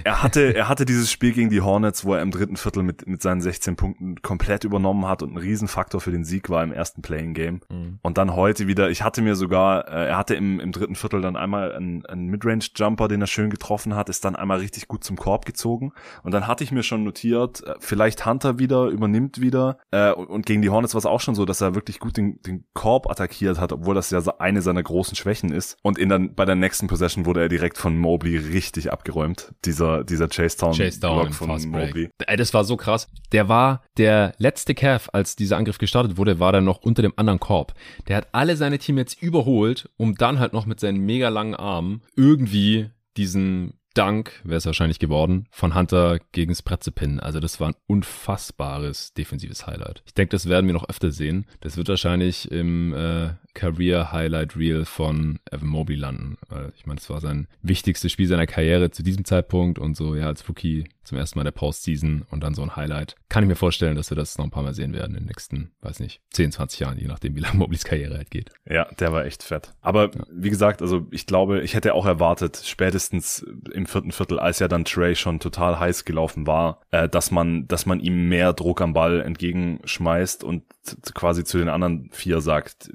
er 0.03 0.23
hatte, 0.23 0.55
er 0.55 0.69
hatte 0.69 0.85
dieses 0.85 1.11
Spiel 1.11 1.33
gegen 1.33 1.49
die 1.49 1.61
Hornets, 1.61 2.05
wo 2.05 2.13
er 2.13 2.21
im 2.21 2.31
dritten 2.31 2.55
Viertel 2.55 2.83
mit, 2.83 3.07
mit 3.07 3.21
seinen 3.21 3.41
16 3.41 3.75
Punkten 3.75 4.21
komplett 4.21 4.63
übernommen 4.63 5.05
hat 5.05 5.21
und 5.21 5.33
ein 5.33 5.37
Riesenfaktor 5.37 5.99
für 5.99 6.11
den 6.11 6.23
Sieg 6.23 6.49
war 6.49 6.63
im 6.63 6.71
ersten 6.71 7.01
Playing 7.01 7.33
Game. 7.33 7.61
Mhm. 7.69 7.99
Und 8.01 8.17
dann 8.17 8.35
heute 8.35 8.67
wieder, 8.67 8.89
ich 8.89 9.03
hatte 9.03 9.21
mir 9.21 9.35
sogar, 9.35 9.87
äh, 9.87 10.09
er 10.09 10.17
hatte 10.17 10.35
im, 10.35 10.59
im 10.59 10.71
dritten 10.71 10.95
Viertel 10.95 11.21
dann 11.21 11.35
einmal 11.35 11.73
einen, 11.73 12.05
einen 12.05 12.27
Midrange-Jumper, 12.27 13.07
den 13.07 13.21
er 13.21 13.27
schön 13.27 13.49
getroffen 13.49 13.95
hat, 13.95 14.07
ist 14.07 14.23
dann 14.23 14.35
einmal 14.35 14.59
richtig 14.59 14.87
gut 14.87 15.03
zum 15.03 15.17
Korb 15.17 15.45
gezogen. 15.45 15.91
Und 16.23 16.31
dann 16.31 16.38
hatte 16.47 16.63
ich 16.63 16.71
mir 16.71 16.83
schon 16.83 17.03
notiert, 17.03 17.63
äh, 17.65 17.75
vielleicht 17.79 18.25
Hunter 18.25 18.59
wieder, 18.59 18.85
übernimmt 18.85 19.41
wieder. 19.41 19.77
Äh, 19.91 20.11
und 20.11 20.45
gegen 20.45 20.61
die 20.61 20.69
Hornets 20.69 20.93
war 20.93 20.99
es 20.99 21.05
auch 21.05 21.21
schon 21.21 21.35
so, 21.35 21.45
dass 21.45 21.61
er 21.61 21.75
wirklich 21.75 21.99
gut 21.99 22.17
den, 22.17 22.41
den 22.41 22.65
Korb 22.73 23.09
attackiert 23.09 23.59
hat, 23.59 23.71
obwohl 23.71 23.95
das 23.95 24.09
ja 24.11 24.21
eine 24.39 24.61
seiner 24.61 24.83
großen 24.83 25.15
Schwächen 25.15 25.51
ist. 25.51 25.77
Und 25.81 25.97
in 25.97 26.09
dann, 26.09 26.35
bei 26.35 26.45
der 26.45 26.55
nächsten 26.55 26.87
Possession 26.87 27.25
wurde 27.25 27.41
er 27.41 27.49
direkt 27.49 27.77
von 27.77 27.97
Mobley 27.97 28.37
richtig 28.37 28.91
abgeräumt 28.91 29.53
dieser, 29.65 30.03
dieser 30.03 30.27
Chase 30.27 30.57
Town, 30.57 30.73
Chase 30.73 30.99
Down 30.99 31.33
von 31.33 31.49
Mobley. 31.69 32.09
Ey, 32.25 32.37
das 32.37 32.53
war 32.53 32.63
so 32.63 32.77
krass. 32.77 33.07
Der 33.31 33.49
war 33.49 33.83
der 33.97 34.33
letzte 34.37 34.75
Cav, 34.75 35.09
als 35.13 35.35
dieser 35.35 35.57
Angriff 35.57 35.77
gestartet 35.77 36.17
wurde, 36.17 36.39
war 36.39 36.51
der 36.51 36.61
noch 36.61 36.81
unter 36.81 37.01
dem 37.01 37.13
anderen 37.15 37.39
Korb. 37.39 37.73
Der 38.07 38.17
hat 38.17 38.27
alle 38.31 38.55
seine 38.55 38.79
Teammates 38.79 39.13
überholt, 39.13 39.89
um 39.97 40.15
dann 40.15 40.39
halt 40.39 40.53
noch 40.53 40.65
mit 40.65 40.79
seinen 40.79 40.99
mega 41.05 41.29
langen 41.29 41.55
Armen 41.55 42.01
irgendwie 42.15 42.89
diesen 43.17 43.78
Dank 43.99 44.31
wäre 44.45 44.59
es 44.59 44.65
wahrscheinlich 44.65 44.99
geworden, 44.99 45.45
von 45.51 45.75
Hunter 45.75 46.19
gegen 46.31 46.55
Spretzepin. 46.55 47.19
Also 47.19 47.41
das 47.41 47.59
war 47.59 47.67
ein 47.67 47.75
unfassbares 47.85 49.13
defensives 49.13 49.67
Highlight. 49.67 50.03
Ich 50.05 50.13
denke, 50.13 50.31
das 50.31 50.47
werden 50.47 50.67
wir 50.67 50.73
noch 50.73 50.87
öfter 50.87 51.11
sehen. 51.11 51.45
Das 51.59 51.75
wird 51.75 51.89
wahrscheinlich 51.89 52.49
im 52.49 52.93
äh, 52.93 53.31
Career 53.59 54.13
Highlight 54.13 54.55
Reel 54.55 54.85
von 54.85 55.39
Evan 55.51 55.67
Mobley 55.67 55.97
landen. 55.97 56.37
Weil 56.47 56.71
ich 56.77 56.85
meine, 56.85 56.97
das 56.97 57.09
war 57.09 57.19
sein 57.19 57.49
wichtigstes 57.61 58.09
Spiel 58.09 58.25
seiner 58.25 58.47
Karriere 58.47 58.89
zu 58.89 59.03
diesem 59.03 59.25
Zeitpunkt 59.25 59.79
und 59.79 59.97
so 59.97 60.15
ja 60.15 60.27
als 60.27 60.47
Rookie 60.47 60.85
zum 61.09 61.17
ersten 61.17 61.39
Mal 61.39 61.43
der 61.43 61.51
Postseason 61.51 62.25
und 62.29 62.41
dann 62.41 62.53
so 62.53 62.61
ein 62.61 62.75
Highlight. 62.75 63.15
Kann 63.27 63.43
ich 63.43 63.49
mir 63.49 63.55
vorstellen, 63.55 63.95
dass 63.95 64.11
wir 64.11 64.15
das 64.15 64.37
noch 64.37 64.45
ein 64.45 64.51
paar 64.51 64.63
Mal 64.63 64.75
sehen 64.75 64.93
werden 64.93 65.15
in 65.15 65.23
den 65.23 65.27
nächsten, 65.27 65.71
weiß 65.81 65.99
nicht, 65.99 66.21
10, 66.31 66.53
20 66.53 66.79
Jahren, 66.79 66.97
je 66.97 67.07
nachdem, 67.07 67.35
wie 67.35 67.39
lange 67.41 67.57
Mobleys 67.57 67.83
Karriere 67.83 68.15
halt 68.15 68.31
geht. 68.31 68.51
Ja, 68.69 68.85
der 68.99 69.11
war 69.11 69.25
echt 69.25 69.43
fett. 69.43 69.73
Aber 69.81 70.11
ja. 70.13 70.23
wie 70.31 70.49
gesagt, 70.49 70.81
also 70.81 71.07
ich 71.11 71.25
glaube, 71.25 71.61
ich 71.61 71.73
hätte 71.73 71.95
auch 71.95 72.05
erwartet, 72.05 72.61
spätestens 72.63 73.45
im 73.73 73.87
vierten 73.87 74.11
Viertel, 74.11 74.39
als 74.39 74.59
ja 74.59 74.67
dann 74.67 74.85
Trey 74.85 75.15
schon 75.15 75.39
total 75.39 75.79
heiß 75.79 76.05
gelaufen 76.05 76.47
war, 76.47 76.81
äh, 76.91 77.09
dass 77.09 77.31
man, 77.31 77.67
dass 77.67 77.85
man 77.85 77.99
ihm 77.99 78.29
mehr 78.29 78.53
Druck 78.53 78.79
am 78.79 78.93
Ball 78.93 79.21
entgegenschmeißt 79.21 80.43
und 80.43 80.63
quasi 81.13 81.43
zu 81.43 81.57
den 81.57 81.69
anderen 81.69 82.09
vier 82.11 82.39
sagt, 82.39 82.91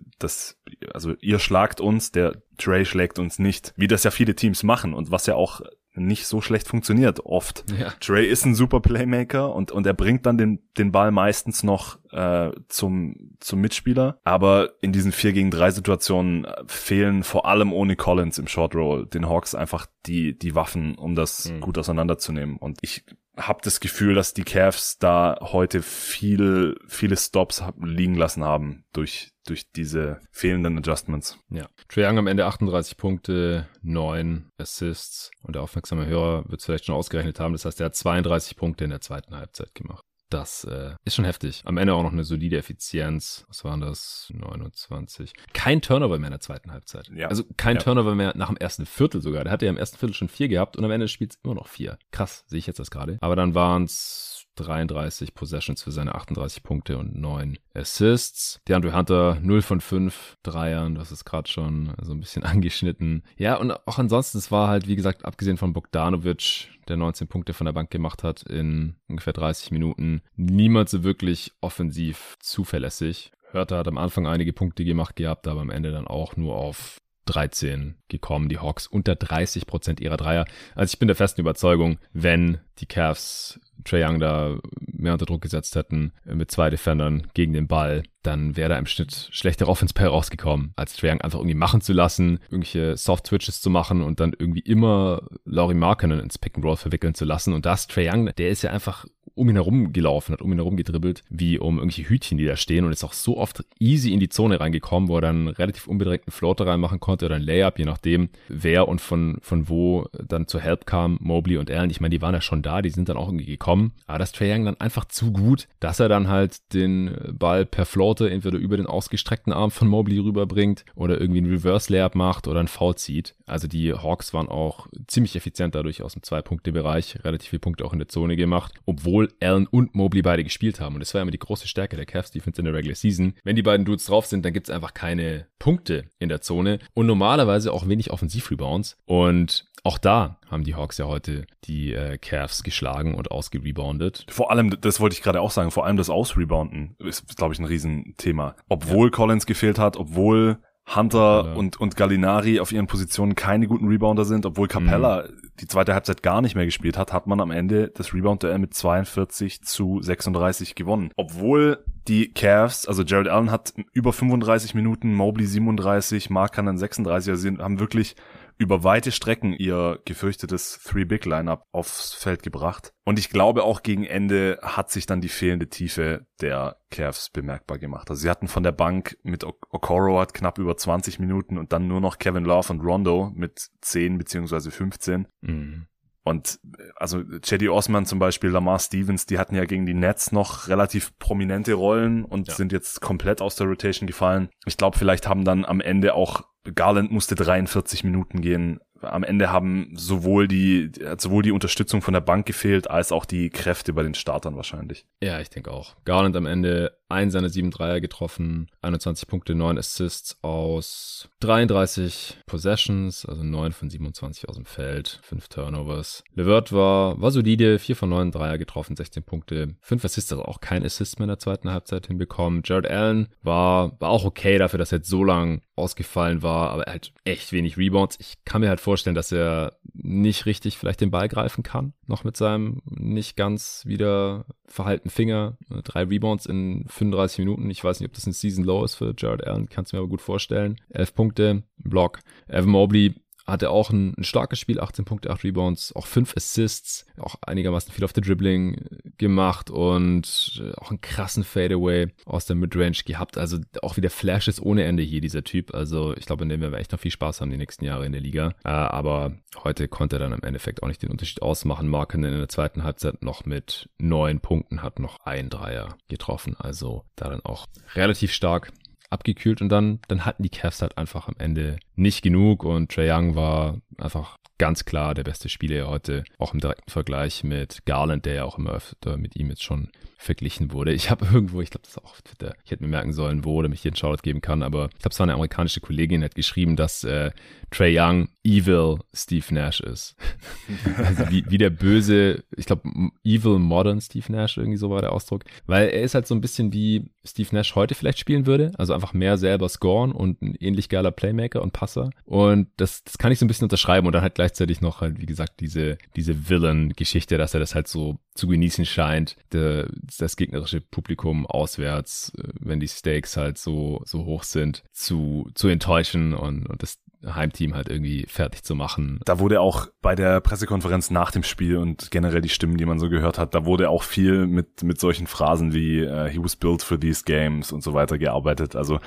also 0.92 1.14
ihr 1.20 1.38
schlagt 1.38 1.80
uns, 1.80 2.12
der 2.12 2.42
Trey 2.58 2.84
schlägt 2.84 3.18
uns 3.18 3.38
nicht, 3.38 3.72
wie 3.76 3.88
das 3.88 4.04
ja 4.04 4.10
viele 4.10 4.34
Teams 4.34 4.62
machen 4.62 4.94
und 4.94 5.10
was 5.10 5.26
ja 5.26 5.34
auch 5.34 5.60
nicht 5.96 6.26
so 6.26 6.40
schlecht 6.40 6.66
funktioniert 6.66 7.20
oft. 7.24 7.64
Ja. 7.78 7.92
Trey 8.00 8.26
ist 8.26 8.44
ein 8.44 8.54
super 8.54 8.80
Playmaker 8.80 9.54
und, 9.54 9.70
und 9.70 9.86
er 9.86 9.94
bringt 9.94 10.26
dann 10.26 10.36
den, 10.36 10.60
den 10.76 10.90
Ball 10.90 11.12
meistens 11.12 11.62
noch 11.62 11.98
äh, 12.10 12.50
zum, 12.68 13.36
zum 13.38 13.60
Mitspieler. 13.60 14.18
Aber 14.24 14.70
in 14.80 14.92
diesen 14.92 15.12
4 15.12 15.32
gegen 15.32 15.50
3 15.50 15.70
Situationen 15.70 16.46
fehlen 16.66 17.22
vor 17.22 17.46
allem 17.46 17.72
ohne 17.72 17.94
Collins 17.94 18.38
im 18.38 18.48
Short 18.48 18.74
Roll 18.74 19.06
den 19.06 19.28
Hawks 19.28 19.54
einfach 19.54 19.86
die, 20.06 20.36
die 20.36 20.54
Waffen, 20.54 20.96
um 20.96 21.14
das 21.14 21.48
mhm. 21.48 21.60
gut 21.60 21.78
auseinanderzunehmen. 21.78 22.56
Und 22.56 22.78
ich 22.82 23.04
habe 23.36 23.60
das 23.62 23.80
Gefühl, 23.80 24.14
dass 24.14 24.34
die 24.34 24.44
Cavs 24.44 24.98
da 24.98 25.36
heute 25.40 25.82
viel, 25.82 26.76
viele 26.86 27.16
Stops 27.16 27.62
liegen 27.82 28.14
lassen 28.14 28.44
haben 28.44 28.84
durch, 28.92 29.30
durch 29.46 29.70
diese 29.72 30.20
fehlenden 30.30 30.78
Adjustments. 30.78 31.38
Ja. 31.50 31.68
Trae 31.88 32.06
Young 32.08 32.18
am 32.18 32.26
Ende 32.26 32.46
38 32.46 32.96
Punkte, 32.96 33.68
9 33.82 34.50
Assists 34.58 35.30
und 35.42 35.56
der 35.56 35.62
aufmerksame 35.62 36.06
Hörer 36.06 36.44
wird 36.48 36.60
es 36.60 36.66
vielleicht 36.66 36.86
schon 36.86 36.94
ausgerechnet 36.94 37.40
haben. 37.40 37.52
Das 37.52 37.64
heißt, 37.64 37.80
er 37.80 37.86
hat 37.86 37.96
32 37.96 38.56
Punkte 38.56 38.84
in 38.84 38.90
der 38.90 39.00
zweiten 39.00 39.34
Halbzeit 39.36 39.74
gemacht. 39.74 40.04
Das 40.30 40.64
äh, 40.64 40.94
ist 41.04 41.14
schon 41.14 41.24
heftig. 41.24 41.62
Am 41.64 41.76
Ende 41.76 41.94
auch 41.94 42.02
noch 42.02 42.12
eine 42.12 42.24
solide 42.24 42.56
Effizienz. 42.56 43.44
Was 43.48 43.64
waren 43.64 43.80
das? 43.80 44.32
29. 44.34 45.32
Kein 45.52 45.80
Turnover 45.80 46.18
mehr 46.18 46.28
in 46.28 46.32
der 46.32 46.40
zweiten 46.40 46.72
Halbzeit. 46.72 47.10
Ja. 47.14 47.28
Also 47.28 47.44
kein 47.56 47.76
ja. 47.76 47.82
Turnover 47.82 48.14
mehr 48.14 48.32
nach 48.36 48.48
dem 48.48 48.56
ersten 48.56 48.86
Viertel 48.86 49.20
sogar. 49.20 49.44
Der 49.44 49.52
hatte 49.52 49.66
ja 49.66 49.70
im 49.70 49.78
ersten 49.78 49.98
Viertel 49.98 50.14
schon 50.14 50.28
vier 50.28 50.48
gehabt 50.48 50.76
und 50.76 50.84
am 50.84 50.90
Ende 50.90 51.04
des 51.04 51.12
Spiels 51.12 51.38
immer 51.44 51.54
noch 51.54 51.68
vier. 51.68 51.98
Krass, 52.10 52.44
sehe 52.46 52.58
ich 52.58 52.66
jetzt 52.66 52.78
das 52.78 52.90
gerade. 52.90 53.18
Aber 53.20 53.36
dann 53.36 53.54
waren 53.54 53.84
es 53.84 54.33
33 54.56 55.34
Possessions 55.34 55.82
für 55.82 55.92
seine 55.92 56.14
38 56.14 56.62
Punkte 56.62 56.98
und 56.98 57.14
9 57.14 57.58
Assists. 57.74 58.60
DeAndre 58.68 58.96
Hunter 58.96 59.38
0 59.40 59.62
von 59.62 59.80
5 59.80 60.36
Dreiern, 60.42 60.94
das 60.94 61.12
ist 61.12 61.24
gerade 61.24 61.48
schon 61.48 61.92
so 62.02 62.12
ein 62.12 62.20
bisschen 62.20 62.42
angeschnitten. 62.44 63.22
Ja, 63.36 63.56
und 63.56 63.72
auch 63.72 63.98
ansonsten, 63.98 64.38
es 64.38 64.50
war 64.50 64.68
halt, 64.68 64.86
wie 64.88 64.96
gesagt, 64.96 65.24
abgesehen 65.24 65.56
von 65.56 65.72
Bogdanovic, 65.72 66.68
der 66.88 66.96
19 66.96 67.28
Punkte 67.28 67.52
von 67.52 67.64
der 67.64 67.72
Bank 67.72 67.90
gemacht 67.90 68.22
hat 68.22 68.42
in 68.42 68.96
ungefähr 69.08 69.32
30 69.32 69.70
Minuten, 69.70 70.22
niemand 70.36 70.88
so 70.88 71.02
wirklich 71.02 71.52
offensiv 71.60 72.36
zuverlässig. 72.40 73.32
Hörter 73.50 73.78
hat 73.78 73.88
am 73.88 73.98
Anfang 73.98 74.26
einige 74.26 74.52
Punkte 74.52 74.84
gemacht 74.84 75.16
gehabt, 75.16 75.46
aber 75.46 75.60
am 75.60 75.70
Ende 75.70 75.92
dann 75.92 76.06
auch 76.06 76.36
nur 76.36 76.56
auf 76.56 76.98
13 77.26 77.94
gekommen. 78.08 78.48
Die 78.48 78.58
Hawks 78.58 78.86
unter 78.86 79.16
30 79.16 79.66
Prozent 79.66 80.00
ihrer 80.00 80.16
Dreier. 80.16 80.44
Also 80.74 80.92
ich 80.92 80.98
bin 80.98 81.08
der 81.08 81.16
festen 81.16 81.40
Überzeugung, 81.40 81.98
wenn 82.12 82.58
die 82.78 82.86
Cavs 82.86 83.60
Trae 83.84 84.04
Young 84.04 84.20
da 84.20 84.58
mehr 84.80 85.12
unter 85.12 85.26
Druck 85.26 85.42
gesetzt 85.42 85.76
hätten 85.76 86.12
mit 86.24 86.50
zwei 86.50 86.70
Defendern 86.70 87.26
gegen 87.34 87.52
den 87.52 87.66
Ball, 87.66 88.02
dann 88.22 88.56
wäre 88.56 88.70
da 88.70 88.78
im 88.78 88.86
Schnitt 88.86 89.28
schlechter 89.30 89.68
Offense 89.68 89.94
Pair 89.94 90.08
rausgekommen, 90.08 90.72
als 90.76 90.96
Trae 90.96 91.10
Young 91.10 91.20
einfach 91.20 91.38
irgendwie 91.38 91.54
machen 91.54 91.80
zu 91.80 91.92
lassen, 91.92 92.38
irgendwelche 92.50 92.96
Soft 92.96 93.24
Twitches 93.24 93.60
zu 93.60 93.70
machen 93.70 94.02
und 94.02 94.20
dann 94.20 94.34
irgendwie 94.38 94.60
immer 94.60 95.22
Laurie 95.44 95.74
Markinen 95.74 96.20
ins 96.20 96.38
Pick 96.38 96.56
and 96.56 96.64
Roll 96.64 96.76
verwickeln 96.76 97.14
zu 97.14 97.24
lassen. 97.24 97.52
Und 97.52 97.66
das 97.66 97.86
Trae 97.86 98.10
Young, 98.10 98.34
der 98.34 98.48
ist 98.48 98.62
ja 98.62 98.70
einfach 98.70 99.06
um 99.34 99.48
ihn 99.48 99.56
herum 99.56 99.92
gelaufen, 99.92 100.32
hat 100.32 100.42
um 100.42 100.52
ihn 100.52 100.58
herum 100.58 100.76
gedribbelt, 100.76 101.22
wie 101.28 101.58
um 101.58 101.78
irgendwelche 101.78 102.08
Hütchen, 102.08 102.38
die 102.38 102.44
da 102.44 102.56
stehen 102.56 102.84
und 102.84 102.92
ist 102.92 103.04
auch 103.04 103.12
so 103.12 103.36
oft 103.36 103.64
easy 103.78 104.12
in 104.12 104.20
die 104.20 104.28
Zone 104.28 104.60
reingekommen, 104.60 105.08
wo 105.08 105.16
er 105.16 105.22
dann 105.22 105.48
relativ 105.48 105.86
unbedingt 105.86 106.26
einen 106.26 106.32
Floater 106.32 106.66
reinmachen 106.66 107.00
konnte 107.00 107.26
oder 107.26 107.36
ein 107.36 107.42
Layup, 107.42 107.78
je 107.78 107.84
nachdem, 107.84 108.28
wer 108.48 108.88
und 108.88 109.00
von, 109.00 109.38
von 109.40 109.68
wo 109.68 110.06
dann 110.26 110.46
zur 110.46 110.60
Help 110.60 110.86
kam, 110.86 111.18
Mobley 111.20 111.56
und 111.56 111.70
Allen. 111.70 111.90
Ich 111.90 112.00
meine, 112.00 112.10
die 112.10 112.22
waren 112.22 112.34
ja 112.34 112.40
schon 112.40 112.62
da, 112.62 112.82
die 112.82 112.90
sind 112.90 113.08
dann 113.08 113.16
auch 113.16 113.28
irgendwie 113.28 113.46
gekommen, 113.46 113.92
aber 114.06 114.18
das 114.18 114.32
Trae 114.32 114.54
Young 114.54 114.64
dann 114.64 114.80
einfach 114.80 115.06
zu 115.06 115.32
gut, 115.32 115.68
dass 115.80 116.00
er 116.00 116.08
dann 116.08 116.28
halt 116.28 116.72
den 116.72 117.16
Ball 117.32 117.66
per 117.66 117.86
Floater 117.86 118.30
entweder 118.30 118.58
über 118.58 118.76
den 118.76 118.86
ausgestreckten 118.86 119.52
Arm 119.52 119.70
von 119.70 119.88
Mobley 119.88 120.18
rüberbringt 120.18 120.84
oder 120.94 121.20
irgendwie 121.20 121.40
ein 121.40 121.50
Reverse 121.50 121.92
Layup 121.92 122.14
macht 122.14 122.46
oder 122.48 122.60
ein 122.60 122.68
Foul 122.68 122.94
zieht. 122.96 123.34
Also 123.46 123.68
die 123.68 123.92
Hawks 123.92 124.32
waren 124.32 124.48
auch 124.48 124.86
ziemlich 125.06 125.36
effizient 125.36 125.74
dadurch 125.74 126.02
aus 126.02 126.14
dem 126.14 126.22
Zwei-Punkte-Bereich, 126.22 127.24
relativ 127.24 127.50
viele 127.50 127.60
Punkte 127.60 127.84
auch 127.84 127.92
in 127.92 127.98
der 127.98 128.08
Zone 128.08 128.36
gemacht, 128.36 128.74
obwohl 128.86 129.23
obwohl 129.24 129.34
Allen 129.40 129.66
und 129.66 129.94
Mobley 129.94 130.22
beide 130.22 130.44
gespielt 130.44 130.80
haben. 130.80 130.94
Und 130.94 131.00
das 131.00 131.14
war 131.14 131.22
immer 131.22 131.30
die 131.30 131.38
große 131.38 131.68
Stärke 131.68 131.96
der 131.96 132.06
Cavs 132.06 132.30
Defense 132.30 132.60
in 132.60 132.64
der 132.64 132.74
Regular 132.74 132.94
Season. 132.94 133.34
Wenn 133.44 133.56
die 133.56 133.62
beiden 133.62 133.84
Dudes 133.86 134.06
drauf 134.06 134.26
sind, 134.26 134.44
dann 134.44 134.52
gibt 134.52 134.68
es 134.68 134.74
einfach 134.74 134.94
keine 134.94 135.46
Punkte 135.58 136.04
in 136.18 136.28
der 136.28 136.40
Zone 136.40 136.78
und 136.94 137.06
normalerweise 137.06 137.72
auch 137.72 137.88
wenig 137.88 138.10
Offensivrebounds. 138.10 138.96
Und 139.06 139.66
auch 139.82 139.98
da 139.98 140.38
haben 140.50 140.64
die 140.64 140.74
Hawks 140.74 140.98
ja 140.98 141.06
heute 141.06 141.46
die 141.64 141.92
äh, 141.92 142.18
Cavs 142.18 142.62
geschlagen 142.62 143.14
und 143.14 143.30
ausgereboundet. 143.30 144.26
Vor 144.28 144.50
allem, 144.50 144.80
das 144.80 145.00
wollte 145.00 145.14
ich 145.14 145.22
gerade 145.22 145.40
auch 145.40 145.50
sagen, 145.50 145.70
vor 145.70 145.84
allem 145.84 145.96
das 145.96 146.10
Ausrebounden 146.10 146.96
ist, 146.98 147.36
glaube 147.36 147.54
ich, 147.54 147.60
ein 147.60 147.66
Riesenthema. 147.66 148.56
Obwohl 148.68 149.08
ja. 149.08 149.10
Collins 149.10 149.46
gefehlt 149.46 149.78
hat, 149.78 149.96
obwohl 149.96 150.58
Hunter 150.86 151.46
ja. 151.46 151.52
und, 151.54 151.80
und 151.80 151.96
Gallinari 151.96 152.60
auf 152.60 152.72
ihren 152.72 152.86
Positionen 152.86 153.34
keine 153.34 153.66
guten 153.66 153.88
Rebounder 153.88 154.24
sind, 154.24 154.44
obwohl 154.44 154.68
Capella 154.68 155.22
mhm. 155.22 155.50
die 155.60 155.66
zweite 155.66 155.94
Halbzeit 155.94 156.22
gar 156.22 156.42
nicht 156.42 156.54
mehr 156.54 156.66
gespielt 156.66 156.98
hat, 156.98 157.12
hat 157.12 157.26
man 157.26 157.40
am 157.40 157.50
Ende 157.50 157.88
das 157.94 158.12
Rebound-Duell 158.12 158.58
mit 158.58 158.74
42 158.74 159.62
zu 159.62 160.02
36 160.02 160.74
gewonnen. 160.74 161.10
Obwohl 161.16 161.84
die 162.06 162.32
Cavs, 162.32 162.86
also 162.86 163.02
Jared 163.02 163.28
Allen 163.28 163.50
hat 163.50 163.72
über 163.92 164.12
35 164.12 164.74
Minuten, 164.74 165.14
Mobley 165.14 165.46
37, 165.46 166.28
Mark 166.28 166.56
dann 166.56 166.76
36, 166.76 167.32
also 167.32 167.34
sie 167.34 167.56
haben 167.56 167.80
wirklich 167.80 168.14
über 168.58 168.84
weite 168.84 169.12
Strecken 169.12 169.52
ihr 169.52 170.00
gefürchtetes 170.04 170.80
Three-Big-Lineup 170.84 171.66
aufs 171.72 172.12
Feld 172.14 172.42
gebracht. 172.42 172.92
Und 173.04 173.18
ich 173.18 173.30
glaube 173.30 173.64
auch 173.64 173.82
gegen 173.82 174.04
Ende 174.04 174.58
hat 174.62 174.90
sich 174.90 175.06
dann 175.06 175.20
die 175.20 175.28
fehlende 175.28 175.68
Tiefe 175.68 176.26
der 176.40 176.76
Cavs 176.90 177.30
bemerkbar 177.30 177.78
gemacht. 177.78 178.10
Also 178.10 178.22
sie 178.22 178.30
hatten 178.30 178.48
von 178.48 178.62
der 178.62 178.72
Bank 178.72 179.18
mit 179.22 179.44
Okoro 179.44 180.20
hat 180.20 180.34
knapp 180.34 180.58
über 180.58 180.76
20 180.76 181.18
Minuten 181.18 181.58
und 181.58 181.72
dann 181.72 181.88
nur 181.88 182.00
noch 182.00 182.18
Kevin 182.18 182.44
Love 182.44 182.72
und 182.72 182.80
Rondo 182.80 183.32
mit 183.34 183.68
10 183.80 184.18
beziehungsweise 184.18 184.70
15. 184.70 185.26
Mhm. 185.40 185.86
Und 186.24 186.58
also 186.96 187.22
Cedi 187.42 187.68
Osman 187.68 188.06
zum 188.06 188.18
Beispiel, 188.18 188.50
Lamar 188.50 188.78
Stevens, 188.78 189.26
die 189.26 189.38
hatten 189.38 189.54
ja 189.54 189.66
gegen 189.66 189.84
die 189.84 189.94
Nets 189.94 190.32
noch 190.32 190.68
relativ 190.68 191.16
prominente 191.18 191.74
Rollen 191.74 192.24
und 192.24 192.48
ja. 192.48 192.54
sind 192.54 192.72
jetzt 192.72 193.02
komplett 193.02 193.42
aus 193.42 193.56
der 193.56 193.66
Rotation 193.66 194.06
gefallen. 194.06 194.48
Ich 194.64 194.78
glaube, 194.78 194.98
vielleicht 194.98 195.28
haben 195.28 195.44
dann 195.44 195.66
am 195.66 195.80
Ende 195.80 196.14
auch 196.14 196.44
Garland 196.74 197.10
musste 197.10 197.34
43 197.34 198.04
Minuten 198.04 198.40
gehen. 198.40 198.80
Am 199.02 199.22
Ende 199.22 199.52
haben 199.52 199.92
sowohl 199.96 200.48
die, 200.48 200.90
sowohl 201.18 201.42
die 201.42 201.52
Unterstützung 201.52 202.00
von 202.00 202.14
der 202.14 202.22
Bank 202.22 202.46
gefehlt, 202.46 202.88
als 202.88 203.12
auch 203.12 203.26
die 203.26 203.50
Kräfte 203.50 203.92
bei 203.92 204.02
den 204.02 204.14
Startern 204.14 204.56
wahrscheinlich. 204.56 205.06
Ja, 205.22 205.40
ich 205.40 205.50
denke 205.50 205.70
auch. 205.70 205.94
Garland 206.06 206.34
am 206.36 206.46
Ende 206.46 206.96
ein 207.14 207.30
seiner 207.30 207.48
sieben 207.48 207.70
Dreier 207.70 208.00
getroffen, 208.00 208.66
21 208.82 209.28
Punkte, 209.28 209.54
9 209.54 209.78
Assists 209.78 210.36
aus 210.42 211.28
33 211.40 212.38
Possessions, 212.46 213.24
also 213.24 213.42
9 213.42 213.72
von 213.72 213.88
27 213.88 214.48
aus 214.48 214.56
dem 214.56 214.64
Feld, 214.64 215.20
5 215.22 215.48
Turnovers. 215.48 216.24
Levert 216.34 216.72
war, 216.72 217.20
war 217.20 217.30
solide, 217.30 217.78
4 217.78 217.96
von 217.96 218.08
9 218.10 218.32
Dreier 218.32 218.58
getroffen, 218.58 218.96
16 218.96 219.22
Punkte, 219.22 219.76
5 219.80 220.04
Assists, 220.04 220.32
also 220.32 220.44
auch 220.44 220.60
kein 220.60 220.84
Assist 220.84 221.18
mehr 221.18 221.24
in 221.24 221.28
der 221.28 221.38
zweiten 221.38 221.70
Halbzeit 221.70 222.08
hinbekommen. 222.08 222.62
Jared 222.64 222.88
Allen 222.88 223.28
war, 223.42 223.98
war 224.00 224.10
auch 224.10 224.24
okay 224.24 224.58
dafür, 224.58 224.78
dass 224.78 224.92
er 224.92 224.98
jetzt 224.98 225.08
so 225.08 225.24
lang 225.24 225.62
ausgefallen 225.76 226.42
war, 226.42 226.70
aber 226.70 226.84
halt 226.86 227.12
echt 227.24 227.52
wenig 227.52 227.76
Rebounds. 227.76 228.16
Ich 228.20 228.44
kann 228.44 228.60
mir 228.60 228.68
halt 228.68 228.80
vorstellen, 228.80 229.16
dass 229.16 229.32
er 229.32 229.76
nicht 229.92 230.46
richtig 230.46 230.78
vielleicht 230.78 231.00
den 231.00 231.10
Ball 231.10 231.28
greifen 231.28 231.62
kann, 231.62 231.94
noch 232.06 232.24
mit 232.24 232.36
seinem 232.36 232.82
nicht 232.86 233.36
ganz 233.36 233.82
wieder 233.84 234.46
verhalten 234.66 235.10
Finger. 235.10 235.56
Drei 235.84 236.04
Rebounds 236.04 236.46
in 236.46 236.86
35 237.10 237.38
Minuten. 237.38 237.70
Ich 237.70 237.82
weiß 237.82 238.00
nicht, 238.00 238.08
ob 238.08 238.14
das 238.14 238.26
ein 238.26 238.32
Season 238.32 238.64
Low 238.64 238.84
ist 238.84 238.94
für 238.94 239.14
Jared 239.16 239.46
Allen, 239.46 239.68
kannst 239.68 239.92
du 239.92 239.96
mir 239.96 240.00
aber 240.00 240.10
gut 240.10 240.20
vorstellen. 240.20 240.80
Elf 240.90 241.14
Punkte, 241.14 241.62
Block. 241.78 242.20
Evan 242.48 242.70
Mobley 242.70 243.14
hatte 243.46 243.70
auch 243.70 243.90
ein, 243.90 244.14
ein 244.16 244.24
starkes 244.24 244.58
Spiel, 244.58 244.80
18 244.80 245.04
Punkte, 245.04 245.30
8 245.30 245.44
Rebounds, 245.44 245.94
auch 245.94 246.06
5 246.06 246.36
Assists, 246.36 247.06
auch 247.18 247.36
einigermaßen 247.42 247.92
viel 247.92 248.04
auf 248.04 248.12
der 248.12 248.22
Dribbling 248.22 248.86
gemacht 249.18 249.70
und 249.70 250.62
äh, 250.62 250.72
auch 250.76 250.90
einen 250.90 251.00
krassen 251.00 251.44
Fadeaway 251.44 252.08
aus 252.24 252.46
der 252.46 252.56
Midrange 252.56 253.02
gehabt. 253.04 253.38
Also 253.38 253.58
auch 253.82 253.96
wieder 253.96 254.10
Flashes 254.10 254.60
ohne 254.60 254.84
Ende 254.84 255.02
hier, 255.02 255.20
dieser 255.20 255.44
Typ. 255.44 255.74
Also 255.74 256.16
ich 256.16 256.26
glaube, 256.26 256.44
in 256.44 256.48
dem 256.48 256.60
werden 256.60 256.72
wir 256.72 256.78
echt 256.78 256.92
noch 256.92 257.00
viel 257.00 257.10
Spaß 257.10 257.40
haben 257.40 257.50
die 257.50 257.56
nächsten 257.56 257.84
Jahre 257.84 258.06
in 258.06 258.12
der 258.12 258.20
Liga. 258.20 258.54
Äh, 258.64 258.70
aber 258.70 259.32
heute 259.62 259.88
konnte 259.88 260.16
er 260.16 260.20
dann 260.20 260.32
im 260.32 260.42
Endeffekt 260.42 260.82
auch 260.82 260.88
nicht 260.88 261.02
den 261.02 261.10
Unterschied 261.10 261.42
ausmachen. 261.42 261.88
Marken 261.88 262.24
in 262.24 262.38
der 262.38 262.48
zweiten 262.48 262.82
Halbzeit 262.82 263.22
noch 263.22 263.44
mit 263.44 263.88
neun 263.98 264.40
Punkten 264.40 264.82
hat 264.82 264.98
noch 264.98 265.20
ein 265.24 265.50
Dreier 265.50 265.96
getroffen. 266.08 266.56
Also 266.58 267.04
da 267.16 267.28
dann 267.28 267.44
auch 267.44 267.66
relativ 267.94 268.32
stark 268.32 268.72
abgekühlt 269.10 269.62
und 269.62 269.68
dann, 269.68 270.00
dann 270.08 270.24
hatten 270.24 270.42
die 270.42 270.50
Cavs 270.50 270.82
halt 270.82 270.98
einfach 270.98 271.28
am 271.28 271.36
Ende 271.38 271.78
nicht 271.94 272.22
genug 272.22 272.64
und 272.64 272.90
Trae 272.90 273.10
Young 273.10 273.34
war 273.34 273.78
einfach 273.98 274.36
ganz 274.58 274.84
klar 274.84 275.14
der 275.14 275.24
beste 275.24 275.48
Spieler 275.48 275.88
heute, 275.88 276.24
auch 276.38 276.54
im 276.54 276.60
direkten 276.60 276.90
Vergleich 276.90 277.42
mit 277.42 277.84
Garland, 277.86 278.24
der 278.24 278.34
ja 278.34 278.44
auch 278.44 278.58
immer 278.58 278.70
öfter 278.70 279.16
mit 279.16 279.36
ihm 279.36 279.50
jetzt 279.50 279.64
schon 279.64 279.90
verglichen 280.16 280.72
wurde. 280.72 280.92
Ich 280.92 281.10
habe 281.10 281.26
irgendwo, 281.32 281.60
ich 281.60 281.70
glaube, 281.70 281.82
das 281.82 281.92
ist 281.96 281.98
auch 281.98 282.12
auf 282.12 282.22
Twitter, 282.22 282.54
ich 282.64 282.70
hätte 282.70 282.82
mir 282.82 282.88
merken 282.88 283.12
sollen, 283.12 283.44
wo, 283.44 283.60
damit 283.62 283.76
ich 283.76 283.82
hier 283.82 283.90
einen 283.90 283.96
Shoutout 283.96 284.22
geben 284.22 284.40
kann, 284.40 284.62
aber 284.62 284.86
ich 284.92 284.98
glaube, 284.98 285.12
es 285.12 285.18
war 285.18 285.24
eine 285.24 285.34
amerikanische 285.34 285.80
Kollegin, 285.80 286.22
hat 286.22 286.34
geschrieben, 286.34 286.76
dass 286.76 287.04
äh, 287.04 287.32
Trey 287.74 287.98
Young 287.98 288.28
evil 288.44 288.98
Steve 289.12 289.52
Nash 289.52 289.80
ist. 289.80 290.14
also 290.98 291.28
wie, 291.30 291.44
wie 291.48 291.58
der 291.58 291.70
böse, 291.70 292.44
ich 292.56 292.66
glaube, 292.66 292.88
evil 293.24 293.58
modern 293.58 294.00
Steve 294.00 294.30
Nash, 294.30 294.58
irgendwie 294.58 294.76
so 294.76 294.90
war 294.90 295.00
der 295.00 295.12
Ausdruck. 295.12 295.44
Weil 295.66 295.88
er 295.88 296.02
ist 296.02 296.14
halt 296.14 296.26
so 296.26 296.34
ein 296.34 296.40
bisschen 296.40 296.72
wie 296.72 297.10
Steve 297.24 297.48
Nash 297.52 297.74
heute 297.74 297.94
vielleicht 297.94 298.18
spielen 298.18 298.46
würde, 298.46 298.70
also 298.78 298.94
einfach 298.94 299.12
mehr 299.12 299.38
selber 299.38 299.68
scoren 299.68 300.12
und 300.12 300.40
ein 300.40 300.54
ähnlich 300.60 300.88
geiler 300.88 301.10
Playmaker 301.10 301.62
und 301.62 301.72
Passer. 301.72 302.10
Und 302.24 302.68
das, 302.76 303.02
das 303.02 303.18
kann 303.18 303.32
ich 303.32 303.40
so 303.40 303.44
ein 303.44 303.48
bisschen 303.48 303.64
unterschreiben 303.64 304.06
und 304.06 304.12
dann 304.12 304.22
halt 304.22 304.36
gleichzeitig 304.36 304.80
noch 304.80 305.00
halt, 305.00 305.20
wie 305.20 305.26
gesagt, 305.26 305.58
diese, 305.58 305.98
diese 306.14 306.48
Villain-Geschichte, 306.48 307.38
dass 307.38 307.54
er 307.54 307.60
das 307.60 307.74
halt 307.74 307.88
so 307.88 308.18
zu 308.34 308.46
genießen 308.46 308.84
scheint, 308.84 309.36
der, 309.52 309.88
das 310.18 310.36
gegnerische 310.36 310.80
Publikum 310.80 311.46
auswärts, 311.46 312.32
äh, 312.38 312.48
wenn 312.60 312.78
die 312.78 312.88
Stakes 312.88 313.36
halt 313.36 313.58
so, 313.58 314.02
so 314.04 314.24
hoch 314.24 314.44
sind, 314.44 314.84
zu, 314.92 315.48
zu 315.54 315.68
enttäuschen 315.68 316.34
und, 316.34 316.66
und 316.68 316.82
das 316.82 316.98
Heimteam 317.32 317.74
halt 317.74 317.88
irgendwie 317.88 318.26
fertig 318.28 318.62
zu 318.62 318.74
machen. 318.74 319.20
Da 319.24 319.38
wurde 319.38 319.60
auch 319.60 319.88
bei 320.02 320.14
der 320.14 320.40
Pressekonferenz 320.40 321.10
nach 321.10 321.30
dem 321.30 321.42
Spiel 321.42 321.76
und 321.76 322.10
generell 322.10 322.40
die 322.40 322.48
Stimmen, 322.48 322.76
die 322.76 322.86
man 322.86 322.98
so 322.98 323.08
gehört 323.08 323.38
hat, 323.38 323.54
da 323.54 323.64
wurde 323.64 323.90
auch 323.90 324.02
viel 324.02 324.46
mit, 324.46 324.82
mit 324.82 325.00
solchen 325.00 325.26
Phrasen 325.26 325.72
wie 325.74 326.02
uh, 326.06 326.26
he 326.26 326.38
was 326.38 326.56
built 326.56 326.82
for 326.82 326.98
these 326.98 327.22
games 327.24 327.72
und 327.72 327.82
so 327.82 327.94
weiter 327.94 328.18
gearbeitet. 328.18 328.76
Also 328.76 328.98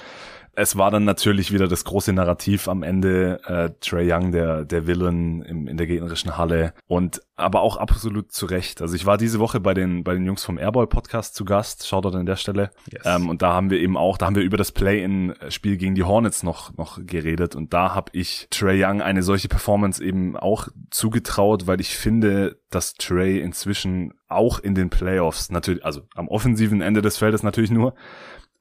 es 0.60 0.76
war 0.76 0.90
dann 0.90 1.04
natürlich 1.04 1.54
wieder 1.54 1.68
das 1.68 1.84
große 1.86 2.12
Narrativ 2.14 2.68
am 2.68 2.82
Ende, 2.82 3.40
äh, 3.46 3.70
Trey 3.80 4.12
Young, 4.12 4.32
der, 4.32 4.66
der 4.66 4.88
Villain 4.88 5.44
im, 5.44 5.68
in 5.68 5.78
der 5.78 5.86
gegnerischen 5.86 6.36
Halle 6.36 6.74
und 6.88 7.22
aber 7.36 7.62
auch 7.62 7.78
absolut 7.78 8.32
zu 8.32 8.48
Recht. 8.48 8.82
Also 8.82 8.96
ich 8.96 9.06
war 9.06 9.20
diese 9.20 9.38
Woche 9.38 9.60
bei 9.60 9.76
den, 9.76 10.04
bei 10.04 10.16
den 10.16 10.26
Jungs 10.26 10.44
vom 10.44 10.58
Airball 10.58 10.88
Podcast 10.88 11.36
zu 11.36 11.46
Gast, 11.46 11.88
schaut 11.88 12.06
dort 12.06 12.16
an 12.16 12.26
der 12.26 12.38
Stelle. 12.38 12.72
Yes. 12.92 13.04
Ähm, 13.06 13.30
und 13.30 13.44
da 13.44 13.54
haben 13.54 13.70
wir 13.70 13.80
eben 13.80 13.98
auch, 13.98 14.18
da 14.18 14.26
haben 14.26 14.36
wir 14.36 14.42
über 14.42 14.58
das 14.58 14.72
Play-in-Spiel 14.72 15.78
gegen 15.78 15.94
die 15.94 16.04
Hornets 16.04 16.42
noch, 16.42 16.76
noch 16.76 16.98
geredet 17.06 17.56
und 17.56 17.72
da 17.72 17.94
habe 17.94 18.10
ich 18.14 18.48
Trey 18.50 18.84
Young 18.84 19.04
eine 19.04 19.22
solche 19.22 19.50
Performance 19.50 20.04
eben 20.04 20.36
auch 20.36 20.70
zugetraut, 20.90 21.68
weil 21.68 21.80
ich 21.80 21.96
finde, 21.96 22.60
dass 22.72 22.96
Trey 22.96 23.40
inzwischen 23.40 24.16
auch 24.28 24.58
in 24.58 24.74
den 24.74 24.90
Playoffs 24.90 25.52
natürlich, 25.52 25.86
also 25.86 26.02
am 26.16 26.28
offensiven 26.28 26.82
Ende 26.82 27.04
des 27.04 27.18
Feldes 27.18 27.44
natürlich 27.44 27.70
nur, 27.70 27.94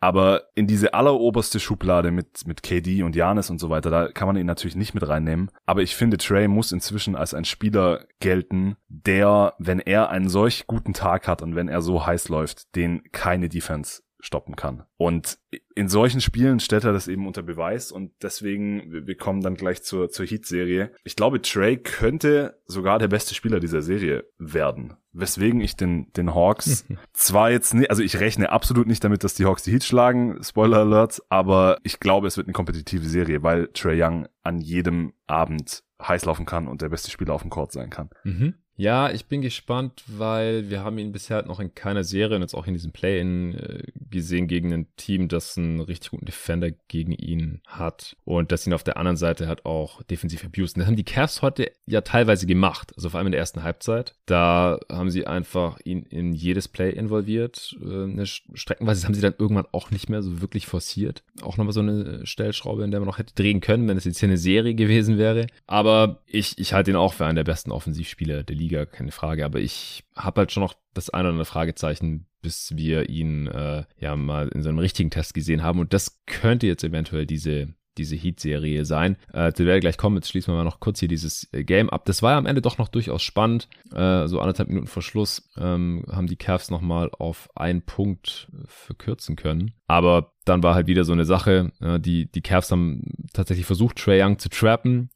aber 0.06 0.44
in 0.54 0.68
diese 0.68 0.94
alleroberste 0.94 1.58
Schublade 1.58 2.12
mit, 2.12 2.46
mit 2.46 2.62
KD 2.62 3.02
und 3.02 3.16
Janis 3.16 3.50
und 3.50 3.58
so 3.58 3.70
weiter, 3.70 3.90
da 3.90 4.06
kann 4.06 4.28
man 4.28 4.36
ihn 4.36 4.46
natürlich 4.46 4.76
nicht 4.76 4.94
mit 4.94 5.08
reinnehmen. 5.08 5.50
Aber 5.64 5.82
ich 5.82 5.96
finde, 5.96 6.16
Trey 6.16 6.46
muss 6.46 6.70
inzwischen 6.70 7.16
als 7.16 7.34
ein 7.34 7.44
Spieler 7.44 8.04
gelten, 8.20 8.76
der, 8.86 9.54
wenn 9.58 9.80
er 9.80 10.10
einen 10.10 10.28
solch 10.28 10.68
guten 10.68 10.92
Tag 10.92 11.26
hat 11.26 11.42
und 11.42 11.56
wenn 11.56 11.66
er 11.66 11.82
so 11.82 12.06
heiß 12.06 12.28
läuft, 12.28 12.76
den 12.76 13.02
keine 13.10 13.48
Defense 13.48 14.02
stoppen 14.26 14.56
kann. 14.56 14.82
Und 14.96 15.38
in 15.74 15.88
solchen 15.88 16.20
Spielen 16.20 16.58
stellt 16.58 16.84
er 16.84 16.92
das 16.92 17.06
eben 17.06 17.26
unter 17.26 17.42
Beweis 17.42 17.92
und 17.92 18.12
deswegen, 18.22 19.06
wir 19.06 19.16
kommen 19.16 19.40
dann 19.40 19.54
gleich 19.54 19.82
zur, 19.82 20.10
zur 20.10 20.26
Heat-Serie. 20.26 20.92
Ich 21.04 21.16
glaube, 21.16 21.40
Trey 21.40 21.76
könnte 21.76 22.60
sogar 22.66 22.98
der 22.98 23.08
beste 23.08 23.34
Spieler 23.34 23.60
dieser 23.60 23.82
Serie 23.82 24.24
werden. 24.38 24.94
Weswegen 25.12 25.60
ich 25.60 25.76
den, 25.76 26.12
den 26.14 26.34
Hawks 26.34 26.84
zwar 27.12 27.50
jetzt 27.50 27.72
nicht, 27.72 27.88
also 27.88 28.02
ich 28.02 28.18
rechne 28.18 28.50
absolut 28.50 28.86
nicht 28.86 29.04
damit, 29.04 29.22
dass 29.22 29.34
die 29.34 29.46
Hawks 29.46 29.62
die 29.62 29.72
Heat 29.72 29.84
schlagen, 29.84 30.42
Spoiler 30.42 30.78
Alert, 30.78 31.22
aber 31.28 31.78
ich 31.84 32.00
glaube, 32.00 32.26
es 32.26 32.36
wird 32.36 32.48
eine 32.48 32.54
kompetitive 32.54 33.06
Serie, 33.06 33.42
weil 33.42 33.68
Trey 33.68 34.02
Young 34.02 34.26
an 34.42 34.60
jedem 34.60 35.12
Abend 35.26 35.84
heiß 36.02 36.24
laufen 36.24 36.46
kann 36.46 36.68
und 36.68 36.82
der 36.82 36.88
beste 36.88 37.10
Spieler 37.10 37.32
auf 37.32 37.42
dem 37.42 37.50
Court 37.50 37.72
sein 37.72 37.90
kann. 37.90 38.10
Mhm. 38.24 38.54
Ja, 38.76 39.10
ich 39.10 39.24
bin 39.24 39.40
gespannt, 39.40 40.02
weil 40.06 40.68
wir 40.68 40.84
haben 40.84 40.98
ihn 40.98 41.12
bisher 41.12 41.36
halt 41.36 41.46
noch 41.46 41.60
in 41.60 41.74
keiner 41.74 42.04
Serie 42.04 42.36
und 42.36 42.42
jetzt 42.42 42.54
auch 42.54 42.66
in 42.66 42.74
diesem 42.74 42.92
Play-In 42.92 43.54
äh, 43.54 43.82
gesehen 44.10 44.48
gegen 44.48 44.72
ein 44.72 44.86
Team, 44.96 45.28
das 45.28 45.56
einen 45.56 45.80
richtig 45.80 46.10
guten 46.10 46.26
Defender 46.26 46.70
gegen 46.88 47.12
ihn 47.12 47.62
hat 47.66 48.16
und 48.24 48.52
das 48.52 48.66
ihn 48.66 48.74
auf 48.74 48.84
der 48.84 48.98
anderen 48.98 49.16
Seite 49.16 49.48
hat 49.48 49.64
auch 49.64 50.02
defensiv 50.02 50.44
abused. 50.44 50.76
Das 50.76 50.86
haben 50.86 50.96
die 50.96 51.04
Cavs 51.04 51.40
heute 51.40 51.72
ja 51.86 52.02
teilweise 52.02 52.46
gemacht, 52.46 52.92
also 52.96 53.08
vor 53.08 53.18
allem 53.18 53.28
in 53.28 53.32
der 53.32 53.40
ersten 53.40 53.62
Halbzeit. 53.62 54.14
Da 54.26 54.78
haben 54.92 55.10
sie 55.10 55.26
einfach 55.26 55.78
ihn 55.84 56.02
in 56.02 56.34
jedes 56.34 56.68
Play 56.68 56.90
involviert. 56.90 57.74
Äh, 57.82 58.26
Streckenweise 58.26 59.06
haben 59.06 59.14
sie 59.14 59.22
dann 59.22 59.34
irgendwann 59.38 59.66
auch 59.72 59.90
nicht 59.90 60.10
mehr 60.10 60.22
so 60.22 60.42
wirklich 60.42 60.66
forciert. 60.66 61.22
Auch 61.40 61.56
nochmal 61.56 61.72
so 61.72 61.80
eine 61.80 62.26
Stellschraube, 62.26 62.84
in 62.84 62.90
der 62.90 63.00
man 63.00 63.06
noch 63.06 63.18
hätte 63.18 63.34
drehen 63.34 63.60
können, 63.60 63.88
wenn 63.88 63.96
es 63.96 64.04
jetzt 64.04 64.20
hier 64.20 64.28
eine 64.28 64.38
Serie 64.38 64.74
gewesen 64.74 65.16
wäre. 65.16 65.46
Aber 65.66 66.20
ich, 66.26 66.58
ich 66.58 66.74
halte 66.74 66.90
ihn 66.90 66.96
auch 66.96 67.14
für 67.14 67.24
einen 67.24 67.36
der 67.36 67.44
besten 67.44 67.72
Offensivspieler 67.72 68.42
der 68.42 68.56
Liga 68.56 68.65
Liga, 68.66 68.84
keine 68.84 69.12
Frage. 69.12 69.44
Aber 69.44 69.60
ich 69.60 70.04
habe 70.14 70.40
halt 70.40 70.52
schon 70.52 70.62
noch 70.62 70.74
das 70.94 71.10
eine 71.10 71.24
oder 71.24 71.30
andere 71.30 71.44
Fragezeichen, 71.44 72.26
bis 72.42 72.76
wir 72.76 73.08
ihn 73.08 73.46
äh, 73.46 73.84
ja 73.98 74.16
mal 74.16 74.48
in 74.48 74.62
so 74.62 74.68
einem 74.68 74.78
richtigen 74.78 75.10
Test 75.10 75.34
gesehen 75.34 75.62
haben. 75.62 75.78
Und 75.78 75.92
das 75.92 76.20
könnte 76.26 76.66
jetzt 76.66 76.84
eventuell 76.84 77.26
diese 77.26 77.74
diese 77.98 78.14
Heat-Serie 78.14 78.84
sein. 78.84 79.16
Äh, 79.32 79.52
zu 79.52 79.64
der 79.64 79.80
gleich 79.80 79.96
kommen, 79.96 80.16
jetzt 80.16 80.28
schließen 80.28 80.52
wir 80.52 80.58
mal 80.58 80.64
noch 80.64 80.80
kurz 80.80 81.00
hier 81.00 81.08
dieses 81.08 81.48
äh, 81.52 81.64
Game 81.64 81.88
ab. 81.88 82.04
Das 82.04 82.22
war 82.22 82.32
ja 82.32 82.38
am 82.38 82.44
Ende 82.44 82.60
doch 82.60 82.76
noch 82.76 82.88
durchaus 82.88 83.22
spannend. 83.22 83.68
Äh, 83.90 84.26
so 84.26 84.40
anderthalb 84.40 84.68
Minuten 84.68 84.86
vor 84.86 85.02
Schluss 85.02 85.48
ähm, 85.56 86.04
haben 86.10 86.26
die 86.26 86.36
Cavs 86.36 86.70
nochmal 86.70 87.10
auf 87.18 87.48
einen 87.54 87.80
Punkt 87.80 88.48
verkürzen 88.66 89.36
können. 89.36 89.72
Aber 89.86 90.32
dann 90.44 90.62
war 90.62 90.74
halt 90.74 90.88
wieder 90.88 91.04
so 91.04 91.12
eine 91.12 91.24
Sache. 91.24 91.72
Äh, 91.80 91.98
die, 91.98 92.30
die 92.30 92.42
Cavs 92.42 92.70
haben 92.70 93.02
tatsächlich 93.32 93.66
versucht, 93.66 93.96
Trey 93.96 94.22
Young 94.22 94.38
zu 94.38 94.50
trappen. 94.50 95.10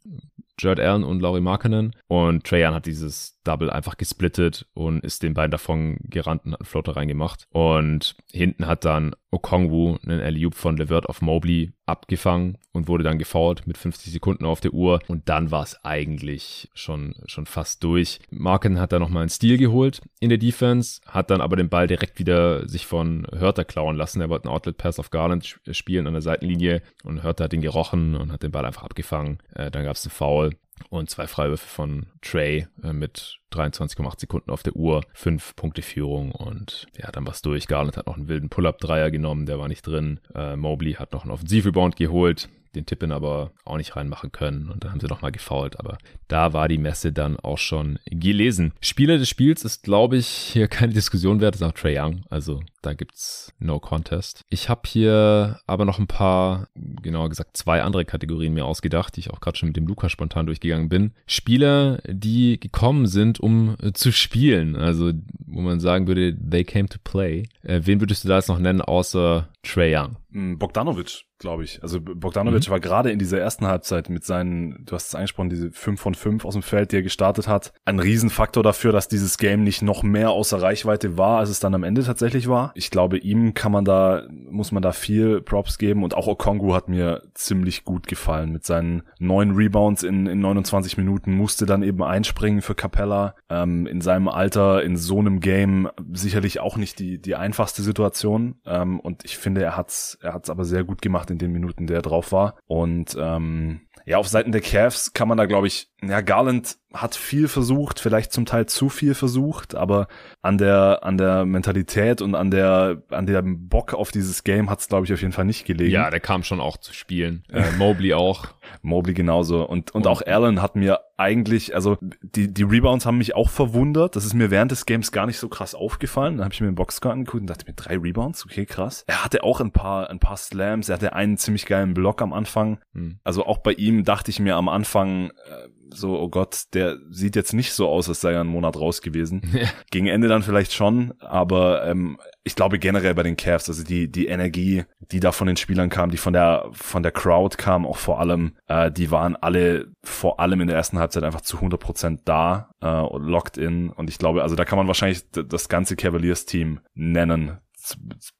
Jared 0.60 0.80
Allen 0.80 1.04
und 1.04 1.20
Laurie 1.20 1.40
Markkanen. 1.40 1.96
Und 2.06 2.44
Trae 2.44 2.66
Young 2.66 2.74
hat 2.74 2.86
dieses 2.86 3.39
Double 3.44 3.70
einfach 3.70 3.96
gesplittet 3.96 4.66
und 4.74 5.04
ist 5.04 5.22
den 5.22 5.34
beiden 5.34 5.50
davon 5.50 5.98
gerannt 6.02 6.44
und 6.44 6.52
hat 6.52 6.60
einen 6.60 6.66
Floater 6.66 6.96
reingemacht. 6.96 7.46
Und 7.50 8.16
hinten 8.32 8.66
hat 8.66 8.84
dann 8.84 9.14
Okongwu 9.30 9.98
einen 10.02 10.20
alley 10.20 10.48
von 10.52 10.76
Levert 10.76 11.08
auf 11.08 11.22
Mobley 11.22 11.72
abgefangen 11.86 12.58
und 12.72 12.88
wurde 12.88 13.04
dann 13.04 13.18
gefoult 13.18 13.66
mit 13.66 13.78
50 13.78 14.12
Sekunden 14.12 14.44
auf 14.44 14.60
der 14.60 14.72
Uhr. 14.72 15.00
Und 15.08 15.28
dann 15.28 15.50
war 15.50 15.62
es 15.62 15.82
eigentlich 15.84 16.68
schon, 16.74 17.14
schon 17.26 17.46
fast 17.46 17.82
durch. 17.84 18.18
Marken 18.30 18.80
hat 18.80 18.92
dann 18.92 19.00
nochmal 19.00 19.22
einen 19.22 19.30
Stil 19.30 19.58
geholt 19.58 20.00
in 20.20 20.28
der 20.28 20.38
Defense, 20.38 21.00
hat 21.06 21.30
dann 21.30 21.40
aber 21.40 21.56
den 21.56 21.68
Ball 21.68 21.86
direkt 21.86 22.18
wieder 22.18 22.68
sich 22.68 22.86
von 22.86 23.26
Hörter 23.32 23.64
klauen 23.64 23.96
lassen. 23.96 24.20
Er 24.20 24.28
wollte 24.28 24.48
einen 24.48 24.54
Outlet 24.54 24.76
Pass 24.76 24.98
auf 24.98 25.10
Garland 25.10 25.60
spielen 25.70 26.06
an 26.06 26.12
der 26.12 26.22
Seitenlinie 26.22 26.82
und 27.04 27.22
Hörter 27.22 27.44
hat 27.44 27.52
ihn 27.52 27.60
gerochen 27.60 28.14
und 28.16 28.32
hat 28.32 28.42
den 28.42 28.52
Ball 28.52 28.66
einfach 28.66 28.82
abgefangen. 28.82 29.38
Äh, 29.54 29.70
dann 29.70 29.84
gab 29.84 29.96
es 29.96 30.04
einen 30.04 30.12
Foul 30.12 30.56
und 30.88 31.10
zwei 31.10 31.26
Freiwürfe 31.26 31.66
von 31.66 32.06
Trey 32.22 32.66
äh, 32.82 32.92
mit 32.92 33.38
23,8 33.52 34.20
Sekunden 34.20 34.50
auf 34.50 34.62
der 34.62 34.76
Uhr, 34.76 35.02
fünf 35.12 35.54
Punkte 35.56 35.82
Führung 35.82 36.32
und 36.32 36.86
ja, 36.96 37.10
dann 37.10 37.26
war 37.26 37.32
es 37.32 37.42
durch. 37.42 37.66
Garland 37.66 37.96
hat 37.96 38.06
noch 38.06 38.16
einen 38.16 38.28
wilden 38.28 38.48
Pull-Up-Dreier 38.48 39.10
genommen, 39.10 39.46
der 39.46 39.58
war 39.58 39.68
nicht 39.68 39.86
drin. 39.86 40.20
Äh, 40.34 40.56
Mobley 40.56 40.94
hat 40.94 41.12
noch 41.12 41.22
einen 41.22 41.32
Offensiv-Rebound 41.32 41.96
geholt, 41.96 42.48
den 42.74 42.86
Tippin 42.86 43.12
aber 43.12 43.50
auch 43.64 43.76
nicht 43.76 43.96
reinmachen 43.96 44.32
können 44.32 44.70
und 44.70 44.84
dann 44.84 44.92
haben 44.92 45.00
sie 45.00 45.08
nochmal 45.08 45.32
gefault, 45.32 45.78
aber 45.80 45.98
da 46.28 46.52
war 46.52 46.68
die 46.68 46.78
Messe 46.78 47.12
dann 47.12 47.38
auch 47.38 47.58
schon 47.58 47.98
gelesen. 48.06 48.72
Spieler 48.80 49.18
des 49.18 49.28
Spiels 49.28 49.64
ist, 49.64 49.82
glaube 49.82 50.16
ich, 50.16 50.26
hier 50.26 50.68
keine 50.68 50.92
Diskussion 50.92 51.40
wert, 51.40 51.56
ist 51.56 51.62
auch 51.62 51.72
Trey 51.72 51.98
Young, 51.98 52.24
also 52.30 52.60
da 52.82 52.94
gibt's 52.94 53.52
no 53.58 53.78
contest. 53.78 54.44
Ich 54.48 54.68
habe 54.68 54.82
hier 54.86 55.60
aber 55.66 55.84
noch 55.84 55.98
ein 55.98 56.06
paar, 56.06 56.68
genauer 56.74 57.28
gesagt 57.28 57.56
zwei 57.56 57.82
andere 57.82 58.04
Kategorien 58.04 58.54
mir 58.54 58.64
ausgedacht, 58.64 59.16
die 59.16 59.20
ich 59.20 59.30
auch 59.30 59.40
gerade 59.40 59.58
schon 59.58 59.68
mit 59.68 59.76
dem 59.76 59.86
Luca 59.86 60.08
spontan 60.08 60.46
durchgegangen 60.46 60.88
bin. 60.88 61.12
Spieler, 61.26 62.00
die 62.06 62.58
gekommen 62.58 63.06
sind, 63.06 63.40
um 63.40 63.76
äh, 63.82 63.92
zu 63.92 64.12
spielen, 64.12 64.76
also 64.76 65.12
wo 65.46 65.60
man 65.60 65.80
sagen 65.80 66.06
würde, 66.06 66.36
they 66.36 66.64
came 66.64 66.88
to 66.88 66.98
play. 67.02 67.48
Äh, 67.62 67.80
wen 67.84 68.00
würdest 68.00 68.24
du 68.24 68.28
da 68.28 68.36
jetzt 68.36 68.48
noch 68.48 68.58
nennen, 68.58 68.80
außer 68.80 69.48
Trey 69.62 69.94
Young? 69.94 70.16
Hm, 70.32 70.58
Bogdanovic, 70.58 71.24
glaube 71.38 71.64
ich. 71.64 71.82
Also 71.82 72.00
Bogdanovic 72.00 72.68
mhm. 72.68 72.70
war 72.70 72.80
gerade 72.80 73.10
in 73.10 73.18
dieser 73.18 73.38
ersten 73.38 73.66
Halbzeit 73.66 74.08
mit 74.08 74.24
seinen, 74.24 74.84
du 74.86 74.94
hast 74.94 75.08
es 75.08 75.14
angesprochen, 75.14 75.50
diese 75.50 75.70
5 75.72 76.00
von 76.00 76.14
5 76.14 76.44
aus 76.44 76.54
dem 76.54 76.62
Feld, 76.62 76.92
die 76.92 76.96
er 76.96 77.02
gestartet 77.02 77.48
hat, 77.48 77.72
ein 77.84 77.98
Riesenfaktor 77.98 78.62
dafür, 78.62 78.92
dass 78.92 79.08
dieses 79.08 79.38
Game 79.38 79.64
nicht 79.64 79.82
noch 79.82 80.02
mehr 80.02 80.30
außer 80.30 80.62
Reichweite 80.62 81.18
war, 81.18 81.40
als 81.40 81.50
es 81.50 81.60
dann 81.60 81.74
am 81.74 81.82
Ende 81.82 82.04
tatsächlich 82.04 82.48
war. 82.48 82.69
Ich 82.74 82.90
glaube, 82.90 83.18
ihm 83.18 83.54
kann 83.54 83.72
man 83.72 83.84
da, 83.84 84.22
muss 84.30 84.72
man 84.72 84.82
da 84.82 84.92
viel 84.92 85.40
Props 85.40 85.78
geben. 85.78 86.04
Und 86.04 86.14
auch 86.14 86.26
Okongu 86.26 86.74
hat 86.74 86.88
mir 86.88 87.22
ziemlich 87.34 87.84
gut 87.84 88.06
gefallen 88.06 88.52
mit 88.52 88.64
seinen 88.64 89.02
neun 89.18 89.52
Rebounds 89.52 90.02
in, 90.02 90.26
in 90.26 90.40
29 90.40 90.96
Minuten, 90.96 91.32
musste 91.32 91.66
dann 91.66 91.82
eben 91.82 92.02
einspringen 92.02 92.62
für 92.62 92.74
Capella. 92.74 93.34
Ähm, 93.48 93.86
in 93.86 94.00
seinem 94.00 94.28
Alter, 94.28 94.82
in 94.82 94.96
so 94.96 95.18
einem 95.18 95.40
Game 95.40 95.88
sicherlich 96.12 96.60
auch 96.60 96.76
nicht 96.76 96.98
die, 96.98 97.20
die 97.20 97.36
einfachste 97.36 97.82
Situation. 97.82 98.56
Ähm, 98.66 99.00
und 99.00 99.24
ich 99.24 99.38
finde, 99.38 99.62
er 99.62 99.76
hat's, 99.76 100.18
er 100.22 100.34
hat's 100.34 100.50
aber 100.50 100.64
sehr 100.64 100.84
gut 100.84 101.02
gemacht 101.02 101.30
in 101.30 101.38
den 101.38 101.52
Minuten, 101.52 101.86
der 101.86 102.02
drauf 102.02 102.32
war. 102.32 102.56
Und 102.66 103.16
ähm, 103.18 103.82
ja, 104.06 104.18
auf 104.18 104.28
Seiten 104.28 104.52
der 104.52 104.60
Cavs 104.60 105.12
kann 105.12 105.28
man 105.28 105.38
da, 105.38 105.46
glaube 105.46 105.66
ich, 105.66 105.88
ja, 106.02 106.20
Garland 106.20 106.78
hat 106.92 107.14
viel 107.14 107.46
versucht, 107.46 108.00
vielleicht 108.00 108.32
zum 108.32 108.46
Teil 108.46 108.66
zu 108.66 108.88
viel 108.88 109.14
versucht, 109.14 109.74
aber 109.74 110.08
an 110.42 110.58
der, 110.58 111.00
an 111.02 111.18
der 111.18 111.44
Mentalität 111.44 112.20
und 112.20 112.34
an 112.34 112.50
der, 112.50 113.02
an 113.10 113.26
der 113.26 113.42
Bock 113.44 113.94
auf 113.94 114.10
dieses 114.10 114.42
Game 114.42 114.68
hat 114.70 114.80
es, 114.80 114.88
glaube 114.88 115.06
ich, 115.06 115.12
auf 115.12 115.20
jeden 115.20 115.32
Fall 115.32 115.44
nicht 115.44 115.64
gelegen. 115.64 115.92
Ja, 115.92 116.10
der 116.10 116.20
kam 116.20 116.42
schon 116.42 116.60
auch 116.60 116.78
zu 116.78 116.92
spielen. 116.92 117.44
Äh, 117.52 117.70
Mobley 117.78 118.14
auch. 118.14 118.48
Mobley 118.82 119.14
genauso. 119.14 119.64
Und, 119.64 119.92
und 119.94 120.06
auch 120.06 120.22
Allen 120.22 120.62
hat 120.62 120.74
mir 120.74 121.00
eigentlich, 121.16 121.74
also 121.74 121.98
die, 122.22 122.52
die 122.52 122.62
Rebounds 122.62 123.06
haben 123.06 123.18
mich 123.18 123.34
auch 123.34 123.50
verwundert. 123.50 124.16
Das 124.16 124.24
ist 124.24 124.34
mir 124.34 124.50
während 124.50 124.72
des 124.72 124.86
Games 124.86 125.12
gar 125.12 125.26
nicht 125.26 125.38
so 125.38 125.48
krass 125.48 125.74
aufgefallen. 125.74 126.38
Dann 126.38 126.44
habe 126.44 126.54
ich 126.54 126.60
mir 126.60 126.68
den 126.68 126.74
Boxscore 126.74 127.12
angeguckt 127.12 127.42
und 127.42 127.46
dachte 127.46 127.66
mir, 127.66 127.74
drei 127.74 127.98
Rebounds, 127.98 128.44
okay, 128.44 128.66
krass. 128.66 129.04
Er 129.06 129.24
hatte 129.24 129.44
auch 129.44 129.60
ein 129.60 129.70
paar, 129.70 130.10
ein 130.10 130.18
paar 130.18 130.38
Slams, 130.38 130.88
er 130.88 130.94
hatte 130.94 131.12
einen 131.12 131.36
ziemlich 131.36 131.66
geilen 131.66 131.94
Block 131.94 132.22
am 132.22 132.32
Anfang. 132.32 132.78
Hm. 132.94 133.20
Also 133.22 133.46
auch 133.46 133.58
bei 133.58 133.72
ihm 133.72 134.04
dachte 134.04 134.30
ich 134.30 134.40
mir 134.40 134.56
am 134.56 134.68
Anfang, 134.68 135.30
äh, 135.30 135.68
so, 135.92 136.18
oh 136.18 136.28
Gott, 136.28 136.64
der 136.74 136.98
sieht 137.10 137.36
jetzt 137.36 137.52
nicht 137.52 137.72
so 137.72 137.88
aus, 137.88 138.08
als 138.08 138.20
sei 138.20 138.32
er 138.32 138.40
einen 138.40 138.50
Monat 138.50 138.76
raus 138.76 139.02
gewesen. 139.02 139.42
Ja. 139.60 139.68
Gegen 139.90 140.06
Ende 140.06 140.28
dann 140.28 140.42
vielleicht 140.42 140.72
schon, 140.72 141.12
aber 141.18 141.84
ähm, 141.84 142.18
ich 142.44 142.54
glaube 142.54 142.78
generell 142.78 143.14
bei 143.14 143.24
den 143.24 143.36
Cavs, 143.36 143.68
also 143.68 143.82
die, 143.82 144.10
die 144.10 144.26
Energie, 144.26 144.84
die 145.10 145.20
da 145.20 145.32
von 145.32 145.48
den 145.48 145.56
Spielern 145.56 145.90
kam, 145.90 146.10
die 146.10 146.16
von 146.16 146.32
der, 146.32 146.68
von 146.72 147.02
der 147.02 147.12
Crowd 147.12 147.56
kam, 147.58 147.84
auch 147.84 147.96
vor 147.96 148.20
allem, 148.20 148.56
äh, 148.68 148.90
die 148.90 149.10
waren 149.10 149.36
alle 149.36 149.88
vor 150.02 150.40
allem 150.40 150.60
in 150.60 150.68
der 150.68 150.76
ersten 150.76 150.98
Halbzeit 150.98 151.24
einfach 151.24 151.42
zu 151.42 151.56
100 151.56 151.80
Prozent 151.80 152.20
da 152.26 152.70
äh, 152.80 152.88
und 152.88 153.24
locked 153.24 153.58
in. 153.58 153.90
Und 153.90 154.08
ich 154.08 154.18
glaube, 154.18 154.42
also 154.42 154.54
da 154.54 154.64
kann 154.64 154.78
man 154.78 154.86
wahrscheinlich 154.86 155.28
das 155.30 155.68
ganze 155.68 155.96
Cavaliers-Team 155.96 156.80
nennen 156.94 157.58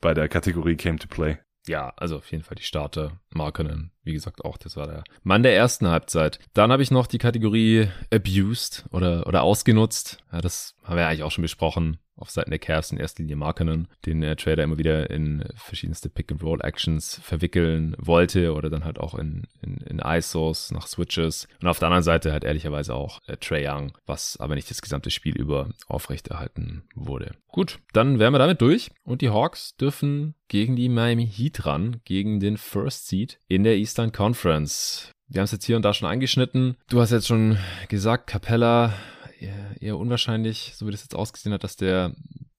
bei 0.01 0.14
der 0.14 0.28
Kategorie 0.28 0.77
Came 0.77 0.98
to 0.98 1.09
Play 1.09 1.39
ja, 1.66 1.93
also 1.97 2.16
auf 2.16 2.31
jeden 2.31 2.43
Fall 2.43 2.56
die 2.56 2.62
Starter. 2.62 3.20
Markenen, 3.35 3.93
wie 4.02 4.12
gesagt, 4.12 4.44
auch 4.44 4.57
das 4.57 4.77
war 4.77 4.86
der 4.86 5.05
Mann 5.23 5.43
der 5.43 5.55
ersten 5.55 5.89
Halbzeit. 5.89 6.39
Dann 6.55 6.73
habe 6.73 6.82
ich 6.82 6.90
noch 6.90 7.07
die 7.07 7.19
Kategorie 7.19 7.89
Abused 8.12 8.86
oder, 8.90 9.27
oder 9.27 9.43
ausgenutzt. 9.43 10.19
Ja, 10.32 10.40
das 10.40 10.74
haben 10.85 10.97
wir 10.97 11.07
eigentlich 11.07 11.23
auch 11.23 11.31
schon 11.31 11.43
besprochen 11.43 11.98
auf 12.20 12.31
Seiten 12.31 12.51
der 12.51 12.59
Cavs 12.59 12.93
in 12.93 12.98
erster 12.98 13.23
Linie 13.23 13.36
Markenen, 13.36 13.89
den 14.05 14.20
der 14.20 14.36
Trader 14.36 14.62
immer 14.62 14.78
wieder 14.78 15.11
in 15.11 15.44
verschiedenste 15.55 16.11
Pick-and-Roll-Actions 16.11 17.20
verwickeln 17.23 17.97
wollte 17.98 18.52
oder 18.52 18.69
dann 18.69 18.85
halt 18.85 18.98
auch 18.98 19.15
in, 19.15 19.44
in, 19.62 19.78
in 19.78 19.98
ISOs 19.98 20.70
nach 20.70 20.86
Switches. 20.86 21.48
Und 21.61 21.69
auf 21.69 21.78
der 21.78 21.89
anderen 21.89 22.05
Seite 22.05 22.32
halt 22.32 22.44
ehrlicherweise 22.44 22.94
auch 22.94 23.20
äh, 23.27 23.36
Trey 23.36 23.66
Young, 23.66 23.97
was 24.07 24.36
aber 24.39 24.55
nicht 24.55 24.70
das 24.70 24.82
gesamte 24.82 25.11
Spiel 25.11 25.36
über 25.36 25.70
aufrechterhalten 25.86 26.82
wurde. 26.94 27.32
Gut, 27.48 27.78
dann 27.93 28.19
wären 28.19 28.35
wir 28.35 28.39
damit 28.39 28.61
durch 28.61 28.90
und 29.02 29.23
die 29.23 29.31
Hawks 29.31 29.77
dürfen 29.77 30.35
gegen 30.48 30.77
die 30.77 30.89
Miami 30.89 31.27
Heat 31.27 31.65
ran, 31.65 32.01
gegen 32.05 32.39
den 32.39 32.57
First 32.57 33.09
Seed 33.09 33.19
in 33.48 33.64
der 33.64 33.76
Eastern 33.76 34.12
Conference. 34.12 35.10
Wir 35.28 35.40
haben 35.40 35.44
es 35.44 35.52
jetzt 35.52 35.64
hier 35.64 35.76
und 35.76 35.82
da 35.82 35.94
schon 35.94 36.09
angeschnitten. 36.09 36.76
Du 36.88 37.01
hast 37.01 37.10
jetzt 37.10 37.28
schon 37.28 37.59
gesagt, 37.88 38.26
Capella 38.26 38.92
eher, 39.38 39.80
eher 39.80 39.98
unwahrscheinlich, 39.98 40.72
so 40.76 40.86
wie 40.86 40.90
das 40.90 41.02
jetzt 41.02 41.14
ausgesehen 41.14 41.52
hat, 41.52 41.64
dass 41.64 41.76
der 41.76 42.14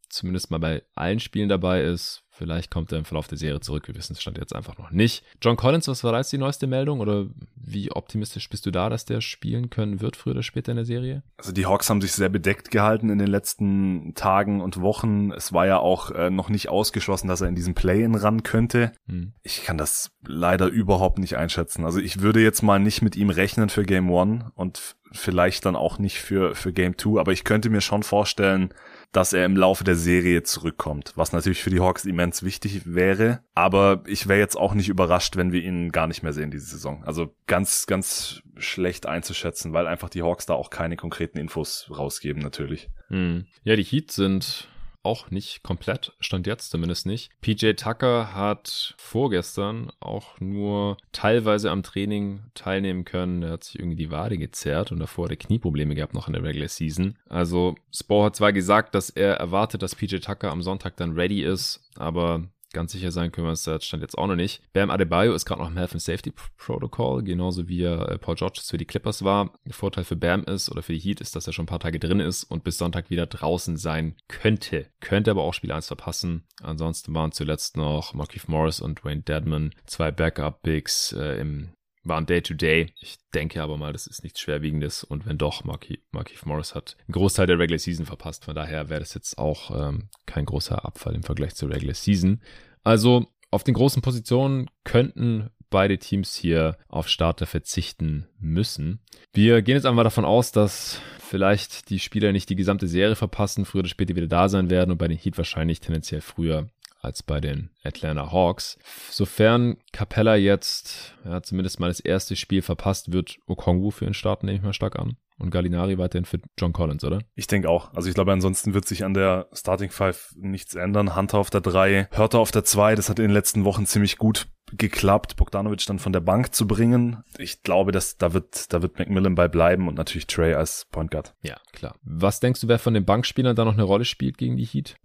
zumindest 0.09 0.51
mal 0.51 0.59
bei 0.59 0.83
allen 0.95 1.19
Spielen 1.19 1.49
dabei 1.49 1.83
ist. 1.83 2.20
Vielleicht 2.33 2.71
kommt 2.71 2.91
er 2.91 2.97
im 2.97 3.05
Verlauf 3.05 3.27
der 3.27 3.37
Serie 3.37 3.59
zurück. 3.59 3.87
Wir 3.87 3.95
wissen 3.95 4.13
es 4.13 4.21
stand 4.21 4.37
jetzt 4.37 4.55
einfach 4.55 4.77
noch 4.77 4.89
nicht. 4.89 5.23
John 5.41 5.57
Collins, 5.57 5.87
was 5.89 6.03
war 6.03 6.13
da 6.13 6.19
jetzt 6.19 6.31
die 6.31 6.37
neueste 6.37 6.65
Meldung? 6.65 7.01
Oder 7.01 7.27
wie 7.55 7.91
optimistisch 7.91 8.49
bist 8.49 8.65
du 8.65 8.71
da, 8.71 8.89
dass 8.89 9.03
der 9.05 9.19
spielen 9.19 9.69
können 9.69 9.99
wird, 9.99 10.15
früher 10.15 10.33
oder 10.33 10.43
später 10.43 10.71
in 10.71 10.77
der 10.77 10.85
Serie? 10.85 11.23
Also 11.37 11.51
die 11.51 11.65
Hawks 11.65 11.89
haben 11.89 12.01
sich 12.01 12.13
sehr 12.13 12.29
bedeckt 12.29 12.71
gehalten 12.71 13.09
in 13.09 13.19
den 13.19 13.27
letzten 13.27 14.13
Tagen 14.15 14.61
und 14.61 14.79
Wochen. 14.79 15.31
Es 15.31 15.51
war 15.51 15.67
ja 15.67 15.77
auch 15.79 16.11
äh, 16.11 16.29
noch 16.29 16.49
nicht 16.49 16.69
ausgeschlossen, 16.69 17.27
dass 17.27 17.41
er 17.41 17.49
in 17.49 17.55
diesen 17.55 17.75
Play-In 17.75 18.15
ran 18.15 18.43
könnte. 18.43 18.93
Hm. 19.07 19.33
Ich 19.43 19.63
kann 19.63 19.77
das 19.77 20.11
leider 20.25 20.67
überhaupt 20.67 21.19
nicht 21.19 21.35
einschätzen. 21.35 21.83
Also 21.83 21.99
ich 21.99 22.21
würde 22.21 22.41
jetzt 22.41 22.61
mal 22.61 22.79
nicht 22.79 23.01
mit 23.01 23.17
ihm 23.17 23.29
rechnen 23.29 23.67
für 23.67 23.83
Game 23.83 24.09
One 24.09 24.51
und 24.55 24.95
vielleicht 25.11 25.65
dann 25.65 25.75
auch 25.75 25.99
nicht 25.99 26.19
für, 26.19 26.55
für 26.55 26.73
Game 26.73 26.97
Two, 26.97 27.19
aber 27.19 27.31
ich 27.31 27.43
könnte 27.43 27.69
mir 27.69 27.81
schon 27.81 28.03
vorstellen, 28.03 28.73
dass 29.11 29.33
er 29.33 29.45
im 29.45 29.57
Laufe 29.57 29.83
der 29.83 29.95
Serie 29.95 30.43
zurückkommt, 30.43 31.11
was 31.15 31.33
natürlich 31.33 31.61
für 31.61 31.69
die 31.69 31.81
Hawks 31.81 32.05
immens 32.05 32.43
wichtig 32.43 32.81
wäre. 32.85 33.43
Aber 33.53 34.03
ich 34.07 34.27
wäre 34.27 34.39
jetzt 34.39 34.55
auch 34.55 34.73
nicht 34.73 34.87
überrascht, 34.87 35.35
wenn 35.35 35.51
wir 35.51 35.61
ihn 35.61 35.91
gar 35.91 36.07
nicht 36.07 36.23
mehr 36.23 36.31
sehen 36.31 36.51
diese 36.51 36.67
Saison. 36.67 37.03
Also 37.03 37.35
ganz, 37.45 37.87
ganz 37.87 38.41
schlecht 38.55 39.05
einzuschätzen, 39.05 39.73
weil 39.73 39.87
einfach 39.87 40.09
die 40.09 40.23
Hawks 40.23 40.45
da 40.45 40.53
auch 40.53 40.69
keine 40.69 40.95
konkreten 40.95 41.37
Infos 41.37 41.89
rausgeben 41.89 42.41
natürlich. 42.41 42.89
Hm. 43.09 43.45
Ja, 43.63 43.75
die 43.75 43.83
Heat 43.83 44.11
sind 44.11 44.69
auch 45.03 45.31
nicht 45.31 45.63
komplett, 45.63 46.13
stand 46.19 46.47
jetzt 46.47 46.69
zumindest 46.69 47.05
nicht. 47.05 47.29
PJ 47.41 47.71
Tucker 47.73 48.33
hat 48.33 48.93
vorgestern 48.97 49.91
auch 49.99 50.39
nur 50.39 50.97
teilweise 51.11 51.71
am 51.71 51.83
Training 51.83 52.41
teilnehmen 52.53 53.05
können. 53.05 53.43
Er 53.43 53.51
hat 53.51 53.63
sich 53.63 53.79
irgendwie 53.79 53.95
die 53.95 54.11
Wade 54.11 54.37
gezerrt 54.37 54.91
und 54.91 54.99
davor 54.99 55.25
hat 55.25 55.31
er 55.31 55.37
Knieprobleme 55.37 55.95
gehabt 55.95 56.13
noch 56.13 56.27
in 56.27 56.33
der 56.33 56.43
Regular 56.43 56.69
Season. 56.69 57.17
Also 57.29 57.75
Spo 57.93 58.25
hat 58.25 58.35
zwar 58.35 58.53
gesagt, 58.53 58.95
dass 58.95 59.09
er 59.09 59.35
erwartet, 59.35 59.81
dass 59.81 59.95
PJ 59.95 60.17
Tucker 60.17 60.51
am 60.51 60.61
Sonntag 60.61 60.97
dann 60.97 61.13
ready 61.13 61.43
ist, 61.43 61.83
aber 61.95 62.43
Ganz 62.73 62.91
sicher 62.91 63.11
sein 63.11 63.31
können 63.31 63.47
wir 63.47 63.51
uns 63.51 63.63
das 63.63 63.85
stand 63.85 64.01
jetzt 64.01 64.17
auch 64.17 64.27
noch 64.27 64.35
nicht. 64.35 64.61
Bam 64.73 64.89
Adebayo 64.89 65.33
ist 65.33 65.45
gerade 65.45 65.61
noch 65.61 65.69
im 65.69 65.77
Health 65.77 65.93
and 65.93 66.01
Safety 66.01 66.33
Protocol, 66.57 67.23
genauso 67.23 67.67
wie 67.67 67.83
er 67.83 68.09
äh, 68.09 68.17
Paul 68.17 68.35
George 68.35 68.61
für 68.63 68.77
die 68.77 68.85
Clippers 68.85 69.23
war. 69.23 69.53
Der 69.65 69.73
Vorteil 69.73 70.03
für 70.03 70.15
Bam 70.15 70.43
ist 70.43 70.69
oder 70.69 70.81
für 70.81 70.93
die 70.93 70.99
Heat 70.99 71.21
ist, 71.21 71.35
dass 71.35 71.47
er 71.47 71.53
schon 71.53 71.63
ein 71.63 71.67
paar 71.67 71.79
Tage 71.79 71.99
drin 71.99 72.19
ist 72.19 72.43
und 72.43 72.63
bis 72.63 72.77
Sonntag 72.77 73.09
wieder 73.09 73.27
draußen 73.27 73.77
sein 73.77 74.15
könnte. 74.27 74.87
Könnte 74.99 75.31
aber 75.31 75.43
auch 75.43 75.53
Spiel 75.53 75.71
1 75.71 75.87
verpassen. 75.87 76.43
Ansonsten 76.61 77.13
waren 77.13 77.31
zuletzt 77.31 77.77
noch 77.77 78.13
Markeith 78.13 78.47
Morris 78.47 78.79
und 78.79 79.03
Wayne 79.03 79.21
Deadman, 79.21 79.73
zwei 79.85 80.11
Backup-Bigs 80.11 81.13
äh, 81.13 81.39
im 81.41 81.71
waren 82.03 82.25
Day-to-Day. 82.25 82.83
-Day. 82.83 82.93
Ich 82.99 83.17
denke 83.33 83.61
aber 83.61 83.77
mal, 83.77 83.93
das 83.93 84.07
ist 84.07 84.23
nichts 84.23 84.39
Schwerwiegendes. 84.39 85.03
Und 85.03 85.25
wenn 85.25 85.37
doch, 85.37 85.63
Markeith 85.63 86.45
Morris 86.45 86.75
hat 86.75 86.97
einen 87.07 87.13
Großteil 87.13 87.47
der 87.47 87.59
Regular 87.59 87.79
Season 87.79 88.05
verpasst. 88.05 88.45
Von 88.45 88.55
daher 88.55 88.89
wäre 88.89 88.99
das 88.99 89.13
jetzt 89.13 89.37
auch 89.37 89.71
ähm, 89.71 90.09
kein 90.25 90.45
großer 90.45 90.83
Abfall 90.83 91.15
im 91.15 91.23
Vergleich 91.23 91.55
zur 91.55 91.69
Regular 91.69 91.95
Season. 91.95 92.41
Also 92.83 93.27
auf 93.51 93.63
den 93.63 93.73
großen 93.73 94.01
Positionen 94.01 94.69
könnten 94.83 95.49
beide 95.69 95.97
Teams 95.97 96.35
hier 96.35 96.77
auf 96.87 97.07
Starter 97.07 97.45
verzichten 97.45 98.27
müssen. 98.39 98.99
Wir 99.33 99.61
gehen 99.61 99.75
jetzt 99.75 99.85
einmal 99.85 100.03
davon 100.03 100.25
aus, 100.25 100.51
dass 100.51 100.99
vielleicht 101.19 101.89
die 101.89 101.99
Spieler 101.99 102.33
nicht 102.33 102.49
die 102.49 102.55
gesamte 102.55 102.87
Serie 102.87 103.15
verpassen, 103.15 103.65
früher 103.65 103.79
oder 103.79 103.89
später 103.89 104.15
wieder 104.15 104.27
da 104.27 104.49
sein 104.49 104.69
werden 104.69 104.91
und 104.91 104.97
bei 104.97 105.07
den 105.07 105.17
Heat 105.17 105.37
wahrscheinlich 105.37 105.79
tendenziell 105.79 106.21
früher 106.21 106.67
als 107.01 107.23
bei 107.23 107.39
den 107.39 107.71
Atlanta 107.83 108.31
Hawks. 108.31 108.77
Sofern 109.09 109.77
Capella 109.91 110.35
jetzt 110.35 111.15
ja, 111.25 111.41
zumindest 111.41 111.79
mal 111.79 111.87
das 111.87 111.99
erste 111.99 112.35
Spiel 112.35 112.61
verpasst, 112.61 113.11
wird 113.11 113.37
Okongu 113.47 113.91
für 113.91 114.05
ihn 114.05 114.13
starten, 114.13 114.45
nehme 114.45 114.57
ich 114.57 114.63
mal 114.63 114.73
stark 114.73 114.97
an. 114.97 115.17
Und 115.37 115.49
Gallinari 115.49 115.97
weiterhin 115.97 116.25
für 116.25 116.39
John 116.59 116.71
Collins, 116.71 117.03
oder? 117.03 117.19
Ich 117.33 117.47
denke 117.47 117.67
auch. 117.67 117.91
Also 117.95 118.07
ich 118.07 118.13
glaube, 118.13 118.31
ansonsten 118.31 118.75
wird 118.75 118.87
sich 118.87 119.03
an 119.03 119.15
der 119.15 119.47
Starting 119.53 119.89
Five 119.89 120.35
nichts 120.37 120.75
ändern. 120.75 121.15
Hunter 121.15 121.39
auf 121.39 121.49
der 121.49 121.61
3, 121.61 122.09
Hörter 122.11 122.37
auf 122.37 122.51
der 122.51 122.63
2, 122.63 122.93
das 122.93 123.09
hat 123.09 123.17
in 123.17 123.25
den 123.25 123.33
letzten 123.33 123.65
Wochen 123.65 123.87
ziemlich 123.87 124.17
gut 124.17 124.47
geklappt, 124.77 125.35
Bogdanovic 125.35 125.85
dann 125.85 125.99
von 125.99 126.13
der 126.13 126.19
Bank 126.19 126.53
zu 126.53 126.67
bringen. 126.67 127.23
Ich 127.37 127.63
glaube, 127.63 127.91
dass 127.91 128.17
da 128.17 128.33
wird, 128.33 128.71
da 128.73 128.81
wird 128.81 128.97
Macmillan 128.99 129.35
bei 129.35 129.47
bleiben 129.47 129.87
und 129.87 129.95
natürlich 129.95 130.27
Trey 130.27 130.53
als 130.53 130.87
Point 130.91 131.11
Guard. 131.11 131.33
Ja, 131.41 131.57
klar. 131.73 131.95
Was 132.03 132.39
denkst 132.39 132.61
du, 132.61 132.67
wer 132.67 132.79
von 132.79 132.93
den 132.93 133.05
Bankspielern 133.05 133.55
da 133.55 133.65
noch 133.65 133.73
eine 133.73 133.83
Rolle 133.83 134.05
spielt 134.05 134.37
gegen 134.37 134.57
die 134.57 134.65
Heat? 134.65 134.95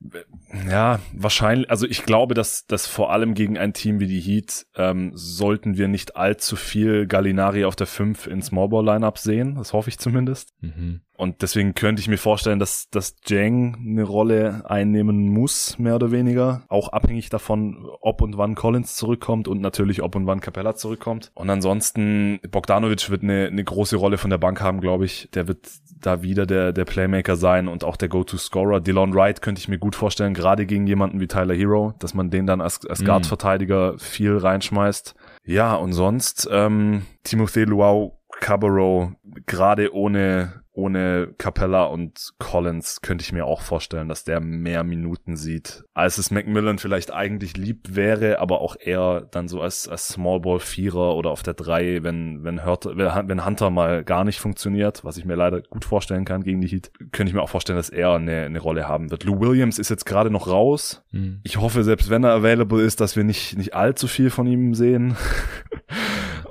Ja, 0.69 1.01
wahrscheinlich. 1.13 1.71
Also 1.71 1.87
ich 1.87 2.05
glaube, 2.05 2.35
dass, 2.35 2.67
dass 2.67 2.87
vor 2.87 3.13
allem 3.13 3.35
gegen 3.35 3.59
ein 3.59 3.73
Team 3.73 4.01
wie 4.01 4.07
die 4.07 4.21
Heat 4.21 4.67
ähm, 4.77 5.13
sollten 5.15 5.77
wir 5.77 5.89
nicht 5.89 6.17
allzu 6.17 6.57
viel 6.57 7.07
Gallinari 7.07 7.65
auf 7.65 7.77
der 7.77 7.87
5 7.87 8.27
in 8.27 8.43
Smallball 8.43 8.85
Lineup 8.85 9.19
sehen. 9.19 9.57
Das 9.57 9.73
hoffe 9.73 9.91
ich 9.91 9.99
zumindest. 9.99 10.55
Mhm. 10.61 11.01
Und 11.17 11.43
deswegen 11.43 11.75
könnte 11.75 12.01
ich 12.01 12.09
mir 12.09 12.19
vorstellen, 12.19 12.59
dass, 12.59 12.91
dass 12.91 13.17
Jang 13.27 13.77
eine 13.77 14.03
Rolle 14.03 14.63
einnehmen 14.69 15.29
muss, 15.29 15.79
mehr 15.79 15.95
oder 15.95 16.11
weniger. 16.11 16.63
Auch 16.69 16.89
abhängig 16.89 17.29
davon, 17.31 17.87
ob 18.01 18.23
und 18.23 18.37
wann 18.37 18.55
Collins 18.55 18.97
zurückkommt 18.97 19.49
und 19.49 19.61
natürlich 19.61 20.03
ob 20.03 20.15
und 20.15 20.27
wann 20.27 20.41
Capella 20.41 20.75
zurückkommt. 20.75 21.31
Und 21.35 21.51
ansonsten, 21.51 22.41
Bogdanovic 22.51 23.11
wird 23.11 23.23
eine, 23.23 23.47
eine 23.47 23.65
große 23.65 23.97
Rolle 23.97 24.19
von 24.19 24.31
der 24.31 24.39
Bank 24.39 24.61
haben, 24.61 24.81
glaube 24.81 25.05
ich. 25.05 25.29
Der 25.35 25.49
wird 25.49 25.69
da 26.01 26.23
wieder 26.23 26.47
der, 26.47 26.73
der 26.73 26.85
Playmaker 26.85 27.37
sein 27.37 27.69
und 27.69 27.85
auch 27.85 27.97
der 27.97 28.09
Go-To-Scorer. 28.09 28.81
Dylan 28.81 29.15
Wright 29.15 29.43
könnte 29.43 29.61
ich 29.61 29.69
mir 29.69 29.79
gut 29.79 29.95
vorstellen, 29.95 30.35
gerade 30.35 30.67
gegen 30.67 30.87
jemanden 30.87 31.21
wie 31.21 31.27
Tyler 31.27 31.55
Hero, 31.55 31.95
dass 31.99 32.15
man 32.15 32.31
den 32.31 32.47
dann 32.47 32.61
als, 32.61 32.85
als 32.87 33.03
mm. 33.03 33.07
Guard-Verteidiger 33.07 33.99
viel 33.99 34.37
reinschmeißt. 34.37 35.15
Ja, 35.45 35.75
und 35.75 35.93
sonst, 35.93 36.49
ähm, 36.51 37.03
Timothy 37.25 37.65
Luau 37.65 38.19
Cabarro, 38.41 39.13
gerade 39.47 39.95
ohne 39.95 40.63
ohne 40.77 41.35
Capella 41.39 41.85
und 41.85 42.35
Collins 42.39 43.01
könnte 43.01 43.23
ich 43.23 43.33
mir 43.33 43.47
auch 43.47 43.63
vorstellen, 43.63 44.09
dass 44.09 44.25
der 44.25 44.41
mehr 44.41 44.85
Minuten 44.85 45.37
sieht, 45.37 45.85
als 45.95 46.19
es 46.19 46.31
Macmillan 46.31 46.79
vielleicht 46.79 47.13
eigentlich 47.13 47.57
lieb 47.57 47.97
wäre, 47.97 48.41
aber 48.41 48.61
auch 48.61 48.77
eher 48.79 49.23
dann 49.31 49.49
so 49.49 49.63
als, 49.63 49.89
als 49.89 50.09
Small 50.09 50.41
Ball 50.41 50.61
Vierer 50.61 51.17
oder 51.17 51.31
auf 51.31 51.43
der 51.43 51.55
drei, 51.55 52.03
wenn, 52.03 52.45
wenn, 52.45 52.65
Hurt, 52.65 52.87
wenn 52.87 53.45
Hunter 53.45 53.71
mal 53.71 54.05
gar 54.05 54.25
nicht 54.25 54.39
funktioniert, 54.39 55.03
was 55.03 55.17
ich 55.17 55.25
mir 55.25 55.35
leider 55.35 55.63
gut 55.63 55.87
vorstellen 55.87 56.27
kann 56.27 56.43
gegen 56.43 56.61
die 56.61 56.69
Heat, 56.69 56.93
könnte 57.11 57.31
ich 57.31 57.35
mir 57.35 57.43
auch 57.43 57.49
vorstellen, 57.49 57.79
dass 57.79 57.89
er 57.89 58.13
eine, 58.13 58.43
eine 58.43 58.61
Rolle 58.61 58.87
haben 58.87 59.11
wird. 59.11 59.25
Lou 59.25 59.41
Williams 59.41 59.79
ist 59.79 59.89
jetzt 59.89 60.05
gerade 60.05 60.31
noch 60.31 60.47
raus. 60.47 61.03
Mhm. 61.11 61.41
Ich 61.43 61.57
hoffe, 61.57 61.85
selbst 61.85 62.11
wenn 62.11 62.25
er 62.25 62.33
available 62.33 62.83
ist, 62.83 63.01
dass 63.01 63.17
wir 63.17 63.25
nicht, 63.25 63.57
nicht 63.57 63.75
allzu 63.75 64.09
viel 64.09 64.29
von 64.29 64.47
ihm 64.47 64.75
sehen. 64.75 65.17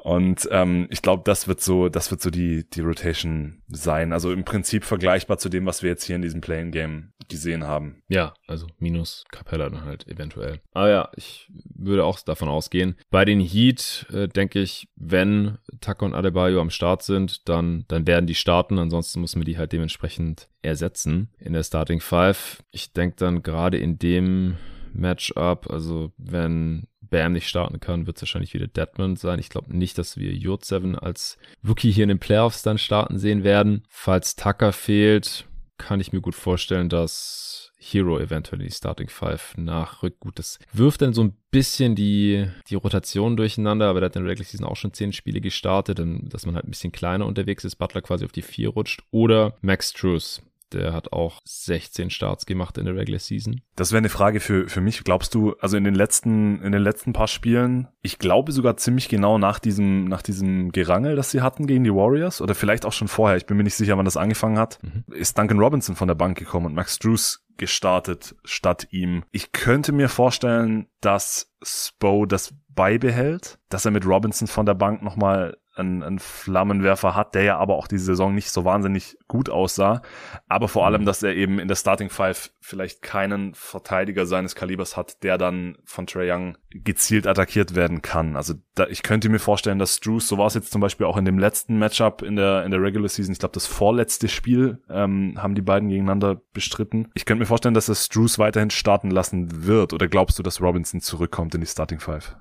Und 0.05 0.47
ähm, 0.51 0.85
ich 0.91 1.01
glaube, 1.01 1.23
das 1.25 1.47
wird 1.47 1.61
so, 1.61 1.89
das 1.89 2.11
wird 2.11 2.21
so 2.21 2.29
die, 2.29 2.69
die 2.69 2.81
Rotation 2.81 3.63
sein. 3.69 4.13
Also 4.13 4.31
im 4.31 4.45
Prinzip 4.45 4.83
vergleichbar 4.83 5.39
zu 5.39 5.49
dem, 5.49 5.65
was 5.65 5.81
wir 5.81 5.89
jetzt 5.89 6.03
hier 6.03 6.15
in 6.15 6.21
diesem 6.21 6.41
Playing 6.41 6.69
Game 6.69 7.13
gesehen 7.27 7.63
haben. 7.63 8.03
Ja, 8.07 8.35
also 8.45 8.67
minus 8.77 9.23
Capella 9.31 9.67
dann 9.67 9.83
halt 9.83 10.07
eventuell. 10.07 10.61
Aber 10.73 10.89
ja, 10.91 11.09
ich 11.15 11.49
würde 11.73 12.05
auch 12.05 12.19
davon 12.19 12.49
ausgehen. 12.49 12.97
Bei 13.09 13.25
den 13.25 13.39
Heat 13.39 14.05
äh, 14.13 14.27
denke 14.27 14.59
ich, 14.59 14.87
wenn 14.95 15.57
Tucker 15.81 16.05
und 16.05 16.13
Adebayo 16.13 16.61
am 16.61 16.69
Start 16.69 17.01
sind, 17.01 17.49
dann, 17.49 17.85
dann 17.87 18.05
werden 18.05 18.27
die 18.27 18.35
starten. 18.35 18.77
Ansonsten 18.77 19.21
muss 19.21 19.35
man 19.35 19.45
die 19.45 19.57
halt 19.57 19.71
dementsprechend 19.71 20.49
ersetzen 20.61 21.29
in 21.39 21.53
der 21.53 21.63
Starting 21.63 21.99
Five. 21.99 22.61
Ich 22.69 22.93
denke 22.93 23.15
dann 23.17 23.41
gerade 23.41 23.79
in 23.79 23.97
dem 23.97 24.57
Matchup, 24.95 25.69
also 25.69 26.11
wenn 26.17 26.87
Bam 27.01 27.33
nicht 27.33 27.47
starten 27.47 27.79
kann, 27.79 28.07
wird 28.07 28.17
es 28.17 28.23
wahrscheinlich 28.23 28.53
wieder 28.53 28.67
Deadman 28.67 29.15
sein. 29.15 29.39
Ich 29.39 29.49
glaube 29.49 29.75
nicht, 29.75 29.97
dass 29.97 30.17
wir 30.17 30.31
Jurt7 30.31 30.95
als 30.95 31.37
Rookie 31.67 31.91
hier 31.91 32.03
in 32.03 32.09
den 32.09 32.19
Playoffs 32.19 32.63
dann 32.63 32.77
starten 32.77 33.19
sehen 33.19 33.43
werden. 33.43 33.83
Falls 33.89 34.35
Tucker 34.35 34.73
fehlt, 34.73 35.45
kann 35.77 35.99
ich 35.99 36.13
mir 36.13 36.21
gut 36.21 36.35
vorstellen, 36.35 36.89
dass 36.89 37.71
Hero 37.77 38.19
eventuell 38.19 38.61
in 38.61 38.67
die 38.67 38.73
Starting 38.73 39.09
Five 39.09 39.55
nachrückt. 39.57 40.19
Gut, 40.19 40.39
das 40.39 40.57
wirft 40.73 41.01
dann 41.01 41.13
so 41.13 41.23
ein 41.23 41.37
bisschen 41.51 41.95
die, 41.95 42.47
die 42.69 42.75
Rotation 42.75 43.37
durcheinander, 43.37 43.87
aber 43.87 43.99
der 43.99 44.07
hat 44.07 44.15
in 44.15 44.23
der 44.23 44.31
Regular 44.31 44.47
Season 44.47 44.65
auch 44.65 44.75
schon 44.75 44.93
zehn 44.93 45.13
Spiele 45.13 45.41
gestartet, 45.41 45.99
dass 45.99 46.45
man 46.45 46.55
halt 46.55 46.65
ein 46.65 46.71
bisschen 46.71 46.91
kleiner 46.91 47.25
unterwegs 47.25 47.63
ist, 47.63 47.75
Butler 47.75 48.01
quasi 48.01 48.25
auf 48.25 48.31
die 48.31 48.41
vier 48.41 48.69
rutscht. 48.69 49.03
Oder 49.11 49.55
Max 49.61 49.93
Truce, 49.93 50.41
der 50.73 50.93
hat 50.93 51.13
auch 51.13 51.41
16 51.45 52.09
Starts 52.09 52.45
gemacht 52.45 52.77
in 52.77 52.85
der 52.85 52.95
Regular 52.95 53.19
Season. 53.19 53.61
Das 53.75 53.91
wäre 53.91 53.99
eine 53.99 54.09
Frage 54.09 54.39
für, 54.39 54.67
für 54.67 54.81
mich. 54.81 55.03
Glaubst 55.03 55.35
du, 55.35 55.53
also 55.59 55.77
in 55.77 55.83
den 55.83 55.95
letzten, 55.95 56.61
in 56.61 56.71
den 56.71 56.81
letzten 56.81 57.13
paar 57.13 57.27
Spielen, 57.27 57.87
ich 58.01 58.19
glaube 58.19 58.51
sogar 58.51 58.77
ziemlich 58.77 59.09
genau 59.09 59.37
nach 59.37 59.59
diesem, 59.59 60.05
nach 60.05 60.21
diesem 60.21 60.71
Gerangel, 60.71 61.15
das 61.15 61.31
sie 61.31 61.41
hatten 61.41 61.67
gegen 61.67 61.83
die 61.83 61.93
Warriors 61.93 62.41
oder 62.41 62.55
vielleicht 62.55 62.85
auch 62.85 62.93
schon 62.93 63.07
vorher, 63.07 63.37
ich 63.37 63.45
bin 63.45 63.57
mir 63.57 63.63
nicht 63.63 63.75
sicher, 63.75 63.97
wann 63.97 64.05
das 64.05 64.17
angefangen 64.17 64.59
hat, 64.59 64.79
mhm. 64.81 65.03
ist 65.13 65.37
Duncan 65.37 65.59
Robinson 65.59 65.95
von 65.95 66.07
der 66.07 66.15
Bank 66.15 66.37
gekommen 66.37 66.65
und 66.67 66.75
Max 66.75 66.99
Drews 66.99 67.45
gestartet 67.57 68.35
statt 68.43 68.87
ihm. 68.91 69.23
Ich 69.31 69.51
könnte 69.51 69.91
mir 69.91 70.09
vorstellen, 70.09 70.87
dass 71.01 71.51
Spo 71.63 72.25
das 72.25 72.53
beibehält, 72.67 73.59
dass 73.69 73.85
er 73.85 73.91
mit 73.91 74.05
Robinson 74.05 74.47
von 74.47 74.65
der 74.65 74.73
Bank 74.73 75.01
nochmal 75.01 75.57
einen, 75.75 76.03
einen 76.03 76.19
Flammenwerfer 76.19 77.15
hat, 77.15 77.35
der 77.35 77.43
ja 77.43 77.57
aber 77.57 77.75
auch 77.75 77.87
diese 77.87 78.05
Saison 78.05 78.33
nicht 78.33 78.51
so 78.51 78.65
wahnsinnig 78.65 79.17
gut 79.27 79.49
aussah. 79.49 80.01
Aber 80.47 80.67
vor 80.67 80.85
allem, 80.85 81.01
mhm. 81.01 81.05
dass 81.05 81.23
er 81.23 81.35
eben 81.35 81.59
in 81.59 81.67
der 81.67 81.75
Starting 81.75 82.09
Five 82.09 82.51
vielleicht 82.59 83.01
keinen 83.01 83.53
Verteidiger 83.53 84.25
seines 84.25 84.55
Kalibers 84.55 84.97
hat, 84.97 85.23
der 85.23 85.37
dann 85.37 85.77
von 85.83 86.07
Trey 86.07 86.31
Young 86.31 86.57
gezielt 86.71 87.27
attackiert 87.27 87.75
werden 87.75 88.01
kann. 88.01 88.35
Also 88.35 88.55
da, 88.73 88.87
ich 88.87 89.03
könnte 89.03 89.29
mir 89.29 89.39
vorstellen, 89.39 89.79
dass 89.79 89.99
Drews, 89.99 90.27
so 90.27 90.37
war 90.37 90.47
es 90.47 90.53
jetzt 90.53 90.71
zum 90.71 90.81
Beispiel 90.81 91.05
auch 91.05 91.17
in 91.17 91.25
dem 91.25 91.39
letzten 91.39 91.77
Matchup 91.77 92.21
in 92.21 92.35
der, 92.35 92.65
in 92.65 92.71
der 92.71 92.81
Regular 92.81 93.07
Season, 93.07 93.31
ich 93.31 93.39
glaube 93.39 93.53
das 93.53 93.67
vorletzte 93.67 94.27
Spiel 94.27 94.81
ähm, 94.89 95.35
haben 95.37 95.55
die 95.55 95.61
beiden 95.61 95.89
gegeneinander 95.89 96.41
bestritten. 96.53 97.09
Ich 97.13 97.25
könnte 97.25 97.39
mir 97.39 97.45
vorstellen, 97.45 97.73
dass 97.73 97.87
es 97.87 98.09
Drews 98.09 98.39
weiterhin 98.39 98.69
starten 98.69 99.11
lassen 99.11 99.65
wird. 99.65 99.93
Oder 99.93 100.07
glaubst 100.07 100.39
du, 100.39 100.43
dass 100.43 100.61
Robinson 100.61 101.01
zurückkommt 101.01 101.55
in 101.55 101.61
die 101.61 101.67
Starting 101.67 101.99
Five? 101.99 102.35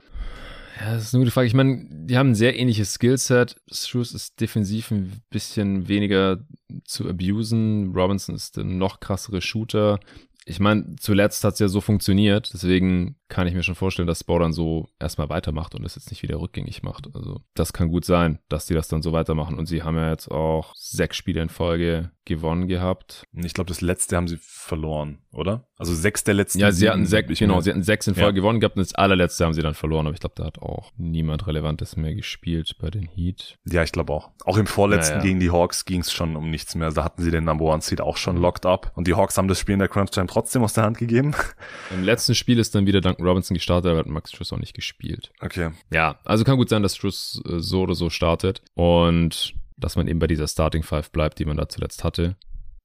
Ja, 0.80 0.94
das 0.94 1.04
ist 1.04 1.14
eine 1.14 1.22
gute 1.22 1.30
Frage. 1.30 1.46
Ich 1.46 1.54
meine, 1.54 1.86
die 1.90 2.18
haben 2.18 2.30
ein 2.30 2.34
sehr 2.34 2.58
ähnliches 2.58 2.94
Skillset. 2.94 3.56
Struz 3.70 4.12
ist 4.12 4.40
defensiv 4.40 4.90
ein 4.90 5.22
bisschen 5.30 5.88
weniger 5.88 6.44
zu 6.84 7.08
abusen. 7.08 7.92
Robinson 7.94 8.34
ist 8.34 8.58
ein 8.58 8.78
noch 8.78 9.00
krassere 9.00 9.40
Shooter 9.40 10.00
ich 10.46 10.60
meine, 10.60 10.96
zuletzt 10.96 11.42
hat 11.44 11.54
es 11.54 11.58
ja 11.58 11.68
so 11.68 11.80
funktioniert, 11.80 12.52
deswegen 12.52 13.16
kann 13.28 13.46
ich 13.46 13.54
mir 13.54 13.62
schon 13.62 13.74
vorstellen, 13.74 14.06
dass 14.06 14.20
Spau 14.20 14.38
dann 14.38 14.52
so 14.52 14.88
erstmal 15.00 15.30
weitermacht 15.30 15.74
und 15.74 15.84
es 15.84 15.94
jetzt 15.94 16.10
nicht 16.10 16.22
wieder 16.22 16.38
rückgängig 16.38 16.82
macht. 16.82 17.08
Also 17.14 17.40
das 17.54 17.72
kann 17.72 17.88
gut 17.88 18.04
sein, 18.04 18.38
dass 18.48 18.66
die 18.66 18.74
das 18.74 18.88
dann 18.88 19.02
so 19.02 19.12
weitermachen. 19.12 19.56
Und 19.58 19.66
sie 19.66 19.82
haben 19.82 19.96
ja 19.96 20.10
jetzt 20.10 20.30
auch 20.30 20.74
sechs 20.76 21.16
Spiele 21.16 21.40
in 21.40 21.48
Folge 21.48 22.10
gewonnen 22.24 22.68
gehabt. 22.68 23.26
Ich 23.34 23.54
glaube, 23.54 23.68
das 23.68 23.80
letzte 23.80 24.16
haben 24.16 24.28
sie 24.28 24.38
verloren, 24.40 25.18
oder? 25.32 25.66
Also 25.76 25.94
sechs 25.94 26.24
der 26.24 26.34
letzten. 26.34 26.60
Ja, 26.60 26.72
sie 26.72 26.88
hatten 26.88 27.04
sechs, 27.04 27.38
genau, 27.38 27.60
sie 27.60 27.70
hatten 27.70 27.82
sechs 27.82 28.06
in 28.06 28.14
Folge 28.14 28.28
ja. 28.28 28.42
gewonnen 28.42 28.60
gehabt 28.60 28.76
und 28.76 28.80
das 28.80 28.94
allerletzte 28.94 29.44
haben 29.44 29.52
sie 29.52 29.62
dann 29.62 29.74
verloren. 29.74 30.06
Aber 30.06 30.14
ich 30.14 30.20
glaube, 30.20 30.34
da 30.36 30.44
hat 30.44 30.58
auch 30.58 30.92
niemand 30.96 31.46
Relevantes 31.46 31.96
mehr 31.96 32.14
gespielt 32.14 32.76
bei 32.80 32.90
den 32.90 33.08
Heat. 33.08 33.58
Ja, 33.68 33.82
ich 33.82 33.92
glaube 33.92 34.12
auch. 34.12 34.30
Auch 34.44 34.56
im 34.56 34.66
vorletzten 34.66 35.14
ja, 35.14 35.18
ja. 35.18 35.22
gegen 35.24 35.40
die 35.40 35.50
Hawks 35.50 35.84
ging 35.84 36.00
es 36.00 36.12
schon 36.12 36.36
um 36.36 36.50
nichts 36.50 36.74
mehr. 36.74 36.90
Da 36.90 37.04
hatten 37.04 37.22
sie 37.22 37.30
den 37.30 37.44
Number 37.44 37.64
One 37.64 37.82
Seed 37.82 38.00
auch 38.00 38.16
schon 38.16 38.36
mhm. 38.36 38.42
locked 38.42 38.66
up. 38.66 38.92
Und 38.94 39.06
die 39.06 39.14
Hawks 39.14 39.36
haben 39.36 39.48
das 39.48 39.58
Spiel 39.58 39.74
in 39.74 39.80
der 39.80 39.88
Crunch 39.88 40.10
Time 40.10 40.26
trotzdem 40.26 40.62
aus 40.62 40.72
der 40.72 40.84
Hand 40.84 40.98
gegeben. 40.98 41.34
Im 41.90 42.04
letzten 42.04 42.34
Spiel 42.34 42.58
ist 42.58 42.74
dann 42.74 42.86
wieder 42.86 43.00
Duncan 43.00 43.26
Robinson 43.26 43.54
gestartet, 43.54 43.90
aber 43.90 44.00
hat 44.00 44.06
Max 44.06 44.30
Struss 44.30 44.52
auch 44.52 44.58
nicht 44.58 44.74
gespielt. 44.74 45.32
Okay. 45.40 45.70
Ja, 45.90 46.18
also 46.24 46.44
kann 46.44 46.56
gut 46.56 46.68
sein, 46.68 46.82
dass 46.82 46.96
Struss 46.96 47.42
äh, 47.46 47.58
so 47.58 47.82
oder 47.82 47.94
so 47.94 48.08
startet 48.10 48.62
und 48.74 49.54
dass 49.76 49.96
man 49.96 50.08
eben 50.08 50.18
bei 50.18 50.26
dieser 50.26 50.48
Starting 50.48 50.82
Five 50.82 51.10
bleibt, 51.10 51.38
die 51.38 51.44
man 51.44 51.56
da 51.56 51.68
zuletzt 51.68 52.04
hatte. 52.04 52.36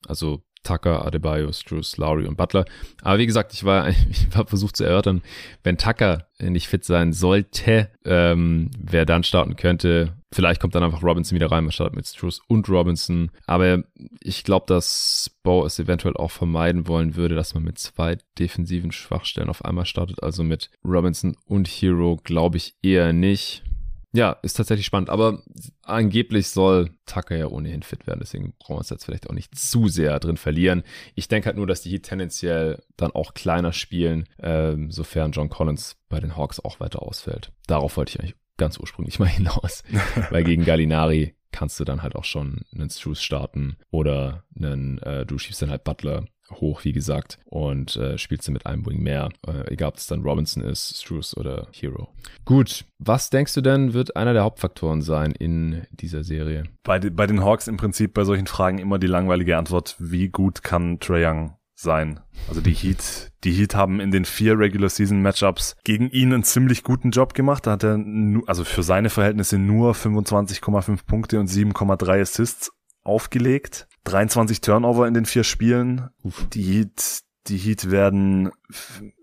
Also 0.05 0.43
Tucker, 0.63 1.05
Adebayo, 1.05 1.51
Struess, 1.51 1.97
Lowry 1.97 2.25
und 2.25 2.37
Butler. 2.37 2.65
Aber 3.01 3.17
wie 3.17 3.25
gesagt, 3.25 3.53
ich 3.53 3.63
war, 3.63 3.89
ich 4.09 4.35
war 4.35 4.45
versucht 4.45 4.75
zu 4.75 4.83
erörtern, 4.83 5.21
wenn 5.63 5.77
Tucker 5.77 6.27
nicht 6.39 6.67
fit 6.67 6.85
sein 6.85 7.13
sollte, 7.13 7.89
ähm, 8.05 8.71
wer 8.77 9.05
dann 9.05 9.23
starten 9.23 9.55
könnte. 9.55 10.15
Vielleicht 10.31 10.61
kommt 10.61 10.75
dann 10.75 10.83
einfach 10.83 11.01
Robinson 11.01 11.35
wieder 11.35 11.51
rein, 11.51 11.63
man 11.63 11.71
startet 11.71 11.95
mit 11.95 12.05
Struess 12.05 12.39
und 12.47 12.69
Robinson. 12.69 13.31
Aber 13.47 13.83
ich 14.21 14.43
glaube, 14.43 14.65
dass 14.67 15.31
Bo 15.43 15.65
es 15.65 15.79
eventuell 15.79 16.15
auch 16.15 16.31
vermeiden 16.31 16.87
wollen 16.87 17.15
würde, 17.15 17.35
dass 17.35 17.55
man 17.55 17.63
mit 17.63 17.79
zwei 17.79 18.17
defensiven 18.37 18.91
Schwachstellen 18.91 19.49
auf 19.49 19.65
einmal 19.65 19.85
startet. 19.85 20.21
Also 20.21 20.43
mit 20.43 20.69
Robinson 20.85 21.35
und 21.45 21.67
Hero 21.67 22.19
glaube 22.23 22.57
ich 22.57 22.75
eher 22.83 23.11
nicht. 23.11 23.63
Ja, 24.11 24.37
ist 24.41 24.57
tatsächlich 24.57 24.87
spannend. 24.87 25.09
Aber 25.09 25.43
angeblich 25.83 26.47
soll 26.49 26.89
Tucker 27.05 27.35
ja 27.35 27.47
ohnehin 27.47 27.83
fit 27.83 28.07
werden. 28.07 28.19
Deswegen 28.21 28.53
brauchen 28.57 28.75
wir 28.75 28.79
uns 28.79 28.89
jetzt 28.89 29.05
vielleicht 29.05 29.29
auch 29.29 29.33
nicht 29.33 29.55
zu 29.55 29.87
sehr 29.87 30.19
drin 30.19 30.37
verlieren. 30.37 30.83
Ich 31.15 31.27
denke 31.27 31.47
halt 31.47 31.57
nur, 31.57 31.67
dass 31.67 31.81
die 31.81 31.91
Heat 31.91 32.03
tendenziell 32.03 32.81
dann 32.97 33.11
auch 33.11 33.33
kleiner 33.33 33.71
spielen, 33.71 34.27
ähm, 34.39 34.89
sofern 34.91 35.31
John 35.31 35.49
Collins 35.49 35.97
bei 36.09 36.19
den 36.19 36.35
Hawks 36.35 36.59
auch 36.59 36.79
weiter 36.79 37.03
ausfällt. 37.03 37.51
Darauf 37.67 37.97
wollte 37.97 38.11
ich 38.11 38.19
eigentlich 38.19 38.35
ganz 38.57 38.79
ursprünglich 38.79 39.19
mal 39.19 39.25
hinaus. 39.27 39.83
Weil 40.31 40.43
gegen 40.43 40.65
Gallinari 40.65 41.35
kannst 41.51 41.79
du 41.79 41.83
dann 41.83 42.01
halt 42.01 42.15
auch 42.15 42.25
schon 42.25 42.61
einen 42.73 42.89
Struce 42.89 43.21
starten 43.21 43.77
oder 43.91 44.43
einen, 44.55 44.99
äh, 44.99 45.25
du 45.25 45.37
schiebst 45.37 45.61
dann 45.61 45.71
halt 45.71 45.83
Butler 45.83 46.25
hoch, 46.51 46.83
wie 46.83 46.91
gesagt, 46.91 47.39
und 47.45 47.95
äh, 47.95 48.17
spielst 48.17 48.47
du 48.47 48.51
mit 48.51 48.65
einem 48.65 48.85
Wing 48.85 49.01
mehr, 49.01 49.29
äh, 49.47 49.71
egal 49.71 49.89
ob 49.89 49.97
es 49.97 50.07
dann 50.07 50.21
Robinson 50.21 50.63
ist, 50.63 51.01
Struce 51.01 51.35
oder 51.37 51.67
Hero. 51.71 52.09
Gut, 52.45 52.85
was 52.97 53.29
denkst 53.29 53.53
du 53.53 53.61
denn, 53.61 53.93
wird 53.93 54.15
einer 54.15 54.33
der 54.33 54.43
Hauptfaktoren 54.43 55.01
sein 55.01 55.31
in 55.31 55.85
dieser 55.91 56.23
Serie? 56.23 56.63
Bei, 56.83 56.99
bei 56.99 57.27
den 57.27 57.43
Hawks 57.43 57.67
im 57.67 57.77
Prinzip 57.77 58.13
bei 58.13 58.23
solchen 58.23 58.47
Fragen 58.47 58.79
immer 58.79 58.99
die 58.99 59.07
langweilige 59.07 59.57
Antwort, 59.57 59.95
wie 59.99 60.29
gut 60.29 60.63
kann 60.63 60.99
Trae 60.99 61.25
Young 61.25 61.55
sein. 61.79 62.19
Also 62.47 62.61
die 62.61 62.73
Heat, 62.73 63.31
die 63.43 63.51
Heat 63.51 63.73
haben 63.73 63.99
in 63.99 64.11
den 64.11 64.25
vier 64.25 64.57
Regular 64.59 64.89
Season 64.89 65.21
Matchups 65.21 65.75
gegen 65.83 66.09
ihn 66.09 66.33
einen 66.33 66.43
ziemlich 66.43 66.83
guten 66.83 67.11
Job 67.11 67.33
gemacht. 67.33 67.67
Da 67.67 67.71
hat 67.71 67.83
er, 67.83 67.97
nu, 67.97 68.43
also 68.47 68.63
für 68.65 68.83
seine 68.83 69.09
Verhältnisse 69.09 69.57
nur 69.57 69.93
25,5 69.93 71.05
Punkte 71.05 71.39
und 71.39 71.49
7,3 71.49 72.21
Assists 72.21 72.71
aufgelegt. 73.03 73.87
23 74.05 74.61
Turnover 74.61 75.07
in 75.07 75.13
den 75.13 75.25
vier 75.25 75.43
Spielen. 75.43 76.09
Uff. 76.23 76.47
Die 76.53 76.63
Heat, 76.63 77.21
die 77.47 77.57
Heat 77.57 77.91
werden 77.91 78.51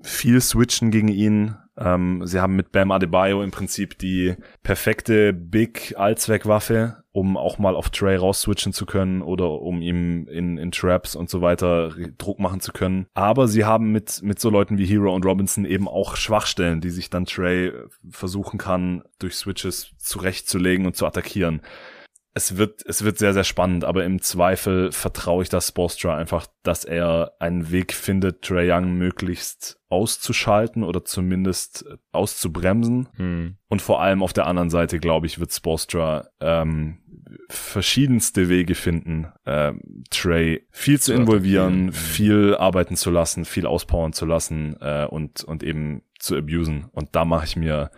viel 0.02 0.40
switchen 0.40 0.90
gegen 0.90 1.08
ihn. 1.08 1.56
Ähm, 1.78 2.22
sie 2.24 2.40
haben 2.40 2.56
mit 2.56 2.72
Bam 2.72 2.90
Adebayo 2.90 3.42
im 3.42 3.50
Prinzip 3.50 3.98
die 3.98 4.34
perfekte 4.62 5.32
Big 5.34 5.94
Allzweckwaffe, 5.96 7.04
um 7.12 7.36
auch 7.36 7.58
mal 7.58 7.76
auf 7.76 7.90
Trey 7.90 8.16
rausswitchen 8.16 8.72
zu 8.72 8.86
können 8.86 9.20
oder 9.20 9.50
um 9.50 9.82
ihm 9.82 10.26
in, 10.26 10.56
in 10.56 10.70
Traps 10.70 11.14
und 11.14 11.28
so 11.28 11.42
weiter 11.42 11.92
Druck 12.16 12.38
machen 12.38 12.60
zu 12.60 12.72
können. 12.72 13.06
Aber 13.12 13.46
sie 13.46 13.64
haben 13.64 13.92
mit, 13.92 14.22
mit 14.22 14.40
so 14.40 14.48
Leuten 14.48 14.78
wie 14.78 14.86
Hero 14.86 15.14
und 15.14 15.26
Robinson 15.26 15.66
eben 15.66 15.86
auch 15.86 16.16
Schwachstellen, 16.16 16.80
die 16.80 16.90
sich 16.90 17.10
dann 17.10 17.26
Trey 17.26 17.72
versuchen 18.08 18.58
kann, 18.58 19.02
durch 19.18 19.34
Switches 19.34 19.92
zurechtzulegen 19.98 20.86
und 20.86 20.96
zu 20.96 21.06
attackieren 21.06 21.60
es 22.36 22.58
wird, 22.58 22.84
es 22.84 23.02
wird 23.02 23.16
sehr, 23.16 23.32
sehr 23.32 23.44
spannend, 23.44 23.86
aber 23.86 24.04
im 24.04 24.20
Zweifel 24.20 24.92
vertraue 24.92 25.42
ich 25.42 25.48
das 25.48 25.68
Spolstra 25.68 26.18
einfach, 26.18 26.46
dass 26.62 26.84
er 26.84 27.32
einen 27.38 27.70
Weg 27.70 27.94
findet, 27.94 28.42
Trey 28.42 28.70
Young 28.70 28.98
möglichst 28.98 29.80
auszuschalten 29.88 30.84
oder 30.84 31.02
zumindest 31.02 31.86
auszubremsen. 32.12 33.08
Hm. 33.16 33.56
Und 33.68 33.80
vor 33.80 34.02
allem 34.02 34.22
auf 34.22 34.34
der 34.34 34.46
anderen 34.46 34.68
Seite, 34.68 34.98
glaube 34.98 35.26
ich, 35.26 35.40
wird 35.40 35.50
Spolstra 35.50 36.28
ähm, 36.40 36.98
verschiedenste 37.48 38.50
Wege 38.50 38.74
finden, 38.74 39.28
äh, 39.46 39.72
Trey 40.10 40.66
viel 40.72 41.00
zu 41.00 41.14
involvieren, 41.14 41.90
viel 41.90 42.54
arbeiten 42.54 42.96
zu 42.96 43.10
lassen, 43.10 43.46
viel 43.46 43.64
auspowern 43.66 44.12
zu 44.12 44.26
lassen 44.26 44.76
äh, 44.82 45.06
und, 45.06 45.42
und 45.42 45.62
eben 45.62 46.02
zu 46.18 46.36
abusen. 46.36 46.84
Und 46.92 47.16
da 47.16 47.24
mache 47.24 47.46
ich 47.46 47.56
mir 47.56 47.90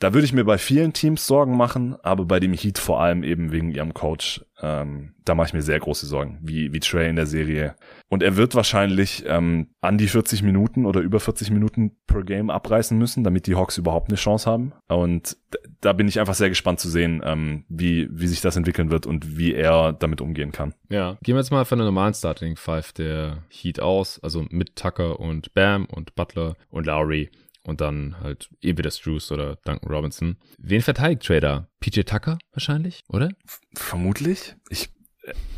da 0.00 0.14
würde 0.14 0.24
ich 0.24 0.32
mir 0.32 0.44
bei 0.44 0.56
vielen 0.56 0.94
Teams 0.94 1.26
Sorgen 1.26 1.56
machen, 1.56 1.94
aber 2.02 2.24
bei 2.24 2.40
dem 2.40 2.54
Heat 2.54 2.78
vor 2.78 3.00
allem 3.02 3.22
eben 3.22 3.52
wegen 3.52 3.70
ihrem 3.70 3.92
Coach. 3.92 4.42
Ähm, 4.62 5.12
da 5.26 5.34
mache 5.34 5.48
ich 5.48 5.52
mir 5.52 5.62
sehr 5.62 5.78
große 5.78 6.06
Sorgen, 6.06 6.38
wie, 6.42 6.72
wie 6.72 6.80
Trey 6.80 7.08
in 7.08 7.16
der 7.16 7.26
Serie. 7.26 7.76
Und 8.08 8.22
er 8.22 8.36
wird 8.36 8.54
wahrscheinlich 8.54 9.24
ähm, 9.26 9.68
an 9.82 9.98
die 9.98 10.08
40 10.08 10.42
Minuten 10.42 10.86
oder 10.86 11.00
über 11.00 11.20
40 11.20 11.50
Minuten 11.50 11.92
per 12.06 12.22
Game 12.22 12.48
abreißen 12.48 12.96
müssen, 12.96 13.24
damit 13.24 13.46
die 13.46 13.56
Hawks 13.56 13.76
überhaupt 13.76 14.08
eine 14.08 14.16
Chance 14.16 14.50
haben. 14.50 14.72
Und 14.88 15.36
da 15.82 15.92
bin 15.92 16.08
ich 16.08 16.18
einfach 16.18 16.34
sehr 16.34 16.48
gespannt 16.48 16.80
zu 16.80 16.88
sehen, 16.88 17.20
ähm, 17.22 17.64
wie, 17.68 18.08
wie 18.10 18.26
sich 18.26 18.40
das 18.40 18.56
entwickeln 18.56 18.90
wird 18.90 19.06
und 19.06 19.36
wie 19.36 19.52
er 19.52 19.92
damit 19.92 20.22
umgehen 20.22 20.50
kann. 20.50 20.74
Ja, 20.88 21.18
gehen 21.22 21.34
wir 21.34 21.40
jetzt 21.40 21.52
mal 21.52 21.66
von 21.66 21.78
der 21.78 21.86
normalen 21.86 22.14
Starting 22.14 22.56
Five 22.56 22.92
der 22.92 23.44
Heat 23.50 23.80
aus, 23.80 24.18
also 24.22 24.46
mit 24.48 24.76
Tucker 24.76 25.20
und 25.20 25.52
Bam 25.52 25.84
und 25.84 26.14
Butler 26.14 26.56
und 26.70 26.86
Lowry 26.86 27.30
und 27.62 27.80
dann 27.80 28.20
halt 28.20 28.48
entweder 28.62 28.90
Struce 28.90 29.32
oder 29.32 29.56
Duncan 29.64 29.90
Robinson. 29.90 30.36
Wen 30.58 30.82
verteidigt 30.82 31.24
Trader? 31.24 31.68
PJ 31.80 32.02
Tucker 32.02 32.38
wahrscheinlich, 32.52 33.02
oder? 33.08 33.30
Vermutlich. 33.74 34.54
Ich 34.68 34.90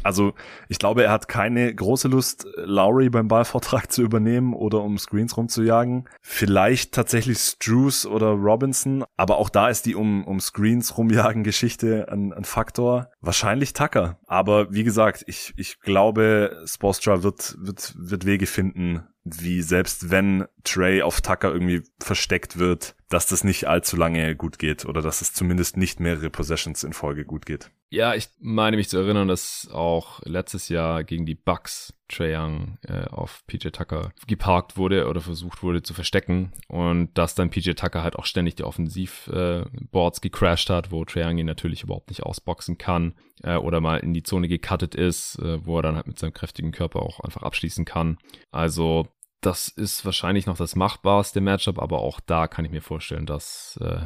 also 0.02 0.34
ich 0.68 0.78
glaube, 0.78 1.04
er 1.04 1.10
hat 1.10 1.28
keine 1.28 1.74
große 1.74 2.08
Lust, 2.08 2.46
Lowry 2.56 3.08
beim 3.10 3.28
Ballvortrag 3.28 3.90
zu 3.90 4.02
übernehmen 4.02 4.54
oder 4.54 4.82
um 4.82 4.98
Screens 4.98 5.36
rumzujagen. 5.36 6.08
Vielleicht 6.20 6.92
tatsächlich 6.92 7.38
Struce 7.38 8.06
oder 8.06 8.28
Robinson, 8.28 9.04
aber 9.16 9.38
auch 9.38 9.48
da 9.48 9.68
ist 9.68 9.86
die 9.86 9.94
um, 9.94 10.24
um 10.24 10.40
Screens 10.40 10.96
rumjagen 10.96 11.44
Geschichte 11.44 12.08
ein, 12.10 12.32
ein 12.32 12.44
Faktor. 12.44 13.10
Wahrscheinlich 13.20 13.72
Tucker. 13.72 14.18
Aber 14.26 14.72
wie 14.72 14.84
gesagt, 14.84 15.24
ich, 15.26 15.52
ich 15.56 15.80
glaube, 15.80 16.62
Spostra 16.66 17.22
wird, 17.22 17.56
wird, 17.58 17.94
wird 17.96 18.26
Wege 18.26 18.46
finden, 18.46 19.06
wie 19.24 19.62
selbst 19.62 20.10
wenn 20.10 20.46
Trey 20.64 21.02
auf 21.02 21.20
Tucker 21.20 21.52
irgendwie 21.52 21.82
versteckt 22.00 22.58
wird, 22.58 22.96
dass 23.08 23.26
das 23.26 23.44
nicht 23.44 23.68
allzu 23.68 23.96
lange 23.96 24.34
gut 24.34 24.58
geht 24.58 24.84
oder 24.84 25.00
dass 25.00 25.20
es 25.20 25.32
zumindest 25.32 25.76
nicht 25.76 26.00
mehrere 26.00 26.30
Possessions 26.30 26.82
in 26.82 26.92
Folge 26.92 27.24
gut 27.24 27.46
geht. 27.46 27.70
Ja, 27.92 28.14
ich 28.14 28.30
meine 28.40 28.78
mich 28.78 28.88
zu 28.88 28.96
erinnern, 28.96 29.28
dass 29.28 29.68
auch 29.70 30.22
letztes 30.24 30.70
Jahr 30.70 31.04
gegen 31.04 31.26
die 31.26 31.34
Bucks 31.34 31.92
Trae 32.08 32.38
Young 32.38 32.78
äh, 32.88 33.04
auf 33.04 33.44
PJ 33.46 33.68
Tucker 33.68 34.12
geparkt 34.26 34.78
wurde 34.78 35.08
oder 35.08 35.20
versucht 35.20 35.62
wurde 35.62 35.82
zu 35.82 35.92
verstecken 35.92 36.52
und 36.68 37.10
dass 37.18 37.34
dann 37.34 37.50
PJ 37.50 37.72
Tucker 37.72 38.02
halt 38.02 38.16
auch 38.16 38.24
ständig 38.24 38.54
die 38.54 38.64
Offensivboards 38.64 40.18
äh, 40.18 40.20
gecrashed 40.22 40.70
hat, 40.70 40.90
wo 40.90 41.04
Trae 41.04 41.26
Young 41.26 41.36
ihn 41.36 41.44
natürlich 41.44 41.82
überhaupt 41.82 42.08
nicht 42.08 42.22
ausboxen 42.22 42.78
kann 42.78 43.14
äh, 43.42 43.56
oder 43.56 43.82
mal 43.82 43.98
in 43.98 44.14
die 44.14 44.22
Zone 44.22 44.48
gecuttet 44.48 44.94
ist, 44.94 45.38
äh, 45.40 45.62
wo 45.66 45.76
er 45.76 45.82
dann 45.82 45.96
halt 45.96 46.06
mit 46.06 46.18
seinem 46.18 46.32
kräftigen 46.32 46.72
Körper 46.72 47.02
auch 47.02 47.20
einfach 47.20 47.42
abschließen 47.42 47.84
kann. 47.84 48.16
Also 48.50 49.06
das 49.42 49.68
ist 49.68 50.06
wahrscheinlich 50.06 50.46
noch 50.46 50.56
das 50.56 50.76
machbarste 50.76 51.42
Matchup, 51.42 51.78
aber 51.78 51.98
auch 51.98 52.20
da 52.20 52.46
kann 52.48 52.64
ich 52.64 52.70
mir 52.70 52.80
vorstellen, 52.80 53.26
dass 53.26 53.78
äh, 53.82 54.00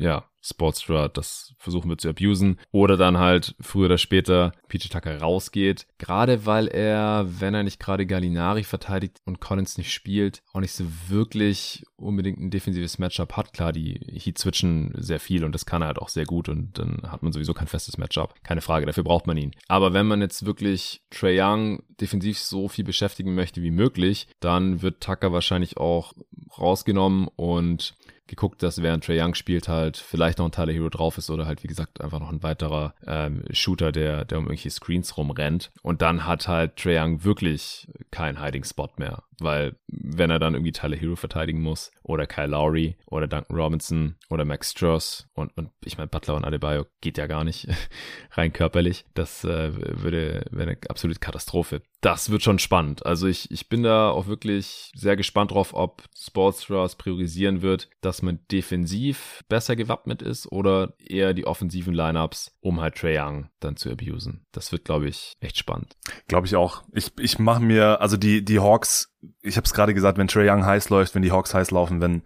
ja 0.00 0.24
Sportstra 0.42 1.08
das 1.08 1.54
versuchen 1.58 1.90
wird 1.90 2.00
zu 2.00 2.08
abusen 2.08 2.58
oder 2.72 2.96
dann 2.96 3.18
halt 3.18 3.54
früher 3.60 3.86
oder 3.86 3.98
später 3.98 4.52
PJ 4.68 4.88
Tucker 4.88 5.18
rausgeht. 5.18 5.86
Gerade 5.98 6.46
weil 6.46 6.66
er, 6.66 7.26
wenn 7.28 7.54
er 7.54 7.62
nicht 7.62 7.78
gerade 7.78 8.06
Gallinari 8.06 8.64
verteidigt 8.64 9.20
und 9.26 9.40
Collins 9.40 9.76
nicht 9.76 9.92
spielt, 9.92 10.42
auch 10.52 10.60
nicht 10.60 10.72
so 10.72 10.84
wirklich 11.08 11.84
unbedingt 11.96 12.38
ein 12.40 12.50
defensives 12.50 12.98
Matchup 12.98 13.36
hat. 13.36 13.52
Klar, 13.52 13.72
die 13.72 14.00
Heat 14.12 14.38
switchen 14.38 14.94
sehr 14.96 15.20
viel 15.20 15.44
und 15.44 15.54
das 15.54 15.66
kann 15.66 15.82
er 15.82 15.88
halt 15.88 15.98
auch 15.98 16.08
sehr 16.08 16.24
gut 16.24 16.48
und 16.48 16.78
dann 16.78 17.02
hat 17.06 17.22
man 17.22 17.32
sowieso 17.32 17.52
kein 17.52 17.68
festes 17.68 17.98
Matchup. 17.98 18.34
Keine 18.42 18.62
Frage, 18.62 18.86
dafür 18.86 19.04
braucht 19.04 19.26
man 19.26 19.36
ihn. 19.36 19.52
Aber 19.68 19.92
wenn 19.92 20.06
man 20.06 20.22
jetzt 20.22 20.46
wirklich 20.46 21.02
Trey 21.10 21.38
Young 21.38 21.82
defensiv 22.00 22.38
so 22.38 22.68
viel 22.68 22.84
beschäftigen 22.84 23.34
möchte 23.34 23.62
wie 23.62 23.70
möglich, 23.70 24.26
dann 24.40 24.80
wird 24.80 25.02
Tucker 25.02 25.32
wahrscheinlich 25.32 25.76
auch 25.76 26.14
rausgenommen 26.58 27.28
und 27.36 27.94
geguckt, 28.30 28.62
dass 28.62 28.82
während 28.82 29.04
Trey 29.04 29.20
Young 29.20 29.34
spielt 29.34 29.68
halt 29.68 29.98
vielleicht 29.98 30.38
noch 30.38 30.46
ein 30.46 30.52
Tyler 30.52 30.72
Hero 30.72 30.88
drauf 30.88 31.18
ist 31.18 31.28
oder 31.28 31.46
halt 31.46 31.62
wie 31.62 31.68
gesagt 31.68 32.00
einfach 32.00 32.20
noch 32.20 32.30
ein 32.30 32.42
weiterer 32.42 32.94
ähm, 33.06 33.42
Shooter, 33.50 33.92
der, 33.92 34.24
der 34.24 34.38
um 34.38 34.44
irgendwelche 34.44 34.70
Screens 34.70 35.16
rumrennt. 35.16 35.70
Und 35.82 36.00
dann 36.00 36.26
hat 36.26 36.48
halt 36.48 36.76
Trey 36.76 36.98
Young 36.98 37.24
wirklich 37.24 37.88
keinen 38.10 38.42
Hiding 38.42 38.64
Spot 38.64 38.88
mehr. 38.96 39.22
Weil 39.42 39.76
wenn 39.88 40.30
er 40.30 40.38
dann 40.38 40.54
irgendwie 40.54 40.72
Tyler 40.72 40.96
Hero 40.96 41.16
verteidigen 41.16 41.60
muss 41.60 41.90
oder 42.02 42.26
Kyle 42.26 42.48
Lowry 42.48 42.96
oder 43.06 43.26
Duncan 43.26 43.56
Robinson 43.56 44.16
oder 44.28 44.44
Max 44.44 44.72
Stross 44.72 45.28
und, 45.34 45.56
und 45.56 45.70
ich 45.84 45.98
meine 45.98 46.08
Butler 46.08 46.34
und 46.36 46.44
Adebayo 46.44 46.86
geht 47.00 47.18
ja 47.18 47.26
gar 47.26 47.44
nicht 47.44 47.68
rein 48.32 48.52
körperlich. 48.52 49.04
Das 49.14 49.44
äh, 49.44 50.02
würde 50.02 50.44
wäre 50.50 50.70
eine 50.70 50.78
absolute 50.88 51.20
Katastrophe. 51.20 51.82
Das 52.00 52.30
wird 52.30 52.42
schon 52.42 52.58
spannend. 52.58 53.04
Also 53.04 53.26
ich, 53.26 53.50
ich 53.50 53.68
bin 53.68 53.82
da 53.82 54.10
auch 54.10 54.26
wirklich 54.26 54.90
sehr 54.94 55.16
gespannt 55.16 55.50
drauf, 55.50 55.74
ob 55.74 56.04
Sportsra 56.16 56.86
priorisieren 56.96 57.62
wird, 57.62 57.90
dass 58.00 58.22
man 58.22 58.40
defensiv 58.50 59.42
besser 59.48 59.76
gewappnet 59.76 60.22
ist 60.22 60.50
oder 60.50 60.94
eher 60.98 61.34
die 61.34 61.46
offensiven 61.46 61.94
Lineups, 61.94 62.56
um 62.60 62.80
halt 62.80 62.96
Trey 62.96 63.18
Young 63.18 63.50
dann 63.60 63.76
zu 63.76 63.90
abusen. 63.90 64.46
Das 64.52 64.72
wird, 64.72 64.84
glaube 64.84 65.08
ich, 65.08 65.34
echt 65.40 65.58
spannend. 65.58 65.96
Glaube 66.28 66.46
ich 66.46 66.56
auch. 66.56 66.82
Ich, 66.92 67.12
ich 67.18 67.38
mache 67.38 67.62
mir, 67.62 68.00
also 68.00 68.16
die, 68.16 68.44
die 68.44 68.60
Hawks 68.60 69.09
ich 69.42 69.56
habe 69.56 69.64
es 69.64 69.74
gerade 69.74 69.94
gesagt, 69.94 70.18
wenn 70.18 70.28
Trey 70.28 70.48
Young 70.48 70.64
heiß 70.64 70.88
läuft, 70.90 71.14
wenn 71.14 71.22
die 71.22 71.32
Hawks 71.32 71.54
heiß 71.54 71.70
laufen, 71.70 72.00
wenn 72.00 72.22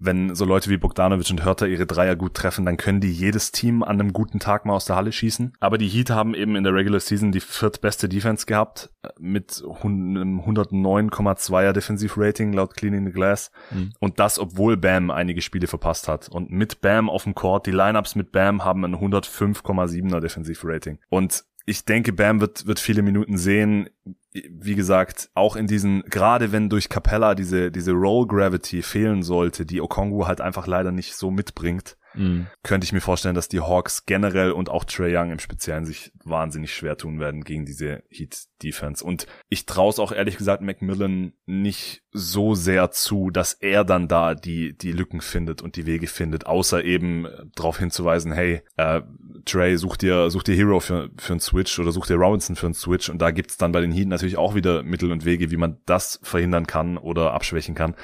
wenn 0.00 0.34
so 0.34 0.44
Leute 0.44 0.70
wie 0.70 0.76
Bogdanovic 0.76 1.30
und 1.30 1.44
Hörter 1.44 1.66
ihre 1.66 1.86
Dreier 1.86 2.14
gut 2.14 2.34
treffen, 2.34 2.64
dann 2.64 2.76
können 2.76 3.00
die 3.00 3.10
jedes 3.10 3.50
Team 3.50 3.82
an 3.82 4.00
einem 4.00 4.12
guten 4.12 4.38
Tag 4.38 4.64
mal 4.64 4.74
aus 4.74 4.84
der 4.84 4.96
Halle 4.96 5.10
schießen. 5.10 5.54
Aber 5.58 5.76
die 5.76 5.88
Heat 5.88 6.10
haben 6.10 6.34
eben 6.34 6.54
in 6.54 6.62
der 6.62 6.74
Regular 6.74 7.00
Season 7.00 7.32
die 7.32 7.40
viertbeste 7.40 8.08
Defense 8.08 8.46
gehabt 8.46 8.90
mit 9.18 9.62
einem 9.82 10.40
109,2er 10.40 11.72
Defensivrating 11.72 12.52
laut 12.52 12.74
Cleaning 12.76 13.06
the 13.06 13.12
Glass. 13.12 13.50
Mhm. 13.72 13.92
Und 13.98 14.20
das, 14.20 14.38
obwohl 14.38 14.76
Bam 14.76 15.10
einige 15.10 15.42
Spiele 15.42 15.66
verpasst 15.66 16.06
hat. 16.06 16.28
Und 16.28 16.50
mit 16.50 16.80
Bam 16.80 17.10
auf 17.10 17.24
dem 17.24 17.34
Court, 17.34 17.66
die 17.66 17.72
Lineups 17.72 18.14
mit 18.14 18.30
Bam 18.30 18.64
haben 18.64 18.84
ein 18.84 18.94
105,7er 18.94 20.20
Defensivrating. 20.20 20.98
Und 21.08 21.44
ich 21.66 21.84
denke, 21.84 22.12
Bam 22.12 22.40
wird, 22.40 22.66
wird 22.66 22.78
viele 22.78 23.02
Minuten 23.02 23.36
sehen. 23.36 23.90
Wie 24.32 24.74
gesagt, 24.74 25.30
auch 25.34 25.56
in 25.56 25.66
diesen, 25.66 26.02
gerade 26.02 26.52
wenn 26.52 26.68
durch 26.68 26.88
Capella 26.88 27.34
diese, 27.34 27.70
diese 27.70 27.92
Roll 27.92 28.26
Gravity 28.26 28.82
fehlen 28.82 29.22
sollte, 29.22 29.64
die 29.64 29.80
Okongu 29.80 30.26
halt 30.26 30.40
einfach 30.40 30.66
leider 30.66 30.92
nicht 30.92 31.14
so 31.14 31.30
mitbringt, 31.30 31.96
mhm. 32.18 32.46
könnte 32.62 32.84
ich 32.84 32.92
mir 32.92 33.00
vorstellen, 33.00 33.34
dass 33.34 33.48
die 33.48 33.60
Hawks 33.60 34.04
generell 34.06 34.52
und 34.52 34.68
auch 34.68 34.84
Trey 34.84 35.16
Young 35.16 35.30
im 35.30 35.38
Speziellen 35.38 35.84
sich 35.84 36.12
wahnsinnig 36.24 36.74
schwer 36.74 36.96
tun 36.96 37.20
werden 37.20 37.44
gegen 37.44 37.64
diese 37.64 38.02
Heat 38.10 38.48
Defense. 38.62 39.04
Und 39.04 39.26
ich 39.48 39.66
traue 39.66 39.90
es 39.90 39.98
auch 39.98 40.12
ehrlich 40.12 40.36
gesagt 40.36 40.62
Macmillan 40.62 41.32
nicht 41.46 42.02
so 42.10 42.54
sehr 42.54 42.90
zu, 42.90 43.30
dass 43.30 43.52
er 43.52 43.84
dann 43.84 44.08
da 44.08 44.34
die, 44.34 44.76
die 44.76 44.92
Lücken 44.92 45.20
findet 45.20 45.62
und 45.62 45.76
die 45.76 45.86
Wege 45.86 46.06
findet, 46.06 46.46
außer 46.46 46.84
eben 46.84 47.26
darauf 47.54 47.78
hinzuweisen, 47.78 48.32
hey, 48.32 48.62
äh, 48.76 49.02
Trey, 49.44 49.76
such 49.76 49.96
dir, 49.96 50.30
such 50.30 50.42
dir 50.42 50.56
Hero 50.56 50.80
für, 50.80 51.10
für 51.16 51.34
einen 51.34 51.40
Switch 51.40 51.78
oder 51.78 51.92
such 51.92 52.06
dir 52.06 52.16
Robinson 52.16 52.56
für 52.56 52.66
einen 52.66 52.74
Switch 52.74 53.08
und 53.08 53.22
da 53.22 53.30
gibt's 53.30 53.56
dann 53.56 53.72
bei 53.72 53.80
den 53.80 53.92
Heat 53.92 54.08
natürlich 54.08 54.36
auch 54.36 54.54
wieder 54.54 54.82
Mittel 54.82 55.12
und 55.12 55.24
Wege, 55.24 55.50
wie 55.50 55.56
man 55.56 55.78
das 55.86 56.18
verhindern 56.22 56.66
kann 56.66 56.98
oder 56.98 57.32
abschwächen 57.32 57.74
kann. 57.74 57.94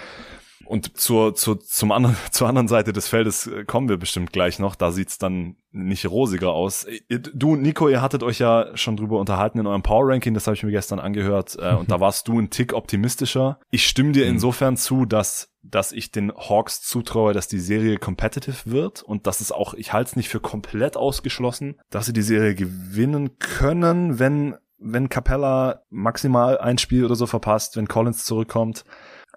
Und 0.67 0.97
zur, 0.97 1.35
zur, 1.35 1.61
zum 1.61 1.93
anderen, 1.93 2.17
zur 2.31 2.49
anderen 2.49 2.69
Seite 2.69 2.93
des 2.93 3.09
Feldes 3.09 3.47
äh, 3.47 3.65
kommen 3.65 3.89
wir 3.89 3.97
bestimmt 3.97 4.33
gleich 4.33 4.59
noch. 4.59 4.75
Da 4.75 4.93
sieht's 4.93 5.19
dann 5.19 5.57
nicht 5.71 6.09
rosiger 6.09 6.53
aus. 6.53 6.87
Du, 7.09 7.57
Nico, 7.57 7.89
ihr 7.89 8.01
hattet 8.01 8.23
euch 8.23 8.39
ja 8.39 8.77
schon 8.77 8.97
drüber 8.97 9.19
unterhalten 9.19 9.59
in 9.59 9.67
eurem 9.67 9.83
Power 9.83 10.09
Ranking. 10.09 10.35
Das 10.35 10.47
habe 10.47 10.55
ich 10.55 10.63
mir 10.63 10.71
gestern 10.71 10.99
angehört. 10.99 11.57
Äh, 11.61 11.75
und 11.75 11.91
da 11.91 12.01
warst 12.01 12.29
du 12.29 12.39
ein 12.39 12.51
Tick 12.51 12.73
optimistischer. 12.73 13.59
Ich 13.71 13.87
stimme 13.87 14.13
dir 14.13 14.25
mhm. 14.25 14.33
insofern 14.33 14.77
zu, 14.77 15.05
dass 15.07 15.51
dass 15.67 15.93
ich 15.93 16.13
den 16.13 16.31
Hawks 16.31 16.83
zutraue, 16.83 17.33
dass 17.33 17.49
die 17.49 17.59
Serie 17.59 17.97
competitive 17.97 18.71
wird 18.71 19.03
und 19.03 19.27
dass 19.27 19.41
es 19.41 19.51
auch, 19.51 19.73
ich 19.73 19.95
halte 19.95 20.11
es 20.11 20.17
nicht 20.17 20.29
für 20.29 20.41
komplett 20.41 20.95
ausgeschlossen, 20.95 21.81
dass 21.89 22.05
sie 22.05 22.13
die 22.13 22.21
Serie 22.21 22.55
gewinnen 22.55 23.39
können, 23.39 24.19
wenn 24.19 24.57
wenn 24.85 25.09
Capella 25.09 25.83
maximal 25.89 26.59
ein 26.59 26.79
Spiel 26.79 27.05
oder 27.05 27.15
so 27.15 27.27
verpasst, 27.27 27.77
wenn 27.77 27.89
Collins 27.89 28.25
zurückkommt. 28.25 28.85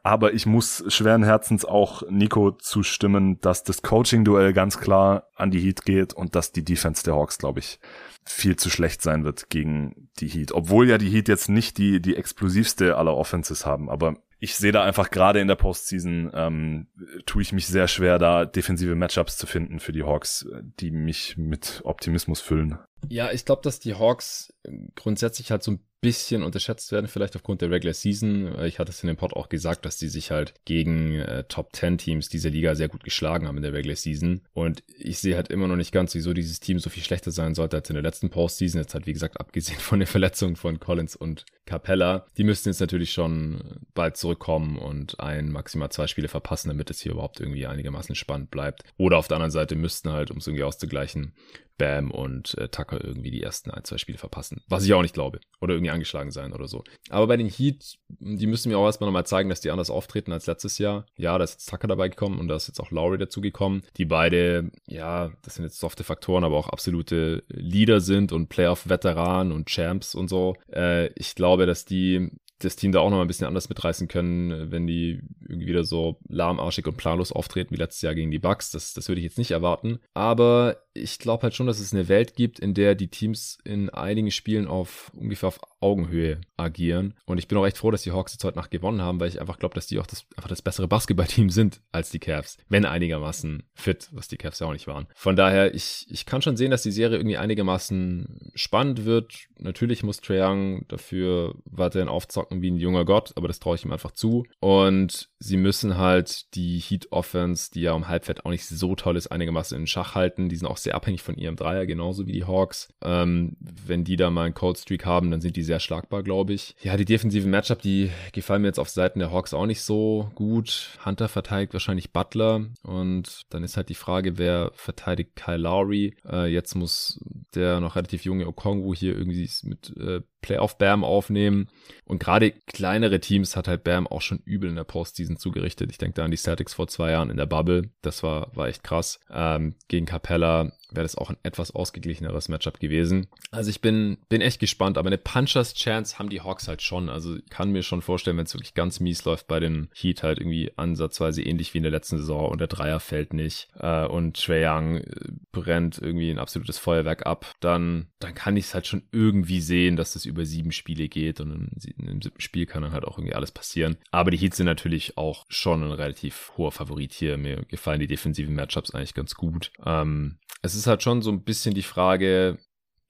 Aber 0.08 0.34
ich 0.34 0.46
muss 0.46 0.86
schweren 0.88 1.22
Herzens 1.22 1.66
auch 1.66 2.02
Nico 2.10 2.52
zustimmen, 2.52 3.42
dass 3.42 3.66
das 3.66 3.82
Coaching-Duell 3.82 4.54
ganz 4.54 4.78
klar 4.78 5.28
an 5.36 5.52
die 5.52 5.60
Heat 5.60 5.84
geht 5.84 6.14
und 6.14 6.34
dass 6.34 6.54
die 6.54 6.64
Defense 6.64 7.04
der 7.04 7.16
Hawks, 7.16 7.38
glaube 7.40 7.60
ich, 7.60 7.82
viel 8.24 8.56
zu 8.56 8.70
schlecht 8.70 9.02
sein 9.02 9.26
wird 9.26 9.50
gegen 9.50 10.10
die 10.22 10.30
Heat. 10.30 10.54
Obwohl 10.54 10.88
ja 10.88 10.98
die 10.98 11.10
Heat 11.10 11.28
jetzt 11.28 11.50
nicht 11.50 11.78
die, 11.78 12.02
die 12.02 12.16
explosivste 12.16 12.96
aller 12.96 13.18
Offenses 13.18 13.66
haben. 13.66 13.90
Aber 13.90 14.16
ich 14.40 14.56
sehe 14.56 14.72
da 14.72 14.82
einfach 14.82 15.12
gerade 15.12 15.42
in 15.42 15.50
der 15.50 15.56
Postseason, 15.56 16.32
ähm, 16.34 16.88
tue 17.26 17.42
ich 17.42 17.52
mich 17.52 17.68
sehr 17.68 17.90
schwer, 17.90 18.18
da 18.18 18.46
defensive 18.46 18.96
Matchups 18.96 19.36
zu 19.36 19.46
finden 19.46 19.82
für 19.82 19.92
die 19.92 20.04
Hawks, 20.04 20.48
die 20.80 20.92
mich 20.92 21.36
mit 21.36 21.82
Optimismus 21.84 22.40
füllen. 22.40 22.80
Ja, 23.10 23.32
ich 23.32 23.45
glaube, 23.45 23.61
dass 23.61 23.80
die 23.80 23.95
Hawks 23.95 24.53
grundsätzlich 24.95 25.52
halt 25.52 25.64
so 25.64 25.72
ein 25.72 25.80
bisschen 26.02 26.44
unterschätzt 26.44 26.91
werden, 26.91 27.07
vielleicht 27.07 27.36
aufgrund 27.36 27.61
der 27.61 27.72
Regular 27.72 27.94
Season. 27.94 28.64
Ich 28.65 28.78
hatte 28.78 28.91
es 28.91 29.02
in 29.02 29.07
dem 29.07 29.18
Pod 29.18 29.34
auch 29.34 29.49
gesagt, 29.49 29.86
dass 29.86 29.98
die 29.98 30.10
sich 30.10 30.30
halt 30.30 30.53
gegen 30.65 31.15
äh, 31.15 31.44
Top 31.45 31.76
10 31.76 31.98
Teams 31.98 32.30
dieser 32.30 32.52
Liga 32.52 32.76
sehr 32.76 32.88
gut 32.88 33.03
geschlagen 33.03 33.48
haben 33.48 33.57
in 33.57 33.64
der 33.64 33.74
Regular 33.74 33.95
Season. 33.95 34.41
Und 34.53 34.84
ich 34.99 35.18
sehe 35.18 35.36
halt 35.36 35.48
immer 35.49 35.68
noch 35.68 35.76
nicht 35.76 35.91
ganz, 35.91 36.14
wieso 36.14 36.34
dieses 36.34 36.60
Team 36.60 36.78
so 36.78 36.91
viel 36.91 37.03
schlechter 37.03 37.32
sein 37.32 37.56
sollte 37.56 37.78
als 37.78 37.90
in 37.90 37.95
der 37.95 38.03
letzten 38.03 38.30
Postseason. 38.30 38.80
Jetzt 38.80 38.94
halt, 38.94 39.07
wie 39.07 39.14
gesagt, 39.14 39.40
abgesehen 39.40 39.80
von 39.80 39.99
der 39.99 40.07
Verletzung 40.07 40.56
von 40.56 40.80
Collins 40.80 41.15
und 41.15 41.45
Capella. 41.65 42.28
Die 42.38 42.44
müssten 42.44 42.69
jetzt 42.69 42.80
natürlich 42.80 43.11
schon 43.11 43.80
bald 43.95 44.18
zurückkommen 44.18 44.78
und 44.78 45.19
ein, 45.19 45.52
maximal 45.52 45.90
zwei 45.90 46.06
Spiele 46.06 46.28
verpassen, 46.28 46.69
damit 46.69 46.91
es 46.91 47.02
hier 47.02 47.14
überhaupt 47.14 47.40
irgendwie 47.40 47.65
einigermaßen 47.65 48.14
spannend 48.14 48.52
bleibt. 48.52 48.84
Oder 48.98 49.18
auf 49.18 49.28
der 49.28 49.38
anderen 49.38 49.52
Seite 49.52 49.76
müssten 49.76 50.11
halt, 50.11 50.30
um 50.30 50.38
es 50.38 50.48
irgendwie 50.48 50.64
auszugleichen, 50.64 51.34
Bam 51.78 52.12
und 52.12 52.58
äh, 52.58 52.70
Tucker 52.70 53.04
irgendwie 53.04 53.32
die 53.32 53.44
ersten 53.44 53.72
ein, 53.72 53.84
zwei 53.84 53.98
Spiele 53.98 54.18
verpassen. 54.18 54.62
Was 54.68 54.86
ich 54.86 54.94
auch 54.94 55.02
nicht 55.02 55.14
glaube. 55.14 55.40
Oder 55.62 55.76
irgendwie 55.76 55.91
angeschlagen 55.91 56.32
sein 56.32 56.54
oder 56.54 56.68
so. 56.68 56.84
Aber 57.10 57.28
bei 57.28 57.38
den 57.38 57.49
Heat, 57.49 57.98
die 58.10 58.48
müssen 58.48 58.70
mir 58.70 58.78
auch 58.78 58.86
erstmal 58.86 59.08
nochmal 59.08 59.26
zeigen, 59.26 59.49
dass 59.49 59.62
die 59.62 59.72
anders 59.72 59.90
auftreten 59.90 60.32
als 60.32 60.48
letztes 60.48 60.78
Jahr. 60.78 61.06
Ja, 61.18 61.38
da 61.38 61.44
ist 61.44 61.54
jetzt 61.54 61.70
Tucker 61.70 61.88
dabei 61.88 62.10
gekommen 62.10 62.40
und 62.40 62.48
da 62.48 62.56
ist 62.56 62.68
jetzt 62.68 62.80
auch 62.80 62.91
Lowry 62.91 63.18
dazu 63.18 63.41
gekommen. 63.41 63.84
Die 63.98 64.06
beide, 64.06 64.72
ja, 64.88 65.32
das 65.44 65.56
sind 65.56 65.66
jetzt 65.66 65.80
softe 65.80 66.04
Faktoren, 66.04 66.44
aber 66.44 66.58
auch 66.58 66.70
absolute 66.70 67.44
Leader 67.49 68.02
sind 68.02 68.32
und 68.32 68.49
Playoff-Veteranen 68.49 69.52
und 69.52 69.70
Champs 69.70 70.16
und 70.16 70.28
so. 70.28 70.56
Äh, 70.72 71.08
ich 71.14 71.36
glaube, 71.36 71.66
dass 71.66 71.86
die 71.86 72.32
das 72.60 72.76
Team 72.76 72.91
da 72.91 72.99
auch 72.99 73.10
noch 73.10 73.18
mal 73.18 73.24
ein 73.24 73.28
bisschen 73.28 73.48
anders 73.48 73.70
mitreißen 73.70 74.08
können, 74.08 74.72
wenn 74.72 74.88
die 74.88 75.22
irgendwie 75.48 75.68
wieder 75.68 75.84
so 75.84 76.20
lahmarschig 76.28 76.88
und 76.88 76.98
planlos 76.98 77.32
auftreten 77.32 77.74
wie 77.74 77.80
letztes 77.80 78.02
Jahr 78.02 78.16
gegen 78.16 78.32
die 78.32 78.40
Bucks. 78.40 78.72
Das, 78.72 78.94
das 78.94 79.08
würde 79.08 79.20
ich 79.20 79.26
jetzt 79.26 79.38
nicht 79.38 79.52
erwarten. 79.52 79.99
Aber 80.14 80.78
ich 80.98 81.19
glaube 81.19 81.44
halt 81.44 81.56
schon, 81.56 81.68
dass 81.68 81.80
es 81.80 81.94
eine 81.94 82.07
Welt 82.07 82.36
gibt, 82.36 82.60
in 82.60 82.74
der 82.74 82.95
die 82.95 83.07
Teams 83.07 83.57
in 83.64 83.90
einigen 83.90 84.32
Spielen 84.32 84.68
auf 84.68 85.11
ungefähr 85.15 85.48
auf 85.48 85.60
Augenhöhe 85.80 86.41
agieren. 86.57 87.14
Und 87.26 87.38
ich 87.38 87.48
bin 87.48 87.57
auch 87.57 87.65
echt 87.65 87.78
froh, 87.78 87.91
dass 87.91 88.02
die 88.02 88.11
Hawks 88.11 88.34
jetzt 88.34 88.44
heute 88.44 88.57
Nacht 88.57 88.72
gewonnen 88.72 89.02
haben, 89.02 89.19
weil 89.19 89.30
ich 89.30 89.40
einfach 89.40 89.60
glaube, 89.60 89.76
dass 89.76 89.88
die 89.88 89.99
auch 89.99 90.07
das, 90.07 90.26
einfach 90.36 90.49
das 90.49 90.61
bessere 90.61 90.88
Basketballteam 90.88 91.49
sind 91.52 91.82
als 91.91 92.10
die 92.10 92.19
Cavs. 92.19 92.57
Wenn 92.68 92.86
einigermaßen 92.86 93.64
fit, 93.74 94.10
was 94.11 94.28
die 94.28 94.38
Cavs 94.38 94.60
ja 94.60 94.68
auch 94.68 94.74
nicht 94.74 94.88
waren. 94.88 95.07
Von 95.15 95.36
daher, 95.36 95.74
ich, 95.76 96.07
ich 96.10 96.26
kann 96.26 96.41
schon 96.41 96.57
sehen, 96.57 96.72
dass 96.72 96.84
die 96.84 96.91
Serie 96.91 97.18
irgendwie 97.18 97.38
einigermaßen 97.38 98.52
spannend 98.56 99.06
wird. 99.06 99.48
Natürlich 99.60 100.03
muss 100.03 100.22
Trae 100.22 100.38
Young 100.38 100.88
dafür 100.88 101.56
weiterhin 101.65 102.10
aufzocken 102.10 102.61
wie 102.61 102.72
ein 102.72 102.78
junger 102.78 103.06
Gott, 103.06 103.34
aber 103.36 103.48
das 103.48 103.60
traue 103.60 103.76
ich 103.76 103.86
ihm 103.86 103.91
einfach 103.91 104.11
zu. 104.11 104.45
Und 104.60 105.30
sie 105.40 105.57
müssen 105.57 105.98
halt 105.98 106.56
die 106.56 106.80
Heat 106.80 107.11
Offense, 107.11 107.72
die 107.72 107.82
ja 107.82 107.94
um 107.94 108.07
Halbfett 108.07 108.45
auch 108.45 108.52
nicht 108.52 108.65
so 108.65 108.95
toll 108.95 109.18
ist, 109.18 109.28
einigermaßen 109.28 109.78
in 109.78 109.88
Schach 109.88 110.15
halten. 110.15 110.49
Die 110.49 110.56
sind 110.56 110.68
auch 110.68 110.78
sehr 110.78 110.86
abhängig 110.93 111.22
von 111.22 111.38
ihrem 111.38 111.55
Dreier, 111.55 111.85
genauso 111.85 112.27
wie 112.27 112.31
die 112.31 112.45
Hawks. 112.45 112.93
Ähm, 113.03 113.57
wenn 113.59 114.03
die 114.03 114.15
da 114.15 114.30
mal 114.30 114.45
einen 114.45 114.53
Cold 114.53 114.77
Streak 114.77 115.05
haben, 115.05 115.31
dann 115.31 115.41
sind 115.41 115.55
die 115.55 115.64
sehr 115.64 115.80
schlagbar, 115.80 116.23
glaube 116.23 116.53
ich. 116.53 116.76
Ja, 116.81 116.97
die 116.97 117.05
defensiven 117.05 117.51
Matchup, 117.51 117.81
die 117.81 118.11
gefallen 118.34 118.61
mir 118.61 118.69
jetzt 118.69 118.80
auf 118.80 118.89
Seiten 118.89 119.19
der 119.19 119.31
Hawks 119.31 119.53
auch 119.53 119.65
nicht 119.65 119.81
so 119.81 120.31
gut. 120.35 120.97
Hunter 121.05 121.27
verteidigt 121.27 121.73
wahrscheinlich 121.73 122.11
Butler 122.11 122.65
und 122.84 123.45
dann 123.49 123.64
ist 123.64 123.77
halt 123.77 123.89
die 123.89 123.95
Frage, 123.95 124.38
wer 124.38 124.72
verteidigt 124.73 125.35
Kyle 125.35 125.57
Lowry. 125.57 126.15
Äh, 126.30 126.47
jetzt 126.47 126.76
muss 126.76 127.19
der 127.55 127.80
noch 127.80 127.95
relativ 127.95 128.26
junge 128.26 128.47
Okongwu 128.47 128.93
hier 128.93 129.18
irgendwie 129.18 129.49
mit 129.64 129.95
äh, 129.97 130.22
Playoff 130.41 130.77
Bam 130.77 131.03
aufnehmen. 131.03 131.69
Und 132.05 132.19
gerade 132.19 132.51
kleinere 132.51 133.19
Teams 133.19 133.55
hat 133.55 133.68
halt 133.68 133.84
Bam 133.84 134.07
auch 134.07 134.22
schon 134.22 134.39
übel 134.45 134.69
in 134.69 134.76
der 134.76 134.84
Postseason 134.84 135.38
zugerichtet. 135.38 135.91
Ich 135.91 135.97
denke 135.97 136.15
da 136.15 136.26
an 136.26 136.31
die 136.31 136.38
Celtics 136.38 136.73
vor 136.73 136.88
zwei 136.88 137.11
Jahren 137.11 137.30
in 137.30 137.38
der 137.38 137.45
Bubble. 137.45 137.89
Das 138.01 138.23
war, 138.23 138.55
war 138.55 138.68
echt 138.68 138.84
krass. 138.84 139.19
Ähm, 139.30 139.76
gegen 139.88 140.05
Capella 140.05 140.72
wäre 140.91 141.03
das 141.03 141.18
auch 141.18 141.30
ein 141.30 141.38
etwas 141.43 141.72
ausgeglicheneres 141.72 142.49
Matchup 142.49 142.80
gewesen. 142.80 143.27
Also 143.51 143.69
ich 143.69 143.81
bin, 143.81 144.18
bin 144.30 144.41
echt 144.41 144.59
gespannt, 144.59 144.97
aber 144.97 145.07
eine 145.07 145.18
Punchers 145.18 145.73
Chance 145.73 146.19
haben 146.19 146.30
die 146.30 146.41
Hawks 146.41 146.68
halt 146.68 146.81
schon. 146.81 147.09
Also 147.09 147.38
ich 147.38 147.49
kann 147.49 147.72
mir 147.72 147.84
schon 147.84 148.01
vorstellen, 148.01 148.38
wenn 148.38 148.45
es 148.45 148.53
wirklich 148.53 148.73
ganz 148.73 148.99
mies 148.99 149.26
läuft 149.26 149.47
bei 149.47 149.59
den 149.59 149.89
Heat 149.93 150.23
halt 150.23 150.39
irgendwie 150.39 150.72
ansatzweise 150.76 151.41
ähnlich 151.41 151.73
wie 151.73 151.80
in 151.80 151.84
der 151.84 151.91
letzten 151.91 152.18
Saison 152.18 152.49
und 152.49 152.59
der 152.59 152.68
Dreier 152.68 152.99
fällt 152.99 153.34
nicht 153.34 153.69
äh, 153.80 154.05
und 154.05 154.38
Trae 154.41 154.68
Young 154.68 154.97
äh, 154.97 155.03
brennt 155.51 155.99
irgendwie 155.99 156.30
ein 156.30 156.39
absolutes 156.39 156.77
Feuerwerk 156.77 157.26
ab, 157.26 157.53
dann, 157.59 158.07
dann 158.19 158.35
kann 158.35 158.57
ich 158.57 158.65
es 158.65 158.73
halt 158.73 158.88
schon 158.88 159.03
irgendwie 159.11 159.61
sehen, 159.61 159.95
dass 159.95 160.14
das 160.14 160.26
über 160.26 160.45
sieben 160.45 160.72
Spiele 160.72 161.07
geht 161.07 161.39
und 161.39 161.51
in, 161.51 162.07
im 162.07 162.22
siebten 162.22 162.41
Spiel 162.41 162.65
kann 162.65 162.84
dann 162.84 162.91
halt 162.91 163.05
auch 163.05 163.18
irgendwie 163.18 163.35
alles 163.35 163.51
passieren. 163.51 163.97
Aber 164.11 164.31
die 164.31 164.38
Heats 164.38 164.57
sind 164.57 164.65
natürlich 164.65 165.18
auch 165.18 165.45
schon 165.49 165.84
ein 165.84 165.91
relativ 165.91 166.51
hoher 166.57 166.72
Favorit 166.72 167.14
hier. 167.14 167.38
Mir 167.38 167.64
gefallen 167.68 167.99
die 167.99 168.07
defensiven 168.07 168.55
Matchups 168.55 168.91
eigentlich 168.91 169.14
ganz 169.14 169.35
gut. 169.35 169.72
Ähm, 169.85 170.38
es 170.61 170.76
ist 170.78 170.88
halt 170.88 171.04
schon 171.04 171.22
so 171.22 171.32
ein 171.32 171.44
bisschen 171.44 171.74
die 171.74 171.84
Frage, 171.84 172.58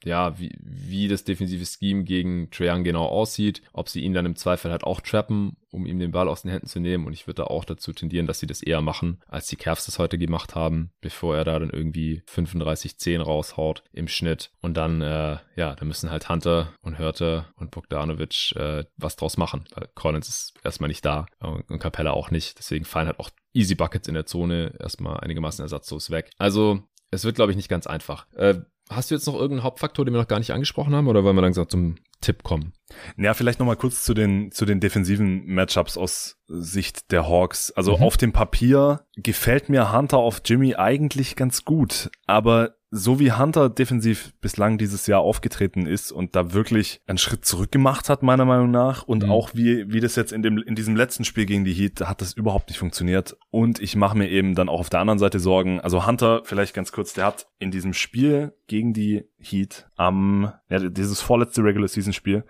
ja, 0.03 0.37
wie, 0.37 0.55
wie 0.59 1.07
das 1.07 1.23
defensive 1.23 1.65
Scheme 1.65 2.03
gegen 2.03 2.51
Trae 2.51 2.81
genau 2.83 3.05
aussieht, 3.05 3.61
ob 3.73 3.89
sie 3.89 4.01
ihn 4.01 4.13
dann 4.13 4.25
im 4.25 4.35
Zweifel 4.35 4.71
halt 4.71 4.83
auch 4.83 5.01
trappen, 5.01 5.57
um 5.71 5.85
ihm 5.85 5.99
den 5.99 6.11
Ball 6.11 6.27
aus 6.27 6.43
den 6.43 6.51
Händen 6.51 6.67
zu 6.67 6.79
nehmen. 6.79 7.05
Und 7.05 7.13
ich 7.13 7.25
würde 7.25 7.41
da 7.41 7.43
auch 7.45 7.65
dazu 7.65 7.93
tendieren, 7.93 8.27
dass 8.27 8.39
sie 8.39 8.47
das 8.47 8.61
eher 8.61 8.81
machen, 8.81 9.21
als 9.27 9.47
die 9.47 9.55
Cavs 9.55 9.85
das 9.85 9.97
heute 9.97 10.17
gemacht 10.17 10.55
haben, 10.55 10.91
bevor 11.01 11.35
er 11.35 11.45
da 11.45 11.57
dann 11.57 11.71
irgendwie 11.71 12.21
35-10 12.27 13.21
raushaut 13.21 13.83
im 13.91 14.07
Schnitt. 14.07 14.51
Und 14.61 14.75
dann, 14.75 15.01
äh, 15.01 15.37
ja, 15.55 15.75
da 15.75 15.85
müssen 15.85 16.11
halt 16.11 16.29
Hunter 16.29 16.73
und 16.81 16.99
Hörter 16.99 17.51
und 17.55 17.71
Bogdanovic 17.71 18.55
äh, 18.55 18.85
was 18.97 19.15
draus 19.15 19.37
machen, 19.37 19.65
weil 19.73 19.89
Collins 19.95 20.29
ist 20.29 20.53
erstmal 20.63 20.89
nicht 20.89 21.05
da 21.05 21.25
und 21.39 21.79
Capella 21.79 22.11
auch 22.11 22.29
nicht. 22.29 22.59
Deswegen 22.59 22.85
fallen 22.85 23.07
halt 23.07 23.19
auch 23.19 23.31
Easy 23.53 23.73
Buckets 23.73 24.07
in 24.07 24.13
der 24.13 24.27
Zone 24.27 24.75
erstmal 24.79 25.19
einigermaßen 25.21 25.63
ersatzlos 25.63 26.11
weg. 26.11 26.29
Also 26.37 26.83
es 27.11 27.23
wird, 27.23 27.35
glaube 27.35 27.51
ich, 27.51 27.55
nicht 27.55 27.69
ganz 27.69 27.87
einfach. 27.87 28.27
Äh, 28.35 28.55
hast 28.89 29.11
du 29.11 29.15
jetzt 29.15 29.27
noch 29.27 29.35
irgendeinen 29.35 29.63
Hauptfaktor, 29.63 30.05
den 30.05 30.13
wir 30.13 30.21
noch 30.21 30.27
gar 30.27 30.39
nicht 30.39 30.51
angesprochen 30.51 30.95
haben, 30.95 31.07
oder 31.07 31.23
wollen 31.23 31.35
wir 31.35 31.41
langsam 31.41 31.67
zum 31.69 31.95
Tipp 32.21 32.43
kommen? 32.43 32.73
Ja, 33.17 33.33
vielleicht 33.33 33.59
nochmal 33.59 33.75
kurz 33.75 34.03
zu 34.03 34.13
den, 34.13 34.51
zu 34.51 34.65
den 34.65 34.79
defensiven 34.79 35.45
Matchups 35.45 35.97
aus 35.97 36.37
Sicht 36.47 37.11
der 37.11 37.27
Hawks. 37.27 37.71
Also 37.71 37.97
mhm. 37.97 38.03
auf 38.03 38.17
dem 38.17 38.33
Papier 38.33 39.05
gefällt 39.15 39.69
mir 39.69 39.91
Hunter 39.91 40.17
auf 40.17 40.41
Jimmy 40.43 40.75
eigentlich 40.75 41.35
ganz 41.35 41.65
gut, 41.65 42.09
aber 42.25 42.76
so 42.97 43.19
wie 43.19 43.31
Hunter 43.31 43.69
defensiv 43.69 44.33
bislang 44.41 44.77
dieses 44.77 45.07
Jahr 45.07 45.21
aufgetreten 45.21 45.85
ist 45.85 46.11
und 46.11 46.35
da 46.35 46.53
wirklich 46.53 47.01
einen 47.07 47.17
Schritt 47.17 47.45
zurück 47.45 47.71
gemacht 47.71 48.09
hat, 48.09 48.23
meiner 48.23 48.45
Meinung 48.45 48.71
nach, 48.71 49.03
und 49.03 49.23
mhm. 49.23 49.31
auch 49.31 49.51
wie, 49.53 49.91
wie 49.91 49.99
das 49.99 50.15
jetzt 50.15 50.31
in 50.33 50.41
dem, 50.41 50.57
in 50.57 50.75
diesem 50.75 50.95
letzten 50.95 51.23
Spiel 51.23 51.45
gegen 51.45 51.63
die 51.63 51.73
Heat, 51.73 52.01
hat 52.01 52.21
das 52.21 52.33
überhaupt 52.33 52.69
nicht 52.69 52.79
funktioniert. 52.79 53.37
Und 53.49 53.81
ich 53.81 53.95
mache 53.95 54.17
mir 54.17 54.29
eben 54.29 54.55
dann 54.55 54.69
auch 54.69 54.79
auf 54.79 54.89
der 54.89 54.99
anderen 54.99 55.19
Seite 55.19 55.39
Sorgen. 55.39 55.79
Also 55.79 56.05
Hunter, 56.05 56.41
vielleicht 56.43 56.73
ganz 56.73 56.91
kurz, 56.91 57.13
der 57.13 57.25
hat 57.25 57.47
in 57.59 57.71
diesem 57.71 57.93
Spiel 57.93 58.53
gegen 58.67 58.93
die 58.93 59.25
Heat 59.39 59.89
am, 59.95 60.51
ja, 60.69 60.79
dieses 60.79 61.21
vorletzte 61.21 61.63
Regular 61.63 61.87
Season 61.87 62.13
Spiel, 62.13 62.43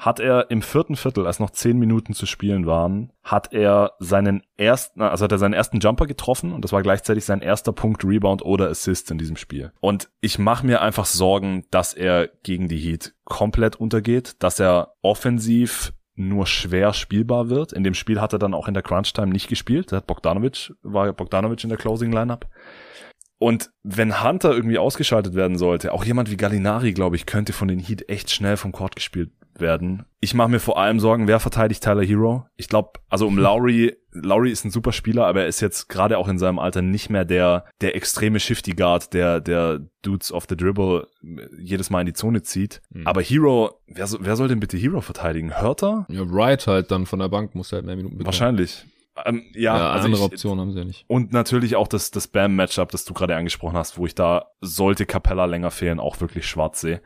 hat 0.00 0.18
er 0.18 0.50
im 0.50 0.62
vierten 0.62 0.96
Viertel, 0.96 1.26
als 1.26 1.40
noch 1.40 1.50
zehn 1.50 1.78
Minuten 1.78 2.14
zu 2.14 2.24
spielen 2.24 2.64
waren, 2.64 3.12
hat 3.22 3.52
er 3.52 3.92
seinen 3.98 4.42
ersten, 4.56 5.02
also 5.02 5.24
hat 5.24 5.32
er 5.32 5.36
seinen 5.36 5.52
ersten 5.52 5.78
Jumper 5.78 6.06
getroffen 6.06 6.54
und 6.54 6.64
das 6.64 6.72
war 6.72 6.82
gleichzeitig 6.82 7.26
sein 7.26 7.42
erster 7.42 7.72
Punkt, 7.72 8.02
Rebound 8.02 8.42
oder 8.42 8.70
Assist 8.70 9.10
in 9.10 9.18
diesem 9.18 9.36
Spiel. 9.36 9.72
Und 9.78 10.08
ich 10.22 10.38
mache 10.38 10.64
mir 10.64 10.80
einfach 10.80 11.04
Sorgen, 11.04 11.66
dass 11.70 11.92
er 11.92 12.28
gegen 12.42 12.66
die 12.66 12.78
Heat 12.78 13.14
komplett 13.24 13.76
untergeht, 13.76 14.42
dass 14.42 14.58
er 14.58 14.94
offensiv 15.02 15.92
nur 16.14 16.46
schwer 16.46 16.94
spielbar 16.94 17.50
wird. 17.50 17.74
In 17.74 17.84
dem 17.84 17.94
Spiel 17.94 18.22
hat 18.22 18.32
er 18.32 18.38
dann 18.38 18.54
auch 18.54 18.68
in 18.68 18.74
der 18.74 18.82
Crunch 18.82 19.12
Time 19.12 19.28
nicht 19.28 19.48
gespielt. 19.48 19.92
Da 19.92 19.98
hat 19.98 20.06
Bogdanovic, 20.06 20.72
war 20.82 21.12
Bogdanovic 21.12 21.62
in 21.62 21.68
der 21.68 21.78
Closing 21.78 22.10
Lineup. 22.10 22.46
Und 23.40 23.70
wenn 23.82 24.22
Hunter 24.22 24.52
irgendwie 24.52 24.76
ausgeschaltet 24.76 25.34
werden 25.34 25.56
sollte, 25.56 25.94
auch 25.94 26.04
jemand 26.04 26.30
wie 26.30 26.36
Gallinari, 26.36 26.92
glaube 26.92 27.16
ich, 27.16 27.24
könnte 27.24 27.54
von 27.54 27.68
den 27.68 27.78
Heat 27.78 28.06
echt 28.10 28.30
schnell 28.30 28.58
vom 28.58 28.70
Court 28.70 28.94
gespielt 28.94 29.30
werden. 29.54 30.04
Ich 30.20 30.34
mache 30.34 30.50
mir 30.50 30.60
vor 30.60 30.78
allem 30.78 31.00
Sorgen, 31.00 31.26
wer 31.26 31.40
verteidigt 31.40 31.82
Tyler 31.82 32.04
Hero. 32.04 32.46
Ich 32.58 32.68
glaube, 32.68 33.00
also 33.08 33.26
um 33.26 33.38
Lowry, 33.38 33.96
Lowry 34.12 34.50
ist 34.50 34.66
ein 34.66 34.70
super 34.70 34.92
Spieler, 34.92 35.26
aber 35.26 35.40
er 35.40 35.46
ist 35.46 35.60
jetzt 35.60 35.88
gerade 35.88 36.18
auch 36.18 36.28
in 36.28 36.38
seinem 36.38 36.58
Alter 36.58 36.82
nicht 36.82 37.08
mehr 37.08 37.24
der, 37.24 37.64
der 37.80 37.96
extreme 37.96 38.40
Shifty 38.40 38.72
Guard, 38.72 39.14
der, 39.14 39.40
der 39.40 39.80
Dudes 40.02 40.30
of 40.30 40.44
the 40.46 40.56
Dribble 40.56 41.08
jedes 41.58 41.88
Mal 41.88 42.00
in 42.00 42.06
die 42.08 42.12
Zone 42.12 42.42
zieht. 42.42 42.82
Mhm. 42.90 43.06
Aber 43.06 43.22
Hero, 43.22 43.80
wer, 43.86 44.06
wer 44.20 44.36
soll 44.36 44.48
denn 44.48 44.60
bitte 44.60 44.76
Hero 44.76 45.00
verteidigen? 45.00 45.58
Hörter? 45.58 46.04
Ja, 46.10 46.30
Wright 46.30 46.66
halt 46.66 46.90
dann 46.90 47.06
von 47.06 47.20
der 47.20 47.28
Bank, 47.28 47.54
muss 47.54 47.72
halt 47.72 47.86
mehr 47.86 47.96
Minuten 47.96 48.18
bekommen. 48.18 48.26
Wahrscheinlich. 48.26 48.84
Ähm, 49.24 49.44
ja, 49.54 49.76
ja 49.76 49.90
also 49.90 50.06
andere 50.06 50.22
ich, 50.22 50.32
Optionen 50.32 50.60
haben 50.60 50.72
sie 50.72 50.78
ja 50.78 50.84
nicht. 50.84 51.04
Und 51.08 51.32
natürlich 51.32 51.76
auch 51.76 51.88
das, 51.88 52.10
das 52.10 52.28
Bam-Matchup, 52.28 52.90
das 52.90 53.04
du 53.04 53.14
gerade 53.14 53.36
angesprochen 53.36 53.76
hast, 53.76 53.98
wo 53.98 54.06
ich 54.06 54.14
da, 54.14 54.50
sollte 54.60 55.06
Capella 55.06 55.44
länger 55.44 55.70
fehlen, 55.70 56.00
auch 56.00 56.20
wirklich 56.20 56.46
schwarz 56.46 56.80
sehe. 56.80 57.02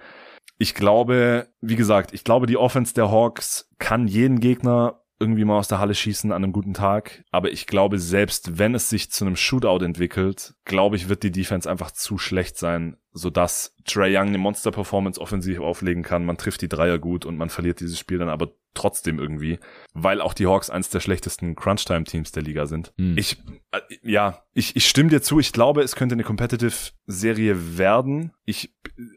Ich 0.58 0.74
glaube, 0.74 1.48
wie 1.60 1.76
gesagt, 1.76 2.14
ich 2.14 2.24
glaube, 2.24 2.46
die 2.46 2.56
Offense 2.56 2.94
der 2.94 3.10
Hawks 3.10 3.70
kann 3.78 4.06
jeden 4.06 4.40
Gegner 4.40 5.00
irgendwie 5.18 5.44
mal 5.44 5.58
aus 5.58 5.68
der 5.68 5.78
Halle 5.78 5.94
schießen 5.94 6.32
an 6.32 6.44
einem 6.44 6.52
guten 6.52 6.74
Tag. 6.74 7.24
Aber 7.30 7.50
ich 7.50 7.66
glaube, 7.66 7.98
selbst 7.98 8.58
wenn 8.58 8.74
es 8.74 8.88
sich 8.88 9.10
zu 9.10 9.24
einem 9.24 9.36
Shootout 9.36 9.84
entwickelt, 9.84 10.54
glaube 10.64 10.96
ich, 10.96 11.08
wird 11.08 11.22
die 11.22 11.32
Defense 11.32 11.70
einfach 11.70 11.90
zu 11.92 12.18
schlecht 12.18 12.58
sein, 12.58 12.96
sodass 13.14 13.74
Trey 13.84 14.16
Young 14.16 14.28
eine 14.28 14.38
Monster-Performance 14.38 15.20
offensiv 15.20 15.60
auflegen 15.60 16.02
kann. 16.02 16.26
Man 16.26 16.36
trifft 16.36 16.60
die 16.62 16.68
Dreier 16.68 16.98
gut 16.98 17.24
und 17.24 17.36
man 17.36 17.48
verliert 17.48 17.80
dieses 17.80 17.98
Spiel 17.98 18.18
dann 18.18 18.28
aber 18.28 18.50
trotzdem 18.74 19.20
irgendwie, 19.20 19.60
weil 19.92 20.20
auch 20.20 20.34
die 20.34 20.48
Hawks 20.48 20.68
eins 20.68 20.90
der 20.90 20.98
schlechtesten 20.98 21.54
Crunch-Time-Teams 21.54 22.32
der 22.32 22.42
Liga 22.42 22.66
sind. 22.66 22.92
Hm. 22.98 23.16
Ich, 23.16 23.38
äh, 23.70 23.80
ja, 24.02 24.42
ich, 24.52 24.74
ich 24.74 24.88
stimme 24.88 25.10
dir 25.10 25.22
zu. 25.22 25.38
Ich 25.38 25.52
glaube, 25.52 25.82
es 25.82 25.94
könnte 25.94 26.14
eine 26.14 26.24
Competitive-Serie 26.24 27.78
werden. 27.78 28.32
Ich, 28.44 28.74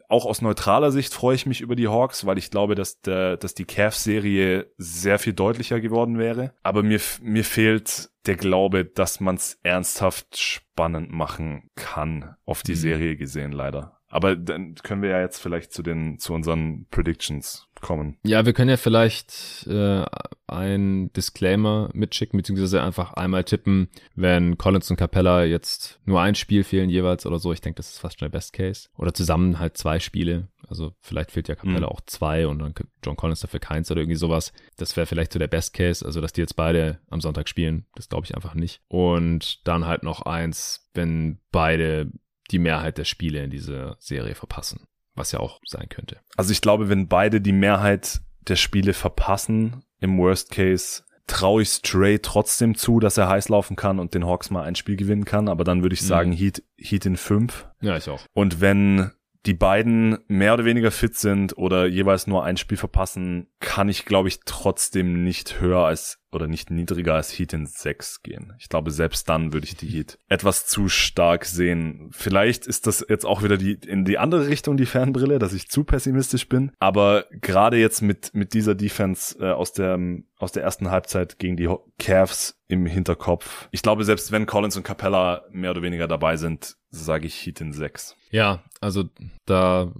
auch 0.08 0.26
aus 0.26 0.42
neutraler 0.42 0.92
Sicht 0.92 1.12
freue 1.12 1.34
ich 1.34 1.46
mich 1.46 1.60
über 1.60 1.74
die 1.74 1.88
Hawks, 1.88 2.24
weil 2.24 2.38
ich 2.38 2.52
glaube, 2.52 2.76
dass 2.76 3.00
der, 3.00 3.36
dass 3.36 3.54
die 3.54 3.64
Cavs-Serie 3.64 4.70
sehr 4.78 5.18
viel 5.18 5.32
deutlicher 5.32 5.80
geworden 5.80 6.18
wäre. 6.18 6.54
Aber 6.62 6.84
mir, 6.84 7.00
mir 7.20 7.44
fehlt 7.44 8.10
der 8.26 8.36
Glaube, 8.36 8.84
dass 8.84 9.20
man 9.20 9.36
es 9.36 9.58
ernsthaft 9.62 10.36
spannend 10.38 11.10
machen 11.10 11.70
kann, 11.76 12.34
auf 12.44 12.62
die 12.62 12.72
Mhm. 12.72 12.76
Serie 12.76 13.16
gesehen, 13.16 13.52
leider. 13.52 13.94
Aber 14.10 14.36
dann 14.36 14.74
können 14.76 15.02
wir 15.02 15.10
ja 15.10 15.20
jetzt 15.20 15.38
vielleicht 15.38 15.70
zu 15.70 15.82
den, 15.82 16.18
zu 16.18 16.32
unseren 16.32 16.86
Predictions 16.90 17.68
kommen. 17.82 18.16
Ja, 18.24 18.46
wir 18.46 18.54
können 18.54 18.70
ja 18.70 18.78
vielleicht 18.78 19.66
äh, 19.66 20.04
ein 20.46 21.12
Disclaimer 21.12 21.90
mitschicken, 21.92 22.38
beziehungsweise 22.38 22.82
einfach 22.82 23.12
einmal 23.12 23.44
tippen, 23.44 23.88
wenn 24.14 24.56
Collins 24.56 24.90
und 24.90 24.96
Capella 24.96 25.44
jetzt 25.44 26.00
nur 26.06 26.22
ein 26.22 26.34
Spiel 26.34 26.64
fehlen 26.64 26.88
jeweils 26.88 27.26
oder 27.26 27.38
so. 27.38 27.52
Ich 27.52 27.60
denke, 27.60 27.76
das 27.76 27.90
ist 27.90 27.98
fast 27.98 28.18
schon 28.18 28.26
der 28.26 28.36
Best 28.36 28.54
Case. 28.54 28.88
Oder 28.96 29.12
zusammen 29.12 29.58
halt 29.58 29.76
zwei 29.76 30.00
Spiele. 30.00 30.48
Also 30.68 30.92
vielleicht 31.00 31.30
fehlt 31.30 31.48
ja 31.48 31.54
Capella 31.54 31.80
Mhm. 31.86 31.92
auch 31.92 32.00
zwei 32.06 32.46
und 32.46 32.58
dann 32.58 32.74
John 33.04 33.16
Collins 33.16 33.40
dafür 33.40 33.60
keins 33.60 33.90
oder 33.90 34.00
irgendwie 34.00 34.16
sowas. 34.16 34.52
Das 34.76 34.96
wäre 34.96 35.06
vielleicht 35.06 35.32
so 35.32 35.38
der 35.38 35.46
Best 35.48 35.74
Case. 35.74 36.04
Also, 36.04 36.20
dass 36.20 36.32
die 36.32 36.40
jetzt 36.40 36.56
beide 36.56 37.00
am 37.10 37.20
Sonntag 37.20 37.48
spielen, 37.48 37.86
das 37.94 38.08
glaube 38.08 38.26
ich 38.26 38.34
einfach 38.34 38.54
nicht. 38.54 38.80
Und 38.88 39.66
dann 39.66 39.86
halt 39.86 40.02
noch 40.02 40.22
eins, 40.22 40.88
wenn 40.94 41.38
beide 41.52 42.10
die 42.50 42.58
Mehrheit 42.58 42.98
der 42.98 43.04
Spiele 43.04 43.42
in 43.44 43.50
dieser 43.50 43.96
Serie 43.98 44.34
verpassen. 44.34 44.86
Was 45.14 45.32
ja 45.32 45.40
auch 45.40 45.58
sein 45.66 45.88
könnte. 45.88 46.18
Also 46.36 46.52
ich 46.52 46.60
glaube, 46.60 46.88
wenn 46.88 47.08
beide 47.08 47.40
die 47.40 47.52
Mehrheit 47.52 48.20
der 48.42 48.56
Spiele 48.56 48.92
verpassen, 48.94 49.82
im 50.00 50.16
Worst 50.18 50.50
Case, 50.52 51.02
traue 51.26 51.62
ich 51.62 51.68
Stray 51.70 52.20
trotzdem 52.20 52.74
zu, 52.76 53.00
dass 53.00 53.18
er 53.18 53.28
heiß 53.28 53.48
laufen 53.50 53.74
kann 53.76 53.98
und 53.98 54.14
den 54.14 54.24
Hawks 54.24 54.48
mal 54.50 54.62
ein 54.62 54.76
Spiel 54.76 54.96
gewinnen 54.96 55.24
kann. 55.26 55.48
Aber 55.48 55.64
dann 55.64 55.82
würde 55.82 55.94
ich 55.94 56.02
Mhm. 56.02 56.06
sagen, 56.06 56.32
Heat, 56.32 56.62
Heat 56.78 57.04
in 57.04 57.16
fünf. 57.16 57.66
Ja, 57.82 57.96
ich 57.96 58.08
auch. 58.08 58.20
Und 58.32 58.60
wenn 58.60 59.10
die 59.46 59.54
beiden 59.54 60.18
mehr 60.28 60.54
oder 60.54 60.64
weniger 60.64 60.90
fit 60.90 61.16
sind 61.16 61.56
oder 61.56 61.86
jeweils 61.86 62.26
nur 62.26 62.44
ein 62.44 62.56
Spiel 62.56 62.78
verpassen, 62.78 63.48
kann 63.60 63.88
ich, 63.88 64.04
glaube 64.04 64.28
ich, 64.28 64.40
trotzdem 64.44 65.24
nicht 65.24 65.60
höher 65.60 65.84
als 65.84 66.18
oder 66.30 66.46
nicht 66.46 66.70
niedriger 66.70 67.14
als 67.14 67.30
Heat 67.30 67.52
in 67.54 67.66
6 67.66 68.22
gehen. 68.22 68.52
Ich 68.58 68.68
glaube, 68.68 68.90
selbst 68.90 69.28
dann 69.28 69.52
würde 69.52 69.66
ich 69.66 69.76
die 69.76 69.86
Heat 69.86 70.18
etwas 70.28 70.66
zu 70.66 70.88
stark 70.88 71.44
sehen. 71.44 72.08
Vielleicht 72.10 72.66
ist 72.66 72.86
das 72.86 73.04
jetzt 73.08 73.24
auch 73.24 73.42
wieder 73.42 73.56
die 73.56 73.74
in 73.74 74.04
die 74.04 74.18
andere 74.18 74.48
Richtung 74.48 74.76
die 74.76 74.86
Fernbrille, 74.86 75.38
dass 75.38 75.54
ich 75.54 75.68
zu 75.68 75.84
pessimistisch 75.84 76.48
bin. 76.48 76.72
Aber 76.78 77.24
gerade 77.30 77.78
jetzt 77.78 78.02
mit 78.02 78.34
mit 78.34 78.52
dieser 78.52 78.74
Defense 78.74 79.38
äh, 79.38 79.52
aus 79.52 79.72
der 79.72 79.98
aus 80.36 80.52
der 80.52 80.62
ersten 80.62 80.90
Halbzeit 80.90 81.38
gegen 81.38 81.56
die 81.56 81.68
Cavs 81.98 82.58
im 82.68 82.86
Hinterkopf. 82.86 83.68
Ich 83.70 83.82
glaube, 83.82 84.04
selbst 84.04 84.30
wenn 84.30 84.46
Collins 84.46 84.76
und 84.76 84.82
Capella 84.82 85.44
mehr 85.50 85.70
oder 85.70 85.82
weniger 85.82 86.06
dabei 86.06 86.36
sind, 86.36 86.76
sage 86.90 87.26
ich 87.26 87.34
Heat 87.44 87.60
in 87.60 87.72
6. 87.72 88.16
Ja, 88.30 88.62
also 88.80 89.04
da 89.46 89.92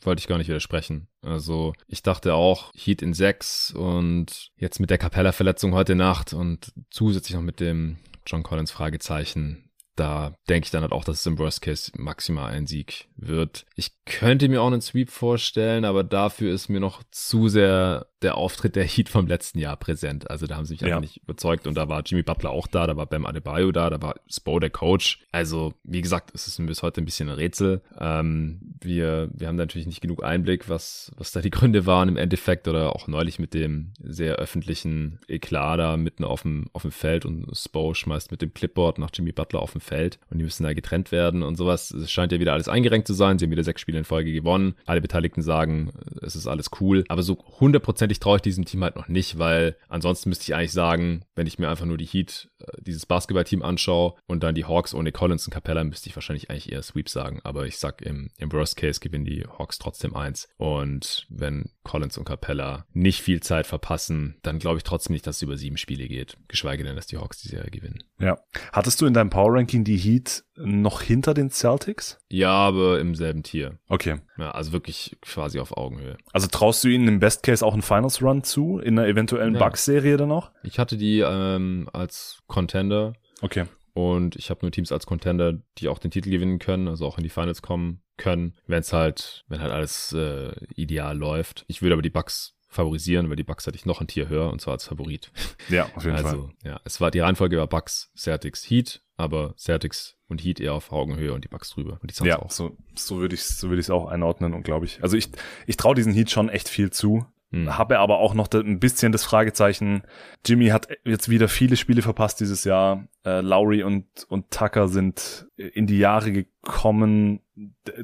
wollte 0.00 0.20
ich 0.20 0.26
gar 0.26 0.38
nicht 0.38 0.48
widersprechen. 0.48 1.08
Also 1.22 1.72
ich 1.88 2.02
dachte 2.02 2.34
auch 2.34 2.72
Heat 2.74 3.02
in 3.02 3.14
6 3.14 3.72
und 3.72 4.50
jetzt 4.56 4.80
mit 4.80 4.90
der 4.90 4.98
Capella-Verletzung 4.98 5.74
heute 5.74 5.94
Nacht 5.94 6.32
und 6.32 6.72
zusätzlich 6.90 7.34
noch 7.34 7.42
mit 7.42 7.60
dem 7.60 7.98
John 8.26 8.42
Collins 8.42 8.70
Fragezeichen. 8.70 9.65
Da 9.96 10.34
denke 10.48 10.66
ich 10.66 10.70
dann 10.70 10.82
halt 10.82 10.92
auch, 10.92 11.04
dass 11.04 11.20
es 11.20 11.26
im 11.26 11.38
Worst 11.38 11.62
Case 11.62 11.90
maximal 11.96 12.52
ein 12.52 12.66
Sieg 12.66 13.08
wird. 13.16 13.64
Ich 13.76 13.92
könnte 14.04 14.48
mir 14.48 14.62
auch 14.62 14.66
einen 14.68 14.82
Sweep 14.82 15.10
vorstellen, 15.10 15.84
aber 15.84 16.04
dafür 16.04 16.52
ist 16.52 16.68
mir 16.68 16.80
noch 16.80 17.02
zu 17.10 17.48
sehr 17.48 18.06
der 18.22 18.36
Auftritt 18.36 18.76
der 18.76 18.84
Heat 18.84 19.08
vom 19.08 19.26
letzten 19.26 19.58
Jahr 19.58 19.76
präsent. 19.76 20.30
Also 20.30 20.46
da 20.46 20.56
haben 20.56 20.64
sie 20.64 20.74
mich 20.74 20.80
Ja. 20.82 20.88
einfach 20.88 21.00
nicht 21.00 21.18
überzeugt 21.22 21.66
und 21.66 21.74
da 21.76 21.88
war 21.88 22.02
Jimmy 22.04 22.22
Butler 22.22 22.50
auch 22.50 22.66
da, 22.66 22.86
da 22.86 22.96
war 22.96 23.06
Bam 23.06 23.26
Adebayo 23.26 23.72
da, 23.72 23.90
da 23.90 24.00
war 24.00 24.14
Spo 24.30 24.58
der 24.58 24.70
Coach. 24.70 25.20
Also 25.32 25.74
wie 25.84 26.00
gesagt, 26.00 26.30
es 26.34 26.46
ist 26.46 26.58
mir 26.58 26.66
bis 26.66 26.82
heute 26.82 27.00
ein 27.02 27.04
bisschen 27.04 27.28
ein 27.28 27.34
Rätsel. 27.34 27.82
Ähm, 27.98 28.74
wir, 28.80 29.28
wir 29.34 29.48
haben 29.48 29.56
da 29.56 29.64
natürlich 29.64 29.86
nicht 29.86 30.00
genug 30.00 30.24
Einblick, 30.24 30.68
was, 30.68 31.12
was 31.16 31.32
da 31.32 31.40
die 31.40 31.50
Gründe 31.50 31.84
waren 31.86 32.08
im 32.08 32.16
Endeffekt 32.16 32.68
oder 32.68 32.94
auch 32.96 33.06
neulich 33.06 33.38
mit 33.38 33.54
dem 33.54 33.92
sehr 34.02 34.36
öffentlichen 34.36 35.20
Eklat 35.28 35.78
da 35.78 35.96
mitten 35.96 36.24
auf 36.24 36.42
dem, 36.42 36.66
auf 36.72 36.82
dem 36.82 36.92
Feld 36.92 37.24
und 37.26 37.46
Spo 37.56 37.92
schmeißt 37.94 38.30
mit 38.30 38.40
dem 38.40 38.52
Clipboard 38.54 38.98
nach 38.98 39.10
Jimmy 39.12 39.32
Butler 39.32 39.60
auf 39.60 39.72
dem 39.72 39.80
Feld 39.86 40.18
und 40.30 40.38
die 40.38 40.44
müssen 40.44 40.64
da 40.64 40.72
getrennt 40.72 41.12
werden 41.12 41.42
und 41.42 41.56
sowas. 41.56 41.90
Es 41.90 42.10
scheint 42.10 42.32
ja 42.32 42.40
wieder 42.40 42.52
alles 42.52 42.68
eingerenkt 42.68 43.06
zu 43.06 43.14
sein. 43.14 43.38
Sie 43.38 43.46
haben 43.46 43.52
wieder 43.52 43.64
sechs 43.64 43.80
Spiele 43.80 43.98
in 43.98 44.04
Folge 44.04 44.32
gewonnen. 44.32 44.74
Alle 44.84 45.00
Beteiligten 45.00 45.42
sagen, 45.42 45.92
es 46.22 46.36
ist 46.36 46.46
alles 46.46 46.70
cool. 46.80 47.04
Aber 47.08 47.22
so 47.22 47.38
hundertprozentig 47.60 48.20
traue 48.20 48.36
ich 48.36 48.42
diesem 48.42 48.64
Team 48.64 48.82
halt 48.82 48.96
noch 48.96 49.08
nicht, 49.08 49.38
weil 49.38 49.76
ansonsten 49.88 50.28
müsste 50.28 50.44
ich 50.44 50.54
eigentlich 50.54 50.72
sagen, 50.72 51.24
wenn 51.34 51.46
ich 51.46 51.58
mir 51.58 51.68
einfach 51.68 51.86
nur 51.86 51.96
die 51.96 52.06
Heat, 52.06 52.50
äh, 52.58 52.66
dieses 52.80 53.06
Basketballteam 53.06 53.62
anschaue 53.62 54.14
und 54.26 54.42
dann 54.42 54.54
die 54.54 54.64
Hawks 54.64 54.94
ohne 54.94 55.12
Collins 55.12 55.46
und 55.46 55.52
Capella, 55.52 55.84
müsste 55.84 56.08
ich 56.08 56.16
wahrscheinlich 56.16 56.50
eigentlich 56.50 56.72
eher 56.72 56.82
Sweep 56.82 57.08
sagen. 57.08 57.40
Aber 57.44 57.66
ich 57.66 57.78
sag, 57.78 58.02
im, 58.02 58.30
im 58.38 58.52
Worst 58.52 58.76
Case 58.76 59.00
gewinnen 59.00 59.24
die 59.24 59.44
Hawks 59.58 59.78
trotzdem 59.78 60.14
eins. 60.16 60.48
Und 60.56 61.26
wenn 61.28 61.70
Collins 61.84 62.18
und 62.18 62.24
Capella 62.24 62.86
nicht 62.92 63.22
viel 63.22 63.40
Zeit 63.40 63.66
verpassen, 63.66 64.36
dann 64.42 64.58
glaube 64.58 64.78
ich 64.78 64.84
trotzdem 64.84 65.12
nicht, 65.12 65.26
dass 65.26 65.36
es 65.36 65.42
über 65.42 65.56
sieben 65.56 65.76
Spiele 65.76 66.08
geht. 66.08 66.36
Geschweige 66.48 66.84
denn, 66.84 66.96
dass 66.96 67.06
die 67.06 67.18
Hawks 67.18 67.40
die 67.42 67.48
Serie 67.48 67.70
gewinnen. 67.70 68.02
Ja. 68.18 68.38
Hattest 68.72 69.00
du 69.00 69.06
in 69.06 69.14
deinem 69.14 69.30
Power 69.30 69.54
Ranking 69.54 69.75
die 69.84 69.96
Heat 69.96 70.44
noch 70.56 71.02
hinter 71.02 71.34
den 71.34 71.50
Celtics? 71.50 72.18
Ja, 72.30 72.50
aber 72.52 73.00
im 73.00 73.14
selben 73.14 73.42
Tier. 73.42 73.78
Okay. 73.88 74.16
Ja, 74.38 74.50
also 74.52 74.72
wirklich 74.72 75.16
quasi 75.22 75.58
auf 75.60 75.76
Augenhöhe. 75.76 76.16
Also 76.32 76.46
traust 76.46 76.84
du 76.84 76.88
ihnen 76.88 77.08
im 77.08 77.18
Best 77.20 77.42
Case 77.42 77.64
auch 77.64 77.72
einen 77.72 77.82
Finals 77.82 78.22
Run 78.22 78.42
zu 78.44 78.78
in 78.78 78.98
einer 78.98 79.08
eventuellen 79.08 79.54
Ja. 79.54 79.60
Bucks-Serie 79.60 80.16
dann 80.16 80.28
noch? 80.28 80.52
Ich 80.62 80.78
hatte 80.78 80.96
die 80.96 81.20
ähm, 81.20 81.88
als 81.92 82.42
Contender 82.46 83.12
Okay. 83.42 83.64
und 83.94 84.36
ich 84.36 84.50
habe 84.50 84.60
nur 84.62 84.70
Teams 84.72 84.92
als 84.92 85.06
Contender, 85.06 85.54
die 85.78 85.88
auch 85.88 85.98
den 85.98 86.10
Titel 86.10 86.30
gewinnen 86.30 86.58
können, 86.58 86.88
also 86.88 87.06
auch 87.06 87.18
in 87.18 87.24
die 87.24 87.30
Finals 87.30 87.62
kommen 87.62 88.02
können, 88.16 88.54
wenn 88.66 88.80
es 88.80 88.92
halt, 88.92 89.44
wenn 89.48 89.60
halt 89.60 89.72
alles 89.72 90.12
äh, 90.12 90.52
ideal 90.74 91.16
läuft. 91.16 91.64
Ich 91.68 91.82
würde 91.82 91.92
aber 91.92 92.02
die 92.02 92.10
Bucks 92.10 92.54
favorisieren, 92.68 93.28
weil 93.30 93.36
die 93.36 93.44
Bucks 93.44 93.66
hatte 93.66 93.76
ich 93.76 93.86
noch 93.86 94.00
ein 94.00 94.06
Tier 94.06 94.28
höher 94.28 94.50
und 94.50 94.60
zwar 94.60 94.74
als 94.74 94.86
Favorit. 94.86 95.30
Ja, 95.68 95.84
auf 95.94 96.04
jeden 96.04 96.16
Fall. 96.18 96.26
Also 96.26 96.50
ja, 96.64 96.80
es 96.84 97.00
war 97.00 97.10
die 97.10 97.20
Reihenfolge 97.20 97.56
war 97.58 97.66
Bucks, 97.68 98.10
Celtics, 98.16 98.64
Heat, 98.68 99.02
aber 99.16 99.54
Celtics 99.56 100.16
und 100.28 100.42
Heat 100.42 100.60
eher 100.60 100.74
auf 100.74 100.92
Augenhöhe 100.92 101.32
und 101.32 101.44
die 101.44 101.48
Bucks 101.48 101.70
drüber 101.70 101.98
und 102.02 102.10
die 102.10 102.14
Suns 102.14 102.28
Ja, 102.28 102.38
auch. 102.40 102.50
so, 102.50 102.76
so 102.94 103.18
würde 103.18 103.34
ich 103.34 103.44
so 103.44 103.68
würde 103.68 103.80
ich 103.80 103.86
es 103.86 103.90
auch 103.90 104.06
einordnen 104.06 104.54
und 104.54 104.62
glaube 104.62 104.86
ich. 104.86 105.02
Also 105.02 105.16
ich, 105.16 105.28
ich 105.66 105.76
traue 105.76 105.94
diesen 105.94 106.12
Heat 106.12 106.30
schon 106.30 106.48
echt 106.48 106.68
viel 106.68 106.90
zu. 106.90 107.24
Hm. 107.52 107.78
Habe 107.78 108.00
aber 108.00 108.18
auch 108.18 108.34
noch 108.34 108.48
ein 108.52 108.80
bisschen 108.80 109.12
das 109.12 109.24
Fragezeichen. 109.24 110.02
Jimmy 110.44 110.68
hat 110.68 110.88
jetzt 111.04 111.28
wieder 111.28 111.48
viele 111.48 111.76
Spiele 111.76 112.02
verpasst 112.02 112.40
dieses 112.40 112.64
Jahr. 112.64 113.06
Äh, 113.24 113.40
Lowry 113.40 113.84
und, 113.84 114.06
und 114.28 114.50
Tucker 114.50 114.88
sind 114.88 115.46
in 115.56 115.86
die 115.86 115.98
Jahre 115.98 116.32
gekommen. 116.32 117.40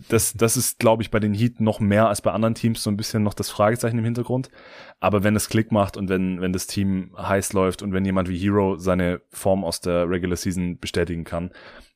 Das, 0.08 0.34
das 0.34 0.56
ist, 0.56 0.78
glaube 0.78 1.02
ich, 1.02 1.10
bei 1.10 1.18
den 1.18 1.34
Heat 1.34 1.60
noch 1.60 1.80
mehr 1.80 2.08
als 2.08 2.22
bei 2.22 2.30
anderen 2.30 2.54
Teams 2.54 2.84
so 2.84 2.90
ein 2.90 2.96
bisschen 2.96 3.24
noch 3.24 3.34
das 3.34 3.50
Fragezeichen 3.50 3.98
im 3.98 4.04
Hintergrund. 4.04 4.48
Aber 5.00 5.24
wenn 5.24 5.34
es 5.34 5.48
Klick 5.48 5.72
macht 5.72 5.96
und 5.96 6.08
wenn, 6.08 6.40
wenn 6.40 6.52
das 6.52 6.68
Team 6.68 7.12
heiß 7.18 7.52
läuft 7.52 7.82
und 7.82 7.92
wenn 7.92 8.04
jemand 8.04 8.28
wie 8.28 8.38
Hero 8.38 8.76
seine 8.76 9.20
Form 9.30 9.64
aus 9.64 9.80
der 9.80 10.08
Regular 10.08 10.36
Season 10.36 10.78
bestätigen 10.78 11.24
kann, 11.24 11.50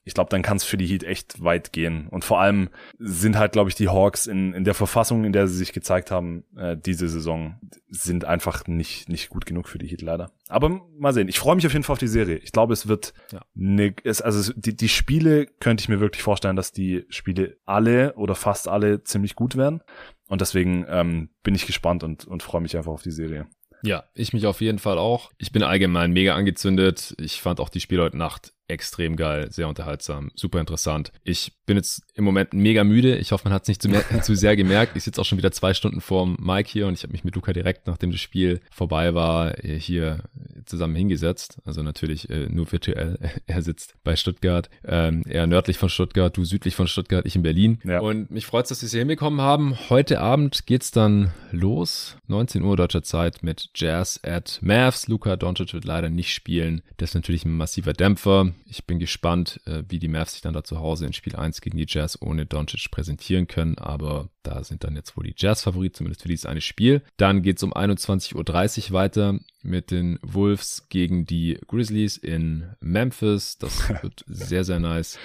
ich 0.07 0.15
glaube, 0.15 0.31
dann 0.31 0.43
kann 0.43 0.57
es 0.57 0.63
für 0.63 0.77
die 0.77 0.87
Heat 0.87 1.03
echt 1.03 1.43
weit 1.43 1.73
gehen. 1.73 2.07
Und 2.09 2.25
vor 2.25 2.41
allem 2.41 2.69
sind 2.97 3.37
halt, 3.37 3.51
glaube 3.51 3.69
ich, 3.71 3.75
die 3.75 3.89
Hawks 3.89 4.29
in, 4.29 4.55
in 4.55 4.63
der 4.63 4.75
Verfassung, 4.75 5.25
in 5.25 5.33
der 5.33 5.49
sie 5.49 5.57
sich 5.57 5.73
gezeigt 5.73 6.13
haben, 6.13 6.45
äh, 6.57 6.77
diese 6.77 7.09
Saison, 7.09 7.57
sind 7.89 8.25
einfach 8.25 8.69
nicht, 8.69 9.09
nicht 9.09 9.31
gut 9.31 9.47
genug 9.47 9.69
für 9.69 9.79
die 9.79 9.89
Heat 9.89 10.03
leider. 10.03 10.31
Aber 10.47 10.81
mal 10.97 11.13
sehen. 11.13 11.27
Ich 11.29 11.41
freue 11.41 11.57
mich 11.57 11.67
auf 11.67 11.73
jeden 11.73 11.83
Fall 11.83 11.95
auf 11.95 11.99
die 11.99 12.07
Serie. 12.07 12.37
Ich 12.37 12.53
glaube, 12.53 12.73
es 12.73 12.87
wird 12.87 13.15
Ja. 13.33 13.41
ne, 13.55 13.97
es, 14.05 14.23
also 14.23 14.53
die, 14.55 14.77
die 14.77 14.89
Spiele 14.89 15.47
könnte 15.47 15.83
ich 15.83 15.89
mir 15.89 15.99
wirklich 15.99 16.23
vorstellen, 16.23 16.55
dass 16.55 16.71
die 16.71 17.05
Spiele 17.09 17.57
alle 17.65 18.15
oder 18.15 18.37
fast 18.37 18.69
alle 18.69 19.03
ziemlich 19.03 19.35
gut 19.35 19.57
werden. 19.57 19.83
Und 20.29 20.41
deswegen 20.41 20.87
ähm, 20.89 21.31
bin 21.43 21.57
ich 21.57 21.67
gespannt 21.67 22.05
und, 22.05 22.27
und 22.27 22.45
freue 22.45 22.61
mich 22.61 22.77
einfach 22.77 22.93
auf 22.93 23.03
die 23.03 23.11
Serie. 23.11 23.49
Ja, 23.83 24.05
ich 24.15 24.33
mich 24.33 24.47
auf 24.47 24.61
jeden 24.61 24.79
Fall 24.79 24.99
auch. 24.99 25.33
Ich 25.37 25.51
bin 25.51 25.65
allgemein 25.65 26.13
mega 26.13 26.37
angezündet. 26.37 27.15
Ich 27.19 27.41
fand 27.43 27.59
auch 27.59 27.69
die 27.69 27.81
Spiele 27.81 28.03
heute 28.03 28.17
Nacht 28.17 28.53
extrem 28.69 29.17
geil, 29.17 29.51
sehr 29.51 29.69
unterhaltsam, 29.69 30.31
super 30.35 30.61
interessant. 30.61 31.13
Ich 31.25 31.53
bin 31.67 31.77
jetzt 31.77 32.03
im 32.15 32.25
Moment 32.25 32.53
mega 32.53 32.85
müde. 32.85 33.17
Ich 33.17 33.33
hoffe, 33.33 33.45
man 33.45 33.53
hat 33.53 33.63
es 33.63 33.69
nicht 33.69 33.83
zu, 33.83 33.89
zu 34.23 34.35
sehr 34.35 34.57
gemerkt. 34.57 34.97
Ich 34.97 35.05
sitze 35.05 35.21
auch 35.21 35.25
schon 35.25 35.39
wieder 35.39 35.53
zwei 35.53 35.75
Stunden 35.75 36.01
vorm 36.01 36.37
Mike 36.41 36.69
hier 36.71 36.87
und 36.87 36.95
ich 36.95 37.03
habe 37.03 37.13
mich 37.13 37.25
mit 37.25 37.35
Luca 37.35 37.53
direkt, 37.53 37.87
nachdem 37.87 38.11
das 38.11 38.21
Spiel 38.21 38.61
vorbei 38.71 39.15
war, 39.15 39.63
äh, 39.65 39.79
hier 39.79 40.21
zusammen 40.65 40.97
hingesetzt. 40.97 41.59
Also 41.65 41.83
natürlich 41.83 42.29
äh, 42.31 42.49
nur 42.49 42.71
virtuell. 42.71 43.19
Er 43.47 43.63
sitzt 43.63 43.95
bei 44.03 44.17
Stuttgart, 44.17 44.69
ähm, 44.85 45.23
er 45.27 45.47
nördlich 45.47 45.79
von 45.79 45.89
Stuttgart, 45.89 46.37
du 46.37 46.45
südlich 46.45 46.75
von 46.75 46.89
Stuttgart, 46.89 47.25
ich 47.27 47.37
in 47.37 47.43
Berlin. 47.43 47.79
Ja. 47.85 48.01
Und 48.01 48.31
mich 48.31 48.45
freut 48.45 48.65
es, 48.65 48.71
dass 48.71 48.83
wir 48.83 48.87
es 48.87 48.93
hier 48.93 49.01
hinbekommen 49.01 49.41
haben. 49.41 49.77
Heute 49.89 50.21
Abend 50.21 50.67
geht's 50.67 50.91
dann 50.91 51.31
los. 51.53 52.17
19 52.27 52.63
Uhr 52.63 52.77
deutscher 52.77 53.03
Zeit 53.03 53.43
mit 53.43 53.71
Jazz 53.75 54.21
at 54.25 54.59
Mavs. 54.63 55.07
Luca 55.07 55.37
Doncic 55.37 55.75
wird 55.75 55.85
leider 55.85 56.11
nicht 56.11 56.35
spielen. 56.35 56.83
Das 56.97 57.11
ist 57.11 57.15
natürlich 57.15 57.45
ein 57.45 57.57
massiver 57.57 57.93
Dämpfer. 57.93 58.53
Ich 58.65 58.87
bin 58.87 58.99
gespannt, 58.99 59.61
äh, 59.67 59.83
wie 59.89 59.99
die 59.99 60.09
Mavs 60.09 60.33
sich 60.33 60.43
dann 60.43 60.55
da 60.55 60.65
zu 60.65 60.81
Hause 60.81 61.07
in 61.07 61.13
Spiel 61.13 61.37
1 61.37 61.61
gegen 61.61 61.77
die 61.77 61.87
Jazz 61.89 62.19
ohne 62.21 62.47
Doncic 62.47 62.91
präsentieren 62.91 63.47
können. 63.47 63.79
Aber 63.79 64.31
da 64.43 64.65
sind 64.65 64.85
dann 64.85 64.97
jetzt 64.97 65.17
wohl 65.17 65.25
die 65.25 65.35
Jazz-Favorit, 65.37 65.97
zumindest 65.97 66.23
für 66.23 66.29
dieses 66.29 66.47
eine 66.47 66.61
Spiel. 66.61 67.03
Dann 67.17 67.43
geht 67.43 67.59
es 67.59 67.63
um 67.63 67.73
21.30 67.73 68.89
Uhr 68.89 68.93
weiter 68.93 69.39
mit 69.63 69.91
den 69.91 70.19
Wolves 70.23 70.89
gegen 70.89 71.27
die 71.27 71.59
Grizzlies 71.67 72.17
in 72.17 72.75
Memphis. 72.81 73.59
Das 73.59 73.89
wird 74.03 74.25
sehr, 74.27 74.65
sehr 74.65 74.81
nice. 74.81 75.19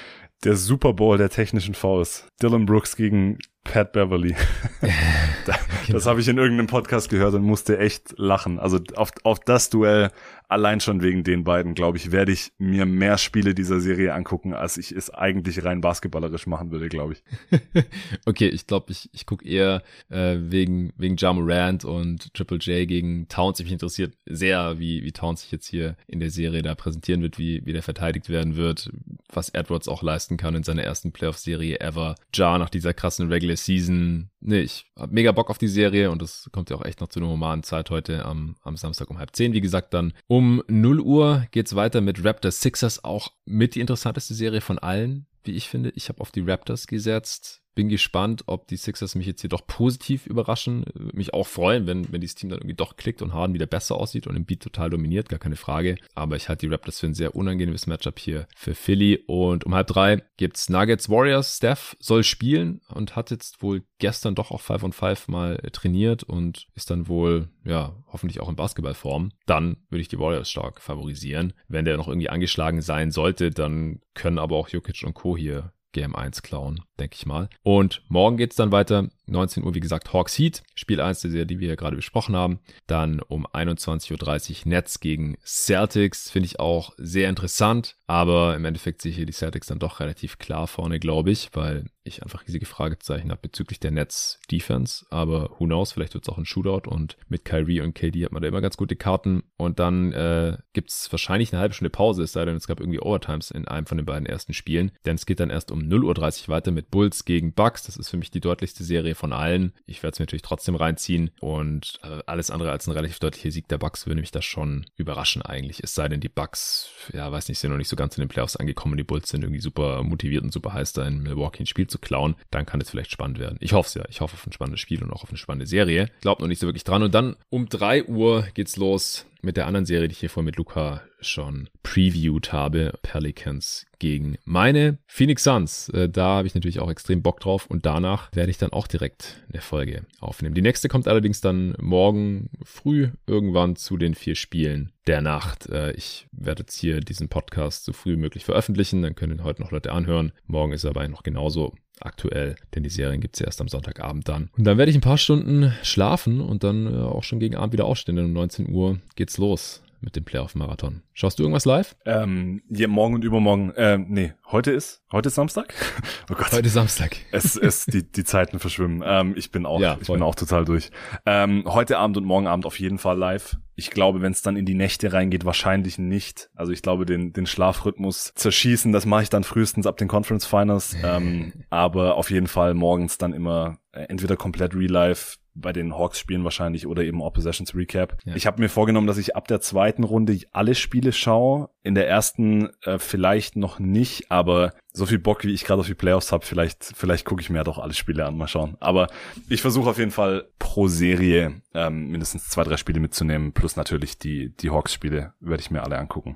Der 0.44 0.56
Super 0.56 0.94
Bowl 0.94 1.18
der 1.18 1.30
technischen 1.30 1.76
Fouls. 1.76 2.28
Dylan 2.42 2.66
Brooks 2.66 2.96
gegen 2.96 3.38
Pat 3.64 3.94
Beverly. 3.94 4.36
das 5.46 5.88
genau. 5.88 6.06
habe 6.06 6.22
ich 6.22 6.28
in 6.28 6.38
irgendeinem 6.38 6.68
Podcast 6.68 7.10
gehört 7.10 7.34
und 7.34 7.44
musste 7.44 7.78
echt 7.78 8.14
lachen. 8.18 8.60
Also 8.60 8.80
auf, 8.96 9.12
auf 9.24 9.40
das 9.40 9.70
Duell, 9.70 10.12
allein 10.50 10.82
schon 10.82 11.02
wegen 11.02 11.24
den 11.24 11.44
beiden, 11.44 11.76
glaube 11.76 11.98
ich, 11.98 12.12
werde 12.12 12.32
ich 12.32 12.52
mir 12.58 12.86
mehr 12.86 13.18
Spiele 13.18 13.54
dieser 13.54 13.80
Serie 13.80 14.14
angucken, 14.14 14.54
als 14.54 14.78
ich 14.78 14.92
es 14.92 15.10
eigentlich 15.10 15.64
rein 15.64 15.80
basketballerisch 15.80 16.48
machen 16.48 16.72
würde, 16.72 16.90
glaube 16.90 17.14
ich. 17.14 17.24
okay, 18.26 18.48
ich 18.48 18.68
glaube, 18.68 18.92
ich, 18.92 19.10
ich 19.14 19.26
gucke 19.26 19.48
eher 19.48 19.84
äh, 20.10 20.38
wegen, 20.40 20.92
wegen 20.98 21.16
Ja 21.18 21.32
Morant 21.32 21.86
und 21.86 22.34
Triple 22.34 22.58
J 22.58 22.88
gegen 22.88 23.28
Towns. 23.30 23.60
Mich 23.60 23.72
interessiert 23.72 24.18
sehr, 24.26 24.80
wie, 24.80 25.04
wie 25.04 25.12
Towns 25.12 25.44
sich 25.44 25.52
jetzt 25.52 25.68
hier 25.68 25.96
in 26.08 26.20
der 26.20 26.32
Serie 26.32 26.64
da 26.64 26.76
präsentieren 26.76 27.22
wird, 27.22 27.38
wie, 27.38 27.66
wie 27.66 27.74
der 27.74 27.84
verteidigt 27.84 28.28
werden 28.28 28.56
wird, 28.56 28.92
was 29.32 29.50
Edwards 29.50 29.88
auch 29.88 30.02
leisten 30.02 30.36
kann 30.36 30.56
in 30.56 30.64
seiner 30.64 30.84
ersten 30.84 31.12
Playoff-Serie 31.12 31.80
ever. 31.80 32.16
Ja 32.34 32.58
nach 32.58 32.70
dieser 32.70 32.94
krassen 32.94 33.30
Regular 33.30 33.51
Season. 33.56 34.30
Nee, 34.40 34.62
ich 34.62 34.86
hab 34.98 35.12
mega 35.12 35.32
Bock 35.32 35.50
auf 35.50 35.58
die 35.58 35.68
Serie 35.68 36.12
und 36.12 36.22
das 36.22 36.50
kommt 36.52 36.70
ja 36.70 36.76
auch 36.76 36.86
echt 36.86 37.02
noch 37.02 37.10
zu 37.10 37.20
einer 37.20 37.30
humanen 37.30 37.64
Zeit 37.64 37.90
heute 37.90 38.26
am, 38.26 38.56
am 38.64 38.78
Samstag 38.78 39.10
um 39.10 39.18
halb 39.18 39.36
zehn. 39.36 39.54
Wie 39.54 39.62
gesagt, 39.62 39.94
dann 39.94 40.14
um 40.28 40.64
0 40.68 41.00
Uhr 41.00 41.46
geht's 41.52 41.76
weiter 41.76 42.02
mit 42.02 42.24
Raptors 42.24 42.62
Sixers, 42.62 43.04
auch 43.04 43.32
mit 43.46 43.76
die 43.76 43.82
interessanteste 43.82 44.34
Serie 44.34 44.62
von 44.62 44.80
allen, 44.80 45.28
wie 45.44 45.52
ich 45.52 45.70
finde. 45.70 45.92
Ich 45.96 46.10
habe 46.10 46.22
auf 46.22 46.32
die 46.32 46.42
Raptors 46.42 46.88
gesetzt 46.88 47.61
bin 47.74 47.90
gespannt, 47.90 48.44
ob 48.48 48.68
die 48.68 48.78
Sixers 48.78 49.16
mich 49.16 49.28
jetzt 49.28 49.42
hier 49.42 49.50
doch 49.50 49.66
positiv 49.66 50.28
überraschen. 50.28 50.86
Mich 51.14 51.34
auch 51.34 51.48
freuen, 51.48 51.88
wenn, 51.88 52.12
wenn 52.12 52.22
dieses 52.22 52.36
Team 52.36 52.50
dann 52.50 52.60
irgendwie 52.60 52.76
doch 52.76 52.98
klickt 52.98 53.22
und 53.22 53.34
Harden 53.34 53.54
wieder 53.54 53.66
besser 53.66 53.96
aussieht 53.96 54.28
und 54.28 54.36
im 54.36 54.46
Beat 54.46 54.62
total 54.62 54.90
dominiert, 54.90 55.30
gar 55.30 55.40
keine 55.40 55.56
Frage. 55.56 55.96
Aber 56.14 56.36
ich 56.36 56.50
halte 56.50 56.68
die 56.68 56.72
Raptors 56.72 57.00
für 57.00 57.08
ein 57.08 57.14
sehr 57.14 57.36
unangenehmes 57.36 57.88
Matchup 57.88 58.20
hier 58.20 58.48
für 58.56 58.76
Philly. 58.76 59.24
Und 59.28 59.66
um 59.66 59.74
halb 59.74 59.88
drei 59.88 60.24
gibt's 60.38 60.70
Nuggets 60.70 61.10
Warriors. 61.10 61.58
Steph 61.58 61.96
soll 62.00 62.24
spielen 62.24 62.82
und 62.90 63.16
hat 63.16 63.32
jetzt 63.32 63.62
wohl 63.62 63.84
gestern 64.00 64.36
doch 64.36 64.52
auch 64.52 64.62
5 64.62 64.84
on 64.84 64.94
5 64.94 65.28
mal 65.28 65.58
trainiert 65.72 66.24
und 66.24 66.68
ist 66.76 66.90
dann 66.90 67.08
wohl, 67.08 67.50
ja, 67.64 67.96
hoffentlich 68.12 68.42
auch 68.42 68.50
in 68.50 68.56
Basketballform. 68.56 69.32
Dann 69.46 69.78
würde 69.90 70.02
ich 70.02 70.08
die 70.08 70.20
Warriors 70.20 70.50
stark 70.50 70.82
favorisieren. 70.82 71.54
Wenn 71.68 71.86
der 71.86 71.98
noch 71.98 72.08
irgendwie 72.08 72.30
angeschlagen 72.30 72.82
sein 72.82 73.12
sollte, 73.12 73.52
dann 73.52 74.02
können 74.14 74.40
aber 74.40 74.58
auch 74.58 74.70
Jokic 74.70 75.04
und 75.06 75.14
Co. 75.14 75.38
hier 75.38 75.72
Game 75.92 76.16
1 76.16 76.42
klauen, 76.42 76.82
denke 77.00 77.16
ich 77.16 77.26
mal. 77.26 77.50
Und 77.64 78.04
morgen 78.08 78.38
geht's 78.38 78.56
dann 78.56 78.72
weiter 78.72 79.10
19 79.32 79.64
Uhr, 79.64 79.74
wie 79.74 79.80
gesagt, 79.80 80.14
Hawks 80.14 80.38
Heat, 80.38 80.64
Spiel 80.76 81.02
1 81.02 81.22
der 81.22 81.32
Serie, 81.32 81.46
die 81.46 81.60
wir 81.60 81.70
ja 81.70 81.76
gerade 81.76 81.96
besprochen 81.96 82.36
haben. 82.36 82.60
Dann 82.88 83.20
um 83.22 83.48
21.30 83.48 84.66
Uhr 84.66 84.70
Nets 84.70 85.00
gegen 85.00 85.38
Celtics, 85.44 86.30
finde 86.30 86.48
ich 86.48 86.60
auch 86.60 86.94
sehr 86.98 87.30
interessant. 87.30 87.96
Aber 88.08 88.56
im 88.56 88.66
Endeffekt 88.66 89.02
sehe 89.02 89.12
ich 89.12 89.16
hier 89.16 89.26
die 89.26 89.32
Celtics 89.32 89.68
dann 89.68 89.80
doch 89.80 90.02
relativ 90.02 90.38
klar 90.38 90.68
vorne, 90.68 91.00
glaube 91.00 91.32
ich, 91.32 91.50
weil 91.54 91.86
ich 92.04 92.24
einfach 92.24 92.46
riesige 92.48 92.66
Fragezeichen 92.66 93.30
habe 93.30 93.42
bezüglich 93.42 93.80
der 93.80 93.92
Nets 93.92 94.40
Defense. 94.52 95.06
Aber 95.12 95.52
who 95.58 95.66
knows, 95.66 95.94
vielleicht 95.94 96.14
wird 96.14 96.26
es 96.26 96.30
auch 96.30 96.38
ein 96.38 96.46
Shootout 96.46 96.90
und 96.90 97.16
mit 97.30 97.46
Kyrie 97.46 97.80
und 97.80 97.94
KD 97.94 98.26
hat 98.26 98.32
man 98.32 98.42
da 98.42 98.50
immer 98.50 98.60
ganz 98.60 98.76
gute 98.76 98.96
Karten. 98.96 99.44
Und 99.56 99.80
dann 99.80 100.12
äh, 100.14 100.58
gibt 100.74 100.90
es 100.90 101.12
wahrscheinlich 101.12 101.54
eine 101.54 101.62
halbe 101.62 101.74
Stunde 101.74 101.90
Pause, 101.90 102.24
es 102.24 102.34
sei 102.34 102.44
denn, 102.44 102.56
es 102.56 102.68
gab 102.68 102.80
irgendwie 102.80 103.00
Overtimes 103.00 103.52
in 103.52 103.68
einem 103.68 103.86
von 103.86 103.98
den 103.98 104.06
beiden 104.06 104.26
ersten 104.26 104.54
Spielen. 104.54 104.92
Denn 105.06 105.16
es 105.16 105.26
geht 105.26 105.40
dann 105.40 105.50
erst 105.50 105.72
um 105.72 105.80
0.30 105.80 106.44
Uhr 106.44 106.48
weiter 106.50 106.72
mit 106.72 106.92
Bulls 106.92 107.24
gegen 107.24 107.54
Bucks. 107.54 107.84
Das 107.84 107.98
ist 107.98 108.10
für 108.10 108.18
mich 108.18 108.32
die 108.32 108.42
deutlichste 108.42 108.84
Serie 108.84 109.16
von 109.22 109.34
allen. 109.34 109.72
Ich 109.86 110.02
werde 110.02 110.14
es 110.14 110.20
mir 110.20 110.24
natürlich 110.24 110.42
trotzdem 110.42 110.76
reinziehen 110.76 111.30
und 111.40 112.00
äh, 112.04 112.24
alles 112.26 112.50
andere 112.50 112.72
als 112.72 112.88
ein 112.88 112.92
relativ 112.92 113.20
deutlicher 113.20 113.52
Sieg 113.52 113.68
der 113.68 113.78
Bucks 113.78 114.08
würde 114.08 114.20
mich 114.20 114.32
das 114.32 114.44
schon 114.44 114.88
überraschen 114.98 115.44
eigentlich. 115.44 115.84
Es 115.84 115.94
sei 115.94 116.10
denn, 116.10 116.20
die 116.20 116.28
Bucks, 116.28 116.90
ja, 117.14 117.32
weiß 117.32 117.48
nicht, 117.48 117.60
sind 117.60 117.70
noch 117.70 117.78
nicht 117.78 117.88
so 117.88 117.96
ganz 117.96 118.18
in 118.18 118.24
den 118.24 118.30
Playoffs 118.30 118.56
angekommen. 118.56 118.98
Die 118.98 119.04
Bulls 119.04 119.30
sind 119.30 119.44
irgendwie 119.44 119.62
super 119.62 120.02
motiviert 120.02 120.44
und 120.44 120.52
super 120.52 120.74
heiß, 120.74 120.94
da 120.94 121.06
in 121.08 121.22
Milwaukee 121.22 121.62
ein 121.62 121.68
Spiel 121.68 121.86
zu 121.86 122.00
klauen. 122.00 122.36
Dann 122.50 122.66
kann 122.66 122.82
es 122.82 122.90
vielleicht 122.90 123.12
spannend 123.12 123.38
werden. 123.38 123.58
Ich 123.62 123.74
hoffe 123.74 123.88
es 123.88 123.94
ja. 123.94 124.06
Ich 124.10 124.22
hoffe 124.22 124.34
auf 124.34 124.48
ein 124.48 124.54
spannendes 124.54 124.82
Spiel 124.82 125.04
und 125.04 125.14
auch 125.14 125.24
auf 125.24 125.30
eine 125.30 125.38
spannende 125.38 125.68
Serie. 125.68 126.10
Glaubt 126.22 126.42
noch 126.42 126.48
nicht 126.48 126.60
so 126.60 126.68
wirklich 126.68 126.84
dran. 126.84 127.04
Und 127.04 127.14
dann 127.14 127.36
um 127.52 127.70
drei 127.70 128.04
Uhr 128.04 128.48
geht's 128.56 128.76
los 128.76 129.28
mit 129.42 129.58
der 129.58 129.68
anderen 129.68 129.86
Serie, 129.86 130.08
die 130.08 130.14
ich 130.14 130.20
hier 130.20 130.30
vorhin 130.30 130.46
mit 130.46 130.58
Luca 130.58 131.02
schon 131.20 131.70
previewed 131.84 132.52
habe, 132.52 132.94
Pelicans 133.02 133.86
gegen 134.00 134.38
meine 134.44 134.98
Phoenix 135.08 135.44
Suns. 135.44 135.90
Äh, 135.90 136.10
da 136.10 136.38
habe 136.38 136.48
ich 136.48 136.56
natürlich 136.56 136.80
auch 136.80 136.90
extrem 136.90 137.22
Bock 137.22 137.40
drauf 137.40 137.68
und 137.68 137.86
danach 137.86 138.30
werde 138.34 138.50
ich 138.50 138.58
dann 138.58 138.74
auch 138.74 138.88
direkt 138.88 139.44
eine 139.52 139.62
Folge 139.62 140.06
aufnehmen. 140.20 140.56
Die 140.56 140.62
nächste 140.62 140.90
kommt 140.90 141.08
allerdings 141.08 141.42
dann 141.42 141.76
morgen 141.80 142.50
früh 142.64 143.10
irgendwann 143.28 143.76
zu 143.76 143.98
den 143.98 144.16
vier 144.16 144.36
Spielen 144.36 144.92
der 145.08 145.22
Nacht. 145.22 145.70
Äh, 145.70 145.92
ich 145.94 146.28
werde 146.32 146.62
jetzt 146.62 146.80
hier 146.80 147.00
diesen 147.00 147.30
Podcast 147.30 147.86
so 147.86 147.94
früh 147.94 148.14
wie 148.14 148.22
möglich 148.22 148.46
veröffentlichen, 148.46 149.02
dann 149.02 149.16
können 149.16 149.44
heute 149.44 149.62
noch 149.62 149.72
Leute 149.72 149.92
anhören. 149.92 150.32
Morgen 150.46 150.74
ist 150.74 150.84
er 150.84 150.92
aber 150.92 151.08
noch 151.08 151.24
genauso 151.24 151.76
aktuell, 152.06 152.56
denn 152.76 152.84
die 152.84 152.90
Serien 152.90 153.22
gibt 153.22 153.36
es 153.36 153.42
erst 153.42 153.62
am 153.62 153.68
Sonntagabend 153.68 154.28
dann. 154.28 154.50
Und 154.58 154.66
dann 154.66 154.78
werde 154.78 154.90
ich 154.90 154.98
ein 154.98 155.02
paar 155.02 155.18
Stunden 155.18 155.74
schlafen 155.84 156.42
und 156.42 156.64
dann 156.64 156.88
äh, 156.88 156.98
auch 156.98 157.24
schon 157.24 157.40
gegen 157.40 157.56
Abend 157.56 157.74
wieder 157.74 157.86
aufstehen, 157.86 158.16
denn 158.16 158.26
um 158.26 158.34
19 158.34 158.70
Uhr 158.70 159.00
geht's 159.16 159.38
los 159.38 159.82
mit 160.02 160.16
dem 160.16 160.26
Playoff-Marathon. 160.26 161.04
Schaust 161.14 161.40
du 161.40 161.44
irgendwas 161.44 161.66
live? 161.66 161.96
Ähm, 162.06 162.64
ja, 162.70 162.88
morgen 162.88 163.16
und 163.16 163.24
übermorgen. 163.24 163.72
Ähm, 163.78 164.08
nee, 164.10 164.34
heute 164.52 164.72
ist, 164.72 165.04
heute 165.12 165.28
ist 165.28 165.36
Samstag? 165.36 165.74
Oh 166.30 166.34
Gott. 166.34 166.54
Heute 166.54 166.70
Samstag. 166.70 167.18
Es, 167.32 167.58
es, 167.58 167.86
die, 167.86 168.10
die 168.10 168.24
Zeiten 168.24 168.60
verschwimmen. 168.60 169.04
Ähm, 169.06 169.34
ich 169.36 169.52
bin 169.52 169.66
auch, 169.66 169.82
ja, 169.82 169.98
ich 170.00 170.08
bin 170.08 170.22
auch 170.22 170.36
total 170.36 170.64
durch. 170.64 170.90
Ähm, 171.26 171.66
heute 171.68 171.98
Abend 171.98 172.16
und 172.16 172.24
morgen 172.24 172.48
Abend 172.48 172.66
auf 172.66 172.80
jeden 172.80 173.00
Fall 173.00 173.18
live. 173.18 173.58
Ich 173.76 173.90
glaube, 173.90 174.22
wenn 174.22 174.32
es 174.32 174.42
dann 174.42 174.56
in 174.56 174.66
die 174.66 174.74
Nächte 174.74 175.12
reingeht, 175.12 175.44
wahrscheinlich 175.44 175.98
nicht. 175.98 176.50
Also 176.56 176.72
ich 176.72 176.82
glaube, 176.82 177.06
den, 177.06 177.34
den 177.34 177.48
Schlafrhythmus 177.48 178.32
zerschießen, 178.36 178.94
das 178.94 179.06
mache 179.06 179.24
ich 179.24 179.30
dann 179.30 179.44
frühestens 179.44 179.88
ab 179.88 179.98
den 179.98 180.08
Conference 180.08 180.46
Finals. 180.46 180.96
ähm, 181.04 181.52
aber 181.70 182.16
auf 182.16 182.32
jeden 182.32 182.48
Fall 182.48 182.74
morgens 182.74 183.18
dann 183.18 183.34
immer 183.34 183.80
äh, 183.92 184.04
entweder 184.04 184.38
komplett 184.38 184.74
Real 184.74 184.92
Life, 184.92 185.38
bei 185.54 185.74
den 185.74 185.98
Hawks 185.98 186.18
spielen 186.18 186.44
wahrscheinlich 186.44 186.88
oder 186.88 187.04
eben 187.04 187.22
All 187.22 187.32
Possessions 187.32 187.76
Recap. 187.76 188.18
Ja. 188.24 188.36
Ich 188.36 188.48
habe 188.48 188.62
mir 188.62 188.70
vorgenommen, 188.70 189.08
dass 189.08 189.18
ich 189.18 189.36
ab 189.36 189.48
der 189.48 189.60
zweiten 189.60 190.04
Runde 190.04 190.40
alle 190.52 190.76
Spiele 190.76 191.12
schaue. 191.12 191.70
In 191.84 191.96
der 191.96 192.08
ersten 192.08 192.70
äh, 192.84 193.00
vielleicht 193.00 193.56
noch 193.56 193.80
nicht, 193.80 194.32
aber 194.32 194.74
so 194.94 195.06
viel 195.06 195.20
Bock, 195.20 195.44
wie 195.44 195.54
ich 195.54 195.66
gerade 195.66 195.82
auf 195.82 195.88
die 195.88 195.94
Playoffs 195.94 196.32
habe, 196.32 196.46
vielleicht, 196.46 196.84
vielleicht 196.96 197.26
gucke 197.26 197.42
ich 197.42 197.50
mir 197.50 197.58
ja 197.58 197.64
doch 197.64 197.80
alle 197.80 197.94
Spiele 197.94 198.26
an, 198.26 198.38
mal 198.38 198.48
schauen. 198.48 198.78
Aber 198.80 199.08
ich 199.50 199.62
versuche 199.62 199.90
auf 199.90 199.98
jeden 199.98 200.12
Fall 200.12 200.48
pro 200.60 200.88
Serie 200.88 201.62
ähm, 201.74 202.10
mindestens 202.10 202.50
zwei, 202.50 202.64
drei 202.64 202.78
Spiele 202.78 203.00
mitzunehmen, 203.00 203.52
plus 203.52 203.76
natürlich 203.76 204.18
die, 204.18 204.56
die 204.56 204.70
Hawks-Spiele 204.70 205.34
werde 205.40 205.62
ich 205.62 205.72
mir 205.72 205.84
alle 205.84 205.98
angucken. 205.98 206.36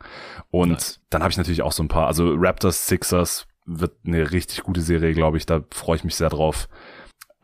Und 0.50 0.72
nice. 0.72 1.02
dann 1.10 1.22
habe 1.22 1.32
ich 1.32 1.38
natürlich 1.38 1.62
auch 1.62 1.74
so 1.74 1.84
ein 1.84 1.90
paar, 1.90 2.08
also 2.08 2.34
Raptors, 2.36 2.88
Sixers 2.88 3.48
wird 3.66 3.94
eine 4.06 4.32
richtig 4.32 4.64
gute 4.64 4.82
Serie, 4.82 5.14
glaube 5.14 5.38
ich. 5.38 5.46
Da 5.46 5.64
freue 5.72 5.98
ich 5.98 6.04
mich 6.04 6.16
sehr 6.16 6.30
drauf 6.30 6.68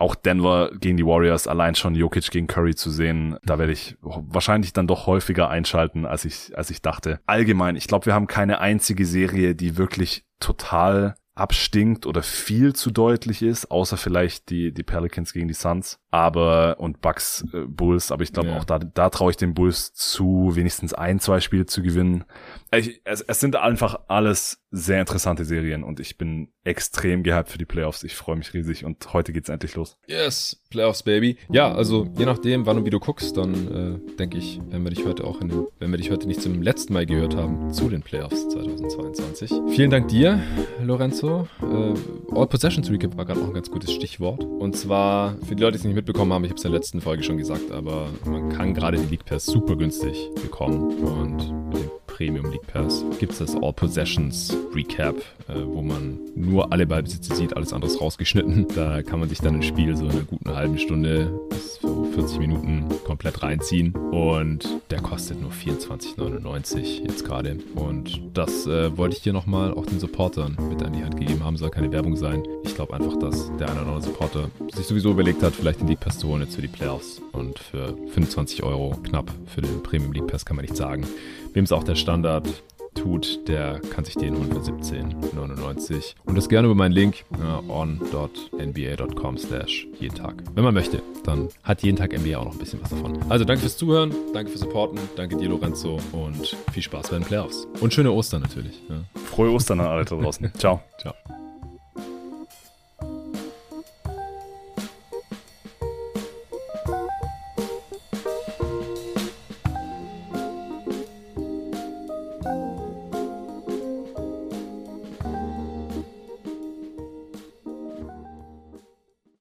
auch 0.02 0.16
Denver 0.16 0.72
gegen 0.80 0.98
die 0.98 1.06
Warriors, 1.06 1.48
allein 1.48 1.76
schon 1.76 1.96
Jokic 1.96 2.32
gegen 2.32 2.48
Curry 2.48 2.76
zu 2.76 2.90
sehen, 2.90 3.38
da 3.44 3.60
werde 3.60 3.72
ich 3.72 3.96
wahrscheinlich 4.02 4.74
dann 4.74 4.88
doch 4.88 5.06
häufiger 5.06 5.50
einschalten, 5.50 6.06
als 6.06 6.26
ich, 6.26 6.58
als 6.58 6.70
ich 6.70 6.82
dachte. 6.82 7.20
Allgemein, 7.28 7.76
ich 7.76 7.88
glaube, 7.88 8.08
wir 8.08 8.14
haben 8.14 8.28
keine 8.28 8.60
einzige 8.60 9.06
Serie, 9.06 9.56
die 9.56 9.78
wirklich 9.78 10.26
total 10.40 11.16
abstinkt 11.34 12.06
oder 12.06 12.24
viel 12.24 12.74
zu 12.74 12.92
deutlich 12.92 13.42
ist, 13.42 13.72
außer 13.72 13.96
vielleicht 13.96 14.50
die, 14.50 14.74
die 14.74 14.84
Pelicans 14.84 15.32
gegen 15.32 15.48
die 15.48 15.54
Suns, 15.54 16.00
aber 16.10 16.80
und 16.80 17.02
Bucks 17.02 17.46
äh, 17.54 17.62
Bulls, 17.68 18.12
aber 18.12 18.24
ich 18.24 18.34
glaube 18.34 18.50
ja. 18.50 18.58
auch 18.58 18.66
da, 18.66 18.80
da 18.80 19.10
traue 19.10 19.32
ich 19.32 19.38
den 19.38 19.54
Bulls 19.54 19.94
zu, 19.94 20.52
wenigstens 20.54 20.94
ein, 20.94 21.20
zwei 21.20 21.40
Spiele 21.40 21.66
zu 21.66 21.82
gewinnen. 21.82 22.26
Ich, 22.74 23.02
es, 23.04 23.20
es 23.20 23.42
sind 23.42 23.58
einfach 23.58 24.00
alles 24.08 24.62
sehr 24.72 25.02
interessante 25.02 25.44
Serien 25.44 25.84
und 25.84 26.00
ich 26.00 26.18
bin 26.18 26.48
extrem 26.64 27.22
gehypt 27.22 27.50
für 27.50 27.58
die 27.58 27.66
Playoffs. 27.66 28.04
Ich 28.04 28.16
freue 28.16 28.38
mich 28.38 28.54
riesig 28.54 28.86
und 28.86 29.12
heute 29.12 29.34
geht's 29.34 29.50
endlich 29.50 29.76
los. 29.76 29.98
Yes, 30.08 30.64
Playoffs, 30.70 31.04
Baby. 31.04 31.36
Ja, 31.50 31.74
also 31.74 32.08
je 32.18 32.26
nachdem, 32.26 32.66
wann 32.66 32.78
und 32.78 32.86
wie 32.86 32.90
du 32.90 33.00
guckst, 33.00 33.36
dann 33.36 34.02
äh, 34.08 34.16
denke 34.16 34.38
ich, 34.38 34.62
wenn 34.70 34.84
wir 34.84 34.92
dich 34.92 35.06
heute 35.06 35.26
auch 35.26 35.42
in 35.42 35.50
den, 35.50 35.68
wenn 35.80 35.92
wir 35.92 35.98
dich 35.98 36.12
heute 36.12 36.28
nicht 36.28 36.42
zum 36.42 36.62
letzten 36.62 36.94
Mal 36.94 37.06
gehört 37.06 37.36
haben, 37.36 37.74
zu 37.74 37.90
den 37.90 38.04
Playoffs 38.04 38.48
2022. 38.48 39.52
Vielen 39.76 39.90
Dank 39.90 40.08
dir, 40.08 40.42
Lorenzo. 40.82 41.50
Äh, 41.62 41.94
All 42.34 42.48
Possessions 42.48 42.90
Recap 42.90 43.18
war 43.18 43.26
gerade 43.26 43.42
auch 43.42 43.48
ein 43.48 43.54
ganz 43.54 43.70
gutes 43.70 43.92
Stichwort. 43.92 44.46
Und 44.46 44.78
zwar, 44.78 45.36
für 45.46 45.58
die 45.58 45.62
Leute, 45.62 45.74
die 45.74 45.80
es 45.80 45.84
nicht 45.84 45.96
mitbekommen 45.96 46.32
haben, 46.32 46.46
ich 46.46 46.52
habe 46.52 46.58
es 46.58 46.64
in 46.64 46.72
der 46.72 46.80
letzten 46.80 47.02
Folge 47.02 47.24
schon 47.24 47.38
gesagt, 47.38 47.70
aber 47.72 48.08
man 48.24 48.48
kann 48.48 48.74
gerade 48.74 48.98
die 48.98 49.08
League 49.08 49.26
Pass 49.26 49.46
super 49.46 49.76
günstig 49.76 50.30
bekommen 50.42 50.98
und 51.00 51.68
mit 51.68 51.78
dem 51.84 52.01
Premium 52.22 52.52
League 52.52 52.68
Pass 52.68 53.04
gibt 53.18 53.32
es 53.32 53.40
das 53.40 53.56
All 53.56 53.74
Possessions 53.74 54.56
Recap, 54.76 55.16
äh, 55.48 55.56
wo 55.66 55.82
man 55.82 56.20
nur 56.36 56.72
alle 56.72 56.86
Ballbesitze 56.86 57.34
sieht, 57.34 57.58
alles 57.58 57.74
anderes 57.74 58.00
rausgeschnitten. 58.00 58.68
Da 58.76 59.02
kann 59.02 59.20
man 59.20 59.28
sich 59.28 59.40
dann 59.40 59.56
ein 59.56 59.64
Spiel 59.64 59.98
so 59.98 60.06
in 60.06 60.12
einer 60.12 60.22
guten 60.22 60.54
halben 60.54 60.78
Stunde 60.78 61.34
bis 61.50 61.80
so 61.82 62.04
40 62.14 62.38
Minuten 62.38 62.86
komplett 63.06 63.42
reinziehen 63.42 63.96
und 63.96 64.70
der 64.92 65.02
kostet 65.02 65.42
nur 65.42 65.50
24,99 65.50 67.08
jetzt 67.08 67.26
gerade. 67.26 67.58
Und 67.74 68.22
das 68.36 68.68
äh, 68.68 68.96
wollte 68.96 69.16
ich 69.16 69.24
dir 69.24 69.34
nochmal 69.34 69.74
auch 69.74 69.88
den 69.88 70.00
Supportern 70.00 70.56
mit 70.70 70.84
an 70.84 70.94
die 70.94 71.04
Hand 71.04 71.18
gegeben 71.18 71.44
haben, 71.44 71.58
soll 71.58 71.72
keine 71.72 71.92
Werbung 71.92 72.16
sein. 72.16 72.44
Ich 72.64 72.76
glaube 72.76 72.94
einfach, 72.94 73.18
dass 73.18 73.52
der 73.58 73.70
eine 73.70 73.82
oder 73.82 73.94
andere 73.94 74.04
Supporter 74.04 74.52
sich 74.76 74.86
sowieso 74.86 75.10
überlegt 75.10 75.42
hat, 75.42 75.56
vielleicht 75.56 75.80
den 75.80 75.88
League 75.88 76.00
Pass 76.00 76.20
zu 76.20 76.28
holen 76.28 76.42
jetzt 76.42 76.54
für 76.54 76.62
die 76.62 76.68
Playoffs 76.68 77.20
und 77.32 77.58
für 77.58 77.98
25 78.14 78.62
Euro 78.62 78.96
knapp 79.04 79.32
für 79.48 79.62
den 79.62 79.82
Premium 79.82 80.14
League 80.14 80.28
Pass 80.28 80.46
kann 80.46 80.56
man 80.56 80.66
nicht 80.66 80.78
sagen. 80.78 81.04
Wem 81.54 81.64
es 81.64 81.72
auch 81.72 81.84
der 81.84 81.96
Standard 81.96 82.48
tut, 82.96 83.48
der 83.48 83.80
kann 83.80 84.04
sich 84.04 84.16
den 84.16 84.36
holen 84.36 84.52
für 84.52 84.60
17,99. 84.60 86.16
Und 86.26 86.38
das 86.38 86.50
gerne 86.50 86.68
über 86.68 86.76
meinen 86.76 86.92
Link 86.92 87.24
ja, 87.40 87.62
on.nba.com 87.68 89.38
slash 89.38 89.88
jeden 90.00 90.16
Tag. 90.16 90.44
Wenn 90.54 90.64
man 90.64 90.74
möchte, 90.74 91.02
dann 91.24 91.50
hat 91.64 91.84
jeden 91.84 91.98
Tag 91.98 92.18
NBA 92.18 92.38
auch 92.38 92.46
noch 92.46 92.54
ein 92.54 92.60
bisschen 92.60 92.82
was 92.82 92.90
davon. 92.90 93.20
Also 93.30 93.46
danke 93.46 93.62
fürs 93.62 93.78
Zuhören, 93.78 94.14
danke 94.34 94.52
fürs 94.52 94.62
Supporten, 94.62 95.00
danke 95.16 95.38
dir 95.38 95.50
Lorenzo 95.50 96.00
und 96.12 96.56
viel 96.72 96.84
Spaß 96.84 97.10
bei 97.10 97.18
den 97.18 97.26
Playoffs. 97.26 97.68
Und 97.80 97.94
schöne 97.94 98.12
Ostern 98.12 98.42
natürlich. 98.42 98.82
Ja. 98.90 99.04
Frohe 99.26 99.52
Ostern 99.52 99.80
an 99.80 99.88
alle 99.88 100.06
da 100.06 100.16
draußen. 100.16 100.52
Ciao. 100.58 100.82
Ciao. 101.00 101.14